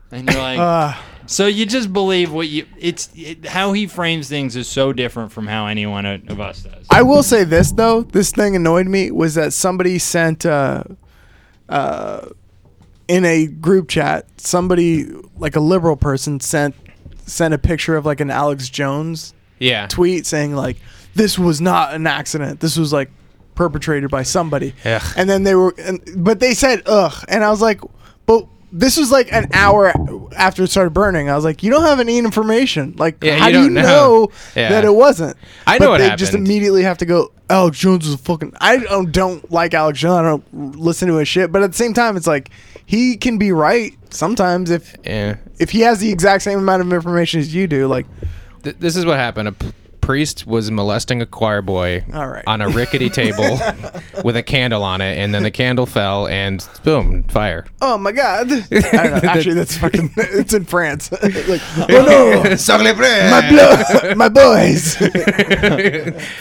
And 0.10 0.30
you're 0.30 0.42
like, 0.42 0.58
Uh, 0.58 0.94
so 1.26 1.48
you 1.48 1.66
just 1.66 1.92
believe 1.92 2.32
what 2.32 2.48
you, 2.48 2.68
it's, 2.80 3.10
it, 3.18 3.48
how 3.48 3.74
he 3.74 3.86
frames 3.86 4.30
things 4.30 4.56
is 4.56 4.70
so 4.70 4.94
different 4.94 5.34
from 5.34 5.48
how 5.48 5.68
anyone 5.68 6.06
of 6.06 6.40
us 6.40 6.64
does. 6.64 6.86
I 6.90 7.02
will 7.02 7.24
say 7.24 7.44
this 7.44 7.74
though. 7.74 8.04
This 8.04 8.32
thing 8.32 8.56
annoyed 8.56 8.88
me 8.88 9.12
was 9.12 9.36
that 9.36 9.52
somebody 9.52 10.00
sent 10.00 10.46
uh, 10.46 10.84
uh, 11.68 12.28
in 13.08 13.26
a 13.26 13.48
group 13.48 13.88
chat. 13.90 14.26
Somebody 14.38 15.06
like 15.38 15.56
a 15.56 15.60
liberal 15.60 15.96
person 15.96 16.40
sent 16.40 16.76
sent 17.26 17.54
a 17.54 17.58
picture 17.58 17.96
of 17.96 18.06
like 18.06 18.20
an 18.20 18.30
Alex 18.32 18.70
Jones 18.70 19.34
yeah. 19.60 19.88
tweet 19.88 20.26
saying 20.26 20.56
like 20.56 20.78
this 21.16 21.40
was 21.40 21.60
not 21.62 21.94
an 21.94 22.06
accident. 22.08 22.60
This 22.60 22.78
was 22.78 22.92
like 22.94 23.10
perpetrated 23.56 24.10
by 24.12 24.24
somebody. 24.24 24.74
Ugh. 24.84 25.02
And 25.18 25.30
then 25.30 25.44
they 25.44 25.56
were, 25.56 25.74
and, 25.78 26.02
but 26.18 26.40
they 26.40 26.54
said 26.54 26.82
ugh, 26.86 27.24
and 27.28 27.44
I 27.44 27.50
was 27.50 27.62
like, 27.62 27.82
but. 28.26 28.48
This 28.72 28.98
was 28.98 29.10
like 29.10 29.32
an 29.32 29.48
hour 29.54 29.94
after 30.36 30.64
it 30.64 30.68
started 30.70 30.90
burning. 30.90 31.30
I 31.30 31.36
was 31.36 31.46
like, 31.46 31.64
"You 31.64 31.72
don't 31.72 31.84
have 31.84 32.02
any 32.02 32.18
information. 32.18 32.94
Like, 32.98 33.24
Yeah, 33.24 33.38
how 33.38 33.48
you 33.48 33.54
do 33.54 33.64
you 33.66 33.70
know. 33.70 33.82
know 33.84 34.28
Yeah. 34.56 34.68
that 34.70 34.84
it 34.84 34.94
wasn't?" 34.94 35.38
I 35.66 35.78
But 35.78 35.86
know 35.86 35.92
what 35.92 35.98
they 36.00 36.14
just 36.18 36.34
immediately 36.34 36.84
have 36.84 36.98
to 36.98 37.06
go. 37.06 37.32
Alex 37.50 37.78
Jones 37.80 38.06
is 38.06 38.16
a 38.16 38.18
fucking. 38.18 38.52
I 38.60 38.78
don't 38.78 39.14
don't 39.14 39.50
like 39.50 39.74
Alex 39.74 40.00
Jones. 40.00 40.18
I 40.18 40.24
don't 40.24 40.78
listen 40.78 41.08
to 41.08 41.16
his 41.18 41.28
shit. 41.28 41.54
But 41.54 41.64
at 41.64 41.72
the 41.72 41.78
same 41.78 41.94
time, 41.94 42.18
it's 42.18 42.28
like 42.28 42.50
he 42.86 43.18
can 43.18 43.38
be 43.38 43.52
right 43.52 43.94
sometimes 44.10 44.70
if 44.70 44.96
Yeah. 45.04 45.36
if 45.60 45.72
he 45.72 45.82
has 45.82 46.00
the 46.00 46.12
exact 46.12 46.44
same 46.44 46.60
amount 46.60 46.82
of 46.82 46.92
information 46.94 47.40
as 47.40 47.54
you 47.54 47.68
do. 47.68 47.88
Like, 47.88 48.06
Th- 48.64 48.76
this 48.80 48.96
is 48.96 49.06
what 49.06 49.18
happened. 49.18 49.48
A 49.50 49.52
p- 49.52 49.72
priest 50.06 50.46
was 50.46 50.70
molesting 50.70 51.20
a 51.20 51.26
choir 51.26 51.64
boy 51.64 52.06
All 52.14 52.28
right. 52.28 52.44
on 52.46 52.62
a 52.62 52.70
rickety 52.70 53.10
table 53.10 53.60
with 54.24 54.38
a 54.38 54.44
candle 54.44 54.84
on 54.84 55.02
it, 55.02 55.18
and 55.18 55.34
then 55.34 55.42
the 55.42 55.50
candle 55.50 55.88
fell, 55.88 56.28
and 56.28 56.66
boom, 56.84 57.24
fire. 57.24 57.66
oh 57.82 57.98
my 57.98 58.12
god! 58.12 58.52
I 58.52 58.58
don't 58.70 58.72
know. 58.72 59.30
Actually, 59.30 59.56
that's 59.56 59.76
fucking. 59.78 60.14
It's 60.16 60.54
in 60.54 60.66
France. 60.66 61.12
like, 61.48 61.62
oh 61.90 62.44
no, 62.44 62.44
my 63.32 63.50
blo- 63.50 64.16
my 64.16 64.30
boys. 64.30 64.96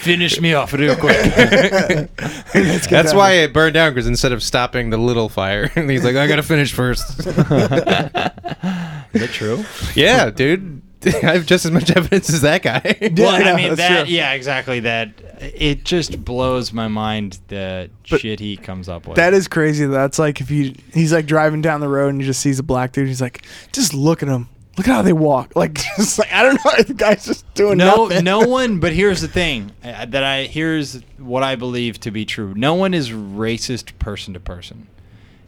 Finish 0.03 0.41
me 0.43 0.53
off 0.53 0.75
real 0.75 0.95
quick. 0.95 1.17
Let's 1.35 2.87
get 2.87 2.91
That's 2.91 3.11
down 3.13 3.17
why 3.19 3.33
it 3.33 3.55
burned 3.55 3.75
down 3.75 3.93
because 3.93 4.07
instead 4.07 4.33
of 4.33 4.43
stopping 4.43 4.91
the 4.91 4.99
little 4.99 5.31
fire, 5.31 5.69
he's 5.69 6.05
like, 6.05 6.17
I 6.17 6.27
gotta 6.27 6.43
finish 6.43 6.73
first. 6.75 7.19
is 7.21 7.25
that 7.35 9.31
true? 9.33 9.65
yeah, 9.95 10.29
dude. 10.29 10.83
I 11.25 11.33
have 11.35 11.47
just 11.47 11.65
as 11.65 11.71
much 11.71 11.91
evidence 11.97 12.29
as 12.33 12.41
that 12.43 12.63
guy. 12.63 12.97
Yeah, 13.01 13.09
well, 13.17 13.31
I 13.31 13.51
I 13.53 13.57
mean 13.57 13.69
that's 13.75 13.77
that. 13.81 14.05
true. 14.07 14.15
Yeah, 14.15 14.33
exactly. 14.33 14.81
That 14.81 15.11
it 15.41 15.85
just 15.85 16.25
blows 16.25 16.73
my 16.73 16.89
mind 16.89 17.39
the 17.49 17.91
shit 18.05 18.41
he 18.41 18.57
comes 18.57 18.89
up 18.89 19.07
with. 19.07 19.17
That 19.17 19.35
is 19.35 19.49
crazy. 19.49 19.87
That's 19.87 20.19
like 20.19 20.41
if 20.41 20.51
you 20.51 20.75
he's 20.93 21.13
like 21.13 21.27
driving 21.27 21.63
down 21.63 21.81
the 21.81 21.89
road 21.89 22.09
and 22.11 22.21
he 22.21 22.27
just 22.27 22.41
sees 22.41 22.59
a 22.59 22.63
black 22.63 22.93
dude. 22.93 23.09
He's 23.09 23.21
like, 23.21 23.45
just 23.73 23.95
look 23.95 24.23
at 24.23 24.29
him. 24.29 24.49
Look 24.77 24.89
at 24.89 24.93
how 24.95 25.03
they 25.03 25.13
walk. 25.13 25.53
Like, 25.57 25.75
just 25.97 26.19
like 26.19 26.33
I 26.33 26.43
don't 26.43 26.55
know. 26.65 26.83
The 26.83 26.95
guy's 26.95 27.25
just 27.27 27.53
doing 27.55 27.79
no, 27.79 28.07
nothing. 28.07 28.25
no 28.25 28.41
one. 28.41 28.81
But 28.81 28.93
here's 28.93 29.21
the 29.21 29.29
thing 29.29 29.71
uh, 29.85 30.05
that 30.07 30.25
I 30.25 30.45
here's 30.45 31.01
what 31.19 31.43
I 31.45 31.55
believe 31.57 32.01
to 32.01 32.11
be 32.11 32.25
true. 32.25 32.55
No 32.57 32.75
one 32.75 32.93
is 32.93 33.11
racist 33.11 33.97
person 34.01 34.35
to 34.35 34.41
person. 34.41 34.89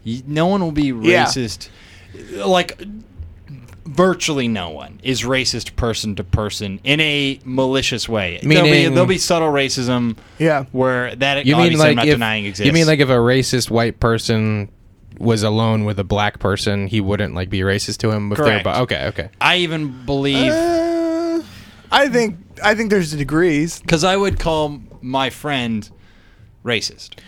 Y- 0.04 0.22
No 0.26 0.46
one 0.46 0.60
will 0.62 0.70
be 0.72 0.86
Yeah. 0.86 1.24
racist. 1.24 1.70
Like 2.32 2.80
virtually 3.86 4.48
no 4.48 4.70
one 4.70 5.00
is 5.02 5.22
racist 5.22 5.76
person 5.76 6.14
to 6.16 6.24
person 6.24 6.80
in 6.84 7.00
a 7.00 7.38
malicious 7.44 8.08
way. 8.08 8.40
there'll, 8.42 8.64
be, 8.64 8.88
there'll 8.88 9.06
be 9.06 9.18
subtle 9.18 9.48
racism 9.50 10.16
Yeah. 10.38 10.64
where 10.72 11.14
that 11.16 11.46
You 11.46 11.56
mean 11.56 11.78
like 11.78 11.96
not 11.96 12.06
if 12.06 12.14
denying 12.14 12.46
exists. 12.46 12.66
you 12.66 12.72
mean 12.72 12.86
like 12.86 12.98
if 13.00 13.08
a 13.08 13.12
racist 13.12 13.70
white 13.70 14.00
person 14.00 14.68
was 15.18 15.42
alone 15.42 15.84
with 15.84 15.98
a 15.98 16.04
black 16.04 16.38
person, 16.40 16.88
he 16.88 17.00
wouldn't 17.00 17.34
like 17.34 17.48
be 17.48 17.60
racist 17.60 17.98
to 17.98 18.10
him 18.10 18.30
if 18.32 18.38
Correct. 18.38 18.66
okay, 18.66 19.06
okay. 19.06 19.28
I 19.40 19.56
even 19.58 20.04
believe 20.04 20.52
Uh, 20.52 21.42
I 21.90 22.08
think 22.08 22.36
I 22.62 22.74
think 22.74 22.90
there's 22.90 23.12
degrees. 23.12 23.80
because 23.80 24.02
I 24.04 24.16
would 24.16 24.38
call 24.40 24.80
my 25.00 25.30
friend 25.30 25.88
racist. 26.64 27.18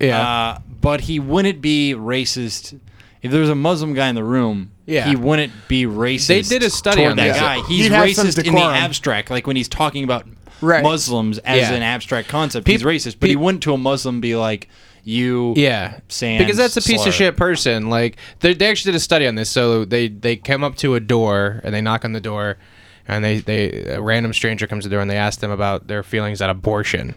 Yeah. 0.00 0.20
Uh, 0.20 0.58
but 0.80 1.02
he 1.02 1.18
wouldn't 1.20 1.60
be 1.60 1.94
racist 1.96 2.78
if 3.22 3.30
there 3.30 3.40
was 3.40 3.50
a 3.50 3.54
Muslim 3.54 3.94
guy 3.94 4.08
in 4.08 4.14
the 4.14 4.24
room. 4.24 4.70
Yeah. 4.86 5.08
he 5.08 5.16
wouldn't 5.16 5.52
be 5.68 5.84
racist. 5.84 6.26
They 6.28 6.42
did 6.42 6.62
a 6.62 6.70
study 6.70 6.98
toward 6.98 7.12
on 7.12 7.16
that 7.18 7.28
this. 7.32 7.40
guy. 7.40 7.62
He's 7.66 7.84
He'd 7.84 7.92
have 7.92 8.10
some 8.14 8.26
racist 8.26 8.38
in 8.38 8.44
the 8.44 8.50
decorum. 8.50 8.74
abstract, 8.74 9.30
like 9.30 9.46
when 9.46 9.56
he's 9.56 9.68
talking 9.68 10.04
about 10.04 10.26
Right. 10.60 10.82
Muslims 10.82 11.38
as 11.38 11.58
Yeah. 11.62 11.72
an 11.74 11.82
abstract 11.82 12.28
concept. 12.28 12.66
He's 12.68 12.80
Peop- 12.82 12.88
racist, 12.88 13.16
but 13.20 13.28
he 13.28 13.34
peop- 13.34 13.42
wouldn't 13.42 13.62
to 13.64 13.74
a 13.74 13.78
Muslim 13.78 14.20
be 14.20 14.36
like, 14.36 14.68
"You, 15.02 15.52
Yeah, 15.56 15.94
sans 16.08 16.38
because 16.38 16.56
that's 16.56 16.76
a 16.76 16.80
piece 16.82 17.00
slur. 17.02 17.08
of 17.08 17.14
shit 17.14 17.36
person. 17.36 17.90
Like 17.90 18.16
they, 18.40 18.54
they 18.54 18.68
actually 18.68 18.92
did 18.92 18.96
a 18.98 19.00
study 19.00 19.26
on 19.26 19.34
this. 19.34 19.50
So 19.50 19.84
they 19.84 20.08
they 20.08 20.36
come 20.36 20.62
up 20.64 20.76
to 20.76 20.94
a 20.94 21.00
door 21.00 21.60
and 21.64 21.74
they 21.74 21.80
knock 21.82 22.04
on 22.04 22.12
the 22.12 22.20
door, 22.20 22.56
and 23.08 23.22
they 23.24 23.38
they 23.40 23.70
a 23.88 24.00
random 24.00 24.32
stranger 24.32 24.66
comes 24.66 24.84
to 24.84 24.88
the 24.88 24.94
door 24.94 25.02
and 25.02 25.10
they 25.10 25.16
ask 25.16 25.40
them 25.40 25.50
about 25.50 25.88
their 25.88 26.02
feelings 26.02 26.40
at 26.40 26.48
abortion. 26.50 27.14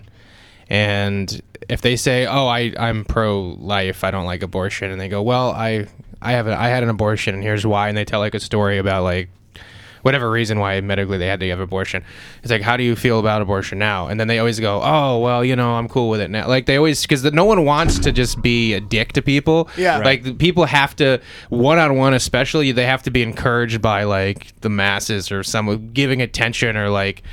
And 0.70 1.42
if 1.70 1.82
they 1.82 1.96
say, 1.96 2.26
"Oh, 2.26 2.48
I 2.48 2.74
I'm 2.78 3.06
pro 3.06 3.56
life, 3.60 4.04
I 4.04 4.12
don't 4.12 4.26
like 4.26 4.44
abortion," 4.44 4.92
and 4.92 5.00
they 5.00 5.08
go, 5.08 5.22
"Well, 5.22 5.52
I 5.52 5.86
I 6.22 6.34
have 6.34 6.48
a, 6.48 6.60
I 6.60 6.70
had 6.70 6.84
an 6.84 6.90
abortion 6.90 7.36
and 7.36 7.44
here's 7.44 7.66
why," 7.66 7.90
and 7.90 7.98
they 7.98 8.06
tell 8.06 8.20
like 8.20 8.34
a 8.34 8.40
story 8.40 8.78
about 8.78 9.04
like 9.04 9.30
whatever 10.08 10.32
reason 10.32 10.58
why 10.58 10.80
medically 10.80 11.18
they 11.18 11.28
had 11.28 11.40
to 11.42 11.50
have 11.50 11.60
abortion. 11.60 12.02
It's 12.42 12.50
like, 12.50 12.62
how 12.62 12.78
do 12.78 12.84
you 12.84 12.96
feel 12.96 13.20
about 13.20 13.42
abortion 13.42 13.78
now? 13.78 14.08
And 14.08 14.18
then 14.18 14.30
they 14.30 14.40
always 14.40 14.58
go, 14.58 14.82
oh, 14.82 15.20
well, 15.20 15.44
you 15.44 15.54
know, 15.54 15.76
I'm 15.76 15.90
cool 15.90 16.10
with 16.10 16.22
it 16.22 16.30
now. 16.30 16.48
Like 16.48 16.66
they 16.66 16.78
always, 16.78 17.02
because 17.02 17.24
no 17.26 17.44
one 17.44 17.66
wants 17.66 18.00
to 18.00 18.14
just 18.14 18.42
be 18.42 18.74
a 18.74 18.80
dick 18.80 19.12
to 19.14 19.22
people. 19.22 19.70
Yeah. 19.76 20.00
Right. 20.00 20.24
Like 20.24 20.38
people 20.38 20.64
have 20.64 20.96
to, 20.98 21.20
one 21.50 21.78
on 21.78 21.98
one 21.98 22.14
especially, 22.14 22.72
they 22.72 22.86
have 22.86 23.04
to 23.04 23.12
be 23.12 23.22
encouraged 23.22 23.82
by 23.82 24.04
like 24.04 24.58
the 24.62 24.70
masses 24.70 25.30
or 25.30 25.44
someone 25.44 25.90
giving 25.90 26.22
attention 26.22 26.78
or 26.78 26.90
like, 26.90 27.24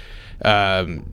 um, 0.44 1.04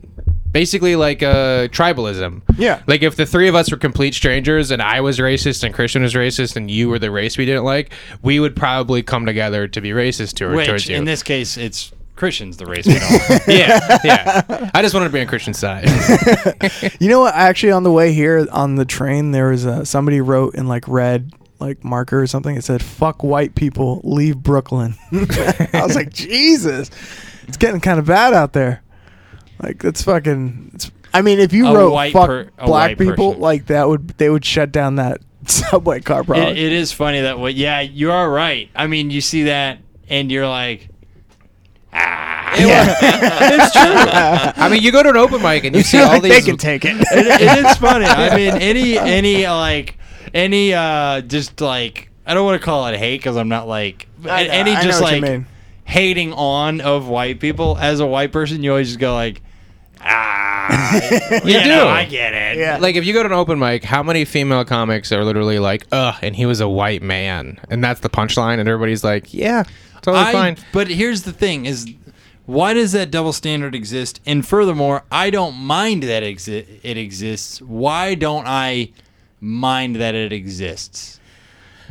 basically 0.52 0.96
like 0.96 1.22
uh, 1.22 1.68
tribalism. 1.68 2.42
Yeah. 2.56 2.82
Like 2.86 3.02
if 3.02 3.16
the 3.16 3.26
three 3.26 3.48
of 3.48 3.54
us 3.54 3.70
were 3.70 3.76
complete 3.76 4.14
strangers 4.14 4.70
and 4.70 4.82
I 4.82 5.00
was 5.00 5.18
racist 5.18 5.64
and 5.64 5.74
Christian 5.74 6.02
was 6.02 6.14
racist 6.14 6.56
and 6.56 6.70
you 6.70 6.88
were 6.88 6.98
the 6.98 7.10
race 7.10 7.38
we 7.38 7.46
didn't 7.46 7.64
like, 7.64 7.92
we 8.22 8.38
would 8.38 8.54
probably 8.54 9.02
come 9.02 9.26
together 9.26 9.66
to 9.68 9.80
be 9.80 9.90
racist 9.90 10.34
to, 10.34 10.54
which 10.54 10.66
towards 10.66 10.88
you. 10.88 10.96
in 10.96 11.04
this 11.04 11.22
case, 11.22 11.56
it's 11.56 11.92
Christians 12.14 12.58
the 12.58 12.66
race 12.66 12.86
we 12.86 12.98
don't. 12.98 13.48
yeah, 13.48 13.98
yeah. 14.04 14.70
I 14.74 14.82
just 14.82 14.94
wanted 14.94 15.06
to 15.06 15.12
be 15.12 15.20
on 15.20 15.26
Christian 15.26 15.54
side. 15.54 15.88
You 17.00 17.08
know 17.08 17.20
what? 17.20 17.34
Actually, 17.34 17.72
on 17.72 17.82
the 17.82 17.90
way 17.90 18.12
here 18.12 18.46
on 18.52 18.76
the 18.76 18.84
train, 18.84 19.32
there 19.32 19.48
was 19.48 19.64
a, 19.64 19.84
somebody 19.84 20.20
wrote 20.20 20.54
in 20.54 20.68
like 20.68 20.86
red 20.86 21.32
like 21.58 21.82
marker 21.82 22.20
or 22.20 22.26
something. 22.28 22.54
It 22.54 22.62
said 22.62 22.80
"fuck 22.82 23.24
white 23.24 23.56
people, 23.56 24.00
leave 24.04 24.36
Brooklyn." 24.36 24.94
I 25.12 25.82
was 25.82 25.96
like, 25.96 26.12
Jesus, 26.12 26.90
it's 27.48 27.56
getting 27.56 27.80
kind 27.80 27.98
of 27.98 28.06
bad 28.06 28.34
out 28.34 28.52
there. 28.52 28.82
Like 29.60 29.82
that's 29.82 30.02
fucking. 30.02 30.70
It's, 30.74 30.90
I 31.14 31.22
mean, 31.22 31.38
if 31.40 31.52
you 31.52 31.66
A 31.66 31.74
wrote 31.74 31.92
white 31.92 32.12
"fuck 32.12 32.26
per- 32.26 32.50
a 32.58 32.66
black 32.66 32.90
white 32.90 32.98
people," 32.98 33.30
person. 33.30 33.40
like 33.42 33.66
that 33.66 33.88
would 33.88 34.08
they 34.18 34.30
would 34.30 34.44
shut 34.44 34.72
down 34.72 34.96
that 34.96 35.20
subway 35.46 36.00
car 36.00 36.24
probably. 36.24 36.44
it, 36.52 36.56
it 36.58 36.72
is 36.72 36.92
funny 36.92 37.20
that 37.20 37.38
way. 37.38 37.50
Yeah, 37.50 37.80
you 37.80 38.10
are 38.12 38.30
right. 38.30 38.68
I 38.74 38.86
mean, 38.86 39.10
you 39.10 39.20
see 39.20 39.44
that 39.44 39.78
and 40.08 40.30
you're 40.32 40.48
like, 40.48 40.88
ah. 41.92 42.52
it's 42.54 43.72
true. 43.72 44.62
I 44.62 44.68
mean, 44.70 44.82
you 44.82 44.92
go 44.92 45.02
to 45.02 45.08
an 45.10 45.16
open 45.16 45.42
mic 45.42 45.64
and 45.64 45.74
you 45.74 45.82
see 45.82 45.98
all 46.02 46.20
these. 46.20 46.32
they 46.32 46.40
can 46.42 46.56
take 46.56 46.84
it. 46.84 46.96
it, 46.96 47.06
it 47.40 47.66
is 47.66 47.76
funny. 47.76 48.04
I 48.04 48.36
mean, 48.36 48.54
any 48.60 48.98
any 48.98 49.46
like 49.46 49.96
any 50.34 50.74
uh 50.74 51.20
just 51.22 51.60
like 51.60 52.10
I 52.26 52.34
don't 52.34 52.44
want 52.44 52.60
to 52.60 52.64
call 52.64 52.86
it 52.88 52.96
hate 52.98 53.18
because 53.18 53.36
I'm 53.36 53.48
not 53.48 53.68
like 53.68 54.06
I 54.24 54.44
know- 54.44 54.50
any 54.52 54.70
I 54.72 54.74
know 54.76 54.82
just 54.82 55.00
what 55.02 55.14
you 55.14 55.20
like 55.20 55.30
mean. 55.30 55.46
Hating 55.92 56.32
on 56.32 56.80
of 56.80 57.06
white 57.06 57.38
people 57.38 57.76
as 57.78 58.00
a 58.00 58.06
white 58.06 58.32
person. 58.32 58.62
You 58.62 58.70
always 58.70 58.88
just 58.88 58.98
go 58.98 59.14
like, 59.14 59.42
ah, 60.00 60.94
You 61.44 61.52
yeah, 61.52 61.62
do. 61.64 61.68
no, 61.68 61.88
I 61.88 62.04
get 62.04 62.32
it. 62.32 62.58
Yeah. 62.58 62.78
like 62.78 62.96
if 62.96 63.04
you 63.04 63.12
go 63.12 63.22
to 63.22 63.28
an 63.28 63.32
open 63.32 63.58
mic, 63.58 63.84
how 63.84 64.02
many 64.02 64.24
female 64.24 64.64
comics 64.64 65.12
are 65.12 65.24
literally 65.24 65.58
like, 65.58 65.86
"Ugh," 65.92 66.14
and 66.22 66.34
he 66.34 66.46
was 66.46 66.60
a 66.60 66.68
white 66.68 67.02
man, 67.02 67.58
and 67.70 67.82
that's 67.82 68.00
the 68.00 68.10
punchline, 68.10 68.58
and 68.58 68.68
everybody's 68.68 69.04
like, 69.04 69.32
"Yeah, 69.34 69.64
totally 70.02 70.24
I, 70.24 70.32
fine." 70.32 70.56
But 70.72 70.88
here's 70.88 71.22
the 71.22 71.32
thing: 71.32 71.66
is 71.66 71.86
why 72.46 72.74
does 72.74 72.92
that 72.92 73.10
double 73.10 73.32
standard 73.32 73.74
exist? 73.74 74.20
And 74.26 74.46
furthermore, 74.46 75.04
I 75.12 75.30
don't 75.30 75.56
mind 75.56 76.02
that 76.04 76.22
exi- 76.22 76.66
it 76.82 76.96
exists. 76.96 77.60
Why 77.62 78.14
don't 78.14 78.46
I 78.46 78.90
mind 79.40 79.96
that 79.96 80.14
it 80.14 80.32
exists? 80.32 81.20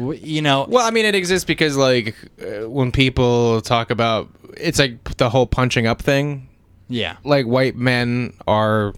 You 0.09 0.41
know, 0.41 0.65
Well, 0.69 0.85
I 0.85 0.91
mean, 0.91 1.05
it 1.05 1.15
exists 1.15 1.45
because 1.45 1.77
like 1.77 2.15
uh, 2.41 2.69
when 2.69 2.91
people 2.91 3.61
talk 3.61 3.91
about, 3.91 4.29
it's 4.57 4.79
like 4.79 5.17
the 5.17 5.29
whole 5.29 5.45
punching 5.47 5.87
up 5.87 6.01
thing. 6.01 6.47
yeah, 6.89 7.17
like 7.23 7.45
white 7.45 7.75
men 7.75 8.33
are 8.47 8.93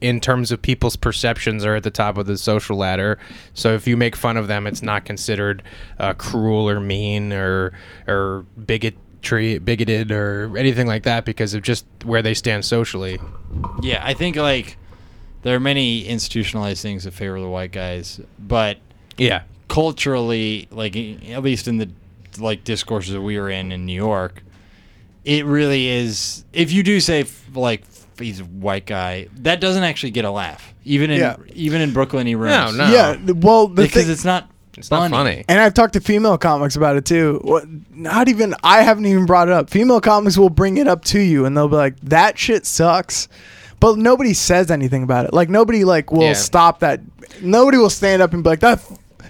in 0.00 0.20
terms 0.20 0.52
of 0.52 0.62
people's 0.62 0.96
perceptions 0.96 1.64
are 1.64 1.74
at 1.74 1.82
the 1.82 1.90
top 1.90 2.16
of 2.18 2.26
the 2.26 2.38
social 2.38 2.76
ladder 2.76 3.18
so 3.52 3.74
if 3.74 3.84
you 3.88 3.96
make 3.96 4.14
fun 4.14 4.36
of 4.36 4.46
them 4.46 4.64
it's 4.64 4.80
not 4.80 5.04
considered 5.04 5.60
uh, 5.98 6.12
cruel 6.12 6.70
or 6.70 6.78
mean 6.78 7.32
or 7.32 7.72
or 8.06 8.46
bigotry 8.64 9.58
bigoted 9.58 10.12
or 10.12 10.56
anything 10.56 10.86
like 10.86 11.02
that 11.02 11.24
because 11.24 11.52
of 11.52 11.62
just 11.62 11.84
where 12.04 12.22
they 12.22 12.32
stand 12.32 12.64
socially 12.64 13.18
yeah. 13.82 14.00
I 14.04 14.14
think 14.14 14.36
like 14.36 14.76
there 15.42 15.56
are 15.56 15.60
many 15.60 16.04
institutionalized 16.06 16.80
things 16.82 17.04
that 17.04 17.12
favor 17.12 17.40
the 17.40 17.48
white 17.48 17.72
guys, 17.72 18.20
but 18.38 18.78
yeah 19.16 19.42
culturally, 19.68 20.68
like 20.70 20.96
at 20.96 21.42
least 21.42 21.68
in 21.68 21.78
the 21.78 21.88
like 22.38 22.64
discourses 22.64 23.12
that 23.12 23.20
we 23.20 23.38
were 23.38 23.50
in 23.50 23.72
in 23.72 23.86
New 23.86 23.94
York, 23.94 24.42
it 25.24 25.44
really 25.44 25.86
is. 25.88 26.44
If 26.52 26.72
you 26.72 26.82
do 26.82 27.00
say 27.00 27.24
like 27.54 27.84
he's 28.18 28.40
a 28.40 28.44
white 28.44 28.86
guy, 28.86 29.28
that 29.40 29.60
doesn't 29.60 29.82
actually 29.84 30.10
get 30.10 30.24
a 30.24 30.30
laugh, 30.30 30.74
even 30.84 31.10
in 31.10 31.20
Yeah. 31.20 31.36
even 31.54 31.80
in 31.80 31.92
Brooklyn 31.92 32.26
no 32.26 32.38
rooms. 32.38 32.76
no 32.76 32.86
no. 32.86 32.92
Yeah. 32.92 33.32
Well, 33.32 33.68
the 33.68 33.82
because 33.82 34.04
thing, 34.04 34.12
it's 34.12 34.24
not. 34.24 34.50
it's 34.76 34.90
not 34.90 35.10
funny 35.10 35.44
And 35.48 35.60
I've 35.60 35.74
talked 35.74 35.92
to 35.94 36.00
female 36.00 36.38
comics 36.38 36.76
about 36.76 36.96
it 36.96 37.04
too. 37.04 37.40
What, 37.42 37.64
not 37.90 38.28
even 38.28 38.54
I 38.62 38.82
haven't 38.82 39.06
even 39.06 39.26
brought 39.26 39.48
it 39.48 39.54
up. 39.54 39.70
Female 39.70 40.00
comics 40.00 40.36
will 40.38 40.50
bring 40.50 40.78
it 40.78 40.86
up 40.88 41.04
to 41.06 41.20
you 41.20 41.44
and 41.44 41.56
they'll 41.56 41.68
be 41.68 41.76
like, 41.76 41.98
"That 42.00 42.38
shit 42.38 42.64
sucks," 42.66 43.28
but 43.80 43.98
nobody 43.98 44.34
says 44.34 44.70
anything 44.70 45.02
about 45.02 45.26
it. 45.26 45.34
Like 45.34 45.48
nobody 45.48 45.84
like 45.84 46.10
will 46.12 46.22
Yeah. 46.22 46.32
stop 46.34 46.80
that. 46.80 47.00
Nobody 47.42 47.76
will 47.78 47.90
stand 47.90 48.22
up 48.22 48.32
and 48.32 48.42
be 48.42 48.50
like, 48.50 48.60
"That, 48.60 48.80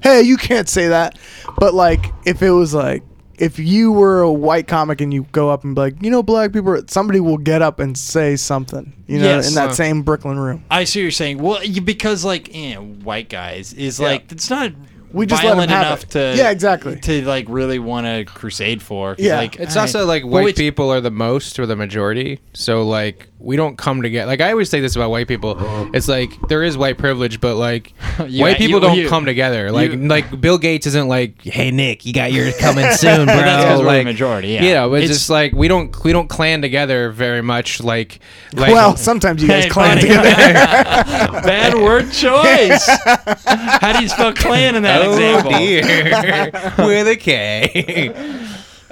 hey, 0.02 0.22
you 0.22 0.36
can't 0.36 0.68
say 0.68 0.88
that." 0.88 1.18
But 1.58 1.74
like 1.74 2.12
if 2.26 2.42
it 2.42 2.50
was 2.50 2.74
like. 2.74 3.02
If 3.40 3.60
you 3.60 3.92
were 3.92 4.20
a 4.20 4.32
white 4.32 4.66
comic 4.66 5.00
and 5.00 5.14
you 5.14 5.24
go 5.30 5.48
up 5.48 5.62
and 5.62 5.72
be 5.76 5.80
like, 5.80 6.02
you 6.02 6.10
know, 6.10 6.24
black 6.24 6.52
people, 6.52 6.72
are-" 6.72 6.82
somebody 6.88 7.20
will 7.20 7.38
get 7.38 7.62
up 7.62 7.78
and 7.78 7.96
say 7.96 8.34
something, 8.34 8.92
you 9.06 9.20
know, 9.20 9.26
Yes. 9.36 9.50
in 9.50 9.54
that 9.54 9.68
Uh. 9.68 9.74
same 9.74 10.02
Brooklyn 10.02 10.40
room. 10.40 10.64
I 10.72 10.82
see 10.82 10.98
what 10.98 11.02
you're 11.02 11.10
saying. 11.12 11.38
Well, 11.38 11.62
you, 11.62 11.80
because 11.80 12.24
like 12.24 12.50
eh, 12.52 12.74
white 12.74 13.28
guys 13.28 13.72
is 13.74 14.00
Yeah. 14.00 14.08
like 14.08 14.32
it's 14.32 14.50
not. 14.50 14.72
We 15.12 15.24
just 15.24 15.44
let 15.44 15.50
'em 15.52 15.56
violent 15.58 15.70
have 15.70 15.86
enough 15.86 16.02
it. 16.02 16.10
to 16.10 16.34
Yeah, 16.36 16.50
exactly. 16.50 16.96
to 16.96 17.22
like 17.26 17.46
really 17.48 17.78
want 17.78 18.06
to 18.08 18.24
crusade 18.24 18.82
for. 18.82 19.14
'cause, 19.14 19.24
Yeah. 19.24 19.36
like, 19.36 19.54
it's 19.54 19.76
I- 19.76 19.82
also 19.82 20.04
like 20.04 20.24
Well, 20.24 20.42
white 20.42 20.48
it's- 20.48 20.58
people 20.58 20.90
are 20.92 21.00
the 21.00 21.12
most 21.12 21.60
or 21.60 21.66
the 21.66 21.76
majority 21.76 22.40
so 22.54 22.82
like 22.84 23.27
we 23.40 23.54
don't 23.56 23.78
come 23.78 24.02
together 24.02 24.26
like 24.28 24.40
i 24.40 24.50
always 24.50 24.68
say 24.68 24.80
this 24.80 24.96
about 24.96 25.10
white 25.10 25.28
people 25.28 25.50
uh-huh. 25.50 25.88
it's 25.94 26.08
like 26.08 26.30
there 26.48 26.62
is 26.62 26.76
white 26.76 26.98
privilege 26.98 27.40
but 27.40 27.54
like 27.56 27.92
You- 28.26 28.42
white 28.42 28.56
people 28.58 28.74
you- 28.74 28.80
don't 28.80 28.98
you- 28.98 29.08
come 29.08 29.24
together 29.24 29.70
like 29.70 29.92
you- 29.92 29.96
like 30.08 30.40
bill 30.40 30.58
gates 30.58 30.86
isn't 30.88 31.06
like 31.06 31.40
hey 31.42 31.70
nick 31.70 32.04
you 32.04 32.12
got 32.12 32.32
yours 32.32 32.56
coming 32.58 32.90
soon 32.92 33.26
bro 33.26 33.36
But 33.36 33.42
that's 33.44 33.64
'cause 33.64 33.78
we're 33.78 33.84
the 33.84 33.90
like 33.98 34.04
majority, 34.04 34.48
yeah. 34.48 34.62
you 34.64 34.74
know 34.74 34.92
it's, 34.94 35.04
It's- 35.04 35.18
just 35.18 35.30
like 35.30 35.52
we 35.52 35.68
don't 35.68 35.94
we 36.04 36.12
don't 36.12 36.28
clan 36.28 36.60
together 36.62 37.10
very 37.10 37.42
much 37.42 37.80
like 37.80 38.18
like 38.54 38.72
well, 38.72 38.96
sometimes 38.96 39.40
you 39.42 39.48
guys 39.48 39.64
Hey, 39.64 39.70
clan 39.70 39.96
buddy. 39.98 40.08
together. 40.08 40.32
Bad 41.42 41.74
word 41.74 42.10
choice. 42.12 42.88
How 43.44 43.92
do 43.96 44.02
you 44.02 44.08
spell 44.08 44.32
clan 44.32 44.74
in 44.74 44.82
that 44.84 45.02
oh 45.02 45.12
example? 45.12 45.52
dear 45.52 46.86
with 46.86 47.08
a 47.08 47.16
k 47.16 48.08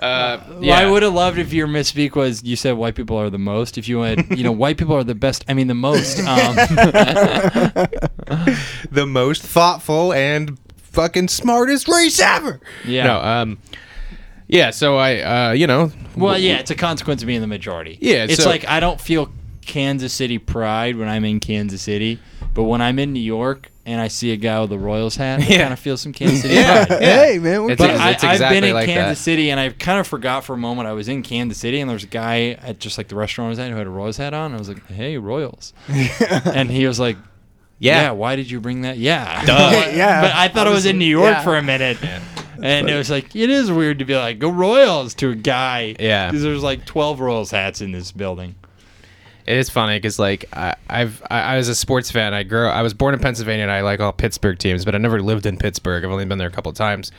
uh 0.01 0.40
Well, 0.60 0.73
I 0.73 0.90
would 0.90 1.02
have 1.02 1.14
loved 1.14 1.39
if 1.39 1.52
your 1.52 1.66
misspeak 1.66 2.14
was 2.14 2.43
you 2.43 2.56
said 2.56 2.73
white 2.73 2.94
people 2.94 3.16
are 3.16 3.31
the 3.31 3.39
most. 3.39 3.78
If 3.78 3.89
you 3.89 4.01
went, 4.01 4.31
you 4.36 4.44
know, 4.44 4.52
white 4.64 4.78
people 4.78 4.94
are 4.97 5.05
the 5.05 5.14
best. 5.14 5.44
I 5.48 5.55
mean, 5.55 5.66
the 5.68 5.74
most. 5.74 6.18
Um, 6.20 6.56
the 8.90 9.06
most 9.06 9.43
thoughtful 9.43 10.12
and 10.12 10.59
fucking 10.77 11.28
smartest 11.28 11.89
race 11.89 12.20
ever. 12.20 12.60
Yeah. 12.85 13.05
No, 13.05 13.20
um 13.20 13.59
yeah, 14.48 14.70
so 14.70 14.97
I 14.97 15.51
uh 15.51 15.52
you 15.52 15.66
know 15.66 15.90
well, 16.16 16.39
yeah, 16.39 16.56
it's 16.59 16.70
a 16.70 16.74
consequence 16.74 17.23
of 17.23 17.27
being 17.27 17.43
the 17.43 17.47
majority. 17.47 17.98
Yeah, 18.01 18.24
it's 18.24 18.43
so- 18.43 18.48
like 18.48 18.66
I 18.66 18.81
don't 18.81 19.01
feel 19.01 19.31
Kansas 19.62 20.12
City 20.12 20.39
pride 20.39 20.97
when 20.97 21.09
I'm 21.09 21.24
in 21.24 21.40
Kansas 21.40 21.82
City, 21.82 22.20
but 22.55 22.64
when 22.64 22.81
I'm 22.81 22.98
in 22.98 23.12
New 23.12 23.20
York 23.20 23.70
and 23.86 23.98
I 24.00 24.08
see 24.08 24.32
a 24.32 24.36
guy 24.36 24.60
with 24.60 24.70
a 24.72 24.78
Royals 24.78 25.16
hat, 25.16 25.40
I 25.40 25.44
Yeah. 25.46 25.58
kind 25.62 25.72
of 25.72 25.78
feel 25.78 25.96
some 25.96 26.12
Kansas 26.12 26.42
City 26.42 26.54
Yeah. 26.56 26.84
pride. 26.84 27.02
Hey, 27.02 27.38
man, 27.38 27.62
what 27.62 27.72
It's 27.72 27.80
But 27.80 27.90
ex- 27.90 28.00
I, 28.00 28.10
it's 28.10 28.24
I've 28.24 28.50
been 28.50 28.64
in 28.64 28.74
like 28.74 28.86
Kansas 28.86 29.18
that. 29.18 29.22
City, 29.22 29.50
and 29.50 29.58
I 29.58 29.70
kind 29.70 29.98
of 30.00 30.06
forgot 30.06 30.44
for 30.44 30.52
a 30.54 30.58
moment 30.58 30.88
I 30.88 30.92
was 30.92 31.08
in 31.08 31.22
Kansas 31.22 31.56
City, 31.58 31.80
and 31.80 31.88
there 31.88 31.94
was 31.94 32.04
a 32.04 32.08
guy 32.08 32.58
at 32.62 32.78
just 32.80 32.98
like 32.98 33.08
the 33.08 33.14
restaurant 33.16 33.46
I 33.46 33.50
was 33.50 33.58
at 33.60 33.70
who 33.70 33.76
had 33.76 33.86
a 33.86 33.90
Royals 33.90 34.16
hat 34.18 34.34
on. 34.34 34.52
I 34.54 34.58
was 34.58 34.68
like, 34.68 34.84
"Hey, 34.88 35.16
Royals," 35.16 35.72
and 35.88 36.70
he 36.70 36.86
was 36.86 36.98
like, 37.00 37.16
Yeah. 37.78 38.02
"Yeah, 38.02 38.10
why 38.10 38.36
did 38.36 38.50
you 38.50 38.60
bring 38.60 38.82
that?" 38.82 38.98
Yeah, 38.98 39.44
Duh. 39.46 39.90
Yeah, 39.94 40.20
but 40.22 40.32
I 40.34 40.48
thought 40.48 40.66
I 40.66 40.70
was 40.70 40.84
in 40.86 40.98
New 40.98 41.04
York 41.06 41.30
yeah. 41.36 41.42
for 41.44 41.56
a 41.56 41.62
minute, 41.62 41.98
and 42.62 42.90
it 42.90 42.96
was 42.96 43.10
like 43.10 43.36
it 43.36 43.50
is 43.50 43.70
weird 43.70 43.98
to 44.00 44.04
be 44.04 44.16
like, 44.16 44.38
"Go 44.40 44.48
Royals" 44.50 45.14
to 45.16 45.30
a 45.30 45.34
guy. 45.34 45.94
Yeah. 46.00 46.28
because 46.28 46.42
there's 46.42 46.62
like 46.62 46.84
twelve 46.86 47.20
Royals 47.20 47.50
hats 47.52 47.80
in 47.80 47.92
this 47.92 48.10
building. 48.12 48.54
It 49.47 49.56
is 49.56 49.70
funny 49.70 49.97
because 49.98 50.18
like 50.18 50.47
I, 50.52 50.74
I've 50.90 51.23
I, 51.31 51.40
I 51.40 51.56
was 51.56 51.68
a 51.68 51.74
sports 51.74 52.10
fan. 52.10 52.35
I 52.35 52.43
grew 52.43 52.66
I 52.66 52.82
was 52.82 52.94
born 52.94 53.14
in 53.14 53.20
Pennsylvania 53.20 53.62
and 53.62 53.70
I 53.73 53.82
like 53.82 54.01
all 54.01 54.12
Pittsburgh 54.12 54.59
teams, 54.59 54.85
but 54.85 54.94
I 54.94 54.98
never 54.98 55.23
lived 55.23 55.47
in 55.47 55.56
Pittsburgh. 55.56 56.05
I've 56.05 56.10
only 56.10 56.24
been 56.24 56.39
there 56.39 56.48
a 56.48 56.52
couple 56.52 56.70
of 56.70 56.77
times. 56.77 57.12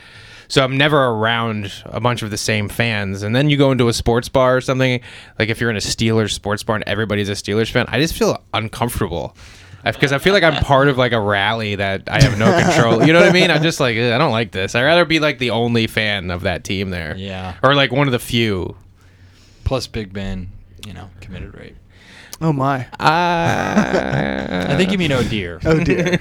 so 0.48 0.62
I'm 0.62 0.76
never 0.76 0.98
around 1.06 1.72
a 1.86 2.00
bunch 2.00 2.22
of 2.22 2.30
the 2.30 2.36
same 2.36 2.68
fans. 2.68 3.22
And 3.22 3.34
then 3.34 3.48
you 3.50 3.56
go 3.56 3.72
into 3.72 3.88
a 3.88 3.92
sports 3.92 4.28
bar 4.28 4.56
or 4.56 4.60
something, 4.60 5.00
like 5.38 5.48
if 5.48 5.60
you're 5.60 5.70
in 5.70 5.76
a 5.76 5.80
Steelers 5.80 6.32
sports 6.32 6.62
bar 6.62 6.76
and 6.76 6.84
everybody's 6.86 7.28
a 7.28 7.32
Steelers 7.32 7.70
fan, 7.70 7.86
I 7.88 7.98
just 7.98 8.14
feel 8.14 8.42
uncomfortable. 8.54 9.34
Because 9.84 10.12
I 10.12 10.18
feel 10.18 10.34
like 10.34 10.42
I'm 10.42 10.62
part 10.62 10.88
of 10.88 10.98
like 10.98 11.12
a 11.12 11.20
rally 11.20 11.76
that 11.76 12.02
I 12.10 12.22
have 12.22 12.38
no 12.38 12.50
control. 12.62 13.06
You 13.06 13.12
know 13.14 13.20
what 13.20 13.30
I 13.30 13.32
mean? 13.32 13.50
I'm 13.50 13.62
just 13.62 13.80
like 13.80 13.96
I 13.96 14.18
don't 14.18 14.32
like 14.32 14.50
this. 14.52 14.74
I'd 14.74 14.82
rather 14.82 15.06
be 15.06 15.18
like 15.18 15.38
the 15.38 15.50
only 15.50 15.86
fan 15.86 16.30
of 16.30 16.42
that 16.42 16.62
team 16.64 16.90
there, 16.90 17.16
Yeah. 17.16 17.54
or 17.62 17.74
like 17.74 17.90
one 17.90 18.06
of 18.06 18.12
the 18.12 18.18
few. 18.18 18.76
Plus 19.64 19.86
Big 19.86 20.12
Ben, 20.12 20.50
you 20.86 20.92
know, 20.92 21.08
committed 21.22 21.54
rape. 21.54 21.76
Oh 22.40 22.52
my. 22.52 22.86
I 23.00 24.66
I 24.72 24.76
think 24.76 24.92
you 24.92 24.98
mean 24.98 25.12
O'Dear. 25.12 25.60
Oh 25.66 25.82
dear. 25.82 26.18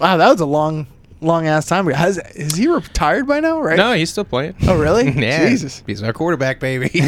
wow, 0.00 0.16
that 0.16 0.28
was 0.30 0.40
a 0.40 0.46
long, 0.46 0.86
long 1.20 1.46
ass 1.46 1.66
time 1.66 1.86
ago. 1.88 1.96
Has 1.96 2.18
is 2.34 2.54
he 2.54 2.68
retired 2.68 3.26
by 3.26 3.40
now? 3.40 3.60
Right? 3.60 3.76
no, 3.76 3.92
he's 3.92 4.10
still 4.10 4.24
playing. 4.24 4.54
Oh 4.68 4.78
really? 4.78 5.10
yeah, 5.20 5.48
Jesus. 5.48 5.82
he's 5.86 6.02
our 6.02 6.12
quarterback, 6.12 6.60
baby. 6.60 6.90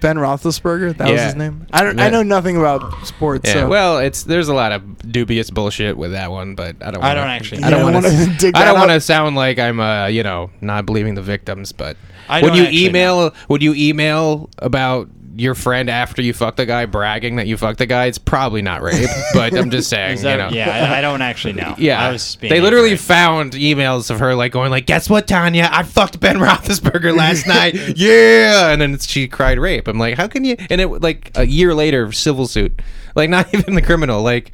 Ben 0.00 0.16
Roethlisberger. 0.16 0.96
That 0.96 1.10
was 1.10 1.20
his 1.20 1.34
name. 1.34 1.66
I 1.72 1.82
don't. 1.84 2.00
I 2.00 2.08
know 2.08 2.22
nothing 2.22 2.56
about 2.56 3.06
sports. 3.06 3.46
Yeah, 3.46 3.52
so. 3.64 3.68
well, 3.68 3.98
it's 3.98 4.22
there's 4.22 4.48
a 4.48 4.54
lot 4.54 4.72
of 4.72 5.12
dubious 5.12 5.50
bullshit 5.50 5.98
with 5.98 6.12
that 6.12 6.30
one, 6.30 6.54
but 6.54 6.76
I 6.80 6.90
don't. 6.90 7.02
I 7.04 7.08
Wanna, 7.08 7.20
don't 7.20 7.28
actually 7.28 7.62
I 7.64 7.68
don't 7.70 7.82
want 7.82 8.06
to. 8.06 8.10
wanna 8.10 8.36
dig 8.38 8.56
I 8.56 8.64
don't 8.64 8.78
want 8.78 8.92
to 8.92 9.00
sound 9.00 9.36
like 9.36 9.58
I'm, 9.58 9.78
uh, 9.78 10.06
you 10.06 10.22
know, 10.22 10.50
not 10.62 10.86
believing 10.86 11.16
the 11.16 11.22
victims. 11.22 11.72
But 11.72 11.98
I 12.30 12.40
would 12.40 12.54
you 12.54 12.62
actually 12.62 12.86
email? 12.86 13.34
Would 13.50 13.62
you 13.62 13.74
email 13.74 14.48
about 14.58 15.10
your 15.36 15.54
friend 15.54 15.88
after 15.88 16.20
you 16.22 16.32
fucked 16.32 16.56
the 16.56 16.66
guy, 16.66 16.86
bragging 16.86 17.36
that 17.36 17.46
you 17.46 17.56
fucked 17.56 17.78
the 17.78 17.86
guy? 17.86 18.06
It's 18.06 18.18
probably 18.18 18.62
not 18.62 18.82
rape, 18.82 19.08
but 19.32 19.54
I'm 19.56 19.70
just 19.70 19.88
saying. 19.90 20.20
That, 20.22 20.30
you 20.32 20.36
know. 20.38 20.48
Yeah, 20.50 20.92
I, 20.92 20.98
I 20.98 21.00
don't 21.00 21.22
actually 21.22 21.52
know. 21.54 21.74
Yeah, 21.78 22.02
I 22.02 22.10
was 22.12 22.36
being 22.36 22.52
they 22.52 22.60
literally 22.60 22.86
ignorant. 22.92 23.00
found 23.00 23.52
emails 23.52 24.10
of 24.10 24.18
her 24.18 24.34
like 24.34 24.52
going 24.52 24.70
like, 24.70 24.86
"Guess 24.86 25.08
what, 25.08 25.26
Tanya? 25.28 25.68
I 25.70 25.82
fucked 25.84 26.18
Ben 26.20 26.36
Roethlisberger 26.38 27.16
last 27.16 27.46
night." 27.48 27.74
Yeah, 27.96 28.70
and 28.70 28.80
then 28.82 28.98
she 28.98 29.28
cried 29.28 29.58
rape. 29.58 29.86
I'm 29.88 29.98
like, 29.98 30.16
how 30.16 30.26
can 30.26 30.44
you? 30.44 30.56
And 30.68 30.80
it 30.80 30.88
like 30.88 31.30
a 31.36 31.46
year 31.46 31.74
later, 31.74 32.10
civil 32.12 32.46
suit. 32.46 32.80
Like 33.14 33.30
not 33.30 33.52
even 33.54 33.74
the 33.74 33.82
criminal. 33.82 34.22
Like 34.22 34.52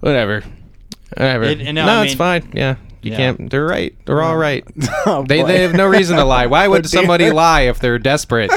whatever, 0.00 0.42
whatever. 1.16 1.44
It- 1.44 1.62
no, 1.72 1.86
no, 1.86 1.92
I 1.92 2.04
it's 2.04 2.14
fine. 2.14 2.50
Yeah, 2.54 2.76
you 3.02 3.12
Yeah. 3.12 3.16
can't. 3.16 3.50
They're 3.50 3.66
right. 3.66 3.94
They're 4.06 4.22
all 4.22 4.36
right. 4.36 4.64
Oh, 5.06 5.24
They 5.26 5.42
boy. 5.42 5.48
they 5.48 5.62
have 5.62 5.74
no 5.74 5.86
reason 5.86 6.16
to 6.16 6.24
lie. 6.24 6.46
Why 6.46 6.66
would 6.72 6.88
somebody 6.88 7.30
lie 7.30 7.62
if 7.62 7.78
they're 7.78 7.98
desperate? 7.98 8.50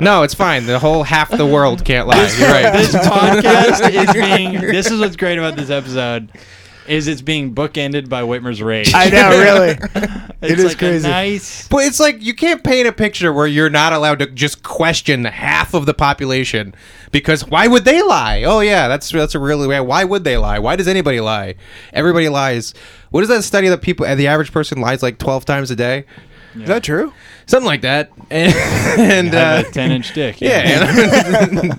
No, 0.00 0.22
it's 0.22 0.34
fine. 0.34 0.66
The 0.66 0.78
whole 0.78 1.02
half 1.04 1.30
the 1.30 1.46
world 1.46 1.84
can't 1.84 2.06
lie. 2.08 2.28
You're 2.38 2.48
right. 2.50 2.72
This 2.76 2.94
podcast 2.94 3.90
is 3.92 4.12
being. 4.12 4.60
This 4.60 4.90
is 4.90 5.00
what's 5.00 5.16
great 5.16 5.38
about 5.38 5.56
this 5.56 5.70
episode, 5.70 6.30
is 6.86 7.08
it's 7.08 7.22
being 7.22 7.54
bookended 7.54 8.08
by 8.08 8.22
Whitmer's 8.22 8.60
rage. 8.62 8.92
I 8.94 9.08
know, 9.10 9.30
really. 9.30 9.78
It's 10.44 10.52
it 10.52 10.58
is 10.58 10.64
like 10.66 10.78
crazy. 10.78 11.08
nice. 11.08 11.68
But 11.68 11.86
it's 11.86 11.98
like 11.98 12.22
you 12.22 12.34
can't 12.34 12.62
paint 12.62 12.86
a 12.86 12.92
picture 12.92 13.32
where 13.32 13.46
you're 13.46 13.70
not 13.70 13.94
allowed 13.94 14.18
to 14.18 14.26
just 14.26 14.62
question 14.62 15.24
half 15.24 15.72
of 15.72 15.86
the 15.86 15.94
population 15.94 16.74
because 17.12 17.46
why 17.46 17.66
would 17.66 17.86
they 17.86 18.02
lie? 18.02 18.42
Oh 18.44 18.60
yeah, 18.60 18.86
that's 18.86 19.08
that's 19.10 19.34
a 19.34 19.38
really 19.38 19.66
way. 19.66 19.80
Why 19.80 20.04
would 20.04 20.24
they 20.24 20.36
lie? 20.36 20.58
Why 20.58 20.76
does 20.76 20.86
anybody 20.86 21.20
lie? 21.20 21.54
Everybody 21.94 22.28
lies. 22.28 22.74
What 23.08 23.22
is 23.22 23.30
that 23.30 23.42
study 23.42 23.68
that 23.68 23.80
people 23.80 24.04
the 24.16 24.26
average 24.26 24.52
person 24.52 24.82
lies 24.82 25.02
like 25.02 25.16
twelve 25.16 25.46
times 25.46 25.70
a 25.70 25.76
day? 25.76 26.04
Is 26.54 26.68
that 26.68 26.84
true? 26.84 27.14
Something 27.46 27.66
like 27.66 27.80
that. 27.80 28.10
And, 28.30 28.54
and 29.00 29.34
uh, 29.34 29.64
a 29.66 29.72
ten 29.72 29.92
inch 29.92 30.12
dick. 30.12 30.40
yeah. 30.42 31.40
and- 31.48 31.78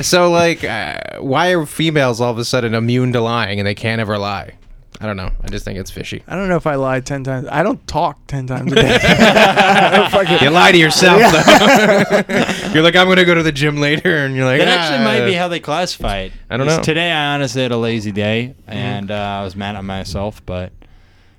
so 0.00 0.30
like, 0.30 0.64
uh, 0.64 0.98
why 1.20 1.50
are 1.50 1.66
females 1.66 2.20
all 2.20 2.30
of 2.30 2.38
a 2.38 2.44
sudden 2.44 2.74
immune 2.74 3.12
to 3.12 3.20
lying 3.20 3.58
and 3.60 3.66
they 3.66 3.74
can't 3.74 4.00
ever 4.00 4.18
lie? 4.18 4.54
I 5.02 5.06
don't 5.06 5.16
know. 5.16 5.30
I 5.42 5.48
just 5.48 5.64
think 5.64 5.78
it's 5.78 5.90
fishy. 5.90 6.22
I 6.28 6.36
don't 6.36 6.50
know 6.50 6.56
if 6.56 6.66
I 6.66 6.74
lied 6.74 7.06
ten 7.06 7.24
times. 7.24 7.48
I 7.50 7.62
don't 7.62 7.84
talk 7.86 8.18
ten 8.26 8.46
times 8.46 8.70
a 8.72 8.74
day. 8.74 8.98
I 9.02 9.96
don't 9.96 10.10
fucking- 10.10 10.40
You 10.46 10.50
lie 10.50 10.72
to 10.72 10.76
yourself, 10.78 11.20
though. 11.20 12.68
you're 12.74 12.82
like, 12.82 12.96
I'm 12.96 13.08
gonna 13.08 13.24
go 13.24 13.34
to 13.34 13.42
the 13.42 13.50
gym 13.52 13.78
later, 13.78 14.14
and 14.26 14.36
you're 14.36 14.44
like, 14.44 14.58
That 14.58 14.68
actually 14.68 14.98
"Ah." 14.98 15.04
might 15.04 15.24
be 15.24 15.32
how 15.32 15.48
they 15.48 15.58
classify 15.58 16.18
it. 16.18 16.32
I 16.50 16.58
don't 16.58 16.66
know. 16.66 16.82
Today, 16.82 17.10
I 17.10 17.34
honestly 17.34 17.62
had 17.62 17.72
a 17.72 17.78
lazy 17.78 18.12
day, 18.12 18.54
and 18.66 19.10
uh, 19.10 19.14
I 19.14 19.42
was 19.42 19.56
mad 19.56 19.74
at 19.74 19.84
myself. 19.84 20.44
But 20.44 20.72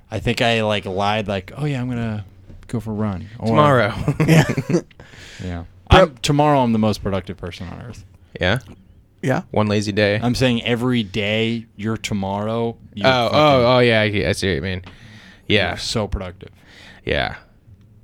I 0.10 0.18
think 0.20 0.42
I 0.42 0.64
like 0.64 0.86
lied, 0.86 1.28
like, 1.28 1.52
"Oh 1.56 1.66
yeah, 1.66 1.82
I'm 1.82 1.88
gonna 1.88 2.26
go 2.66 2.80
for 2.80 2.90
a 2.90 2.96
run 2.96 3.30
Or- 3.38 3.46
tomorrow. 3.48 3.94
yeah. 4.28 4.44
Yeah, 5.44 5.64
I'm, 5.92 6.16
tomorrow 6.24 6.62
I'm 6.64 6.72
the 6.74 6.80
most 6.80 7.04
productive 7.04 7.38
person 7.38 7.68
on 7.68 7.80
earth. 7.84 8.06
Yeah, 8.40 8.60
yeah. 9.22 9.44
one 9.52 9.68
lazy 9.68 9.92
day. 9.92 10.20
I'm 10.22 10.36
saying 10.36 10.64
every 10.64 11.04
day 11.04 11.66
you're 11.76 11.98
tomorrow. 11.98 12.78
You're 12.94 13.08
oh, 13.08 13.24
fucking- 13.30 13.40
oh, 13.40 13.76
oh, 13.76 13.80
yeah. 13.80 14.02
I, 14.02 14.30
I 14.30 14.32
see 14.34 14.48
what 14.50 14.56
you 14.56 14.62
mean. 14.62 14.84
Yeah, 15.48 15.76
so 15.76 16.08
productive. 16.08 16.50
yeah. 17.06 17.36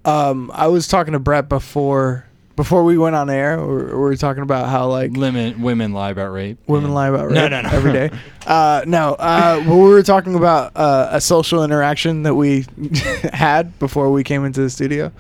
Um, 0.06 0.52
I 0.54 0.68
was 0.68 0.88
talking 0.88 1.14
to 1.14 1.20
Brett 1.20 1.50
before 1.50 2.26
before 2.56 2.84
we 2.84 2.98
went 2.98 3.16
on 3.16 3.30
air. 3.30 3.64
We 3.64 3.76
we 3.84 3.94
were 3.94 4.16
talking 4.16 4.42
about 4.42 4.70
how 4.70 4.88
like 4.88 5.12
Limit 5.12 5.60
women 5.60 5.92
lie 5.94 6.12
about 6.12 6.32
rape. 6.32 6.58
women 6.68 6.90
Yeah. 6.92 6.96
lie 6.96 7.08
about 7.10 7.26
rape 7.30 7.36
No, 7.36 7.48
no, 7.50 7.62
no. 7.62 7.70
every 7.70 7.92
day. 7.94 8.10
Uh, 8.46 8.84
no, 8.88 9.14
uh, 9.20 9.62
well, 9.68 9.78
we 9.80 9.90
were 9.90 10.04
talking 10.04 10.36
about 10.36 10.72
uh, 10.76 11.10
a 11.12 11.20
social 11.22 11.64
interaction 11.64 12.24
that 12.24 12.36
we 12.36 12.66
had 13.34 13.78
before 13.80 14.10
we 14.12 14.24
came 14.24 14.46
into 14.46 14.62
the 14.62 14.70
studio, 14.70 15.12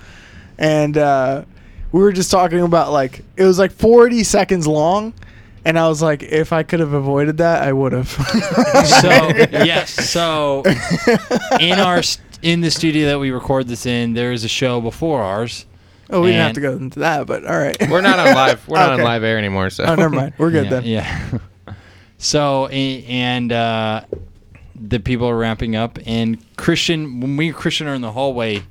and 0.57 0.97
uh, 0.97 1.43
we 1.91 1.99
were 2.01 2.11
just 2.11 2.30
talking 2.31 2.61
about 2.61 2.91
like 2.91 3.23
it 3.35 3.43
was 3.43 3.57
like 3.59 3.72
40 3.72 4.23
seconds 4.23 4.68
long, 4.68 5.14
and 5.65 5.77
I 5.80 5.88
was 5.88 6.01
like, 6.01 6.23
if 6.23 6.51
I 6.53 6.64
could 6.64 6.80
have 6.80 6.93
avoided 6.93 7.38
that, 7.38 7.64
I 7.64 7.73
would 7.73 7.91
have. 7.93 8.07
so 9.01 9.09
yes, 9.51 9.91
so 10.09 10.64
in 11.59 11.80
our 11.80 12.01
st- 12.03 12.23
in 12.41 12.61
the 12.61 12.69
studio 12.72 13.07
that 13.07 13.19
we 13.19 13.31
record 13.31 13.68
this 13.68 13.85
in, 13.85 14.14
there 14.14 14.31
is 14.31 14.43
a 14.43 14.47
show 14.47 14.80
before 14.81 15.22
ours. 15.23 15.65
oh, 16.11 16.22
we 16.22 16.27
didn't 16.27 16.43
have 16.45 16.53
to 16.55 16.61
go 16.61 16.73
into 16.73 16.99
that, 16.99 17.26
but 17.27 17.45
all 17.45 17.57
right. 17.57 17.76
We're 17.89 18.01
not 18.01 18.19
on 18.19 18.34
live. 18.35 18.68
We're 18.68 18.77
not 18.77 18.91
Okay. 18.93 19.01
on 19.01 19.05
live 19.07 19.23
air 19.23 19.38
anymore. 19.38 19.69
So 19.72 19.84
Oh, 19.85 19.95
never 19.95 20.15
mind. 20.15 20.34
We're 20.38 20.51
good 20.51 20.65
yeah, 20.65 20.69
then. 20.69 20.84
Yeah. 20.85 21.73
so 22.18 22.68
and 22.68 23.51
uh, 23.51 24.03
the 24.76 24.99
people 24.99 25.27
are 25.27 25.38
ramping 25.38 25.76
up, 25.76 25.97
and 26.05 26.38
Christian, 26.57 27.19
when 27.22 27.38
we 27.38 27.51
Christian 27.51 27.88
are 27.88 27.95
in 27.95 28.01
the 28.01 28.11
hallway, 28.11 28.61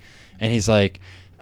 and 0.40 0.52
he's 0.52 0.68
like, 0.68 1.00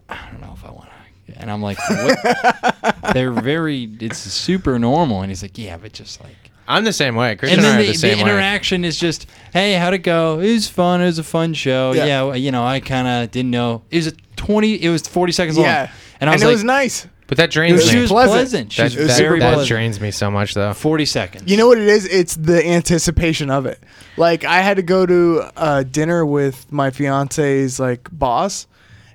I 0.08 0.16
don't 0.30 0.40
know 0.40 0.52
if 0.56 0.64
I 0.64 0.70
want 0.70 0.84
to, 0.88 0.90
and 1.36 1.50
I'm 1.50 1.62
like, 1.62 1.78
what? 1.88 2.94
they're 3.14 3.32
very, 3.32 3.84
it's 4.00 4.18
super 4.18 4.78
normal, 4.78 5.22
and 5.22 5.30
he's 5.30 5.42
like, 5.42 5.56
yeah, 5.58 5.76
but 5.76 5.92
just 5.92 6.22
like. 6.22 6.36
I'm 6.66 6.84
the 6.84 6.92
same 6.94 7.14
way. 7.14 7.36
Christian 7.36 7.58
And 7.58 7.66
and, 7.66 7.74
then 7.74 7.80
I 7.80 7.82
the, 7.82 7.88
are 7.90 7.92
the 7.92 7.98
same 7.98 8.18
the 8.18 8.24
way. 8.24 8.30
interaction 8.30 8.84
is 8.86 8.98
just, 8.98 9.26
hey, 9.52 9.74
how'd 9.74 9.92
it 9.92 9.98
go? 9.98 10.40
It 10.40 10.50
was 10.52 10.66
fun. 10.68 11.02
It 11.02 11.06
was 11.06 11.18
a 11.18 11.24
fun 11.24 11.52
show. 11.52 11.92
Yeah. 11.92 12.06
Yeah, 12.06 12.34
you 12.34 12.50
know, 12.52 12.64
I 12.64 12.80
kind 12.80 13.06
of 13.06 13.30
didn't 13.30 13.50
know. 13.50 13.82
It 13.90 13.96
was 13.96 14.06
a 14.06 14.12
20, 14.36 14.82
it 14.82 14.88
was 14.88 15.06
40 15.06 15.32
seconds 15.32 15.58
Yeah. 15.58 15.78
long. 15.80 15.88
And 16.20 16.30
I 16.30 16.32
was 16.32 16.42
it 16.42 16.46
like, 16.46 16.52
was 16.54 16.64
nice. 16.64 17.06
But 17.26 17.36
that 17.38 17.50
drains 17.50 17.76
was- 17.76 17.88
she 17.88 17.96
me. 17.96 18.02
was 18.02 18.10
pleasant. 18.10 18.34
pleasant. 18.38 18.72
She 18.72 18.82
that 18.82 18.94
was 18.96 19.08
that, 19.08 19.18
very 19.18 19.40
that 19.40 19.48
pleasant. 19.54 19.68
drains 19.68 20.00
me 20.00 20.10
so 20.10 20.30
much, 20.30 20.54
though. 20.54 20.72
40 20.72 21.04
seconds. 21.06 21.50
You 21.50 21.56
know 21.58 21.66
what 21.68 21.78
it 21.78 21.86
is? 21.88 22.06
It's 22.06 22.34
the 22.36 22.66
anticipation 22.66 23.50
of 23.50 23.66
it. 23.66 23.78
Like 24.16 24.44
I 24.44 24.60
had 24.60 24.76
to 24.76 24.82
go 24.82 25.04
to 25.06 25.50
uh, 25.56 25.82
dinner 25.82 26.24
with 26.24 26.70
my 26.72 26.90
fiance's 26.90 27.80
like 27.80 28.08
boss, 28.12 28.66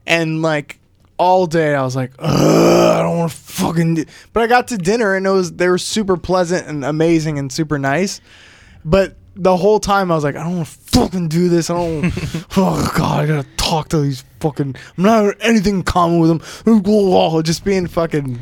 and 0.06 0.42
like 0.42 0.79
all 1.20 1.46
day 1.46 1.76
I 1.76 1.84
was 1.84 1.96
like, 1.96 2.12
I 2.18 3.02
don't 3.04 3.18
want 3.18 3.32
to 3.32 3.38
fucking. 3.38 3.96
Do-. 3.96 4.06
But 4.34 4.44
I 4.44 4.48
got 4.48 4.70
to 4.70 4.78
dinner 4.78 5.16
and 5.16 5.28
it 5.28 5.30
was 5.30 5.52
they 5.54 5.68
were 5.68 5.78
super 5.78 6.18
pleasant 6.18 6.68
and 6.68 6.84
amazing 6.84 7.38
and 7.38 7.52
super 7.52 7.78
nice, 7.78 8.22
but. 8.84 9.16
The 9.36 9.56
whole 9.56 9.80
time 9.80 10.12
I 10.12 10.16
was 10.16 10.26
like, 10.26 10.36
I 10.36 10.44
don't 10.44 10.58
want 10.58 10.68
to 10.68 10.74
fucking 10.74 11.30
do 11.30 11.48
this. 11.48 11.70
I 11.70 11.76
don't. 11.76 12.12
oh 12.58 12.92
god, 12.98 13.24
I 13.24 13.26
gotta 13.26 13.48
talk 13.56 13.88
to 13.90 14.02
these 14.02 14.26
fucking. 14.42 14.76
I'm 14.98 15.04
not 15.04 15.24
having 15.24 15.42
anything 15.42 15.76
in 15.76 15.84
common 15.84 16.20
with 16.20 16.30
them. 16.66 17.44
Just 17.44 17.64
being 17.64 17.88
fucking. 17.88 18.38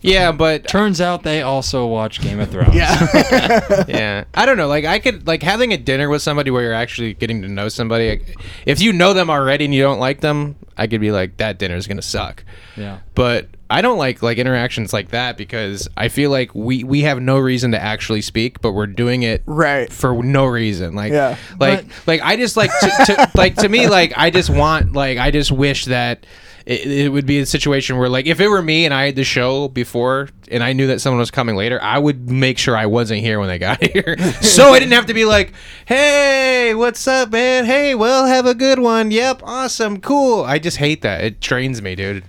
Yeah, 0.00 0.32
but 0.32 0.68
Turns 0.68 1.00
out 1.00 1.22
they 1.22 1.42
also 1.42 1.86
watch 1.86 2.20
Game 2.20 2.40
of 2.40 2.50
Thrones. 2.50 2.74
Yeah. 2.74 3.84
yeah 3.88 4.24
i 4.34 4.44
don't 4.46 4.56
know 4.56 4.66
like 4.68 4.84
i 4.84 4.98
could 4.98 5.26
like 5.26 5.42
having 5.42 5.72
a 5.72 5.76
dinner 5.76 6.08
with 6.08 6.22
somebody 6.22 6.50
where 6.50 6.62
you're 6.62 6.72
actually 6.74 7.14
getting 7.14 7.42
to 7.42 7.48
know 7.48 7.68
somebody 7.68 8.10
like, 8.10 8.36
if 8.66 8.80
you 8.80 8.92
know 8.92 9.12
them 9.12 9.30
already 9.30 9.64
and 9.64 9.74
you 9.74 9.82
don't 9.82 9.98
like 9.98 10.20
them 10.20 10.56
i 10.76 10.86
could 10.86 11.00
be 11.00 11.10
like 11.10 11.36
that 11.38 11.58
dinner's 11.58 11.86
gonna 11.86 12.02
suck 12.02 12.44
Yeah. 12.76 12.98
but 13.14 13.48
i 13.70 13.80
don't 13.82 13.98
like 13.98 14.22
like 14.22 14.38
interactions 14.38 14.92
like 14.92 15.10
that 15.10 15.36
because 15.36 15.88
i 15.96 16.08
feel 16.08 16.30
like 16.30 16.54
we 16.54 16.84
we 16.84 17.02
have 17.02 17.20
no 17.20 17.38
reason 17.38 17.72
to 17.72 17.82
actually 17.82 18.22
speak 18.22 18.60
but 18.60 18.72
we're 18.72 18.86
doing 18.86 19.22
it 19.22 19.42
right. 19.46 19.92
for 19.92 20.22
no 20.22 20.44
reason 20.46 20.94
like 20.94 21.12
Yeah. 21.12 21.36
like 21.58 21.86
But- 21.86 22.06
like 22.06 22.20
i 22.22 22.36
just 22.36 22.56
like 22.56 22.70
to, 22.80 23.04
to 23.06 23.30
like 23.34 23.56
to 23.56 23.68
me 23.68 23.88
like 23.88 24.12
i 24.16 24.30
just 24.30 24.50
want 24.50 24.92
like 24.92 25.18
i 25.18 25.30
just 25.30 25.50
wish 25.52 25.86
that 25.86 26.26
it, 26.68 26.86
it 26.86 27.08
would 27.08 27.24
be 27.24 27.38
a 27.38 27.46
situation 27.46 27.96
where 27.96 28.08
like 28.10 28.26
if 28.26 28.40
it 28.40 28.48
were 28.48 28.60
me 28.60 28.84
and 28.84 28.92
i 28.92 29.06
had 29.06 29.16
the 29.16 29.24
show 29.24 29.68
before 29.68 30.28
and 30.50 30.62
i 30.62 30.72
knew 30.74 30.86
that 30.88 31.00
someone 31.00 31.18
was 31.18 31.30
coming 31.30 31.56
later 31.56 31.80
i 31.82 31.98
would 31.98 32.28
make 32.30 32.58
sure 32.58 32.76
i 32.76 32.84
wasn't 32.84 33.18
here 33.20 33.38
when 33.40 33.48
they 33.48 33.58
got 33.58 33.82
here 33.92 34.16
so 34.42 34.72
i 34.74 34.78
didn't 34.78 34.92
have 34.92 35.06
to 35.06 35.14
be 35.14 35.24
like 35.24 35.52
hey 35.86 36.74
what's 36.74 37.08
up 37.08 37.30
man 37.30 37.64
hey 37.64 37.94
well 37.94 38.26
have 38.26 38.44
a 38.46 38.54
good 38.54 38.78
one 38.78 39.10
yep 39.10 39.40
awesome 39.44 40.00
cool 40.00 40.44
i 40.44 40.58
just 40.58 40.76
hate 40.76 41.00
that 41.02 41.24
it 41.24 41.40
drains 41.40 41.80
me 41.82 41.94
dude 41.94 42.22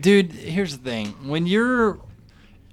Dude, 0.00 0.30
here's 0.32 0.78
the 0.78 0.82
thing. 0.90 1.08
When 1.28 1.46
you're 1.46 1.98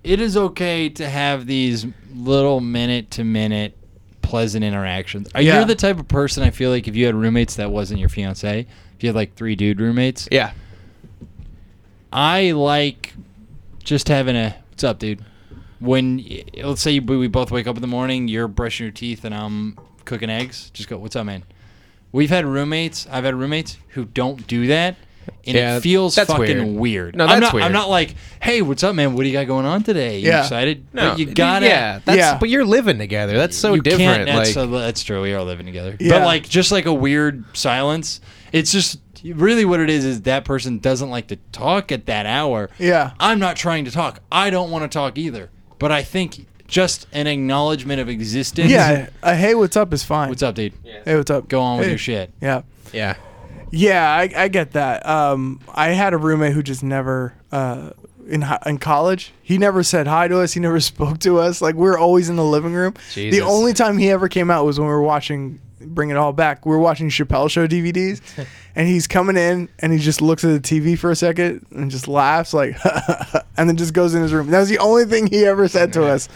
it 0.03 0.22
is 0.22 0.38
okay 0.38 0.89
to 0.89 1.10
have 1.10 1.47
these 1.47 1.85
little 2.14 2.61
minute 2.61 3.11
to 3.11 3.23
minute 3.23 3.76
pleasant 4.22 4.64
interactions. 4.64 5.27
Are 5.34 5.41
Yeah. 5.41 5.60
you 5.60 5.65
the 5.65 5.76
type 5.76 5.99
of 5.99 6.07
person 6.07 6.43
I 6.43 6.51
feel 6.51 6.69
like 6.69 6.88
if 6.88 6.95
you 6.95 7.07
had 7.07 7.15
roommates 7.15 7.56
that 7.56 7.72
wasn't 7.72 7.99
your 7.99 8.10
fiance, 8.10 8.68
if 8.99 9.03
you 9.03 9.07
had 9.07 9.15
like 9.15 9.34
three 9.35 9.55
dude 9.55 9.80
roommates, 9.80 10.27
Yeah. 10.30 10.51
I 12.11 12.51
like 12.51 13.13
just 13.84 14.07
having 14.09 14.35
a 14.35 14.55
what's 14.71 14.84
up, 14.84 14.99
dude. 14.99 15.23
When 15.80 16.26
let's 16.61 16.81
say 16.81 16.99
we 16.99 17.15
we 17.17 17.27
both 17.27 17.49
wake 17.51 17.65
up 17.67 17.76
in 17.77 17.81
the 17.81 17.88
morning, 17.88 18.27
you're 18.27 18.47
brushing 18.49 18.85
your 18.85 18.91
teeth 18.91 19.23
and 19.23 19.34
I'm 19.34 19.77
cooking 20.05 20.30
eggs. 20.30 20.69
Just 20.71 20.89
go, 20.89 20.97
what's 20.97 21.15
up, 21.15 21.26
man? 21.26 21.43
We've 22.11 22.30
had 22.30 22.45
roommates. 22.45 23.07
I've 23.09 23.23
had 23.23 23.35
roommates 23.35 23.77
who 23.89 24.03
don't 24.03 24.45
do 24.47 24.67
that, 24.67 24.95
and 25.45 25.55
Yeah, 25.55 25.77
it 25.77 25.81
feels 25.81 26.15
that's 26.15 26.30
fucking 26.30 26.57
weird. 26.76 27.13
weird. 27.13 27.15
No, 27.15 27.23
I'm 27.26 27.30
that's 27.30 27.41
not. 27.43 27.53
weird. 27.53 27.65
I'm 27.65 27.71
not 27.71 27.88
like, 27.89 28.15
hey, 28.41 28.63
what's 28.63 28.84
up, 28.84 28.95
man? 28.95 29.13
What 29.13 29.21
do 29.21 29.27
you 29.30 29.34
got 29.34 29.45
going 29.45 29.67
on 29.67 29.84
today? 29.84 30.17
You 30.19 30.27
Yeah. 30.30 30.41
excited? 30.41 30.88
No, 30.91 31.11
but 31.11 31.19
you 31.19 31.27
gotta. 31.27 31.67
Yeah, 31.67 31.99
that's, 32.03 32.17
Yeah. 32.17 32.38
But 32.39 32.49
you're 32.49 32.65
living 32.65 32.97
together. 32.97 33.38
That's 33.38 33.55
so 33.55 33.76
you 33.76 33.81
different. 33.81 34.01
Can't, 34.01 34.26
that's, 34.26 34.38
like, 34.38 34.47
so- 34.55 34.67
that's 34.67 35.03
true. 35.03 35.21
We 35.21 35.34
are 35.34 35.43
living 35.43 35.67
together. 35.67 35.95
Yeah. 35.99 36.17
But 36.17 36.26
like, 36.26 36.49
just 36.49 36.71
like 36.71 36.88
a 36.88 36.93
weird 36.93 37.45
silence. 37.55 38.19
It's 38.51 38.71
just 38.71 38.99
really 39.23 39.65
what 39.65 39.80
it 39.80 39.89
is. 39.89 40.05
Is 40.05 40.21
that 40.23 40.45
person 40.45 40.80
doesn't 40.80 41.09
like 41.09 41.27
to 41.27 41.35
talk 41.51 41.91
at 41.91 42.05
that 42.07 42.26
hour. 42.26 42.69
Yeah. 42.80 43.11
I'm 43.19 43.39
not 43.39 43.55
trying 43.55 43.85
to 43.85 43.91
talk. 43.91 44.21
I 44.31 44.49
don't 44.49 44.71
want 44.71 44.89
to 44.89 44.95
talk 44.95 45.17
either. 45.17 45.49
But 45.77 45.91
I 45.91 46.03
think 46.03 46.45
just 46.67 47.07
an 47.11 47.26
acknowledgement 47.27 47.99
of 48.01 48.09
existence. 48.09 48.69
Yeah. 48.71 49.09
A 49.23 49.35
hey, 49.35 49.55
what's 49.55 49.77
up 49.77 49.93
is 49.93 50.03
fine. 50.03 50.30
What's 50.30 50.43
up, 50.43 50.55
dude? 50.55 50.73
Hey, 51.05 51.15
what's 51.15 51.31
up? 51.31 51.47
Go 51.47 51.61
on 51.61 51.77
with 51.77 51.85
Hey. 51.88 51.91
your 51.91 51.97
shit. 51.99 52.31
Yeah. 52.41 52.61
yeah. 52.93 53.15
Yeah, 53.71 54.09
I, 54.11 54.31
I 54.35 54.47
get 54.47 54.71
that. 54.71 55.05
Um, 55.05 55.59
I 55.73 55.89
had 55.89 56.13
a 56.13 56.17
roommate 56.17 56.53
who 56.53 56.63
just 56.63 56.81
never, 56.84 57.34
uh, 57.51 57.91
in 58.27 58.43
in 58.65 58.77
college, 58.80 59.31
he 59.43 59.57
never 59.59 59.84
said 59.84 60.07
hi 60.07 60.27
to 60.27 60.39
us. 60.39 60.53
He 60.53 60.59
never 60.59 60.80
spoke 60.91 61.19
to 61.19 61.38
us. 61.39 61.61
Like 61.61 61.76
we 61.76 61.81
were 61.81 61.97
always 61.97 62.30
in 62.30 62.35
the 62.35 62.43
living 62.43 62.73
room. 62.73 62.95
Jesus. 63.13 63.39
The 63.39 63.45
only 63.45 63.73
time 63.73 63.97
he 63.99 64.09
ever 64.09 64.27
came 64.27 64.49
out 64.49 64.65
was 64.65 64.80
when 64.80 64.88
we 64.88 64.93
were 64.93 65.01
watching. 65.03 65.59
Bring 65.81 66.10
it 66.10 66.18
all 66.18 66.34
back. 66.34 66.65
We're 66.65 66.77
watching 66.77 67.10
Chappelle 67.10 67.49
Show 67.49 67.68
DVDs, 67.68 68.22
and 68.76 68.88
he's 68.88 69.07
coming 69.07 69.38
in 69.38 69.69
and 69.80 69.93
he 69.93 69.99
just 69.99 70.22
looks 70.22 70.43
at 70.43 70.49
the 70.49 70.60
TV 70.81 70.97
for 70.97 71.10
a 71.11 71.15
second 71.15 71.65
and 71.72 71.89
just 71.89 72.07
laughs 72.07 72.53
like, 72.53 72.76
and 73.57 73.69
then 73.69 73.77
just 73.77 73.93
goes 73.93 74.14
in 74.14 74.22
his 74.22 74.34
room. 74.34 74.47
That 74.51 74.60
was 74.60 74.69
the 74.69 74.80
only 74.80 75.06
thing 75.06 75.27
he 75.27 75.45
ever 75.45 75.68
said 75.68 75.93
to 75.93 76.06
us. 76.06 76.27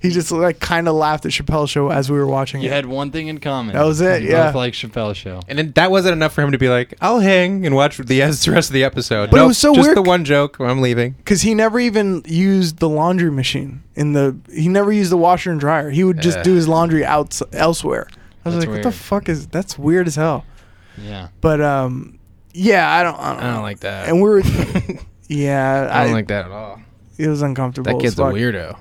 He 0.00 0.10
just 0.10 0.30
like 0.30 0.60
kind 0.60 0.86
of 0.86 0.94
laughed 0.96 1.24
at 1.24 1.32
Chappelle 1.32 1.66
Show 1.66 1.90
as 1.90 2.10
we 2.10 2.18
were 2.18 2.26
watching 2.26 2.60
You 2.60 2.68
it. 2.68 2.72
had 2.74 2.84
one 2.84 3.10
thing 3.10 3.28
in 3.28 3.38
common. 3.40 3.74
That 3.74 3.84
was 3.84 4.02
it, 4.02 4.22
You 4.22 4.30
yeah. 4.32 4.46
Both 4.48 4.56
like 4.56 4.74
Chappelle 4.74 5.14
show. 5.14 5.40
And 5.48 5.58
then 5.58 5.72
that 5.76 5.90
wasn't 5.90 6.12
enough 6.12 6.34
for 6.34 6.42
him 6.42 6.52
to 6.52 6.58
be 6.58 6.68
like, 6.68 6.92
"I'll 7.00 7.20
hang 7.20 7.64
and 7.64 7.74
watch 7.74 7.96
the 7.96 8.04
the 8.04 8.50
rest 8.52 8.68
of 8.68 8.74
the 8.74 8.84
episode." 8.84 9.30
But 9.30 9.40
it 9.40 9.46
was 9.46 9.56
so 9.56 9.74
just 9.74 9.86
weird- 9.86 9.96
the 9.96 10.02
one 10.02 10.26
joke. 10.26 10.58
I'm 10.60 10.82
leaving. 10.82 11.12
because 11.12 11.40
he 11.40 11.54
never 11.54 11.80
even 11.80 12.22
used 12.26 12.80
the 12.80 12.88
laundry 12.88 13.30
machine 13.30 13.82
in 13.96 14.12
the 14.12 14.36
he 14.52 14.68
never 14.68 14.92
used 14.92 15.10
the 15.10 15.16
washer 15.16 15.50
and 15.50 15.58
dryer 15.58 15.88
he 15.88 16.04
would 16.04 16.20
just 16.20 16.36
Ugh. 16.38 16.44
do 16.44 16.54
his 16.54 16.68
laundry 16.68 17.02
out 17.04 17.40
elsewhere 17.54 18.06
i 18.44 18.48
was 18.48 18.54
That's 18.56 18.66
like 18.66 18.68
what 18.76 18.82
the 18.82 18.92
fuck 18.92 19.28
is 19.28 19.46
that's 19.48 19.78
weird 19.78 20.06
as 20.06 20.16
hell 20.16 20.44
Yeah. 20.98 21.28
but 21.40 21.60
um 21.60 22.18
yeah 22.52 22.90
i 22.92 23.02
don't 23.02 23.18
i 23.18 23.32
don't, 23.34 23.42
I 23.42 23.52
don't 23.54 23.62
like 23.62 23.80
that. 23.80 24.08
and 24.08 24.16
we 24.22 24.28
were 24.28 24.40
yeah 25.28 25.88
I 25.90 26.00
I, 26.00 26.04
don't 26.04 26.12
like 26.12 26.28
that 26.28 26.46
at 26.46 26.50
all. 26.52 26.80
it 27.18 27.28
was 27.28 27.42
uncomfortable 27.42 27.92
That 27.92 28.00
kid's 28.02 28.18
a 28.18 28.22
weirdo. 28.22 28.76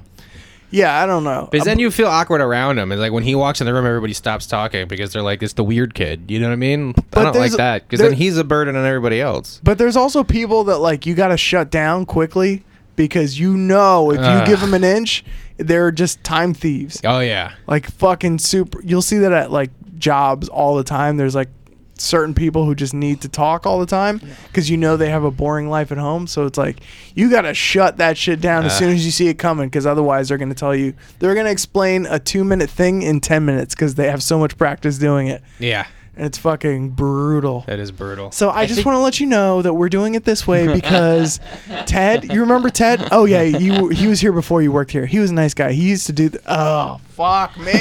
yeah 0.72 1.02
i 1.02 1.06
don't 1.06 1.23
know 1.23 1.48
Because 1.52 1.65
then 1.65 1.80
you 1.80 1.90
feel 1.91 2.07
awkward 2.07 2.41
around 2.41 2.77
him. 2.80 2.91
It's 2.91 2.99
like 2.99 3.11
when 3.11 3.23
he 3.23 3.35
walks 3.35 3.61
in 3.61 3.65
the 3.68 3.73
room, 3.73 3.85
everybody 3.85 4.14
stops 4.14 4.45
talking 4.48 4.88
because 4.88 5.14
they're 5.14 5.22
like, 5.22 5.41
"It's 5.44 5.53
the 5.53 5.64
weird 5.64 5.94
kid." 5.94 6.30
You 6.31 6.40
know 6.40 6.48
what 6.48 6.53
I 6.53 6.57
mean? 6.57 6.94
But 7.11 7.19
I 7.19 7.23
don't 7.31 7.35
like 7.38 7.52
that 7.53 7.84
because 7.88 7.99
then 7.99 8.14
he's 8.14 8.38
a 8.38 8.44
burden 8.44 8.76
on 8.76 8.85
everybody 8.85 9.22
else. 9.22 9.60
but 9.64 9.77
there's 9.77 9.95
also 9.95 10.23
people 10.23 10.64
that 10.65 10.80
like 10.80 11.06
you 11.06 11.14
gotta 11.15 11.38
shut 11.38 11.69
down 11.69 12.06
quickly 12.06 12.64
because 12.95 13.40
you 13.40 13.56
know 13.57 14.11
if 14.11 14.18
you 14.19 14.45
give 14.45 14.61
them 14.61 14.73
an 14.73 14.84
inch 14.84 15.23
they're 15.57 15.91
just 15.91 16.23
time 16.23 16.53
thieves. 16.53 16.99
Oh 17.03 17.19
yeah, 17.19 17.53
like 17.67 17.89
fucking 17.89 18.39
super 18.39 18.81
you'll 18.84 19.01
see 19.01 19.19
that 19.19 19.31
at 19.31 19.51
like 19.51 19.71
jobs 19.97 20.49
all 20.49 20.75
the 20.75 20.84
time. 20.84 21.17
There's 21.17 21.35
like 21.35 21.49
certain 21.95 22.34
people 22.34 22.65
who 22.65 22.73
just 22.75 22.93
need 22.93 23.21
to 23.21 23.30
talk 23.30 23.65
all 23.67 23.80
the 23.80 23.85
time 23.85 24.19
because 24.47 24.67
you 24.69 24.75
know 24.75 24.97
they 24.97 25.09
have 25.09 25.23
a 25.23 25.31
boring 25.31 25.69
life 25.69 25.91
at 25.91 25.97
home. 25.97 26.25
So 26.27 26.45
it's 26.45 26.57
like 26.57 26.80
you 27.15 27.30
gotta 27.30 27.53
shut 27.53 27.97
that 27.97 28.17
shit 28.17 28.41
down 28.41 28.65
as 28.65 28.73
Uh. 28.73 28.80
soon 28.80 28.89
as 28.93 29.05
you 29.05 29.11
see 29.11 29.27
it 29.27 29.35
coming 29.35 29.67
because 29.69 29.85
otherwise 29.85 30.27
they're 30.30 30.39
gonna 30.39 30.53
tell 30.55 30.75
you 30.75 30.93
they're 31.19 31.35
gonna 31.35 31.51
explain 31.51 32.05
a 32.07 32.19
two 32.19 32.43
minute 32.43 32.69
thing 32.69 33.03
in 33.03 33.19
10 33.21 33.45
minutes 33.45 33.75
because 33.75 33.95
they 33.95 34.09
have 34.09 34.23
so 34.23 34.39
much 34.39 34.57
practice 34.57 34.97
doing 34.97 35.27
it. 35.27 35.43
Yeah. 35.59 35.85
And 36.15 36.26
it's 36.26 36.38
fucking 36.38 36.91
brutal 36.91 37.61
That 37.68 37.80
is 37.80 37.91
brutal. 37.91 38.31
so 38.31 38.49
I, 38.49 38.65
just 38.65 38.85
want 38.85 38.95
to 38.95 38.99
let 38.99 39.19
you 39.19 39.26
know 39.26 39.61
that 39.61 39.73
we're 39.73 39.90
doing 39.90 40.15
it 40.15 40.23
this 40.23 40.48
way 40.48 40.68
because 40.73 41.40
Ted, 41.85 42.31
you 42.31 42.41
remember 42.41 42.69
Ted? 42.69 43.07
Oh 43.11 43.26
yeah, 43.26 43.41
you 43.41 43.90
he 43.90 44.07
was 44.07 44.19
here 44.19 44.31
before 44.31 44.61
you 44.61 44.72
worked 44.72 44.91
here. 44.91 45.06
He 45.06 45.19
was 45.19 45.31
a 45.31 45.34
nice 45.34 45.53
guy. 45.53 45.72
He 45.73 45.90
used 45.90 46.06
to 46.07 46.14
do. 46.14 46.30
The, 46.30 46.41
oh 46.48 46.99
fuck 47.14 47.57
me! 47.60 47.72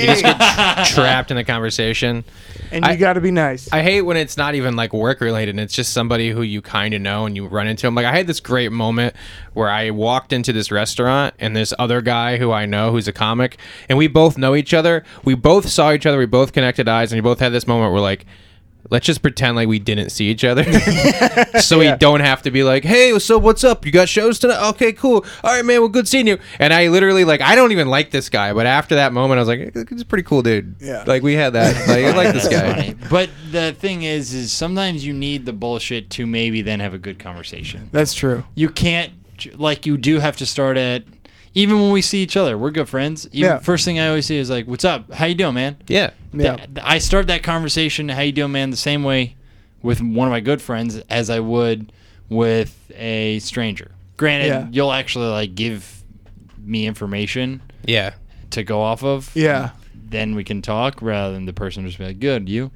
Trapped 0.86 1.30
in 1.30 1.36
the 1.36 1.44
conversation. 1.44 2.24
and 2.70 2.84
you 2.84 2.90
I- 2.92 2.96
got 2.96 3.14
to 3.14 3.20
be 3.20 3.30
nice. 3.30 3.70
I 3.72 3.82
hate 3.82 4.02
when 4.02 4.16
it's 4.16 4.36
not 4.36 4.54
even 4.54 4.76
like 4.76 4.92
work 4.92 5.20
related 5.20 5.50
and 5.50 5.60
it's 5.60 5.74
just 5.74 5.92
somebody 5.92 6.30
who 6.30 6.42
you 6.42 6.62
kind 6.62 6.94
of 6.94 7.00
know 7.00 7.26
and 7.26 7.34
you 7.36 7.46
run 7.46 7.66
into 7.66 7.86
them. 7.86 7.94
Like 7.94 8.06
I 8.06 8.12
had 8.16 8.26
this 8.26 8.40
great 8.40 8.72
moment 8.72 9.14
where 9.54 9.68
I 9.68 9.90
walked 9.90 10.32
into 10.32 10.52
this 10.52 10.70
restaurant 10.70 11.34
and 11.38 11.54
this 11.56 11.72
other 11.78 12.00
guy 12.00 12.36
who 12.36 12.52
I 12.52 12.66
know 12.66 12.90
who's 12.92 13.08
a 13.08 13.12
comic 13.12 13.58
and 13.88 13.98
we 13.98 14.06
both 14.06 14.38
know 14.38 14.54
each 14.54 14.74
other. 14.74 15.04
We 15.24 15.34
both 15.34 15.68
saw 15.68 15.92
each 15.92 16.06
other. 16.06 16.18
We 16.18 16.26
both 16.26 16.52
connected 16.52 16.88
eyes 16.88 17.12
and 17.12 17.16
we 17.18 17.22
both 17.22 17.40
had 17.40 17.52
this 17.52 17.66
moment 17.66 17.92
where 17.92 18.00
like 18.02 18.26
let's 18.92 19.06
just 19.06 19.22
pretend 19.22 19.56
like 19.56 19.66
we 19.66 19.78
didn't 19.78 20.10
see 20.10 20.26
each 20.30 20.44
other 20.44 20.62
so 21.60 21.80
Yeah. 21.80 21.92
we 21.92 21.98
don't 21.98 22.20
have 22.20 22.42
to 22.42 22.50
be 22.50 22.62
like 22.62 22.84
hey 22.84 23.18
so 23.18 23.38
what's 23.38 23.64
up 23.64 23.84
you 23.84 23.90
got 23.92 24.08
shows 24.08 24.38
tonight 24.38 24.68
okay 24.70 24.92
cool 24.92 25.24
all 25.42 25.54
right 25.54 25.64
man 25.64 25.80
well 25.80 25.88
good 25.88 26.06
seeing 26.06 26.26
you 26.26 26.38
and 26.58 26.72
i 26.72 26.88
literally 26.88 27.24
like 27.24 27.40
i 27.40 27.54
don't 27.56 27.72
even 27.72 27.88
like 27.88 28.10
this 28.10 28.28
guy 28.28 28.52
but 28.52 28.66
after 28.66 28.94
that 28.94 29.12
moment 29.12 29.38
i 29.38 29.40
was 29.40 29.48
like 29.48 29.88
he's 29.88 30.02
a 30.02 30.04
pretty 30.04 30.22
cool 30.22 30.42
dude 30.42 30.76
Yeah. 30.80 31.04
like 31.06 31.22
we 31.22 31.34
had 31.34 31.54
that 31.54 31.74
like, 31.88 32.04
i 32.04 32.12
like 32.16 32.32
this 32.32 32.48
guy. 32.48 32.94
But 33.10 33.30
the 33.50 33.72
thing 33.78 34.02
is, 34.04 34.32
is 34.32 34.52
sometimes 34.52 35.04
you 35.04 35.12
need 35.12 35.44
the 35.46 35.52
bullshit 35.52 36.08
to 36.10 36.26
maybe 36.26 36.62
then 36.62 36.80
have 36.80 36.94
a 36.94 36.98
good 36.98 37.18
conversation. 37.18 37.88
That's 37.92 38.14
true. 38.14 38.44
You 38.54 38.68
can't 38.68 39.12
like 39.54 39.86
you 39.86 39.96
do 39.96 40.18
have 40.20 40.36
to 40.38 40.46
start 40.46 40.76
at 40.76 41.02
even 41.54 41.80
when 41.80 41.90
we 41.92 42.02
see 42.02 42.22
each 42.22 42.36
other. 42.36 42.56
We're 42.56 42.70
good 42.70 42.88
friends. 42.88 43.26
Even, 43.32 43.50
Yeah. 43.50 43.58
First 43.58 43.84
thing 43.84 43.98
I 43.98 44.08
always 44.08 44.26
say 44.26 44.36
is 44.36 44.48
like, 44.50 44.66
"What's 44.66 44.84
up? 44.84 45.12
How 45.12 45.26
you 45.26 45.34
doing, 45.34 45.54
man?" 45.54 45.76
yeah 45.88 46.10
Yeah. 46.32 46.56
Th- 46.56 46.68
I 46.82 46.98
start 46.98 47.26
that 47.28 47.42
conversation, 47.42 48.08
"How 48.08 48.22
you 48.22 48.32
doing, 48.32 48.52
man?" 48.52 48.70
the 48.70 48.76
same 48.76 49.02
way 49.04 49.36
with 49.82 50.00
one 50.00 50.28
of 50.28 50.32
my 50.32 50.40
good 50.40 50.62
friends 50.62 50.96
as 51.10 51.28
I 51.30 51.40
would 51.40 51.92
with 52.28 52.90
a 52.96 53.38
stranger. 53.40 53.90
Granted, 54.16 54.46
Yeah. 54.46 54.66
you'll 54.70 54.92
actually 54.92 55.26
like 55.28 55.54
give 55.54 56.02
me 56.64 56.86
information 56.86 57.60
yeah 57.84 58.12
to 58.50 58.62
go 58.62 58.80
off 58.80 59.02
of. 59.02 59.30
Yeah. 59.34 59.70
Then 60.10 60.34
we 60.34 60.44
can 60.44 60.62
talk 60.62 61.00
rather 61.02 61.32
than 61.34 61.46
the 61.46 61.52
person 61.52 61.84
just 61.86 61.98
be 61.98 62.04
like, 62.06 62.20
"Good, 62.20 62.48
you." 62.48 62.70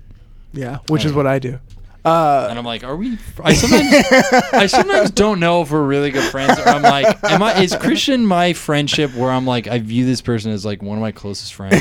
Yeah. 0.53 0.79
Which 0.89 1.05
is 1.05 1.13
uh, 1.13 1.15
what 1.17 1.27
I 1.27 1.39
do. 1.39 1.61
Uh, 2.07 2.47
And 2.51 2.59
I'm 2.59 2.65
like, 2.65 2.85
are 2.85 2.95
we? 2.95 3.19
I 3.43 3.53
sometimes, 3.53 4.07
I 4.53 4.67
sometimes 4.67 5.11
don't 5.11 5.41
know 5.41 5.63
if 5.63 5.73
we're 5.73 5.83
really 5.85 6.13
good 6.13 6.31
friends. 6.31 6.57
Or 6.59 6.69
I'm 6.69 6.83
like, 6.83 7.07
am 7.25 7.43
I? 7.43 7.61
Is 7.63 7.75
Christian 7.75 8.25
my 8.25 8.53
friendship 8.53 9.13
where 9.15 9.31
I'm 9.31 9.45
like, 9.45 9.67
I 9.67 9.79
view 9.81 10.07
this 10.07 10.21
person 10.21 10.53
as 10.53 10.65
like 10.65 10.83
one 10.83 10.97
of 10.99 11.03
my 11.03 11.11
closest 11.11 11.55
friends. 11.55 11.75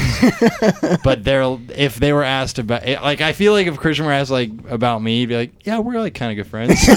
but 1.03 1.23
they're 1.23 1.57
if 1.75 1.97
they 1.97 2.11
were 2.11 2.23
asked 2.23 2.57
about, 2.57 2.81
eh, 2.85 2.99
like, 2.99 3.21
I 3.21 3.33
feel 3.33 3.53
like 3.53 3.67
if 3.67 3.77
Christian 3.77 4.05
were 4.07 4.11
asked 4.11 4.31
like 4.31 4.49
about 4.67 5.01
me, 5.03 5.19
he'd 5.19 5.27
be 5.27 5.35
like, 5.35 5.51
yeah, 5.65 5.77
we're 5.77 5.99
like 5.99 6.15
kind 6.15 6.31
of 6.31 6.43
good 6.43 6.49
friends. 6.49 6.71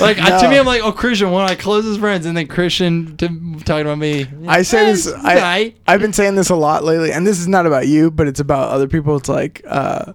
like 0.00 0.18
I- 0.18 0.40
to 0.40 0.48
me, 0.48 0.58
I'm 0.58 0.66
like, 0.66 0.82
oh, 0.82 0.92
Christian, 0.92 1.30
one 1.30 1.44
of 1.44 1.50
my 1.50 1.56
closest 1.56 2.00
friends, 2.00 2.26
and 2.26 2.36
then 2.36 2.46
Christian 2.46 3.16
to, 3.18 3.28
talking 3.64 3.82
about 3.86 3.98
me. 3.98 4.26
I 4.48 4.62
say 4.62 4.82
eh, 4.82 4.92
this. 4.92 5.12
I, 5.14 5.74
I've 5.86 6.00
been 6.00 6.12
saying 6.12 6.36
this 6.36 6.50
a 6.50 6.56
lot 6.56 6.84
lately, 6.84 7.12
and 7.12 7.26
this 7.26 7.38
is 7.38 7.48
not 7.48 7.66
about 7.66 7.86
you, 7.86 8.10
but 8.10 8.26
it's 8.26 8.40
about 8.40 8.70
other 8.70 8.88
people. 8.88 9.16
It's 9.16 9.28
like, 9.28 9.62
uh, 9.66 10.12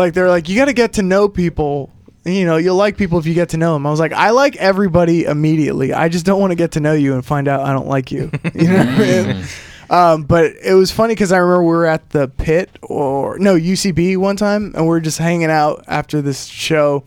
like 0.00 0.14
they're 0.14 0.28
like, 0.28 0.48
you 0.48 0.56
got 0.56 0.66
to 0.66 0.72
get 0.72 0.94
to 0.94 1.02
know 1.02 1.28
people. 1.28 1.90
You 2.24 2.44
know, 2.44 2.58
you'll 2.58 2.76
like 2.76 2.98
people 2.98 3.18
if 3.18 3.26
you 3.26 3.32
get 3.34 3.50
to 3.50 3.56
know 3.56 3.72
them. 3.74 3.86
I 3.86 3.90
was 3.90 4.00
like, 4.00 4.12
I 4.12 4.30
like 4.30 4.56
everybody 4.56 5.24
immediately. 5.24 5.92
I 5.94 6.08
just 6.08 6.26
don't 6.26 6.40
want 6.40 6.50
to 6.50 6.54
get 6.56 6.72
to 6.72 6.80
know 6.80 6.92
you 6.92 7.14
and 7.14 7.24
find 7.24 7.48
out 7.48 7.60
I 7.60 7.72
don't 7.72 7.88
like 7.88 8.12
you. 8.12 8.30
You 8.54 8.68
know 8.68 8.76
what 8.76 8.88
I 8.88 8.98
mean? 9.32 9.44
Um, 9.90 10.22
but 10.22 10.52
it 10.62 10.74
was 10.74 10.92
funny 10.92 11.14
because 11.14 11.32
I 11.32 11.38
remember 11.38 11.64
we 11.64 11.70
were 11.70 11.86
at 11.86 12.10
the 12.10 12.28
pit 12.28 12.70
or 12.80 13.38
no 13.40 13.56
UCB 13.56 14.16
one 14.18 14.36
time, 14.36 14.72
and 14.76 14.84
we 14.84 14.88
were 14.88 15.00
just 15.00 15.18
hanging 15.18 15.50
out 15.50 15.84
after 15.88 16.22
this 16.22 16.46
show, 16.46 17.02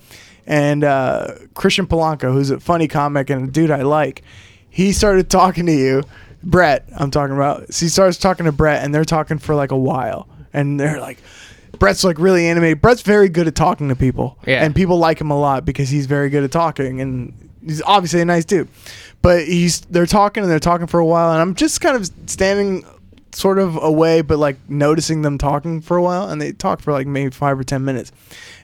and 0.45 0.83
uh, 0.83 1.35
Christian 1.53 1.87
Polanco, 1.87 2.33
who's 2.33 2.49
a 2.49 2.59
funny 2.59 2.89
comic 2.89 3.29
and 3.29 3.47
a 3.47 3.51
dude 3.51 3.71
I 3.71 3.83
like, 3.83 4.23
he 4.69 4.91
started 4.91 5.29
talking 5.29 5.65
to 5.67 5.71
you, 5.71 6.03
Brett. 6.43 6.89
I'm 6.97 7.09
talking 7.09 7.35
about. 7.35 7.73
So 7.73 7.85
he 7.85 7.89
starts 7.89 8.17
talking 8.17 8.47
to 8.47 8.51
Brett, 8.51 8.83
and 8.83 8.93
they're 8.93 9.05
talking 9.05 9.37
for 9.37 9.55
like 9.55 9.71
a 9.71 9.77
while, 9.77 10.27
and 10.51 10.77
they're 10.77 10.99
like. 10.99 11.19
Brett's 11.79 12.03
like 12.03 12.19
really 12.19 12.47
animated. 12.47 12.81
Brett's 12.81 13.01
very 13.01 13.29
good 13.29 13.47
at 13.47 13.55
talking 13.55 13.89
to 13.89 13.95
people, 13.95 14.37
Yeah. 14.45 14.63
and 14.63 14.75
people 14.75 14.97
like 14.97 15.19
him 15.19 15.31
a 15.31 15.39
lot 15.39 15.65
because 15.65 15.89
he's 15.89 16.05
very 16.05 16.29
good 16.29 16.43
at 16.43 16.51
talking, 16.51 17.01
and 17.01 17.33
he's 17.65 17.81
obviously 17.81 18.21
a 18.21 18.25
nice 18.25 18.45
dude. 18.45 18.67
But 19.21 19.45
he's 19.45 19.81
they're 19.81 20.05
talking 20.05 20.43
and 20.43 20.51
they're 20.51 20.59
talking 20.59 20.87
for 20.87 20.99
a 20.99 21.05
while, 21.05 21.31
and 21.31 21.41
I'm 21.41 21.55
just 21.55 21.81
kind 21.81 21.95
of 21.95 22.09
standing 22.27 22.85
sort 23.33 23.57
of 23.57 23.75
away, 23.81 24.21
but 24.21 24.37
like 24.37 24.57
noticing 24.69 25.23
them 25.23 25.37
talking 25.39 25.81
for 25.81 25.97
a 25.97 26.01
while, 26.03 26.29
and 26.29 26.39
they 26.41 26.51
talk 26.51 26.81
for 26.81 26.91
like 26.93 27.07
maybe 27.07 27.31
five 27.31 27.57
or 27.59 27.63
ten 27.63 27.83
minutes, 27.83 28.11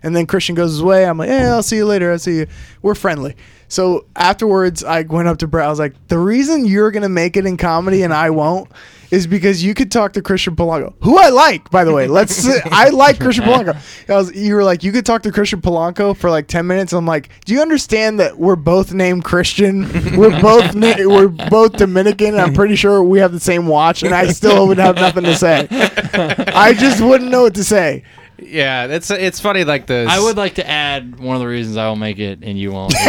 and 0.04 0.16
then 0.16 0.26
Christian 0.28 0.54
goes 0.56 0.72
his 0.72 0.84
way. 0.84 1.06
I'm 1.06 1.18
like, 1.18 1.30
yeah, 1.30 1.54
I'll 1.54 1.64
see 1.64 1.78
you 1.78 1.86
later. 1.86 2.12
I'll 2.12 2.20
see 2.20 2.38
you. 2.38 2.48
We're 2.84 2.96
friendly. 2.96 3.36
So 3.68 4.06
afterwards, 4.16 4.84
I 4.84 5.02
went 5.04 5.28
up 5.28 5.38
to 5.40 5.48
Brett. 5.48 5.66
I 5.66 5.70
was 5.70 5.80
like, 5.80 5.94
the 6.08 6.18
reason 6.20 6.66
you're 6.66 6.92
gonna 6.92 7.10
make 7.10 7.36
it 7.38 7.46
in 7.46 7.58
comedy 7.58 8.04
and 8.04 8.14
I 8.14 8.30
won't 8.30 8.70
is 9.12 9.28
because 9.28 9.64
you 9.64 9.74
could 9.74 9.92
talk 9.92 10.14
to 10.14 10.22
Christian 10.22 10.56
Polanco, 10.56 10.94
who 11.02 11.18
I 11.18 11.30
like, 11.30 11.70
by 11.72 11.84
the 11.84 11.94
way. 11.94 12.08
Let's 12.08 12.48
I 12.66 12.90
like 12.90 13.20
Christian 13.20 13.46
Polanco. 13.46 13.76
I 14.10 14.16
was, 14.16 14.34
you 14.36 14.56
were 14.56 14.64
like, 14.64 14.84
you 14.84 14.92
could 14.92 15.06
talk 15.06 15.24
to 15.24 15.32
Christian 15.32 15.62
Polanco 15.62 16.16
for 16.16 16.30
like 16.30 16.48
ten 16.48 16.68
minutes. 16.68 16.94
I'm 16.94 17.06
like, 17.06 17.30
do 17.46 17.54
you 17.54 17.62
understand 17.62 18.20
that 18.20 18.38
we're 18.38 18.56
both 18.56 18.94
named 18.94 19.24
Christian? 19.24 19.88
We're 20.20 20.42
both 20.42 20.76
na- 20.76 20.96
we're 21.00 21.28
both 21.28 21.74
Dominican. 21.74 22.30
And 22.30 22.42
I'm 22.42 22.54
pretty 22.54 22.76
sure 22.76 23.02
we 23.04 23.20
have 23.20 23.32
the 23.32 23.40
same 23.40 23.68
watch, 23.68 24.04
and 24.04 24.14
I 24.14 24.28
still 24.28 24.68
would 24.68 24.78
have 24.78 24.96
nothing 24.96 25.24
to 25.24 25.36
say. 25.36 25.68
I 25.70 26.74
just 26.74 27.02
wouldn't 27.02 27.30
know 27.32 27.44
what 27.44 27.56
to 27.56 27.64
say. 27.64 28.04
Yeah, 28.44 28.86
it's 28.88 29.12
it's 29.12 29.40
funny 29.40 29.64
like 29.64 29.88
the 29.88 30.06
I 30.10 30.20
would 30.20 30.38
like 30.38 30.56
to 30.56 30.68
add 30.68 31.20
one 31.20 31.36
of 31.36 31.40
the 31.42 31.48
reasons 31.48 31.78
I 31.78 31.88
will 31.88 31.96
make 31.96 32.20
it 32.20 32.40
and 32.42 32.58
you 32.60 32.72
won't. 32.72 32.94
is- 33.00 33.08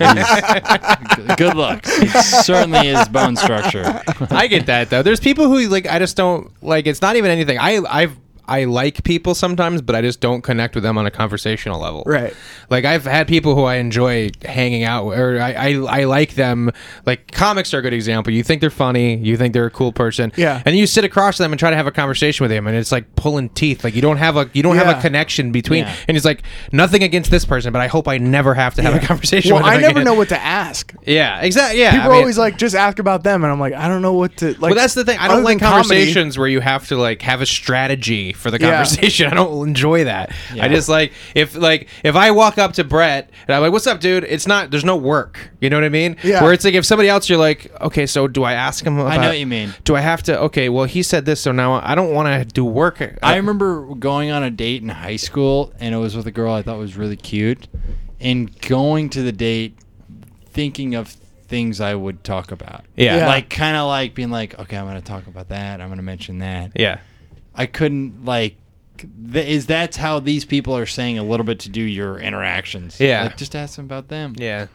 is 0.00 1.36
good 1.36 1.54
luck. 1.56 1.80
It 1.84 2.10
certainly 2.24 2.88
is 2.88 3.08
bone 3.08 3.36
structure. 3.36 4.02
I 4.30 4.46
get 4.46 4.66
that 4.66 4.90
though. 4.90 5.02
There's 5.02 5.20
people 5.20 5.46
who 5.48 5.68
like 5.68 5.86
I 5.86 5.98
just 5.98 6.16
don't 6.16 6.50
like. 6.62 6.86
It's 6.86 7.02
not 7.02 7.16
even 7.16 7.30
anything. 7.30 7.58
I 7.58 7.80
I've 7.88 8.16
I 8.48 8.64
like 8.64 9.04
people 9.04 9.34
sometimes, 9.34 9.82
but 9.82 9.94
I 9.94 10.02
just 10.02 10.20
don't 10.20 10.42
connect 10.42 10.74
with 10.74 10.82
them 10.82 10.96
on 10.98 11.06
a 11.06 11.10
conversational 11.10 11.80
level. 11.80 12.02
Right. 12.06 12.34
Like 12.70 12.84
I've 12.84 13.04
had 13.04 13.28
people 13.28 13.54
who 13.54 13.64
I 13.64 13.76
enjoy 13.76 14.30
hanging 14.44 14.84
out 14.84 15.06
with, 15.06 15.18
or 15.18 15.40
I, 15.40 15.52
I 15.52 16.00
I 16.00 16.04
like 16.04 16.34
them. 16.34 16.70
Like 17.06 17.30
comics 17.32 17.72
are 17.74 17.78
a 17.78 17.82
good 17.82 17.92
example. 17.92 18.32
You 18.32 18.42
think 18.42 18.60
they're 18.60 18.70
funny, 18.70 19.16
you 19.16 19.36
think 19.36 19.52
they're 19.54 19.66
a 19.66 19.70
cool 19.70 19.92
person, 19.92 20.32
Yeah. 20.36 20.62
and 20.66 20.76
you 20.76 20.86
sit 20.86 21.04
across 21.04 21.38
them 21.38 21.52
and 21.52 21.58
try 21.58 21.70
to 21.70 21.76
have 21.76 21.86
a 21.86 21.92
conversation 21.92 22.44
with 22.44 22.50
them, 22.50 22.66
and 22.66 22.76
it's 22.76 22.90
like 22.92 23.14
pulling 23.16 23.48
teeth. 23.50 23.84
Like 23.84 23.94
you 23.94 24.02
don't 24.02 24.16
have 24.16 24.36
a 24.36 24.50
you 24.54 24.62
don't 24.62 24.76
have 24.76 24.96
a 24.96 25.00
connection 25.00 25.52
between. 25.52 25.84
Yeah. 25.84 25.94
And 26.08 26.16
it's 26.16 26.24
like 26.26 26.42
nothing 26.72 27.02
against 27.02 27.30
this 27.30 27.44
person, 27.44 27.72
but 27.72 27.80
I 27.82 27.86
hope 27.86 28.08
I 28.08 28.18
never 28.18 28.54
have 28.54 28.74
to 28.76 28.82
have 28.82 28.94
a 28.94 29.06
conversation. 29.06 29.52
Well, 29.54 29.62
with 29.62 29.70
them 29.72 29.78
I 29.78 29.80
never 29.82 29.90
again. 30.00 30.04
know 30.04 30.14
what 30.14 30.28
to 30.30 30.38
ask. 30.40 30.92
Yeah, 31.06 31.40
exactly. 31.42 31.80
Yeah, 31.80 31.90
People 31.92 32.02
I 32.02 32.06
are 32.06 32.10
mean- 32.12 32.20
always 32.20 32.38
like, 32.38 32.58
just 32.58 32.74
ask 32.74 32.98
about 32.98 33.24
them, 33.24 33.44
and 33.44 33.52
I'm 33.52 33.60
like, 33.60 33.74
I 33.74 33.88
don't 33.88 34.02
know 34.02 34.14
what 34.14 34.36
to 34.38 34.48
like. 34.52 34.60
well, 34.60 34.74
that's 34.74 34.94
the 34.94 35.04
thing. 35.04 35.18
I 35.18 35.28
don't 35.28 35.42
like 35.44 35.58
than 35.58 35.68
comedy- 35.68 35.88
conversations 35.88 36.38
where 36.38 36.48
you 36.48 36.60
have 36.60 36.88
to 36.88 36.96
like 36.96 37.22
have 37.22 37.40
a 37.40 37.46
strategy 37.46 38.32
for 38.38 38.50
the 38.50 38.58
Yeah. 38.60 38.70
conversation. 38.76 39.26
I 39.30 39.34
don't 39.34 39.68
enjoy 39.68 40.04
that. 40.04 40.32
Yeah. 40.54 40.64
I 40.64 40.68
just 40.68 40.88
like 40.88 41.12
if 41.34 41.54
like 41.56 41.88
if 42.04 42.16
I 42.16 42.30
walk 42.30 42.56
up 42.58 42.72
to 42.74 42.84
Brett 42.84 43.30
and 43.46 43.54
I'm 43.56 43.62
like, 43.62 43.72
"What's 43.72 43.86
up, 43.86 44.00
dude?" 44.00 44.24
It's 44.24 44.46
not. 44.46 44.70
There's 44.70 44.84
no 44.84 44.96
work. 44.96 45.50
You 45.60 45.68
know 45.70 45.76
what 45.76 45.84
I 45.84 45.88
mean? 45.88 46.16
Yeah. 46.22 46.42
Where 46.42 46.52
it's 46.52 46.64
like 46.64 46.74
if 46.74 46.84
somebody 46.86 47.08
else, 47.08 47.28
you're 47.28 47.38
like, 47.38 47.70
"Okay, 47.80 48.06
so 48.06 48.28
do 48.28 48.44
I 48.44 48.52
ask 48.54 48.84
him?" 48.84 48.98
About, 48.98 49.12
I 49.12 49.16
know 49.16 49.28
what 49.28 49.38
you 49.38 49.46
mean. 49.46 49.74
Do 49.84 49.96
I 49.96 50.00
have 50.00 50.22
to? 50.24 50.38
Okay, 50.42 50.68
well, 50.68 50.84
he 50.84 51.02
said 51.02 51.24
this, 51.24 51.40
so 51.40 51.52
now 51.52 51.80
I 51.84 51.94
don't 51.94 52.12
want 52.14 52.28
to 52.28 52.44
do 52.44 52.64
work. 52.64 53.02
I 53.22 53.36
remember 53.36 53.94
going 53.94 54.30
on 54.30 54.42
a 54.42 54.50
date 54.50 54.82
in 54.82 54.88
high 54.88 55.16
school, 55.16 55.72
and 55.80 55.94
it 55.94 55.98
was 55.98 56.16
with 56.16 56.26
a 56.26 56.32
girl 56.32 56.52
I 56.54 56.62
thought 56.62 56.78
was 56.78 56.96
really 56.96 57.16
cute, 57.16 57.68
and 58.20 58.58
going 58.62 59.10
to 59.10 59.22
the 59.22 59.32
date 59.32 59.76
thinking 60.50 60.94
of 60.94 61.08
things 61.46 61.80
I 61.80 61.94
would 61.94 62.24
talk 62.24 62.50
about. 62.52 62.84
Yeah. 62.96 63.16
Yeah. 63.18 63.26
Like 63.28 63.48
kind 63.48 63.76
of 63.76 63.86
like 63.86 64.14
being 64.14 64.30
like, 64.30 64.58
okay, 64.58 64.76
I'm 64.76 64.84
going 64.86 64.96
to 65.00 65.06
talk 65.06 65.26
about 65.26 65.48
that. 65.48 65.80
I'm 65.80 65.88
going 65.88 65.96
to 65.98 66.02
mention 66.02 66.38
that. 66.40 66.72
Yeah. 66.74 66.98
I 67.58 67.66
couldn't 67.66 68.24
like. 68.24 68.56
Th- 69.32 69.46
is 69.46 69.66
that's 69.66 69.96
how 69.96 70.18
these 70.18 70.44
people 70.44 70.76
are 70.76 70.86
saying 70.86 71.18
a 71.18 71.22
little 71.22 71.44
bit 71.44 71.60
to 71.60 71.68
do 71.68 71.82
your 71.82 72.18
interactions? 72.18 72.98
Yeah. 72.98 73.24
Like, 73.24 73.36
just 73.36 73.54
ask 73.54 73.76
them 73.76 73.84
about 73.84 74.08
them. 74.08 74.34
Yeah. 74.38 74.68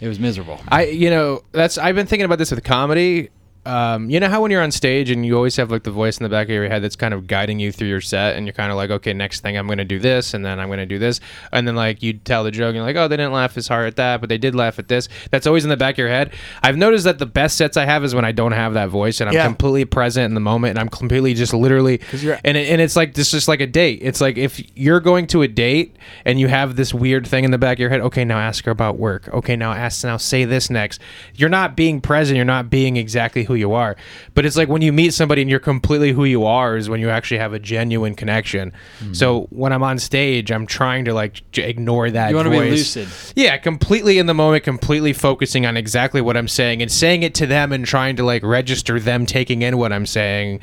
It 0.00 0.08
was 0.08 0.18
miserable. 0.18 0.60
I 0.68 0.86
you 0.86 1.10
know 1.10 1.42
that's 1.52 1.78
I've 1.78 1.94
been 1.94 2.06
thinking 2.06 2.24
about 2.24 2.38
this 2.38 2.50
with 2.50 2.64
comedy. 2.64 3.28
Um, 3.64 4.10
you 4.10 4.18
know 4.18 4.28
how 4.28 4.42
when 4.42 4.50
you're 4.50 4.62
on 4.62 4.72
stage 4.72 5.08
and 5.10 5.24
you 5.24 5.36
always 5.36 5.54
have 5.56 5.70
like 5.70 5.84
the 5.84 5.90
voice 5.92 6.18
in 6.18 6.24
the 6.24 6.28
back 6.28 6.46
of 6.48 6.50
your 6.50 6.68
head 6.68 6.82
that's 6.82 6.96
kind 6.96 7.14
of 7.14 7.28
guiding 7.28 7.60
you 7.60 7.70
through 7.70 7.88
your 7.88 8.00
set, 8.00 8.36
and 8.36 8.44
you're 8.46 8.52
kind 8.52 8.72
of 8.72 8.76
like, 8.76 8.90
okay, 8.90 9.12
next 9.12 9.40
thing 9.40 9.56
I'm 9.56 9.66
going 9.66 9.78
to 9.78 9.84
do 9.84 10.00
this, 10.00 10.34
and 10.34 10.44
then 10.44 10.58
I'm 10.58 10.68
going 10.68 10.80
to 10.80 10.86
do 10.86 10.98
this, 10.98 11.20
and 11.52 11.66
then 11.68 11.76
like 11.76 12.02
you 12.02 12.14
tell 12.14 12.42
the 12.42 12.50
joke, 12.50 12.68
and 12.68 12.76
you're 12.76 12.84
like, 12.84 12.96
oh, 12.96 13.06
they 13.06 13.16
didn't 13.16 13.32
laugh 13.32 13.56
as 13.56 13.68
hard 13.68 13.86
at 13.86 13.96
that, 13.96 14.20
but 14.20 14.28
they 14.28 14.38
did 14.38 14.54
laugh 14.56 14.78
at 14.80 14.88
this. 14.88 15.08
That's 15.30 15.46
always 15.46 15.62
in 15.62 15.70
the 15.70 15.76
back 15.76 15.94
of 15.94 15.98
your 15.98 16.08
head. 16.08 16.32
I've 16.62 16.76
noticed 16.76 17.04
that 17.04 17.18
the 17.20 17.26
best 17.26 17.56
sets 17.56 17.76
I 17.76 17.84
have 17.84 18.02
is 18.02 18.14
when 18.14 18.24
I 18.24 18.32
don't 18.32 18.52
have 18.52 18.74
that 18.74 18.88
voice 18.88 19.20
and 19.20 19.30
I'm 19.30 19.34
Yeah. 19.36 19.46
completely 19.46 19.84
present 19.84 20.24
in 20.26 20.34
the 20.34 20.40
moment, 20.40 20.70
and 20.70 20.78
I'm 20.80 20.88
completely 20.88 21.34
just 21.34 21.54
literally, 21.54 22.00
and 22.44 22.56
it, 22.56 22.68
and 22.68 22.80
it's 22.80 22.96
like 22.96 23.14
this 23.14 23.30
just 23.30 23.46
like 23.46 23.60
a 23.60 23.66
date. 23.68 24.00
It's 24.02 24.20
like 24.20 24.38
if 24.38 24.60
you're 24.76 25.00
going 25.00 25.28
to 25.28 25.42
a 25.42 25.48
date 25.48 25.94
and 26.24 26.40
you 26.40 26.48
have 26.48 26.74
this 26.74 26.92
weird 26.92 27.26
thing 27.28 27.44
in 27.44 27.52
the 27.52 27.58
back 27.58 27.76
of 27.76 27.80
your 27.80 27.90
head. 27.90 28.00
Okay, 28.00 28.24
now 28.24 28.38
ask 28.38 28.64
her 28.64 28.72
about 28.72 28.98
work. 28.98 29.28
Okay, 29.32 29.54
now 29.54 29.72
ask 29.72 30.02
now 30.04 30.16
say 30.16 30.44
this 30.44 30.68
next. 30.68 31.00
You're 31.36 31.48
not 31.48 31.76
being 31.76 32.00
present. 32.00 32.34
You're 32.36 32.44
not 32.44 32.68
being 32.68 32.96
exactly 32.96 33.44
who 33.44 33.51
you 33.54 33.72
are. 33.72 33.96
But 34.34 34.46
it's 34.46 34.56
like 34.56 34.68
when 34.68 34.82
you 34.82 34.92
meet 34.92 35.14
somebody 35.14 35.42
and 35.42 35.50
you're 35.50 35.60
completely 35.60 36.12
who 36.12 36.24
you 36.24 36.44
are 36.44 36.76
is 36.76 36.88
when 36.88 37.00
you 37.00 37.10
actually 37.10 37.38
have 37.38 37.52
a 37.52 37.58
genuine 37.58 38.14
connection. 38.14 38.72
Hmm. 38.98 39.12
So 39.12 39.46
when 39.50 39.72
I'm 39.72 39.82
on 39.82 39.98
stage, 39.98 40.50
I'm 40.50 40.66
trying 40.66 41.04
to 41.06 41.14
like 41.14 41.42
j- 41.52 41.68
ignore 41.68 42.10
that. 42.10 42.30
You 42.30 42.36
wanna 42.36 42.50
be 42.50 42.58
lucid. 42.58 43.08
Yeah, 43.34 43.56
completely 43.58 44.18
in 44.18 44.26
the 44.26 44.34
moment, 44.34 44.64
completely 44.64 45.12
focusing 45.12 45.66
on 45.66 45.76
exactly 45.76 46.20
what 46.20 46.36
I'm 46.36 46.48
saying 46.48 46.82
and 46.82 46.90
saying 46.90 47.22
it 47.22 47.34
to 47.36 47.46
them 47.46 47.72
and 47.72 47.86
trying 47.86 48.16
to 48.16 48.24
like 48.24 48.42
register 48.42 48.98
them 49.00 49.26
taking 49.26 49.62
in 49.62 49.78
what 49.78 49.92
I'm 49.92 50.06
saying, 50.06 50.60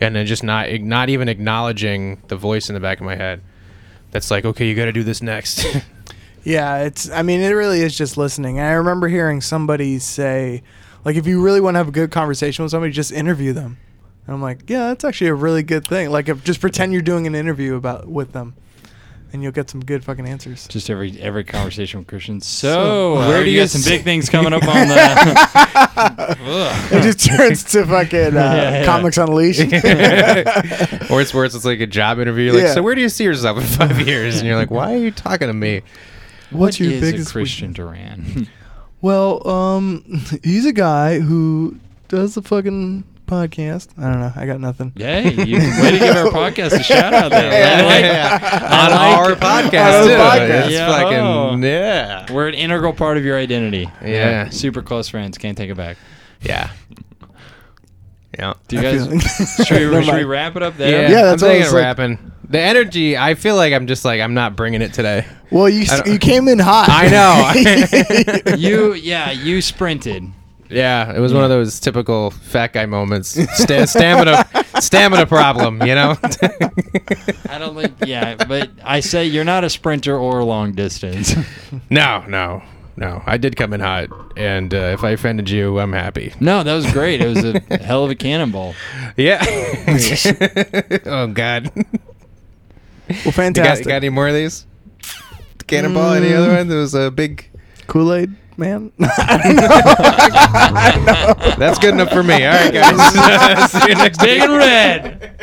and 0.00 0.16
then 0.16 0.26
just 0.26 0.42
not 0.42 0.70
not 0.80 1.08
even 1.08 1.28
acknowledging 1.28 2.20
the 2.28 2.36
voice 2.36 2.68
in 2.68 2.74
the 2.74 2.80
back 2.80 2.98
of 3.00 3.06
my 3.06 3.16
head. 3.16 3.42
That's 4.10 4.30
like, 4.30 4.44
okay, 4.44 4.66
you 4.66 4.74
got 4.74 4.86
to 4.86 4.92
do 4.92 5.04
this 5.04 5.22
next. 5.22 5.64
Yeah, 6.44 6.78
it's. 6.78 7.10
I 7.10 7.22
mean, 7.22 7.40
it 7.40 7.50
really 7.50 7.82
is 7.82 7.96
just 7.96 8.16
listening. 8.16 8.58
And 8.58 8.66
I 8.66 8.72
remember 8.72 9.08
hearing 9.08 9.40
somebody 9.40 9.98
say, 9.98 10.62
like, 11.04 11.16
if 11.16 11.26
you 11.26 11.42
really 11.42 11.60
want 11.60 11.74
to 11.74 11.78
have 11.78 11.88
a 11.88 11.92
good 11.92 12.10
conversation 12.10 12.62
with 12.62 12.70
somebody, 12.72 12.92
just 12.92 13.12
interview 13.12 13.52
them. 13.52 13.78
And 14.26 14.34
I'm 14.34 14.42
like, 14.42 14.68
yeah, 14.68 14.88
that's 14.88 15.04
actually 15.04 15.28
a 15.28 15.34
really 15.34 15.62
good 15.62 15.86
thing. 15.86 16.10
Like, 16.10 16.28
if, 16.28 16.44
just 16.44 16.60
pretend 16.60 16.92
you're 16.92 17.02
doing 17.02 17.26
an 17.26 17.34
interview 17.34 17.74
about 17.76 18.06
with 18.06 18.32
them, 18.32 18.54
and 19.32 19.42
you'll 19.44 19.52
get 19.52 19.70
some 19.70 19.80
good 19.84 20.02
fucking 20.04 20.26
answers. 20.26 20.66
Just 20.66 20.90
every 20.90 21.16
every 21.20 21.44
conversation 21.44 22.00
with 22.00 22.08
Christian. 22.08 22.40
So, 22.40 22.72
So, 22.72 23.16
uh, 23.18 23.28
where 23.28 23.44
do 23.44 23.50
you 23.50 23.58
you 23.58 23.62
got 23.62 23.70
some 23.70 23.82
big 23.82 24.02
things 24.02 24.28
coming 24.28 24.52
up 24.52 24.64
on 24.64 24.88
the. 24.88 25.86
It 26.92 27.02
just 27.02 27.24
turns 27.26 27.64
to 27.72 27.86
fucking 27.86 28.18
uh, 28.18 28.30
Yeah, 28.32 28.70
yeah. 28.70 28.84
comics 28.86 29.18
unleashed. 29.18 29.60
or 31.10 31.20
it's 31.20 31.32
worse, 31.34 31.54
it's 31.54 31.64
like 31.64 31.80
a 31.80 31.86
job 31.86 32.18
interview. 32.18 32.46
You're 32.46 32.54
like, 32.54 32.62
Yeah. 32.64 32.74
so 32.74 32.82
where 32.82 32.94
do 32.94 33.00
you 33.00 33.08
see 33.08 33.24
yourself 33.24 33.58
in 33.58 33.64
five 33.64 34.00
years? 34.06 34.38
And 34.38 34.46
you're 34.48 34.56
like, 34.56 34.70
why 34.70 34.94
are 34.94 34.98
you 34.98 35.10
talking 35.12 35.46
to 35.48 35.54
me? 35.54 35.82
What's 36.50 36.80
What 36.80 36.80
your 36.80 36.92
is 36.94 37.00
biggest 37.00 37.30
a 37.30 37.32
Christian 37.32 37.72
Duran? 37.72 38.48
Well, 39.02 39.46
um, 39.48 40.04
he's 40.44 40.66
a 40.66 40.72
guy 40.72 41.20
who 41.20 41.78
does 42.08 42.34
the 42.34 42.42
fucking 42.42 43.04
podcast. 43.26 43.88
I 43.96 44.10
don't 44.10 44.20
know. 44.20 44.32
I 44.34 44.44
got 44.44 44.60
nothing. 44.60 44.92
Yay! 44.96 45.22
You, 45.32 45.58
way 45.58 45.92
to 45.92 45.98
give 45.98 46.16
our 46.16 46.26
podcast 46.32 46.72
a 46.78 46.82
shout 46.82 47.14
out 47.14 47.30
there. 47.30 47.50
I 47.52 47.82
like- 47.82 48.04
I 48.04 48.84
on 48.84 48.90
like- 48.90 49.18
our 49.18 49.32
podcast 49.36 50.00
our 50.00 50.04
too. 50.04 50.10
podcast. 50.14 50.70
Yeah. 50.70 50.88
fucking 50.88 51.62
yeah, 51.62 52.32
We're 52.32 52.48
an 52.48 52.54
integral 52.54 52.92
part 52.92 53.16
of 53.16 53.24
your 53.24 53.38
identity. 53.38 53.88
Yeah. 54.04 54.48
Super 54.50 54.82
close 54.82 55.08
friends. 55.08 55.38
Can't 55.38 55.56
take 55.56 55.70
it 55.70 55.76
back. 55.76 55.96
yeah, 56.42 56.70
yeah. 58.38 58.54
Do 58.68 58.76
you 58.76 58.82
guys? 58.82 59.06
like- 59.08 59.20
should, 59.66 59.90
we, 59.90 60.04
should 60.04 60.14
we 60.14 60.24
wrap 60.24 60.56
it 60.56 60.62
up 60.62 60.74
Yeah, 60.78 60.86
there? 60.90 61.10
Yeah, 61.10 61.18
I'm 61.20 61.24
that's 61.26 61.42
what 61.42 61.50
I 61.50 61.54
thinking 61.54 61.60
was 61.60 61.68
of 61.68 61.74
like- 61.74 61.84
rapping. 61.84 62.32
The 62.50 62.60
energy, 62.60 63.16
I 63.16 63.34
feel 63.34 63.54
like 63.54 63.72
I'm 63.72 63.86
just 63.86 64.04
like 64.04 64.20
I'm 64.20 64.34
not 64.34 64.56
bringing 64.56 64.82
it 64.82 64.92
today. 64.92 65.24
Well, 65.52 65.68
you 65.68 65.84
you 66.04 66.18
came 66.18 66.48
in 66.48 66.58
hot. 66.58 66.88
I 66.90 67.08
know. 67.08 68.56
You, 68.56 68.94
yeah, 68.94 69.30
you 69.30 69.62
sprinted. 69.62 70.24
yeah, 70.68 71.12
it 71.14 71.20
was 71.20 71.32
one 71.32 71.44
of 71.44 71.50
those 71.50 71.78
typical 71.78 72.30
fat 72.32 72.72
guy 72.72 72.86
moments. 72.86 73.28
Sta- 73.54 73.86
stamina, 73.86 74.44
stamina 74.80 75.26
problem. 75.26 75.80
You 75.82 75.94
know. 75.94 76.16
I 77.48 77.58
don't 77.58 77.76
think. 77.76 77.94
Yeah, 78.04 78.34
but 78.34 78.68
I 78.84 78.98
say 79.00 79.26
you're 79.26 79.44
not 79.44 79.62
a 79.62 79.70
sprinter 79.70 80.16
or 80.18 80.42
long 80.42 80.72
distance. 80.72 81.34
no, 81.88 82.24
no, 82.28 82.62
no. 82.96 83.22
I 83.26 83.36
did 83.36 83.54
come 83.56 83.72
in 83.72 83.80
hot, 83.80 84.08
and 84.36 84.74
uh, 84.74 84.94
if 84.98 85.04
I 85.04 85.10
offended 85.10 85.48
you, 85.50 85.78
I'm 85.78 85.92
happy. 85.92 86.34
No, 86.40 86.64
that 86.64 86.74
was 86.74 86.90
great. 86.92 87.20
It 87.20 87.28
was 87.28 87.44
a 87.44 87.78
hell 87.78 88.04
of 88.04 88.10
a 88.10 88.16
cannonball. 88.16 88.74
Yeah. 89.16 89.40
oh 91.06 91.28
God. 91.28 91.70
Well, 93.24 93.32
fantastic. 93.32 93.56
You 93.56 93.64
got, 93.64 93.78
you 93.78 93.84
got, 93.84 93.96
any 93.96 94.08
more 94.08 94.28
of 94.28 94.34
these? 94.34 94.66
Cannonball? 95.66 96.12
Any 96.12 96.32
other 96.32 96.50
mm. 96.50 96.58
one? 96.58 96.68
There 96.68 96.78
was 96.78 96.94
a 96.94 97.10
big 97.10 97.50
Kool 97.86 98.12
Aid 98.12 98.36
man. 98.56 98.92
I 99.00 101.02
know. 101.04 101.34
That's 101.56 101.80
good 101.80 101.94
enough 101.94 102.10
for 102.10 102.22
me. 102.22 102.44
All 102.44 102.52
right, 102.52 102.72
guys. 102.72 103.72
See 103.72 103.88
you 103.88 103.96
next. 103.96 104.18
Big 104.18 104.42
and 104.42 104.52
red. 104.52 105.34